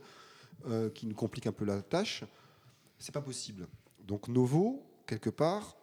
qui 0.96 1.06
nous 1.06 1.16
complique 1.16 1.46
un 1.48 1.52
peu 1.52 1.64
la 1.66 1.82
tâche. 1.82 2.26
C'est 3.00 3.12
pas 3.14 3.22
possible. 3.22 3.68
Donc 4.00 4.28
Novo, 4.28 4.86
quelque 5.08 5.30
part, 5.30 5.76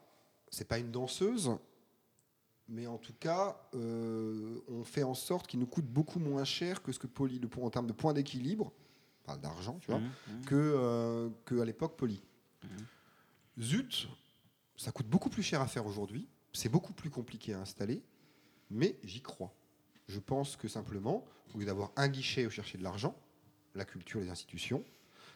c'est 0.50 0.66
pas 0.68 0.78
une 0.78 0.90
danseuse, 0.90 1.50
mais 2.68 2.86
en 2.86 2.98
tout 2.98 3.14
cas, 3.18 3.60
euh, 3.74 4.60
on 4.68 4.84
fait 4.84 5.02
en 5.02 5.14
sorte 5.14 5.46
qu'il 5.46 5.60
nous 5.60 5.66
coûte 5.66 5.86
beaucoup 5.86 6.18
moins 6.18 6.44
cher 6.44 6.82
que 6.82 6.92
ce 6.92 6.98
que 6.98 7.06
Poly, 7.06 7.38
le, 7.38 7.48
en 7.62 7.70
termes 7.70 7.86
de 7.86 7.92
points 7.92 8.12
d'équilibre, 8.12 8.72
enfin 9.24 9.36
d'argent, 9.38 9.78
tu 9.80 9.90
vois, 9.90 10.00
Mhm, 10.00 10.10
mhm. 10.28 10.44
que, 10.44 10.54
euh, 10.54 11.30
que 11.44 11.60
à 11.60 11.64
l'époque 11.64 11.96
Poly. 11.96 12.22
Zut, 13.58 14.08
ça 14.76 14.92
coûte 14.92 15.06
beaucoup 15.08 15.30
plus 15.30 15.42
cher 15.42 15.60
à 15.60 15.66
faire 15.66 15.86
aujourd'hui. 15.86 16.28
c'est 16.52 16.68
beaucoup 16.70 16.94
plus 16.94 17.10
compliqué 17.10 17.52
à 17.52 17.60
installer, 17.60 18.02
mais 18.70 18.98
j'y 19.04 19.20
crois. 19.20 19.52
Je 20.08 20.18
pense 20.18 20.56
que 20.56 20.68
simplement, 20.68 21.22
au 21.54 21.58
lieu 21.58 21.66
d'avoir 21.66 21.92
un 21.96 22.08
guichet 22.08 22.46
où 22.46 22.50
chercher 22.50 22.78
de 22.78 22.82
l'argent, 22.82 23.14
la 23.74 23.84
culture, 23.84 24.20
les 24.20 24.30
institutions, 24.30 24.82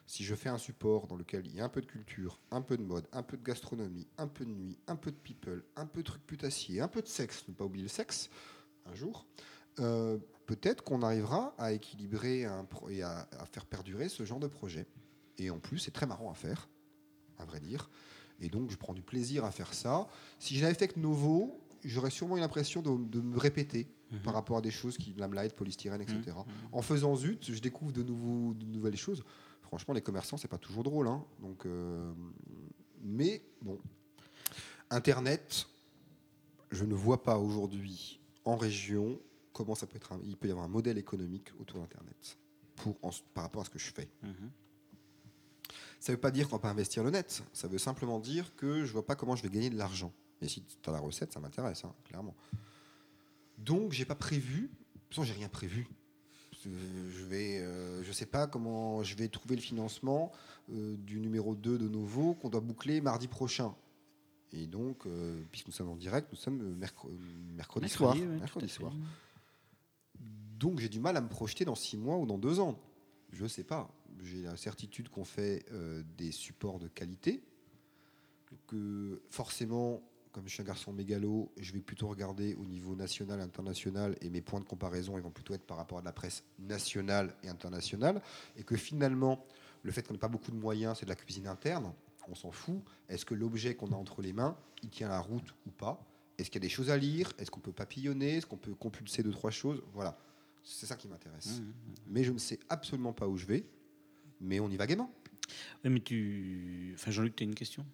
si 0.06 0.24
je 0.24 0.34
fais 0.34 0.48
un 0.48 0.58
support 0.58 1.06
dans 1.06 1.16
lequel 1.16 1.46
il 1.46 1.54
y 1.54 1.60
a 1.60 1.64
un 1.64 1.68
peu 1.68 1.80
de 1.80 1.86
culture, 1.86 2.40
un 2.50 2.62
peu 2.62 2.76
de 2.76 2.82
mode, 2.82 3.06
un 3.12 3.22
peu 3.22 3.36
de 3.36 3.42
gastronomie, 3.42 4.06
un 4.18 4.26
peu 4.26 4.44
de 4.44 4.50
nuit, 4.50 4.78
un 4.86 4.96
peu 4.96 5.10
de 5.10 5.16
people, 5.16 5.62
un 5.76 5.86
peu 5.86 6.00
de 6.00 6.06
trucs 6.06 6.26
putassiers, 6.26 6.80
un 6.80 6.88
peu 6.88 7.02
de 7.02 7.06
sexe, 7.06 7.44
ne 7.48 7.54
pas 7.54 7.64
oublier 7.64 7.84
le 7.84 7.88
sexe, 7.88 8.30
un 8.86 8.94
jour, 8.94 9.26
euh, 9.78 10.18
peut-être 10.46 10.82
qu'on 10.82 11.02
arrivera 11.02 11.54
à 11.58 11.72
équilibrer 11.72 12.44
un 12.44 12.66
et 12.90 13.02
à, 13.02 13.28
à 13.38 13.46
faire 13.46 13.66
perdurer 13.66 14.08
ce 14.08 14.24
genre 14.24 14.40
de 14.40 14.48
projet. 14.48 14.86
Et 15.38 15.50
en 15.50 15.58
plus, 15.58 15.78
c'est 15.78 15.92
très 15.92 16.06
marrant 16.06 16.30
à 16.30 16.34
faire, 16.34 16.68
à 17.38 17.44
vrai 17.44 17.60
dire. 17.60 17.88
Et 18.40 18.48
donc, 18.48 18.70
je 18.70 18.76
prends 18.76 18.94
du 18.94 19.02
plaisir 19.02 19.44
à 19.44 19.50
faire 19.50 19.72
ça. 19.74 20.08
Si 20.38 20.56
je 20.56 20.62
n'avais 20.62 20.74
fait 20.74 20.88
que 20.88 20.98
Novo, 20.98 21.60
j'aurais 21.84 22.10
sûrement 22.10 22.36
eu 22.36 22.40
l'impression 22.40 22.82
de, 22.82 23.04
de 23.08 23.20
me 23.20 23.38
répéter 23.38 23.88
par 24.24 24.34
rapport 24.34 24.56
à 24.58 24.60
des 24.60 24.70
choses 24.70 24.98
qui, 24.98 25.14
lamelight, 25.16 25.54
polystyrène, 25.54 26.02
etc. 26.02 26.36
En 26.72 26.82
faisant 26.82 27.14
Zut, 27.14 27.52
je 27.52 27.60
découvre 27.60 27.92
de, 27.92 28.02
nouveaux, 28.02 28.54
de 28.54 28.66
nouvelles 28.66 28.96
choses. 28.96 29.22
Franchement, 29.70 29.94
les 29.94 30.02
commerçants, 30.02 30.36
c'est 30.36 30.48
pas 30.48 30.58
toujours 30.58 30.82
drôle. 30.82 31.06
hein. 31.06 31.24
Donc, 31.40 31.64
euh, 31.64 32.12
mais 33.02 33.40
bon, 33.62 33.78
Internet, 34.90 35.66
je 36.72 36.84
ne 36.84 36.94
vois 36.94 37.22
pas 37.22 37.38
aujourd'hui 37.38 38.20
en 38.44 38.56
région 38.56 39.18
comment 39.52 39.74
ça 39.76 39.86
peut 39.86 39.96
être. 39.96 40.12
un- 40.12 40.20
il 40.24 40.36
peut 40.36 40.48
y 40.48 40.50
avoir 40.50 40.66
un 40.66 40.68
modèle 40.70 40.98
économique 40.98 41.50
autour 41.60 41.78
d'Internet 41.80 42.36
pour 42.76 42.96
en- 43.02 43.10
par 43.34 43.44
rapport 43.44 43.62
à 43.62 43.64
ce 43.64 43.70
que 43.70 43.78
je 43.78 43.92
fais. 43.92 44.08
Ça 46.00 46.12
ne 46.12 46.16
veut 46.16 46.20
pas 46.20 46.30
dire 46.30 46.48
qu'on 46.48 46.56
va 46.56 46.62
pas 46.62 46.70
investir 46.70 47.04
le 47.04 47.10
net. 47.10 47.42
Ça 47.52 47.68
veut 47.68 47.78
simplement 47.78 48.18
dire 48.18 48.56
que 48.56 48.84
je 48.84 48.92
vois 48.92 49.04
pas 49.06 49.14
comment 49.16 49.36
je 49.36 49.42
vais 49.42 49.50
gagner 49.50 49.70
de 49.70 49.76
l'argent. 49.76 50.12
Et 50.40 50.48
si 50.48 50.62
tu 50.64 50.88
as 50.88 50.92
la 50.92 50.98
recette, 50.98 51.32
ça 51.32 51.40
m'intéresse, 51.40 51.84
hein, 51.84 51.94
clairement. 52.04 52.34
Donc, 53.58 53.92
j'ai 53.92 54.06
pas 54.06 54.14
prévu. 54.14 54.62
De 54.62 54.68
toute 54.68 55.08
façon, 55.10 55.24
j'ai 55.24 55.34
rien 55.34 55.48
prévu. 55.50 55.86
Euh, 56.66 57.10
Je 57.10 57.24
vais, 57.24 57.58
euh, 57.60 58.02
je 58.02 58.12
sais 58.12 58.26
pas 58.26 58.46
comment 58.46 59.02
je 59.02 59.14
vais 59.16 59.28
trouver 59.28 59.56
le 59.56 59.62
financement 59.62 60.32
euh, 60.72 60.96
du 60.96 61.20
numéro 61.20 61.54
2 61.54 61.78
de 61.78 61.88
Novo 61.88 62.34
qu'on 62.34 62.48
doit 62.50 62.60
boucler 62.60 63.00
mardi 63.00 63.28
prochain. 63.28 63.74
Et 64.52 64.66
donc, 64.66 65.06
euh, 65.06 65.40
puisque 65.52 65.68
nous 65.68 65.72
sommes 65.72 65.88
en 65.90 65.96
direct, 65.96 66.28
nous 66.32 66.36
sommes 66.38 66.74
mercre- 66.76 67.08
mercredi, 67.54 67.88
soir. 67.88 68.14
Mercredi, 68.40 68.66
ouais, 68.66 68.72
soir. 68.72 68.92
Donc, 70.58 70.80
j'ai 70.80 70.88
du 70.88 71.00
mal 71.00 71.16
à 71.16 71.20
me 71.20 71.28
projeter 71.28 71.64
dans 71.64 71.74
six 71.76 71.96
mois 71.96 72.18
ou 72.18 72.26
dans 72.26 72.36
deux 72.38 72.58
ans. 72.60 72.78
Je 73.32 73.46
sais 73.46 73.64
pas. 73.64 73.90
J'ai 74.22 74.42
la 74.42 74.56
certitude 74.56 75.08
qu'on 75.08 75.24
fait 75.24 75.64
des 76.18 76.32
supports 76.32 76.78
de 76.78 76.88
qualité. 76.88 77.42
Que 78.66 79.22
forcément, 79.30 80.02
comme 80.32 80.46
je 80.46 80.54
suis 80.54 80.62
un 80.62 80.66
garçon 80.66 80.92
mégalo, 80.92 81.50
je 81.56 81.72
vais 81.72 81.80
plutôt 81.80 82.08
regarder 82.08 82.54
au 82.54 82.64
niveau 82.64 82.94
national, 82.94 83.40
international, 83.40 84.16
et 84.20 84.30
mes 84.30 84.40
points 84.40 84.60
de 84.60 84.64
comparaison, 84.64 85.16
ils 85.16 85.22
vont 85.22 85.30
plutôt 85.30 85.54
être 85.54 85.64
par 85.64 85.76
rapport 85.76 85.98
à 85.98 86.00
de 86.00 86.06
la 86.06 86.12
presse 86.12 86.44
nationale 86.58 87.34
et 87.42 87.48
internationale. 87.48 88.22
Et 88.56 88.62
que 88.62 88.76
finalement, 88.76 89.44
le 89.82 89.90
fait 89.92 90.06
qu'on 90.06 90.12
n'ait 90.12 90.20
pas 90.20 90.28
beaucoup 90.28 90.50
de 90.50 90.56
moyens, 90.56 90.98
c'est 90.98 91.06
de 91.06 91.10
la 91.10 91.16
cuisine 91.16 91.46
interne. 91.46 91.92
On 92.28 92.34
s'en 92.36 92.52
fout. 92.52 92.80
Est-ce 93.08 93.24
que 93.24 93.34
l'objet 93.34 93.74
qu'on 93.74 93.90
a 93.90 93.96
entre 93.96 94.22
les 94.22 94.32
mains, 94.32 94.56
il 94.84 94.88
tient 94.90 95.08
la 95.08 95.18
route 95.18 95.54
ou 95.66 95.70
pas? 95.70 96.06
Est-ce 96.38 96.48
qu'il 96.48 96.62
y 96.62 96.64
a 96.64 96.68
des 96.68 96.72
choses 96.72 96.90
à 96.90 96.96
lire? 96.96 97.32
Est-ce 97.38 97.50
qu'on 97.50 97.60
peut 97.60 97.72
papillonner? 97.72 98.36
Est-ce 98.36 98.46
qu'on 98.46 98.56
peut 98.56 98.74
compulser 98.74 99.24
deux, 99.24 99.32
trois 99.32 99.50
choses? 99.50 99.82
Voilà. 99.94 100.16
C'est 100.62 100.86
ça 100.86 100.94
qui 100.94 101.08
m'intéresse. 101.08 101.60
Mais 102.06 102.22
je 102.22 102.30
ne 102.30 102.38
sais 102.38 102.60
absolument 102.68 103.12
pas 103.12 103.26
où 103.26 103.36
je 103.36 103.46
vais. 103.46 103.64
Mais 104.40 104.60
on 104.60 104.70
y 104.70 104.76
va 104.76 104.86
gaiement. 104.86 105.10
Mais 105.82 105.98
tu. 106.00 106.92
Enfin, 106.94 107.10
Jean-Luc, 107.10 107.34
tu 107.34 107.42
as 107.42 107.46
une 107.46 107.54
question? 107.54 107.84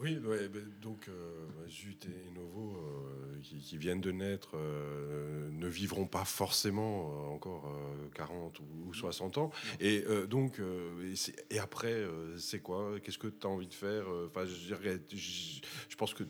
Oui, 0.00 0.16
ouais, 0.24 0.48
ben, 0.48 0.62
donc 0.80 1.08
euh, 1.08 1.46
bah, 1.56 1.68
Zut 1.68 2.06
et 2.06 2.30
Novo, 2.32 2.76
euh, 2.76 3.40
qui, 3.42 3.58
qui 3.58 3.78
viennent 3.78 4.00
de 4.00 4.12
naître, 4.12 4.50
euh, 4.54 5.48
ne 5.50 5.66
vivront 5.66 6.06
pas 6.06 6.24
forcément 6.24 7.10
euh, 7.10 7.34
encore 7.34 7.66
euh, 7.66 8.08
40 8.14 8.60
ou, 8.60 8.64
ou 8.88 8.94
60 8.94 9.38
ans. 9.38 9.50
Et 9.80 10.04
euh, 10.06 10.26
donc, 10.26 10.60
euh, 10.60 11.14
et, 11.50 11.58
après, 11.58 11.92
euh, 11.92 12.38
c'est 12.38 12.60
quoi? 12.60 12.92
Qu'est-ce 13.02 13.18
que 13.18 13.26
tu 13.26 13.46
as 13.46 13.50
envie 13.50 13.66
de 13.66 13.74
faire? 13.74 14.04
Enfin, 14.26 14.44
je, 14.46 14.74
dirais, 14.74 15.00
je, 15.12 15.60
je 15.88 15.96
pense 15.96 16.14
que 16.14 16.24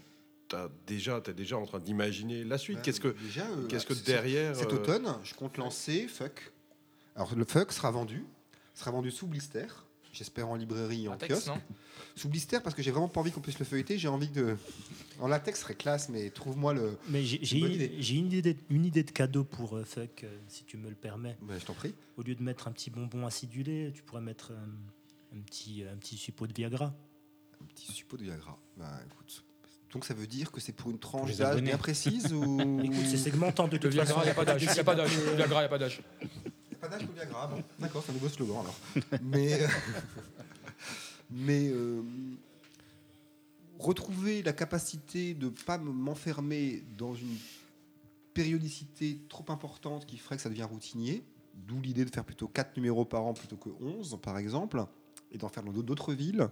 tu 0.48 0.56
as 0.56 0.70
déjà, 0.86 1.20
es 1.26 1.32
déjà 1.34 1.58
en 1.58 1.66
train 1.66 1.78
d'imaginer 1.78 2.44
la 2.44 2.58
suite. 2.58 2.78
Ouais, 2.78 2.82
Qu'est-ce 2.82 3.00
que, 3.00 3.08
déjà, 3.08 3.46
euh, 3.46 3.66
qu'est-ce 3.66 3.86
que 3.86 3.94
derrière 3.94 4.56
Cet 4.56 4.72
automne, 4.72 5.18
je 5.22 5.34
compte 5.34 5.56
lancer 5.58 6.08
Fuck. 6.08 6.52
Alors 7.14 7.34
le 7.34 7.44
Fuck 7.44 7.72
sera 7.72 7.90
vendu, 7.90 8.24
sera 8.74 8.92
vendu 8.92 9.10
sous 9.10 9.26
blister, 9.26 9.66
j'espère 10.12 10.48
en 10.48 10.54
librairie 10.54 11.04
et 11.04 11.08
en 11.08 11.12
Latex, 11.12 11.34
kiosque. 11.34 11.60
Sous 12.18 12.28
blister 12.28 12.58
parce 12.58 12.74
que 12.74 12.82
j'ai 12.82 12.90
vraiment 12.90 13.06
pas 13.06 13.20
envie 13.20 13.30
qu'on 13.30 13.40
puisse 13.40 13.60
le 13.60 13.64
feuilleter. 13.64 13.96
J'ai 13.96 14.08
envie 14.08 14.28
de. 14.28 14.56
En 15.20 15.28
latex 15.28 15.60
serait 15.60 15.76
classe, 15.76 16.08
mais 16.08 16.30
trouve-moi 16.30 16.74
le. 16.74 16.98
Mais 17.08 17.22
j'ai 17.22 17.58
une 17.58 17.70
idée. 18.32 18.56
une 18.70 18.84
idée, 18.84 19.04
de 19.04 19.10
cadeau 19.12 19.44
pour 19.44 19.76
euh, 19.76 19.84
Fuck, 19.84 20.24
euh, 20.24 20.38
si 20.48 20.64
tu 20.64 20.78
me 20.78 20.88
le 20.88 20.96
permets. 20.96 21.36
Ouais, 21.48 21.60
je 21.60 21.64
t'en 21.64 21.74
prie. 21.74 21.94
Au 22.16 22.22
lieu 22.22 22.34
de 22.34 22.42
mettre 22.42 22.66
un 22.66 22.72
petit 22.72 22.90
bonbon 22.90 23.24
acidulé, 23.24 23.92
tu 23.94 24.02
pourrais 24.02 24.20
mettre 24.20 24.50
euh, 24.50 25.36
un 25.36 25.40
petit, 25.42 25.84
un 25.84 25.96
petit 25.96 26.16
suppôt 26.16 26.48
de 26.48 26.52
Viagra. 26.52 26.92
Un 27.62 27.66
petit 27.66 27.92
suppôt 27.92 28.16
de 28.16 28.24
Viagra. 28.24 28.58
Bah 28.76 28.98
écoute. 29.06 29.44
Donc 29.92 30.04
ça 30.04 30.12
veut 30.12 30.26
dire 30.26 30.50
que 30.50 30.60
c'est 30.60 30.72
pour 30.72 30.90
une 30.90 30.98
tranche 30.98 31.36
d'âge 31.36 31.62
bien 31.62 31.78
précise 31.78 32.32
ou. 32.32 32.80
Écoute, 32.82 33.06
c'est 33.08 33.16
segmentant 33.16 33.68
de 33.68 33.74
Le 33.74 33.78
toute 33.78 33.94
façon. 33.94 34.20
Viagra, 34.20 34.22
il 34.22 34.26
n'y 34.26 34.30
a 34.30 34.34
pas 34.34 34.44
d'âge. 34.44 34.62
Il 34.62 34.72
n'y 34.72 34.78
a 34.80 34.84
pas 34.84 34.94
d'âge. 34.96 35.16
Le 35.16 35.36
Viagra, 35.36 35.60
il 35.60 35.62
n'y 35.62 35.66
a 35.66 35.68
pas 35.68 35.78
d'âge. 35.78 36.02
Y 36.20 36.74
a 36.74 36.78
pas 36.78 36.88
d'âge 36.88 37.06
pour 37.06 37.14
le 37.14 37.14
Viagra, 37.14 37.46
bon. 37.46 37.62
D'accord, 37.78 38.02
c'est 38.04 38.10
un 38.10 38.14
nouveau 38.14 38.28
slogan 38.28 38.56
alors. 38.60 38.76
Mais, 39.22 39.62
euh, 39.62 39.68
mais 41.30 41.68
euh, 41.68 42.02
retrouver 43.78 44.42
la 44.42 44.52
capacité 44.52 45.34
de 45.34 45.46
ne 45.46 45.50
pas 45.50 45.78
me- 45.78 45.92
m'enfermer 45.92 46.82
dans 46.96 47.14
une 47.14 47.36
périodicité 48.34 49.18
trop 49.28 49.44
importante 49.48 50.06
qui 50.06 50.16
ferait 50.16 50.36
que 50.36 50.42
ça 50.42 50.48
devient 50.48 50.64
routinier, 50.64 51.22
d'où 51.54 51.80
l'idée 51.80 52.04
de 52.04 52.10
faire 52.10 52.24
plutôt 52.24 52.48
4 52.48 52.76
numéros 52.76 53.04
par 53.04 53.24
an 53.24 53.34
plutôt 53.34 53.56
que 53.56 53.70
11 53.80 54.18
par 54.22 54.38
exemple, 54.38 54.84
et 55.32 55.38
d'en 55.38 55.48
faire 55.48 55.62
dans 55.62 55.72
d'autres 55.72 56.12
villes. 56.14 56.48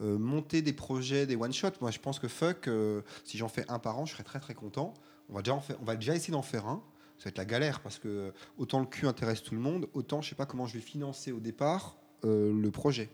Euh, 0.00 0.16
monter 0.16 0.62
des 0.62 0.72
projets, 0.72 1.26
des 1.26 1.34
one-shots. 1.34 1.72
Moi, 1.80 1.90
je 1.90 1.98
pense 1.98 2.20
que 2.20 2.28
fuck, 2.28 2.68
euh, 2.68 3.02
si 3.24 3.36
j'en 3.36 3.48
fais 3.48 3.64
un 3.68 3.80
par 3.80 3.98
an, 3.98 4.06
je 4.06 4.12
serais 4.12 4.22
très 4.22 4.38
très 4.38 4.54
content. 4.54 4.94
On 5.28 5.34
va 5.34 5.96
déjà, 5.96 6.14
essayer 6.14 6.30
d'en 6.30 6.42
faire 6.42 6.66
un. 6.68 6.80
Ça 7.18 7.24
va 7.24 7.28
être 7.30 7.38
la 7.38 7.44
galère 7.44 7.80
parce 7.80 7.98
que 7.98 8.32
autant 8.58 8.78
le 8.78 8.86
cul 8.86 9.08
intéresse 9.08 9.42
tout 9.42 9.54
le 9.54 9.60
monde, 9.60 9.88
autant 9.94 10.22
je 10.22 10.28
sais 10.28 10.36
pas 10.36 10.46
comment 10.46 10.68
je 10.68 10.74
vais 10.74 10.80
financer 10.80 11.32
au 11.32 11.40
départ 11.40 11.98
le 12.22 12.68
projet. 12.68 13.10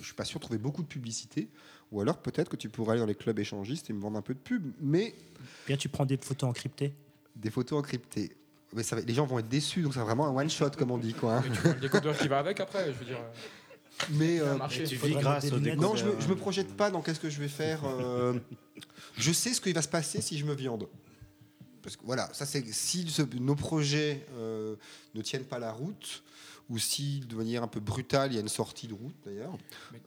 Je 0.00 0.04
suis 0.06 0.14
pas 0.14 0.24
sûr 0.24 0.38
de 0.38 0.44
trouver 0.44 0.58
beaucoup 0.58 0.82
de 0.82 0.86
publicité, 0.88 1.48
ou 1.90 2.00
alors 2.00 2.18
peut-être 2.18 2.48
que 2.48 2.56
tu 2.56 2.68
pourrais 2.68 2.92
aller 2.92 3.00
dans 3.00 3.06
les 3.06 3.14
clubs 3.14 3.38
échangistes 3.38 3.90
et 3.90 3.92
me 3.92 4.00
vendre 4.00 4.16
un 4.18 4.22
peu 4.22 4.34
de 4.34 4.38
pub, 4.38 4.72
mais 4.80 5.14
Bien, 5.66 5.76
tu 5.76 5.88
prends 5.88 6.06
des 6.06 6.16
photos 6.16 6.48
encryptées. 6.50 6.92
des 7.36 7.50
photos 7.50 7.78
encryptées. 7.80 8.36
Mais 8.74 8.82
ça 8.82 8.96
va- 8.96 9.02
les 9.02 9.14
gens 9.14 9.24
vont 9.26 9.38
être 9.38 9.48
déçus, 9.48 9.82
donc 9.82 9.94
c'est 9.94 10.00
vraiment 10.00 10.26
un 10.26 10.34
one 10.36 10.50
shot 10.50 10.70
comme 10.76 10.90
on 10.90 10.98
dit 10.98 11.14
quoi. 11.14 11.36
hein. 11.38 11.44
Mais 11.48 11.54
tu 11.54 11.62
vois 11.62 11.74
le 11.74 11.80
décodeur 11.80 12.16
qui 12.18 12.28
va 12.28 12.38
avec 12.38 12.60
après, 12.60 12.92
je 12.92 12.98
veux 12.98 13.04
dire. 13.06 13.16
euh, 13.18 14.04
Mais 14.10 14.40
euh, 14.40 14.56
tu 14.68 14.94
vis 14.96 15.14
grâce 15.14 15.50
au 15.50 15.58
non, 15.58 15.96
je 15.96 16.04
me, 16.04 16.20
je 16.20 16.28
me 16.28 16.36
projette 16.36 16.76
pas 16.76 16.90
dans 16.90 17.00
qu'est-ce 17.02 17.18
que 17.20 17.30
je 17.30 17.40
vais 17.40 17.48
faire. 17.48 17.80
euh, 17.86 18.38
je 19.16 19.32
sais 19.32 19.52
ce 19.54 19.60
qui 19.60 19.72
va 19.72 19.82
se 19.82 19.88
passer 19.88 20.20
si 20.20 20.36
je 20.38 20.44
me 20.44 20.54
viande. 20.54 20.86
Parce 21.82 21.96
que 21.96 22.02
voilà, 22.04 22.28
ça 22.34 22.44
c'est 22.46 22.64
si 22.72 23.08
ce- 23.08 23.22
nos 23.38 23.54
projets 23.56 24.26
euh, 24.34 24.76
ne 25.14 25.22
tiennent 25.22 25.44
pas 25.46 25.58
la 25.58 25.72
route, 25.72 26.22
ou 26.70 26.78
si 26.78 27.20
de 27.20 27.34
manière 27.34 27.62
un 27.62 27.68
peu 27.68 27.80
brutale 27.80 28.32
il 28.32 28.34
y 28.34 28.38
a 28.38 28.40
une 28.42 28.48
sortie 28.48 28.86
de 28.88 28.94
route 28.94 29.14
d'ailleurs, 29.24 29.56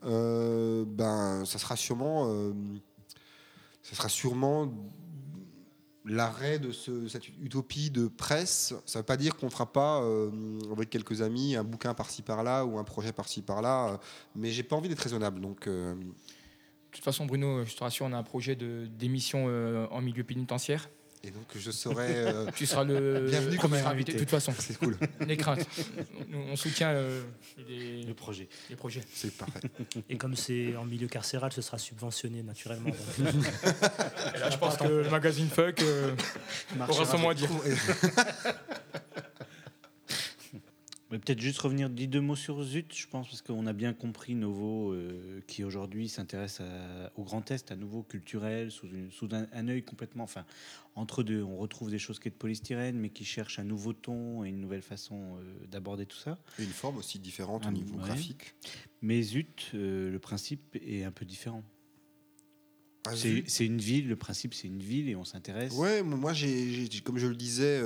euh, 0.04 0.84
ben 0.86 1.44
ça 1.44 1.58
sera 1.58 1.76
sûrement, 1.76 2.28
euh, 2.30 2.52
ça 3.82 3.96
sera 3.96 4.08
sûrement 4.08 4.72
l'arrêt 6.04 6.58
de 6.58 6.72
ce- 6.72 7.06
cette 7.08 7.28
utopie 7.28 7.90
de 7.90 8.08
presse. 8.08 8.74
Ça 8.86 8.98
ne 8.98 9.02
veut 9.02 9.06
pas 9.06 9.16
dire 9.16 9.36
qu'on 9.36 9.46
ne 9.46 9.50
fera 9.52 9.72
pas 9.72 10.02
euh, 10.02 10.30
avec 10.72 10.90
quelques 10.90 11.22
amis 11.22 11.54
un 11.54 11.62
bouquin 11.64 11.94
par-ci 11.94 12.22
par-là 12.22 12.64
ou 12.64 12.78
un 12.78 12.84
projet 12.84 13.12
par-ci 13.12 13.40
par-là, 13.42 13.88
euh, 13.88 13.96
mais 14.34 14.50
j'ai 14.50 14.64
pas 14.64 14.74
envie 14.76 14.88
d'être 14.88 14.98
raisonnable. 15.00 15.40
Donc 15.40 15.66
De 15.68 15.96
toute 16.90 17.04
façon, 17.04 17.24
Bruno, 17.26 17.64
je 17.64 17.74
te 17.74 17.82
rassure, 17.84 18.06
on 18.06 18.12
a 18.12 18.18
un 18.18 18.22
projet 18.22 18.54
d'émission 18.56 19.46
en 19.90 20.00
milieu 20.02 20.24
pénitentiaire. 20.24 20.90
Et 21.24 21.30
donc 21.30 21.44
je 21.54 21.70
serai. 21.70 22.06
euh, 22.08 22.46
Tu 22.56 22.66
seras 22.66 22.84
le 22.84 23.26
Bienvenue 23.28 23.52
tu 23.56 23.58
comme 23.58 23.74
invité. 23.74 24.12
De 24.14 24.18
toute 24.18 24.30
façon, 24.30 24.52
c'est 24.58 24.76
cool, 24.78 24.96
les 25.26 25.36
craintes. 25.36 25.66
Nous, 26.28 26.38
on 26.50 26.56
soutient 26.56 26.88
euh, 26.90 27.22
les, 27.68 28.02
Le 28.02 28.14
projet. 28.14 28.48
les 28.70 28.76
projets. 28.76 29.02
c'est 29.12 29.32
parfait. 29.36 29.60
Et 30.08 30.16
comme 30.16 30.34
c'est 30.36 30.74
en 30.76 30.84
milieu 30.84 31.06
carcéral, 31.08 31.52
ce 31.52 31.62
sera 31.62 31.78
subventionné 31.78 32.42
naturellement. 32.42 32.90
Et 34.34 34.38
là, 34.38 34.50
je 34.50 34.56
pense 34.56 34.76
que 34.76 34.84
le 34.84 35.10
magazine 35.10 35.48
Fuck 35.48 35.80
euh, 35.82 36.14
aura 36.88 37.04
son 37.04 37.18
mot 37.18 37.30
à 37.30 37.34
dire. 37.34 37.48
Mais 41.12 41.18
peut-être 41.18 41.40
juste 41.42 41.58
revenir, 41.58 41.90
dis 41.90 42.08
deux 42.08 42.22
mots 42.22 42.36
sur 42.36 42.62
Zut, 42.64 42.94
je 42.96 43.06
pense, 43.06 43.28
parce 43.28 43.42
qu'on 43.42 43.66
a 43.66 43.74
bien 43.74 43.92
compris 43.92 44.34
Novo, 44.34 44.94
euh, 44.94 45.42
qui 45.46 45.62
aujourd'hui 45.62 46.08
s'intéresse 46.08 46.62
au 47.16 47.22
Grand 47.22 47.50
Est, 47.50 47.70
à 47.70 47.76
nouveau 47.76 48.02
culturel, 48.02 48.70
sous, 48.70 48.86
une- 48.86 49.10
sous 49.10 49.28
un, 49.32 49.46
un 49.52 49.68
œil 49.68 49.82
complètement. 49.82 50.24
Enfin, 50.24 50.46
entre 50.94 51.22
deux, 51.22 51.42
on 51.42 51.58
retrouve 51.58 51.90
des 51.90 51.98
choses 51.98 52.18
qui 52.18 52.28
est 52.28 52.30
de 52.30 52.36
polystyrène, 52.36 52.96
mais 52.98 53.10
qui 53.10 53.26
cherchent 53.26 53.58
un 53.58 53.64
nouveau 53.64 53.92
ton 53.92 54.42
et 54.42 54.48
une 54.48 54.58
nouvelle 54.58 54.80
façon 54.80 55.36
euh, 55.36 55.66
d'aborder 55.66 56.06
tout 56.06 56.16
ça. 56.16 56.38
Et 56.58 56.62
une 56.64 56.70
forme 56.70 56.96
aussi 56.96 57.18
différente 57.18 57.66
au 57.66 57.70
niveau 57.70 57.98
ouais. 57.98 58.04
graphique. 58.06 58.54
Mais 59.02 59.20
Zut, 59.20 59.70
euh, 59.74 60.10
le 60.10 60.18
principe 60.18 60.76
est 60.82 61.04
un 61.04 61.12
peu 61.12 61.26
différent. 61.26 61.62
Ah, 63.06 63.10
C'est 63.14 63.66
une 63.66 63.78
ville, 63.82 64.08
le 64.08 64.16
principe 64.16 64.54
c'est 64.54 64.68
une 64.68 64.78
ville 64.82 65.10
et 65.10 65.16
on 65.16 65.24
s'intéresse. 65.24 65.72
Ouais, 65.74 66.02
moi, 66.02 66.32
j'ai, 66.32 66.88
comme 67.04 67.18
je 67.18 67.26
le 67.26 67.34
disais, 67.34 67.82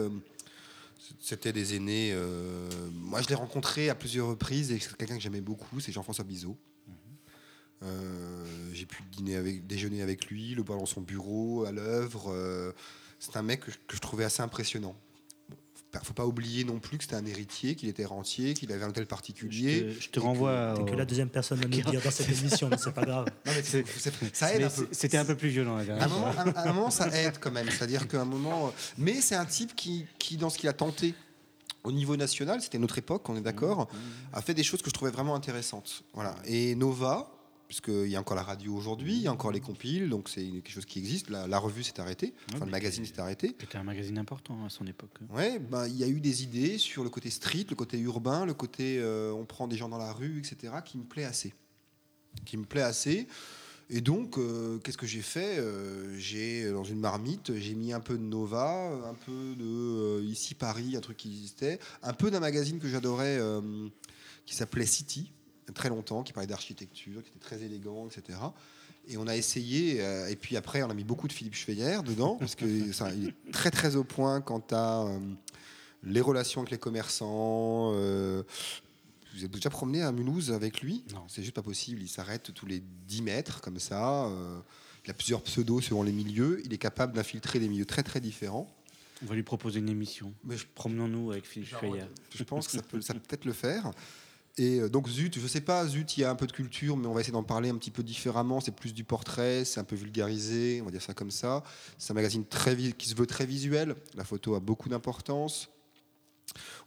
c'était 1.21 1.53
des 1.53 1.77
aînés. 1.77 2.11
euh, 2.13 2.69
moi, 2.93 3.23
je 3.23 3.29
l'ai 3.29 3.35
rencontré 3.35 3.89
à 3.89 3.95
plusieurs 3.95 4.29
reprises 4.29 4.73
et 4.73 4.79
c'est 4.79 4.97
quelqu'un 4.97 5.17
que 5.17 5.23
j'aimais 5.23 5.41
beaucoup, 5.41 5.81
c'est 5.81 5.93
Jean-François 5.93 6.25
Bizot. 6.25 6.57
Euh, 7.83 8.45
j'ai 8.73 8.87
pu 8.87 9.03
dîner 9.13 9.37
avec, 9.37 9.67
déjeuner 9.67 10.03
avec 10.03 10.27
lui, 10.27 10.55
le 10.55 10.63
voir 10.63 10.79
dans 10.79 10.87
son 10.87 11.03
bureau, 11.03 11.65
à 11.65 11.73
l'œuvre. 11.73 12.33
euh, 12.33 12.73
c'est 13.19 13.37
un 13.37 13.43
mec 13.43 13.61
que 13.61 13.97
je 13.97 14.01
trouvais 14.01 14.25
assez 14.25 14.43
impressionnant. 14.43 14.97
Faut 15.97 16.01
pas- 16.01 16.05
faut 16.05 16.13
pas 16.15 16.27
oublier 16.27 16.65
non 16.65 16.79
plus 16.79 16.99
que 16.99 17.05
c'était 17.05 17.17
un 17.17 17.27
héritier, 17.27 17.75
qu'il 17.75 17.89
était 17.89 18.05
rentier, 18.05 18.55
qu'il 18.55 18.73
avait 18.73 18.85
un 18.85 18.89
hôtel 18.89 19.05
Je 19.05 19.09
particulier. 19.09 19.83
te, 19.95 20.01
je 20.01 20.09
te 20.09 20.15
que- 20.21 20.25
renvoie. 20.25 20.75
Au- 20.81 20.85
que 20.85 20.95
la 20.95 21.05
deuxième 21.05 21.29
personne 21.29 21.61
à 21.61 21.63
nous 21.65 21.69
dire 21.69 22.03
dans 22.03 22.11
cette 22.11 22.29
émission, 22.29 22.69
mais 22.71 22.77
c'est 22.79 22.93
pas 22.93 23.05
grave. 23.05 23.27
Non, 23.47 23.53
mais 23.55 23.63
ça 24.33 24.53
aide 24.53 24.59
Mais 24.61 24.65
un 24.65 24.71
peu. 24.71 24.89
C'était 24.93 25.17
un 25.19 25.25
peu 25.25 25.35
plus 25.37 25.49
violent 25.49 25.77
À 25.77 25.81
un, 26.05 26.09
moment, 26.09 26.33
un- 26.57 26.67
moment, 26.73 26.91
ça 26.91 27.09
aide 27.09 27.39
quand 27.41 27.51
même. 27.53 27.69
C'est-à-dire 27.71 28.07
qu'à 28.09 28.21
un 28.21 28.25
moment. 28.25 28.73
Mais 28.99 29.21
c'est 29.21 29.37
un 29.37 29.45
type 29.47 29.75
qui, 29.77 30.07
qui, 30.19 30.37
dans 30.37 30.51
ce 30.51 30.59
qu'il 30.59 30.69
a 30.69 30.73
tenté 30.73 31.15
au 31.85 31.93
niveau 31.93 32.17
national, 32.17 32.61
c'était 32.61 32.79
notre 32.79 32.99
époque, 32.99 33.29
on 33.29 33.37
est 33.37 33.41
d'accord, 33.41 33.89
a 34.33 34.43
fait 34.43 34.55
des 34.55 34.65
choses 34.65 34.83
que 34.83 34.91
je 34.91 34.95
trouvais 34.95 35.11
vraiment 35.13 35.35
intéressantes. 35.37 36.03
Voilà. 36.15 36.35
Et 36.45 36.75
Nova, 36.75 37.31
puisqu'il 37.69 38.09
y 38.09 38.17
a 38.17 38.21
encore 38.21 38.37
la 38.37 38.43
radio 38.43 38.75
aujourd'hui, 38.75 39.15
il 39.15 39.23
y 39.23 39.27
a 39.27 39.33
encore 39.33 39.51
les 39.53 39.61
compiles, 39.61 40.09
donc 40.09 40.29
c'est 40.29 40.45
quelque 40.45 40.71
chose 40.71 40.85
qui 40.85 40.99
existe. 40.99 41.31
La, 41.31 41.47
la 41.47 41.59
revue 41.59 41.83
s'est 41.83 41.99
arrêtée, 42.01 42.35
enfin 42.51 42.61
Ouais, 42.61 42.65
le 42.67 42.71
magazine 42.71 43.05
s'est 43.05 43.19
arrêté. 43.21 43.57
C'était 43.61 43.79
un 43.79 43.83
magazine 43.85 44.19
important 44.19 44.65
à 44.65 44.69
son 44.71 44.87
époque. 44.87 45.11
Ouais, 45.31 45.59
ben, 45.59 45.87
il 45.89 45.97
y 45.97 46.05
a 46.05 46.09
eu 46.09 46.21
des 46.21 46.43
idées 46.43 46.79
sur 46.79 47.03
le 47.05 47.11
côté 47.11 47.31
street, 47.31 47.67
le 47.71 47.77
côté 47.77 47.99
urbain, 47.99 48.47
le 48.47 48.55
côté 48.55 48.99
euh, 48.99 49.33
on 49.33 49.45
prend 49.45 49.67
des 49.69 49.77
gens 49.77 49.89
dans 49.89 49.99
la 49.99 50.13
rue, 50.13 50.39
etc., 50.39 50.75
qui 50.85 50.99
me 50.99 51.05
plaît 51.05 51.25
assez. 51.25 51.55
Qui 52.45 52.57
me 52.57 52.65
plaît 52.65 52.83
assez. 52.83 53.27
Et 53.89 54.01
donc, 54.01 54.37
euh, 54.37 54.79
qu'est-ce 54.79 54.99
que 54.99 55.07
j'ai 55.07 55.23
fait 55.23 55.59
Euh, 55.59 56.17
J'ai, 56.19 56.71
dans 56.73 56.83
une 56.85 56.99
marmite, 56.99 57.55
j'ai 57.57 57.75
mis 57.75 57.93
un 57.93 58.01
peu 58.01 58.15
de 58.19 58.23
Nova, 58.23 58.91
un 59.09 59.15
peu 59.15 59.55
de 59.57 60.23
Ici 60.25 60.55
Paris, 60.55 60.97
un 60.97 61.01
truc 61.01 61.17
qui 61.17 61.29
existait, 61.31 61.79
un 62.03 62.13
peu 62.13 62.31
d'un 62.31 62.41
magazine 62.41 62.79
que 62.81 62.89
j'adorais 62.89 63.41
qui 64.45 64.55
s'appelait 64.55 64.87
City, 64.87 65.33
très 65.73 65.89
longtemps, 65.89 66.23
qui 66.23 66.33
parlait 66.33 66.47
d'architecture, 66.47 67.23
qui 67.23 67.31
était 67.31 67.39
très 67.41 67.63
élégant, 67.63 68.07
etc. 68.09 68.39
Et 69.09 69.17
on 69.17 69.27
a 69.27 69.37
essayé, 69.37 70.01
euh, 70.01 70.29
et 70.29 70.37
puis 70.37 70.57
après, 70.57 70.83
on 70.83 70.91
a 70.91 70.95
mis 70.95 71.05
beaucoup 71.05 71.29
de 71.29 71.33
Philippe 71.33 71.55
Schweyer 71.55 71.99
dedans, 72.05 72.37
parce 72.37 72.55
que 72.55 72.93
ça, 72.93 73.13
il 73.15 73.29
est 73.29 73.53
très 73.53 73.71
très 73.71 73.97
au 73.97 74.05
point 74.05 74.41
quant 74.41 74.63
à 74.73 75.05
euh, 75.05 75.19
les 76.03 76.21
relations 76.21 76.61
avec 76.63 76.73
les 76.73 76.79
commerçants. 76.79 77.93
euh, 77.95 78.43
vous 79.35 79.45
êtes 79.45 79.51
déjà 79.51 79.69
promené 79.69 80.03
à 80.03 80.13
Mulhouse 80.13 80.51
avec 80.51 80.81
lui? 80.81 81.05
Non. 81.13 81.25
C'est 81.29 81.43
juste 81.43 81.55
pas 81.55 81.63
possible. 81.63 82.01
Il 82.01 82.09
s'arrête 82.09 82.55
tous 82.55 82.65
les 82.65 82.83
10 83.07 83.23
mètres, 83.23 83.61
comme 83.61 83.79
ça. 83.79 84.31
il 85.05 85.11
a 85.11 85.15
plusieurs 85.15 85.43
pseudos 85.43 85.83
selon 85.83 86.03
les 86.03 86.13
milieux. 86.13 86.63
Il 86.65 86.73
est 86.73 86.79
capable 86.79 87.13
d'infiltrer 87.13 87.59
des 87.59 87.69
milieux 87.69 87.85
très 87.85 88.03
très 88.03 88.19
différents. 88.19 88.67
On 89.23 89.27
va 89.27 89.35
lui 89.35 89.43
proposer 89.43 89.81
une 89.81 89.91
émission. 89.91 90.33
Mais 90.43 90.57
je, 90.57 90.65
Promenons-nous 90.75 91.33
avec 91.33 91.47
Philippe 91.47 91.69
Schweyer. 91.69 92.05
je 92.35 92.45
pense 92.45 92.67
que 92.67 92.73
ça 92.73 92.83
peut, 92.83 93.03
ça 93.03 93.13
peut 93.13 93.21
peut-être 93.21 93.45
le 93.45 93.53
faire. 93.53 93.91
Et 94.59 94.81
euh, 94.81 94.89
donc 94.89 95.09
Zut, 95.09 95.39
je 95.39 95.47
sais 95.47 95.61
pas, 95.61 95.87
Zut, 95.87 96.17
il 96.17 96.21
y 96.23 96.25
a 96.25 96.31
un 96.31 96.35
peu 96.35 96.47
de 96.47 96.53
culture, 96.53 96.97
mais 96.97 97.07
on 97.07 97.13
va 97.13 97.21
essayer 97.21 97.33
d'en 97.33 97.43
parler 97.43 97.69
un 97.69 97.77
petit 97.77 97.91
peu 97.91 98.03
différemment. 98.03 98.61
C'est 98.61 98.75
plus 98.75 98.95
du 98.95 99.05
portrait, 99.05 99.65
c'est 99.65 99.81
un 99.81 99.85
peu 99.85 99.97
vulgarisé, 99.97 100.81
on 100.81 100.87
va 100.87 100.91
dire 100.91 101.03
ça 101.03 101.15
comme 101.15 101.31
ça. 101.31 101.63
C'est 101.99 102.13
un 102.13 102.15
magazine 102.15 102.45
qui 102.97 103.09
se 103.09 103.15
veut 103.15 103.27
très 103.27 103.45
visuel. 103.47 103.97
La 104.15 104.25
photo 104.25 104.55
a 104.55 104.61
beaucoup 104.61 104.89
d'importance. 104.89 105.69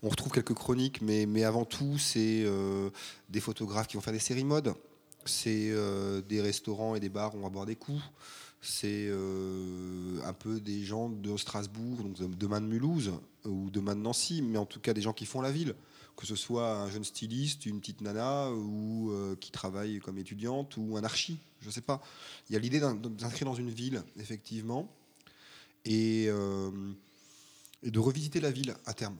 On 0.02 0.10
retrouve 0.10 0.32
quelques 0.32 0.54
chroniques, 0.54 1.02
mais, 1.02 1.44
avant 1.44 1.66
tout, 1.66 1.98
c'est 2.00 2.44
euh, 2.46 2.90
des 3.30 3.40
photographes 3.42 3.88
qui 3.88 3.98
vont 3.98 4.02
faire 4.02 4.14
des 4.14 4.20
séries 4.20 4.46
mode. 4.46 4.74
C'est 5.26 5.70
euh, 5.70 6.22
des 6.22 6.42
restaurants 6.42 6.96
et 6.96 7.00
des 7.00 7.10
bars 7.10 7.36
où 7.36 7.40
on 7.40 7.44
va 7.44 7.50
boire 7.50 7.66
des 7.66 7.76
coups. 7.76 8.02
C'est 8.62 9.10
un 10.26 10.34
peu 10.34 10.60
des 10.60 10.84
gens 10.84 11.08
de 11.08 11.38
Strasbourg, 11.38 11.98
donc 12.04 12.16
de- 12.16 12.36
demain 12.36 12.60
de 12.60 12.66
Mulhouse 12.66 13.14
ou 13.46 13.70
de 13.70 13.80
Nancy, 13.80 14.42
mais 14.42 14.58
en 14.58 14.66
tout 14.66 14.80
cas 14.80 14.94
des 14.94 15.02
gens 15.02 15.14
qui 15.14 15.26
font 15.26 15.42
la 15.42 15.52
ville. 15.52 15.76
Que 16.16 16.26
ce 16.26 16.36
soit 16.36 16.82
un 16.82 16.90
jeune 16.90 17.06
styliste, 17.06 17.66
une 17.66 17.80
petite 17.80 18.02
nana, 18.02 18.52
ou 18.52 19.12
euh, 19.12 19.38
qui 19.38 19.52
travaille 19.52 20.00
comme 20.00 20.18
étudiante, 20.18 20.76
ou 20.76 20.98
un 20.98 21.04
archi, 21.06 21.40
je 21.62 21.68
ne 21.68 21.72
sais 21.72 21.80
pas. 21.80 22.02
Il 22.50 22.54
y 22.54 22.56
a 22.58 22.60
l'idée 22.60 22.82
d'in- 22.82 22.94
d'inscrire 22.96 23.48
dans 23.48 23.56
une 23.56 23.70
ville, 23.70 24.04
effectivement, 24.18 24.90
et, 25.86 26.26
euh, 26.28 26.92
et 27.84 27.92
de 27.92 28.00
revisiter 28.00 28.42
la 28.42 28.52
ville 28.52 28.76
à 28.86 28.94
terme. 28.94 29.16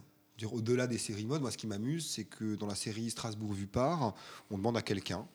Au-delà 0.52 0.88
des 0.88 0.98
séries 0.98 1.26
mode, 1.26 1.42
moi 1.42 1.52
ce 1.52 1.58
qui 1.58 1.68
m'amuse, 1.68 2.06
c'est 2.06 2.26
que 2.26 2.56
dans 2.56 2.68
la 2.68 2.76
série 2.76 3.10
Strasbourg 3.10 3.54
vu 3.54 3.68
par, 3.68 4.14
on 4.52 4.58
demande 4.58 4.76
à 4.76 4.82
quelqu'un, 4.82 5.26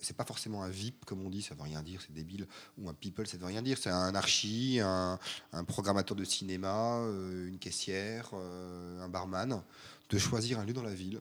c'est 0.00 0.16
pas 0.16 0.24
forcément 0.24 0.62
un 0.62 0.68
VIP 0.68 1.04
comme 1.04 1.24
on 1.24 1.30
dit, 1.30 1.42
ça 1.42 1.54
veut 1.54 1.62
rien 1.62 1.82
dire, 1.82 2.00
c'est 2.00 2.12
débile, 2.12 2.46
ou 2.78 2.88
un 2.88 2.94
people, 2.94 3.26
ça 3.26 3.36
veut 3.36 3.46
rien 3.46 3.62
dire. 3.62 3.78
C'est 3.78 3.90
un 3.90 4.14
archi, 4.14 4.78
un, 4.80 5.18
un 5.52 5.64
programmateur 5.64 6.16
de 6.16 6.24
cinéma, 6.24 6.98
euh, 6.98 7.48
une 7.48 7.58
caissière, 7.58 8.30
euh, 8.32 9.00
un 9.00 9.08
barman, 9.08 9.62
de 10.10 10.18
choisir 10.18 10.58
un 10.58 10.64
lieu 10.64 10.72
dans 10.72 10.82
la 10.82 10.94
ville 10.94 11.20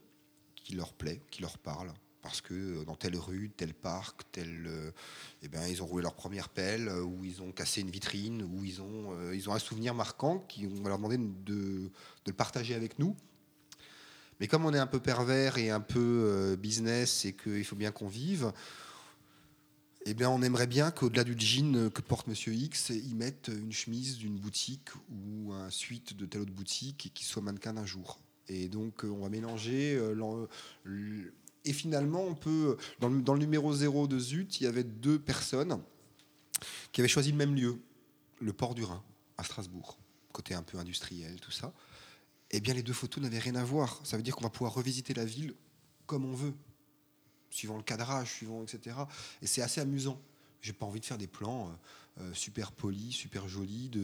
qui 0.55 0.73
leur 0.75 0.93
plaît, 0.93 1.21
qui 1.31 1.41
leur 1.41 1.57
parle. 1.57 1.91
Parce 2.21 2.41
que 2.41 2.53
euh, 2.53 2.83
dans 2.83 2.95
telle 2.95 3.15
rue, 3.15 3.51
tel 3.55 3.73
parc, 3.73 4.21
tel, 4.31 4.69
eh 5.41 5.47
ben, 5.47 5.65
ils 5.67 5.81
ont 5.81 5.85
roulé 5.85 6.03
leur 6.03 6.15
première 6.15 6.49
pelle, 6.49 6.89
ou 6.89 7.23
ils 7.23 7.41
ont 7.41 7.51
cassé 7.51 7.81
une 7.81 7.91
vitrine, 7.91 8.43
ou 8.43 8.63
ils 8.63 8.81
ont, 8.81 9.31
ils 9.31 9.49
ont 9.49 9.53
un 9.53 9.59
souvenir 9.59 9.93
marquant 9.93 10.39
qui 10.39 10.67
on 10.67 10.83
va 10.83 10.89
leur 10.89 10.97
demander 10.97 11.17
de, 11.17 11.23
de 11.45 11.91
le 12.27 12.33
partager 12.33 12.75
avec 12.75 12.99
nous. 12.99 13.15
Mais 14.39 14.47
comme 14.47 14.65
on 14.65 14.73
est 14.73 14.79
un 14.79 14.87
peu 14.87 14.99
pervers 14.99 15.57
et 15.57 15.69
un 15.69 15.79
peu 15.79 15.99
euh, 15.99 16.55
business 16.55 17.25
et 17.25 17.33
qu'il 17.33 17.63
faut 17.63 17.75
bien 17.75 17.91
qu'on 17.91 18.07
vive, 18.07 18.51
eh 20.05 20.13
bien, 20.13 20.29
on 20.29 20.41
aimerait 20.41 20.67
bien 20.67 20.91
qu'au-delà 20.91 21.23
du 21.23 21.35
jean 21.37 21.89
que 21.89 22.01
porte 22.01 22.27
Monsieur 22.27 22.53
X, 22.53 22.89
ils 22.89 23.15
mettent 23.15 23.49
une 23.53 23.73
chemise 23.73 24.17
d'une 24.17 24.37
boutique 24.37 24.89
ou 25.09 25.51
un 25.51 25.69
suite 25.69 26.15
de 26.15 26.25
telle 26.25 26.41
autre 26.41 26.53
boutique 26.53 27.07
et 27.07 27.09
qui 27.09 27.25
soit 27.25 27.41
mannequin 27.41 27.73
d'un 27.73 27.85
jour. 27.85 28.19
Et 28.47 28.69
donc, 28.69 29.03
euh, 29.03 29.09
on 29.09 29.23
va 29.23 29.29
mélanger. 29.29 29.95
euh, 29.95 31.31
et 31.65 31.73
finalement, 31.73 32.23
on 32.23 32.35
peut. 32.35 32.77
Dans 32.99 33.09
le, 33.09 33.21
dans 33.21 33.33
le 33.33 33.39
numéro 33.39 33.73
0 33.73 34.07
de 34.07 34.17
Zut, 34.17 34.61
il 34.61 34.63
y 34.63 34.67
avait 34.67 34.85
deux 34.85 35.19
personnes 35.19 35.81
qui 36.91 37.01
avaient 37.01 37.09
choisi 37.09 37.31
le 37.31 37.37
même 37.37 37.55
lieu, 37.55 37.77
le 38.39 38.53
port 38.53 38.73
du 38.73 38.83
Rhin, 38.83 39.03
à 39.37 39.43
Strasbourg, 39.43 39.97
côté 40.31 40.53
un 40.53 40.63
peu 40.63 40.77
industriel, 40.77 41.39
tout 41.41 41.51
ça. 41.51 41.73
Eh 42.51 42.59
bien, 42.59 42.73
les 42.73 42.83
deux 42.83 42.93
photos 42.93 43.23
n'avaient 43.23 43.39
rien 43.39 43.55
à 43.55 43.63
voir. 43.63 43.99
Ça 44.03 44.17
veut 44.17 44.23
dire 44.23 44.35
qu'on 44.35 44.43
va 44.43 44.49
pouvoir 44.49 44.73
revisiter 44.73 45.13
la 45.13 45.25
ville 45.25 45.53
comme 46.05 46.25
on 46.25 46.33
veut, 46.33 46.53
suivant 47.49 47.77
le 47.77 47.83
cadrage, 47.83 48.31
suivant 48.31 48.63
etc. 48.63 48.95
Et 49.41 49.47
c'est 49.47 49.61
assez 49.61 49.81
amusant. 49.81 50.19
J'ai 50.61 50.73
pas 50.73 50.85
envie 50.85 50.99
de 50.99 51.05
faire 51.05 51.17
des 51.17 51.27
plans 51.27 51.67
euh, 51.67 52.23
euh, 52.23 52.33
super 52.33 52.71
polis, 52.71 53.15
super 53.15 53.47
jolis, 53.47 53.89
de 53.89 54.01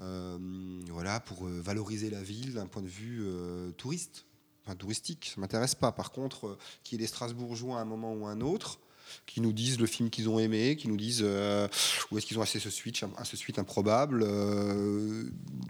euh, 0.00 0.38
voilà 0.88 1.20
pour 1.20 1.44
valoriser 1.46 2.08
la 2.08 2.22
ville 2.22 2.54
d'un 2.54 2.66
point 2.66 2.82
de 2.82 2.88
vue 2.88 3.26
touriste, 3.76 4.24
touristique. 4.78 5.32
Ça 5.34 5.40
m'intéresse 5.40 5.74
pas. 5.74 5.92
Par 5.92 6.10
contre, 6.12 6.56
qu'il 6.82 6.98
y 6.98 7.02
ait 7.02 7.04
des 7.04 7.08
Strasbourgeois 7.08 7.78
à 7.78 7.82
un 7.82 7.84
moment 7.84 8.14
ou 8.14 8.26
à 8.26 8.30
un 8.30 8.40
autre 8.40 8.78
qui 9.26 9.42
nous 9.42 9.52
disent 9.52 9.78
le 9.78 9.86
film 9.86 10.08
qu'ils 10.08 10.30
ont 10.30 10.38
aimé, 10.38 10.76
qui 10.76 10.88
nous 10.88 10.96
disent 10.96 11.22
où 11.22 12.16
est-ce 12.16 12.24
qu'ils 12.24 12.38
ont 12.38 12.42
assez 12.42 12.60
ce 12.60 12.70
switch, 12.70 13.04
ce 13.24 13.36
suite 13.36 13.58
improbable, 13.58 14.24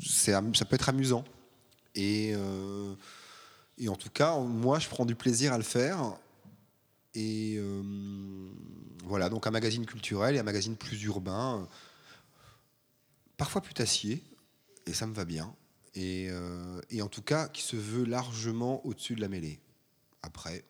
ça 0.05 0.65
peut 0.65 0.77
être 0.77 0.91
amusant. 0.91 1.25
Et, 1.95 2.33
euh, 2.35 2.95
et 3.79 3.89
en 3.89 3.97
tout 3.97 4.11
cas, 4.11 4.39
moi, 4.39 4.79
je 4.79 4.89
prends 4.89 5.05
du 5.05 5.15
plaisir 5.15 5.53
à 5.53 5.59
le 5.59 5.65
faire. 5.65 6.17
Et 7.15 7.57
euh, 7.59 8.51
voilà, 9.05 9.29
donc 9.29 9.47
un 9.47 9.51
magazine 9.51 9.85
culturel 9.85 10.35
et 10.37 10.39
un 10.39 10.45
magazine 10.45 10.77
plus 10.77 11.03
urbain, 11.03 11.61
euh, 11.61 11.65
parfois 13.37 13.61
putassier, 13.61 14.23
et 14.87 14.93
ça 14.95 15.07
me 15.07 15.15
va 15.15 15.25
bien. 15.25 15.55
Et, 15.95 16.31
et 16.89 17.03
en 17.03 17.09
tout 17.09 17.21
cas, 17.21 17.49
qui 17.49 17.61
se 17.61 17.77
veut 17.77 18.05
largement 18.05 18.85
au-dessus 18.87 19.15
de 19.15 19.21
la 19.21 19.29
mêlée. 19.29 19.61
Après, 20.23 20.65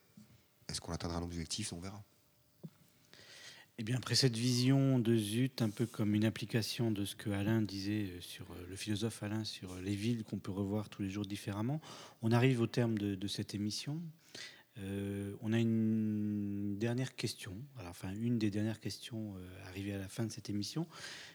est-ce 0.68 0.80
qu'on 0.80 0.92
atteindra 0.92 1.18
un 1.18 1.22
objectif? 1.22 1.72
On 1.72 1.78
verra. 1.78 2.02
Eh 3.78 3.84
bien, 3.84 3.96
après 3.96 4.14
cette 4.14 4.36
vision 4.36 4.98
de 4.98 5.16
Zut, 5.16 5.62
un 5.62 5.70
peu 5.70 5.86
comme 5.86 6.14
une 6.14 6.24
application 6.26 6.90
de 6.90 7.04
ce 7.04 7.16
que 7.16 7.30
Alain 7.30 7.62
disait 7.62 8.04
euh, 8.10 8.20
sur 8.20 8.44
euh, 8.52 8.66
le 8.68 8.76
philosophe 8.76 9.22
Alain 9.22 9.44
sur 9.44 9.72
euh, 9.72 9.80
les 9.82 9.94
villes 9.94 10.24
qu'on 10.24 10.38
peut 10.38 10.52
revoir 10.52 10.88
tous 10.90 11.02
les 11.02 11.10
jours 11.10 11.24
différemment, 11.24 11.80
on 12.20 12.32
arrive 12.32 12.60
au 12.60 12.66
terme 12.66 12.98
de, 12.98 13.14
de 13.14 13.28
cette 13.28 13.54
émission. 13.54 14.00
Euh, 14.78 15.34
on 15.42 15.52
a 15.52 15.58
une 15.58 16.76
dernière 16.78 17.14
question, 17.14 17.54
alors, 17.78 17.90
enfin 17.90 18.10
une 18.14 18.38
des 18.38 18.50
dernières 18.50 18.80
questions 18.80 19.34
euh, 19.36 19.68
arrivées 19.68 19.92
à 19.94 19.98
la 19.98 20.08
fin 20.08 20.24
de 20.24 20.32
cette 20.32 20.48
émission. 20.48 20.86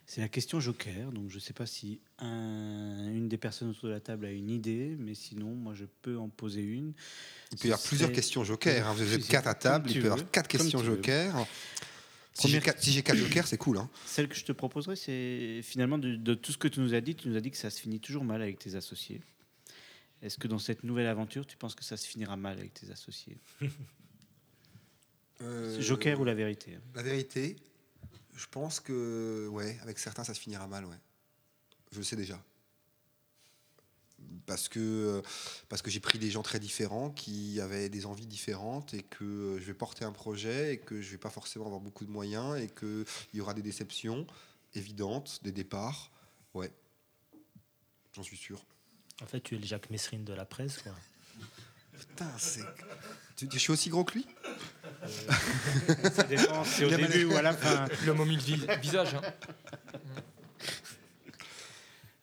C'est 0.06 0.22
la 0.22 0.28
question 0.30 0.60
Joker. 0.60 1.12
Donc 1.12 1.30
je 1.30 1.36
ne 1.36 1.40
sais 1.40 1.54
pas 1.54 1.66
si 1.68 2.00
un- 2.20 3.12
une 3.14 3.28
des 3.30 3.38
personnes 3.38 3.70
autour 3.70 3.90
de 3.90 3.94
la 3.94 4.00
table 4.00 4.26
a 4.26 4.32
une 4.32 4.50
idée, 4.50 4.96
mais 5.00 5.14
sinon 5.16 5.54
moi 5.54 5.74
je 5.76 5.86
peux 6.02 6.18
en 6.18 6.30
poser 6.30 6.62
une. 6.64 6.94
Il 7.52 7.58
peut 7.58 7.68
y 7.68 7.72
avoir 7.72 7.80
plusieurs 7.88 8.12
questions 8.16 8.44
joker. 8.44 8.88
hein. 8.88 8.94
Vous 8.94 9.14
êtes 9.14 9.28
quatre 9.28 9.48
à 9.48 9.54
table, 9.56 9.90
il 9.92 9.94
peut 10.02 10.08
y 10.08 10.12
avoir 10.12 10.32
quatre 10.32 10.48
questions 10.48 10.80
joker. 10.96 11.36
Si 12.40 12.48
j'ai 12.50 12.60
Première- 12.60 12.64
quatre, 12.64 12.84
si 12.84 12.92
j'ai 12.92 13.02
quatre 13.04 13.18
jokers, 13.18 13.48
c'est 13.48 13.58
cool. 13.58 13.78
Hein. 13.80 13.90
Celle 14.06 14.28
que 14.28 14.36
je 14.36 14.46
te 14.46 14.52
proposerais, 14.52 14.96
c'est 14.96 15.62
finalement 15.64 15.98
de, 15.98 16.16
de 16.16 16.34
tout 16.36 16.52
ce 16.52 16.58
que 16.60 16.68
tu 16.68 16.80
nous 16.82 16.94
as 16.94 17.02
dit, 17.02 17.16
tu 17.16 17.28
nous 17.30 17.36
as 17.36 17.42
dit 17.42 17.50
que 17.50 17.58
ça 17.58 17.70
se 17.72 17.80
finit 17.82 18.00
toujours 18.00 18.24
mal 18.24 18.42
avec 18.44 18.60
tes 18.60 18.76
associés. 18.76 19.22
Est-ce 20.22 20.38
que 20.38 20.48
dans 20.48 20.60
cette 20.60 20.84
nouvelle 20.84 21.08
aventure, 21.08 21.46
tu 21.48 21.58
penses 21.58 21.74
que 21.76 21.84
ça 21.84 21.98
se 21.98 22.06
finira 22.08 22.38
mal 22.38 22.58
avec 22.60 22.74
tes 22.74 22.92
associés 22.92 23.38
Euh, 25.42 25.80
Joker 25.82 26.20
ou 26.20 26.24
la 26.26 26.34
vérité 26.34 26.76
hein 26.76 26.82
La 26.96 27.04
vérité, 27.04 27.56
Je 28.36 28.46
pense 28.52 28.80
que, 28.80 29.48
ouais, 29.52 29.78
avec 29.82 29.98
certains, 30.00 30.24
ça 30.24 30.34
se 30.36 30.40
finira 30.40 30.68
mal, 30.68 30.86
ouais. 30.86 30.96
Je 31.92 31.98
le 31.98 32.04
sais 32.04 32.16
déjà. 32.16 32.44
Parce 34.45 34.70
que, 34.70 35.22
parce 35.70 35.82
que 35.82 35.90
j'ai 35.91 35.99
pris 35.99 36.20
des 36.20 36.30
gens 36.32 36.41
très 36.44 36.60
différents 36.60 37.10
qui 37.10 37.60
avaient 37.60 37.90
des 37.90 38.06
envies 38.06 38.28
différentes 38.28 38.94
et 38.94 39.04
que 39.04 39.58
je 39.60 39.66
vais 39.66 39.74
porter 39.74 40.06
un 40.06 40.12
projet 40.12 40.74
et 40.74 40.78
que 40.78 41.02
je 41.02 41.12
vais 41.12 41.18
pas 41.18 41.30
forcément 41.30 41.66
avoir 41.66 41.82
beaucoup 41.82 42.06
de 42.06 42.12
moyens 42.12 42.58
et 42.60 42.68
qu'il 42.70 43.06
y 43.34 43.41
aura 43.41 43.54
des 43.54 43.62
déceptions 43.62 44.26
évidentes, 44.74 45.40
des 45.44 45.52
départs. 45.52 46.12
Ouais. 46.54 46.72
J'en 48.16 48.24
suis 48.24 48.38
sûr. 48.38 48.64
En 49.22 49.26
fait, 49.26 49.41
tu 49.41 49.56
es 49.56 49.58
le 49.60 49.66
Jacques 49.66 49.90
Messrine 49.90 50.24
de 50.24 50.34
la 50.34 50.45
presse, 50.45 50.78
quoi. 50.82 50.94
Putain, 51.98 52.32
c'est. 52.38 52.64
Tu, 53.36 53.48
je 53.52 53.58
suis 53.58 53.72
aussi 53.72 53.90
gros 53.90 54.04
que 54.04 54.14
lui? 54.16 54.26
Ça 56.14 56.24
dépend 56.24 56.64
si 56.64 56.86
au 56.86 56.90
début 56.90 57.26
ou 57.26 57.36
à 57.36 57.41
la 57.41 57.54
fin. 57.54 57.88
L'homme 58.06 58.20
au 58.22 58.26
mille 58.26 58.40
vi- 58.40 58.66
visages. 58.82 59.16
hein. 59.16 59.22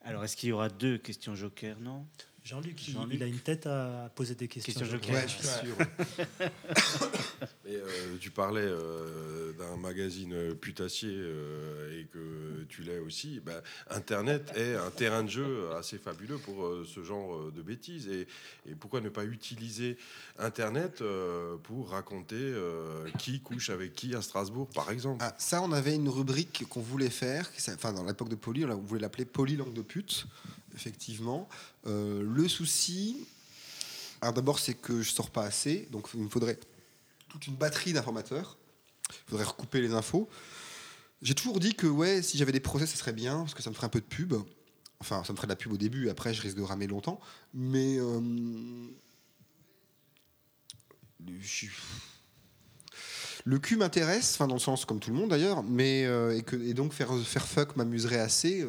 Alors, 0.04 0.22
est-ce 0.22 0.36
qu'il 0.36 0.50
y 0.50 0.52
aura 0.52 0.68
deux 0.68 0.98
questions 0.98 1.34
joker? 1.34 1.78
Non? 1.80 2.06
Jean-Luc, 2.44 2.88
il, 2.88 3.22
a 3.22 3.26
une 3.26 3.38
tête 3.38 3.66
à 3.66 4.10
poser 4.14 4.34
des 4.34 4.48
questions. 4.48 4.74
Question 4.78 4.98
je. 5.02 5.12
Ouais, 5.12 5.22
je 5.22 5.28
suis 5.28 5.46
sûr. 5.46 5.76
Et, 7.66 7.76
euh, 7.76 8.16
tu 8.20 8.30
parlais 8.30 8.60
euh, 8.60 9.54
d'un 9.54 9.78
magazine 9.78 10.34
euh, 10.34 10.54
putassier 10.54 11.08
euh, 11.10 11.98
et 11.98 12.04
que 12.04 12.64
tu 12.68 12.82
l'es 12.82 12.98
aussi. 12.98 13.40
Ben, 13.40 13.62
Internet 13.88 14.52
est 14.56 14.74
un 14.74 14.90
terrain 14.90 15.22
de 15.22 15.30
jeu 15.30 15.70
assez 15.72 15.96
fabuleux 15.96 16.36
pour 16.36 16.66
euh, 16.66 16.84
ce 16.86 17.02
genre 17.02 17.50
de 17.50 17.62
bêtises. 17.62 18.08
Et, 18.08 18.26
et 18.68 18.74
pourquoi 18.74 19.00
ne 19.00 19.08
pas 19.08 19.24
utiliser 19.24 19.96
Internet 20.38 21.00
euh, 21.00 21.56
pour 21.62 21.90
raconter 21.90 22.36
euh, 22.36 23.08
qui 23.18 23.40
couche 23.40 23.70
avec 23.70 23.94
qui 23.94 24.14
à 24.14 24.20
Strasbourg, 24.20 24.68
par 24.74 24.90
exemple? 24.90 25.24
Ah, 25.26 25.34
ça, 25.38 25.62
on 25.62 25.72
avait 25.72 25.94
une 25.94 26.10
rubrique 26.10 26.66
qu'on 26.68 26.82
voulait 26.82 27.08
faire, 27.08 27.50
enfin 27.68 27.94
dans 27.94 28.04
l'époque 28.04 28.28
de 28.28 28.34
Poly, 28.34 28.66
on 28.66 28.76
voulait 28.76 29.00
l'appeler 29.00 29.24
Poly 29.24 29.56
langue 29.56 29.72
de 29.72 29.82
pute, 29.82 30.26
effectivement. 30.74 31.48
Euh, 31.86 32.22
le 32.22 32.48
souci, 32.48 33.26
alors 34.20 34.34
d'abord, 34.34 34.58
c'est 34.58 34.74
que 34.74 35.02
je 35.02 35.10
sors 35.10 35.30
pas 35.30 35.44
assez, 35.44 35.88
donc 35.90 36.08
il 36.14 36.20
me 36.20 36.28
faudrait 36.28 36.58
toute 37.28 37.46
une 37.46 37.56
batterie 37.56 37.92
d'informateurs. 37.92 38.58
Il 39.10 39.30
faudrait 39.30 39.44
recouper 39.44 39.80
les 39.80 39.92
infos. 39.92 40.28
J'ai 41.22 41.34
toujours 41.34 41.60
dit 41.60 41.74
que 41.74 41.86
ouais, 41.86 42.22
si 42.22 42.38
j'avais 42.38 42.52
des 42.52 42.60
procès, 42.60 42.86
ça 42.86 42.96
serait 42.96 43.12
bien, 43.12 43.38
parce 43.40 43.54
que 43.54 43.62
ça 43.62 43.70
me 43.70 43.74
ferait 43.74 43.86
un 43.86 43.90
peu 43.90 44.00
de 44.00 44.06
pub. 44.06 44.34
Enfin, 45.00 45.22
ça 45.24 45.32
me 45.32 45.36
ferait 45.36 45.46
de 45.46 45.52
la 45.52 45.56
pub 45.56 45.72
au 45.72 45.76
début, 45.76 46.08
après 46.08 46.32
je 46.32 46.40
risque 46.40 46.56
de 46.56 46.62
ramer 46.62 46.86
longtemps. 46.86 47.20
Mais 47.52 47.98
euh, 47.98 48.20
le 53.44 53.58
cul 53.58 53.76
m'intéresse, 53.76 54.34
enfin 54.34 54.46
dans 54.46 54.54
le 54.54 54.60
sens 54.60 54.84
comme 54.84 55.00
tout 55.00 55.10
le 55.10 55.16
monde 55.16 55.30
d'ailleurs, 55.30 55.62
mais 55.62 56.04
euh, 56.06 56.40
et, 56.62 56.74
donc 56.74 56.92
faire, 56.92 57.14
faire 57.22 57.46
fuck 57.46 57.76
m'amuserait 57.76 58.20
assez, 58.20 58.64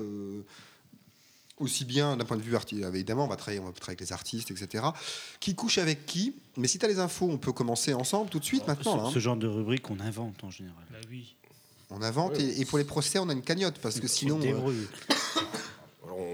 aussi 1.58 1.86
bien 1.86 2.18
d'un 2.18 2.26
point 2.26 2.38
de 2.38 2.42
vue 2.42 2.56
artistique. 2.56 2.86
Évidemment, 2.86 3.26
on 3.26 3.28
va 3.28 3.36
travailler, 3.36 3.60
on 3.60 3.66
va 3.66 3.72
travailler 3.72 3.98
avec 3.98 4.02
les 4.02 4.14
artistes, 4.14 4.52
etc. 4.52 4.84
Qui 5.40 5.56
couche 5.56 5.78
avec 5.78 6.06
qui 6.06 6.36
Mais 6.58 6.68
si 6.68 6.80
tu 6.80 6.86
as 6.86 6.90
les 6.90 7.00
infos, 7.00 7.30
on 7.30 7.38
peut 7.38 7.54
commencer 7.54 7.94
ensemble 7.94 8.30
tout 8.30 8.40
de 8.40 8.46
suite 8.46 8.68
maintenant. 8.68 8.98
là, 8.98 9.04
hein. 9.04 9.12
Ce, 9.14 9.20
genre 9.20 9.38
de 9.38 9.48
rubrique, 9.48 9.90
on 9.90 10.00
invente 10.00 10.44
en 10.44 10.52
général. 10.52 10.84
Bah 10.92 10.98
oui. 11.10 11.36
On 11.92 12.02
invente 12.02 12.40
et, 12.40 12.62
et 12.62 12.66
pour 12.66 12.78
les 12.78 12.84
procès, 12.84 13.20
on 13.20 13.30
a 13.30 13.34
une 13.34 13.44
cagnotte 13.44 13.80
parce 13.80 14.00
que 14.00 14.08
sinon. 14.08 14.40
Euh, 14.42 14.86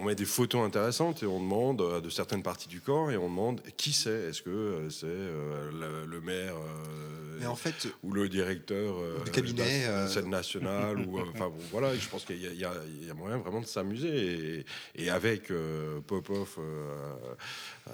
on 0.01 0.05
met 0.05 0.15
des 0.15 0.25
photos 0.25 0.65
intéressantes 0.65 1.21
et 1.21 1.27
on 1.27 1.39
demande 1.39 1.79
à 1.81 2.01
de 2.01 2.09
certaines 2.09 2.41
parties 2.41 2.67
du 2.67 2.81
corps 2.81 3.11
et 3.11 3.17
on 3.17 3.29
demande 3.29 3.61
qui 3.77 3.93
c'est. 3.93 4.29
Est-ce 4.29 4.41
que 4.41 4.49
euh, 4.49 4.89
c'est 4.89 5.05
euh, 5.05 5.71
le, 5.71 6.05
le 6.07 6.21
maire 6.21 6.55
euh, 6.55 7.37
mais 7.39 7.45
en 7.45 7.55
fait, 7.55 7.87
ou 8.03 8.11
le 8.11 8.27
directeur 8.29 8.97
euh, 8.97 9.23
Du 9.23 9.31
cabinet, 9.31 9.83
de 9.87 9.91
la 9.91 10.07
scène 10.07 10.29
nationale 10.29 10.99
ou 10.99 11.19
enfin 11.19 11.49
bon, 11.49 11.57
voilà 11.71 11.95
je 11.95 12.07
pense 12.07 12.23
qu'il 12.25 12.37
y, 12.41 12.65
a- 12.65 12.73
y 12.85 13.11
moyen 13.13 13.37
vraiment 13.37 13.61
de 13.61 13.65
s'amuser 13.65 14.59
et, 14.59 14.65
et 14.95 15.09
avec 15.09 15.49
euh, 15.51 16.01
Popov 16.01 16.55
euh, 16.59 17.15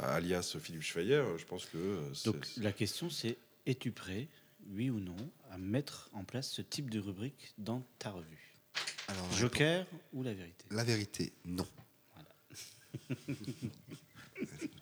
alias 0.01 0.55
Philippe 0.61 0.81
Schweyer 0.83 1.23
je 1.37 1.45
pense 1.45 1.65
que 1.65 1.77
Donc 2.25 2.45
la 2.57 2.71
question 2.73 3.09
c'est 3.09 3.37
es-tu 3.65 3.91
prêt, 3.91 4.27
oui 4.73 4.89
ou 4.89 4.99
non, 4.99 5.15
à 5.51 5.57
mettre 5.57 6.09
en 6.13 6.23
place 6.23 6.49
ce 6.49 6.61
type 6.61 6.89
de 6.89 6.99
rubrique 6.99 7.53
dans 7.57 7.83
ta 7.99 8.11
revue? 8.11 8.53
Alors, 9.09 9.31
Joker 9.31 9.85
ou 10.13 10.23
la 10.23 10.33
vérité? 10.33 10.65
La 10.71 10.83
vérité, 10.83 11.31
non. 11.45 11.65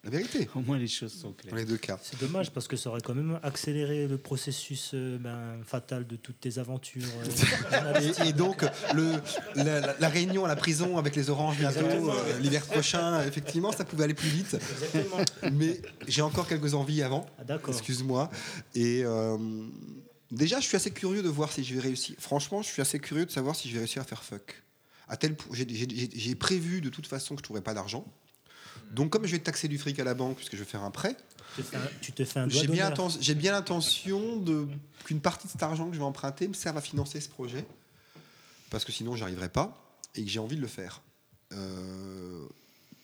la 0.04 0.10
vérité, 0.10 0.50
Au 0.54 0.60
moins 0.60 0.78
les 0.78 0.88
choses 0.88 1.14
sont 1.14 1.30
dans 1.30 1.34
claires. 1.36 1.56
les 1.56 1.66
deux 1.66 1.78
cas. 1.78 1.98
C'est 2.04 2.20
dommage 2.20 2.52
parce 2.52 2.68
que 2.68 2.76
ça 2.76 2.90
aurait 2.90 3.02
quand 3.02 3.16
même 3.16 3.40
accéléré 3.42 4.08
le 4.08 4.18
processus 4.18 4.92
euh, 4.94 5.18
ben, 5.18 5.64
fatal 5.64 6.06
de 6.06 6.16
toutes 6.18 6.40
tes 6.42 6.58
aventures. 6.60 7.04
euh. 7.74 8.02
Et, 8.26 8.30
et 8.30 8.34
donc, 8.34 8.64
le, 8.94 9.14
la, 9.56 10.10
réunion 10.10 10.44
à 10.46 10.48
la 10.48 10.56
prison 10.56 10.98
avec 10.98 11.16
les 11.16 11.30
oranges 11.30 11.58
bientôt, 11.58 11.80
euh, 12.12 12.40
l'hiver 12.40 12.66
prochain, 12.66 13.24
effectivement, 13.26 13.72
ça 13.72 13.86
pouvait 13.86 14.04
aller 14.04 14.14
plus 14.14 14.30
vite. 14.30 14.54
Exactement. 14.56 15.24
Mais 15.54 15.82
j'ai 16.08 16.22
encore 16.22 16.48
quelques 16.48 16.74
envies 16.74 17.02
avant. 17.02 17.26
Ah, 17.40 17.44
D'accord. 17.46 17.74
Excuse-moi. 17.74 18.30
Et 18.76 19.04
euh, 19.06 19.38
déjà, 20.32 20.60
je 20.60 20.66
suis 20.68 20.76
assez 20.76 20.92
curieux 20.92 21.24
de 21.24 21.30
voir 21.30 21.52
si 21.52 21.64
je 21.64 21.74
vais 21.76 21.82
réussir. 21.82 22.16
Franchement, 22.20 22.62
je 22.62 22.68
suis 22.68 22.82
assez 22.82 23.00
curieux 23.00 23.26
de 23.26 23.32
savoir 23.32 23.56
si 23.56 23.70
je 23.70 23.74
vais 23.74 23.80
réussir 23.80 24.02
à 24.02 24.06
faire 24.06 24.24
fuck. 24.24 24.62
À 25.08 25.18
tel 25.18 25.36
point, 25.36 25.56
j'ai- 25.56 26.36
prévu 26.36 26.82
de 26.82 26.90
toute 26.90 27.08
façon 27.08 27.36
que 27.36 27.40
je 27.40 27.42
ne 27.42 27.46
trouverais 27.46 27.64
pas 27.64 27.74
d'argent. 27.74 28.06
Donc, 28.92 29.12
comme 29.12 29.26
je 29.26 29.32
vais 29.32 29.40
taxer 29.40 29.68
du 29.68 29.78
fric 29.78 30.00
à 30.00 30.04
la 30.04 30.14
banque 30.14 30.36
puisque 30.38 30.54
je 30.54 30.60
vais 30.60 30.66
faire 30.70 30.84
un 30.84 30.92
prêt, 30.92 31.16
Tu 32.02 32.12
te 32.12 32.26
fais 32.26 32.40
un- 32.40 32.50
j'ai 32.50 32.68
bien, 32.68 32.90
l'intention 33.54 34.44
qu'une 35.06 35.22
partie 35.22 35.48
de 35.48 35.52
cet 35.52 35.64
argent 35.64 35.88
que 35.88 35.94
je 35.94 36.00
vais 36.00 36.06
emprunter 36.06 36.48
me 36.48 36.54
serve 36.54 36.78
à 36.78 36.82
financer 36.82 37.22
ce 37.22 37.30
projet, 37.30 37.66
parce 38.70 38.84
que 38.84 38.92
sinon, 38.92 39.16
j'y 39.16 39.24
arriverai 39.24 39.50
pas 39.50 39.82
et 40.16 40.24
que 40.24 40.30
j'ai 40.30 40.40
envie 40.40 40.56
de 40.58 40.62
le 40.62 40.68
faire. 40.68 41.02
Euh, 41.54 42.46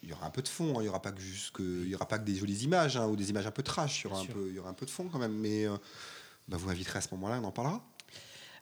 il 0.04 0.10
y 0.10 0.14
aura 0.14 0.26
un 0.26 0.32
peu 0.32 0.42
de 0.42 0.48
fond, 0.48 0.78
hein, 0.78 0.82
il 0.82 0.86
y 0.86 0.90
aura 0.90 1.02
pas 1.02 1.12
que 1.12 1.22
juste 1.22 1.52
que, 1.52 1.62
il 1.84 1.88
y 1.90 1.96
aura 1.96 2.08
pas 2.08 2.18
que 2.20 2.26
des 2.26 2.36
jolies 2.36 2.64
images 2.64 2.98
hein, 2.98 3.08
ou 3.08 3.16
des 3.16 3.30
images 3.30 3.46
un 3.48 3.52
peu 3.52 3.64
trash. 3.64 4.02
Il 4.02 4.04
y 4.06 4.12
aura 4.12 4.20
un 4.20 4.24
sûr. 4.26 4.34
peu, 4.34 4.48
il 4.50 4.56
y 4.56 4.60
aura 4.60 4.70
un 4.70 4.74
peu 4.74 4.86
de 4.86 4.92
fond 4.92 5.08
quand 5.10 5.20
même, 5.20 5.38
mais 5.38 5.66
euh, 5.66 5.78
bah, 6.48 6.58
vous 6.58 6.68
m'inviterez 6.68 6.98
à 6.98 7.02
ce 7.02 7.10
moment-là, 7.12 7.40
on 7.42 7.46
en 7.46 7.52
parlera. 7.52 7.84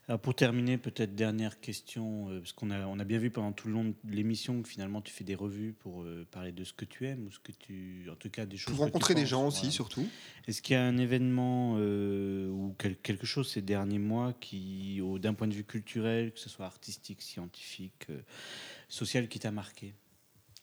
Alors 0.10 0.20
pour 0.20 0.34
terminer, 0.34 0.80
peut-être 0.80 1.14
dernière 1.14 1.60
question, 1.60 2.32
euh, 2.32 2.40
parce 2.40 2.52
qu'on 2.52 2.72
a, 2.72 2.80
on 2.88 2.98
a 2.98 3.04
bien 3.04 3.20
vu 3.20 3.30
pendant 3.30 3.52
tout 3.52 3.68
le 3.68 3.76
long 3.76 3.84
de 3.86 3.96
l'émission 4.12 4.60
que 4.64 4.68
finalement 4.68 5.02
tu 5.04 5.14
fais 5.14 5.24
des 5.24 5.36
revues 5.36 5.74
pour 5.74 6.02
euh, 6.02 6.26
parler 6.32 6.52
de 6.52 6.64
ce 6.64 6.74
que 6.74 6.84
tu 6.84 7.06
aimes 7.06 7.28
ou 7.28 7.32
ce 7.32 7.38
que 7.38 7.52
tu, 7.52 8.08
en 8.12 8.16
tout 8.16 8.32
cas 8.32 8.48
des 8.48 8.58
choses. 8.58 8.74
Pour 8.74 8.74
que 8.74 8.90
tu 8.90 8.94
rencontrer 8.94 9.14
des 9.14 9.22
penses, 9.22 9.30
gens 9.30 9.46
aussi, 9.48 9.60
voilà. 9.60 9.72
surtout. 9.72 10.08
Est-ce 10.48 10.64
qu'il 10.64 10.74
y 10.74 10.78
a 10.78 10.84
un 10.84 10.98
événement 10.98 11.76
euh, 11.78 12.50
ou 12.50 12.76
quel- 12.80 12.98
quelque 12.98 13.28
chose 13.28 13.52
ces 13.52 13.62
derniers 13.62 14.00
mois 14.00 14.34
qui, 14.34 15.00
d'un 15.20 15.36
point 15.36 15.48
de 15.48 15.54
vue 15.54 15.64
culturel, 15.64 16.32
que 16.34 16.40
ce 16.40 16.50
soit 16.50 16.66
artistique, 16.66 17.22
scientifique, 17.22 18.08
euh, 18.10 18.20
social, 18.88 19.28
qui 19.28 19.38
t'a 19.38 19.52
marqué? 19.52 19.94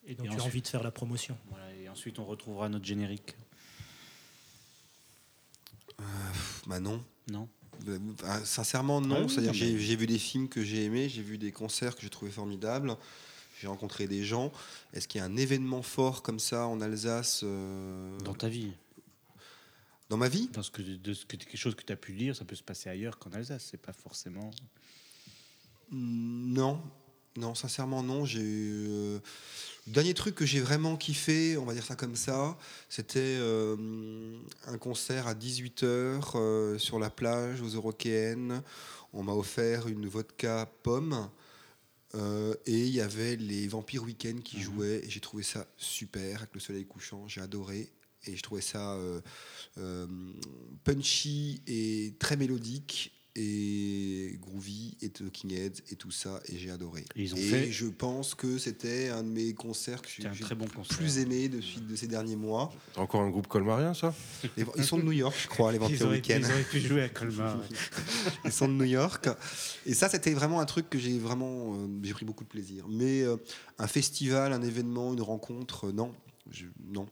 Et 0.09 0.17
donc 0.17 0.27
Et 0.27 0.31
tu 0.31 0.41
as 0.41 0.45
envie 0.45 0.61
de 0.63 0.67
faire 0.67 0.83
la 0.83 0.91
promotion. 0.91 1.39
Voilà, 1.51 1.73
Et 1.77 1.89
ensuite 1.89 2.19
on 2.19 2.25
retrouvera 2.25 2.69
notre 2.69 2.85
générique. 2.85 3.37
Pff, 5.97 6.65
Bah 6.67 6.81
non. 6.81 7.01
Non? 7.31 7.43
Euh, 7.43 7.56
Sincèrement, 8.45 9.01
non. 9.01 9.17
Ah 9.19 9.23
oui, 9.23 9.31
C'est-à-dire, 9.31 9.53
non, 9.53 9.79
j'ai 9.79 9.97
vu 9.97 10.07
des 10.07 10.19
films 10.19 10.49
que 10.49 10.63
j'ai 10.63 10.85
aimés, 10.85 11.09
j'ai 11.09 11.23
vu 11.23 11.39
des 11.39 11.53
concerts 11.53 11.95
que 11.95 12.03
j'ai 12.03 12.11
trouvé 12.11 12.31
formidables, 12.31 12.97
j'ai 13.61 13.67
rencontré 13.67 14.07
des 14.07 14.25
gens. 14.25 14.53
Est-ce 14.93 15.09
qu'il 15.09 15.21
y 15.21 15.23
a 15.23 15.27
un 15.27 15.37
événement 15.37 15.83
fort 15.83 16.23
comme 16.23 16.39
ça 16.39 16.67
en 16.67 16.81
Alsace 16.81 17.41
euh, 17.45 18.19
Dans 18.21 18.35
ta 18.35 18.49
vie 18.49 18.73
dans 20.09 20.17
ma 20.17 20.29
vie? 20.29 20.49
Dans 20.53 20.63
ce 20.63 20.71
que, 20.71 20.83
de 20.83 21.15
ce 21.15 21.25
que, 21.27 21.37
quelque 21.37 21.57
chose 21.57 21.75
que 21.75 21.83
tu 21.83 21.93
as 21.93 21.97
pu 21.97 22.13
lire, 22.13 22.37
ça 22.37 22.45
peut 22.45 22.55
se 22.55 22.63
passer 22.63 22.89
ailleurs 22.89 23.19
qu'en 23.19 23.33
Alsace. 23.33 23.67
C'est 23.71 23.81
pas 23.81 23.93
forcément. 23.93 24.51
Non, 25.91 26.81
non, 27.37 27.55
sincèrement 27.55 28.03
non. 28.03 28.25
J'ai 28.25 28.41
eu, 28.41 28.87
euh, 28.89 29.19
le 29.87 29.93
dernier 29.93 30.15
truc 30.15 30.35
que 30.35 30.47
j'ai 30.47 30.61
vraiment 30.61 30.97
kiffé, 30.97 31.57
on 31.57 31.65
va 31.65 31.75
dire 31.75 31.85
ça 31.85 31.95
comme 31.97 32.17
ça, 32.17 32.57
c'était 32.89 33.21
euh, 33.21 33.77
un 34.67 34.79
concert 34.79 35.27
à 35.27 35.35
18h 35.35 36.79
sur 36.79 36.99
la 36.99 37.11
plage 37.11 37.61
aux 37.61 37.69
Eurokéennes. 37.69 38.63
On 39.13 39.23
m'a 39.23 39.33
offert 39.33 39.89
une 39.89 40.07
vodka 40.07 40.69
pomme. 40.83 41.29
euh, 42.15 42.55
et 42.67 42.79
il 42.87 42.93
y 42.93 43.01
avait 43.01 43.37
les 43.37 43.69
Vampires 43.69 44.03
Weekend 44.05 44.43
qui 44.43 44.61
jouaient 44.61 45.05
et 45.05 45.11
j'ai 45.11 45.21
trouvé 45.21 45.43
ça 45.43 45.67
super 45.77 46.39
avec 46.39 46.55
le 46.55 46.61
soleil 46.61 46.87
couchant, 46.87 47.27
j'ai 47.29 47.41
adoré 47.41 47.91
et 48.27 48.37
je 48.37 48.43
trouvais 48.43 48.61
ça 48.61 48.95
euh, 48.95 49.21
euh, 49.79 50.07
punchy 50.85 51.63
et 51.67 52.15
très 52.19 52.37
mélodique 52.37 53.13
et 53.39 54.37
groovy 54.41 54.97
et 55.03 55.11
Talking 55.11 55.53
Heads 55.53 55.83
et 55.91 55.97
tout 55.97 56.11
ça 56.11 56.41
et 56.49 56.57
j'ai 56.59 56.71
adoré. 56.71 57.05
Et 57.15 57.23
ils 57.25 57.35
ont 57.35 57.37
et 57.37 57.41
fait- 57.43 57.71
je 57.71 57.87
pense 57.87 58.35
que 58.35 58.57
c'était 58.59 59.11
un 59.11 59.23
de 59.23 59.29
mes 59.29 59.53
concerts 59.55 60.01
que 60.03 60.09
j'ai 60.09 60.25
bon 60.55 60.67
concert. 60.67 60.97
plus 60.97 61.19
aimé 61.19 61.49
de, 61.49 61.61
suite 61.61 61.87
de 61.87 61.95
ces 61.95 62.07
derniers 62.09 62.37
mois. 62.37 62.73
Encore 62.97 63.21
un 63.21 63.31
groupe 63.31 63.47
colmarien 63.47 63.93
ça? 63.95 64.15
Les- 64.57 64.65
Ils 64.77 64.85
sont 64.85 64.99
de 64.99 65.03
New 65.05 65.13
York, 65.13 65.37
je 65.43 65.49
crois, 65.49 65.71
les 65.71 65.77
Ils 65.77 65.81
Vampires 65.81 66.03
auraient, 66.07 66.17
Weekend. 66.17 66.45
ils 66.47 66.51
auraient 66.53 66.65
pu 66.65 66.81
jouer 66.81 67.03
à 67.03 67.09
Colmar. 67.11 67.61
Ils 68.45 68.53
sont 68.53 68.69
de 68.69 68.73
New 68.73 68.85
York. 68.85 69.29
Et 69.85 69.95
ça, 69.95 70.09
c'était 70.09 70.33
vraiment 70.33 70.61
un 70.61 70.65
truc 70.67 70.89
que 70.89 70.99
j'ai 70.99 71.19
vraiment, 71.19 71.75
euh, 71.77 71.87
j'ai 72.03 72.13
pris 72.13 72.25
beaucoup 72.25 72.45
de 72.45 72.49
plaisir. 72.49 72.87
Mais 72.89 73.23
euh, 73.23 73.37
un 73.79 73.87
festival, 73.87 74.53
un 74.53 74.63
événement, 74.63 75.13
une 75.13 75.21
rencontre, 75.23 75.89
euh, 75.89 75.93
non, 75.93 76.15
Je- 76.51 76.67
non. 76.89 77.07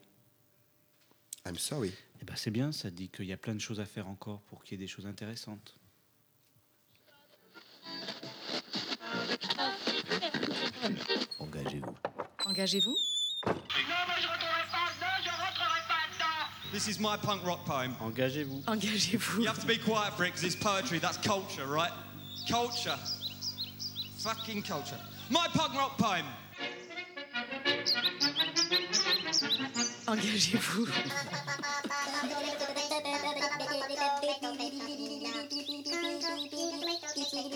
I'm 1.46 1.56
sorry. 1.58 1.92
Eh 2.22 2.24
ben, 2.24 2.34
c'est 2.36 2.50
bien, 2.50 2.72
ça 2.72 2.90
dit 2.90 3.08
qu'il 3.10 3.26
y 3.26 3.32
a 3.32 3.36
plein 3.36 3.54
de 3.54 3.60
choses 3.60 3.80
à 3.80 3.84
faire 3.84 4.08
encore 4.08 4.40
pour 4.42 4.64
qu'il 4.64 4.78
y 4.78 4.82
ait 4.82 4.84
des 4.86 4.90
choses 4.90 5.06
intéressantes. 5.06 5.76
Engagez-vous? 12.54 12.96
Non, 13.46 13.52
mais 13.52 14.22
je 14.22 14.28
rentrerai 14.28 14.62
pas 14.70 14.86
dedans, 14.94 15.16
je 15.24 15.30
rentrerai 15.30 15.80
pas 15.88 16.06
dedans. 16.14 16.70
This 16.72 16.86
is 16.86 17.00
my 17.00 17.16
punk 17.20 17.44
rock 17.44 17.64
poem. 17.64 17.96
Engagez-vous. 18.00 18.62
Engagez-vous. 18.68 19.40
You 19.40 19.48
have 19.48 19.58
to 19.58 19.66
be 19.66 19.76
quiet 19.76 20.14
for 20.16 20.22
it 20.22 20.28
because 20.28 20.44
it's 20.44 20.54
poetry. 20.54 21.00
That's 21.00 21.18
culture, 21.18 21.66
right? 21.66 21.90
Culture. 22.48 22.96
Fucking 24.18 24.62
culture. 24.62 25.00
My 25.30 25.48
punk 25.52 25.74
rock 25.74 25.98
poem. 25.98 26.24
Engagez-vous. 30.06 30.86
It's 37.44 37.52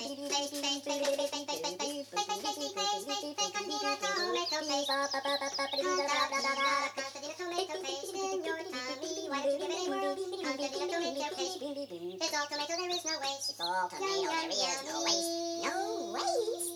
all 12.35 12.47
tomato, 12.51 12.77
there 12.77 12.91
is 12.91 13.05
no 13.05 13.17
waste. 13.19 13.49
It's 13.49 13.61
all 13.61 13.89
tomato, 13.89 14.29
there 14.29 14.51
is 14.51 14.85
no 14.85 15.01
waste. 15.05 15.33
No 15.65 16.13
waste? 16.13 16.69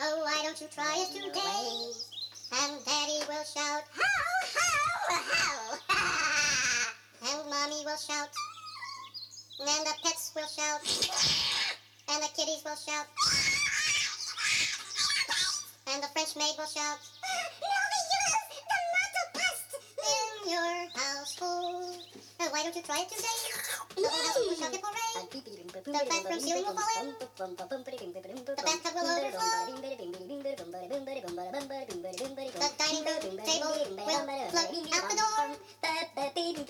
Oh, 0.00 0.16
why 0.24 0.42
don't 0.42 0.60
you 0.60 0.66
try 0.74 0.94
it 0.98 1.10
today? 1.14 1.92
And 2.52 2.84
Daddy 2.84 3.20
will 3.28 3.44
shout, 3.44 3.84
and 7.22 7.48
Mommy 7.48 7.84
will 7.84 7.96
shout, 7.96 8.30
and 9.60 9.86
the 9.86 9.94
pets 10.02 10.32
will 10.34 10.48
shout, 10.48 10.82
and 12.08 12.22
the 12.22 12.28
kitties 12.36 12.62
will 12.64 12.76
shout. 12.76 13.06
and 15.92 16.02
the 16.02 16.08
French 16.08 16.36
maid 16.36 16.54
will 16.58 16.66
shout. 16.66 16.98
why 22.52 22.62
don't 22.62 22.76
you 22.76 22.82
try 22.82 23.00
it 23.00 23.08
today? 23.10 23.26
The 23.96 24.08
whole 24.08 24.22
house 24.24 24.38
will 24.38 24.56
shout 24.56 24.72
parade. 24.72 25.28
The 25.84 25.92
bathroom 26.08 26.40
ceiling 26.40 26.64
will 26.64 26.72
fall 26.72 26.88
in. 27.02 27.12
The 27.16 27.26
bathtub 28.64 28.94
will 28.94 29.04
overflow. 29.04 29.66
The 29.66 29.82
dining 32.78 33.04
room 33.04 33.36
table 33.44 33.76
will 33.76 34.06
float 34.06 34.72
out 34.94 35.04
the 35.10 35.16
door. 35.20 35.52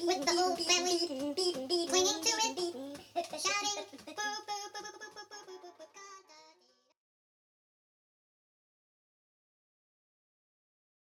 With 0.06 0.20
the 0.26 0.32
whole 0.32 0.56
family 0.56 0.96
clinging 1.86 2.20
to 2.24 2.32
it, 2.34 2.58
shouting 3.36 3.86
boo 4.06 4.24
boo 4.46 4.64
boo 4.74 4.90
boo. 5.00 5.15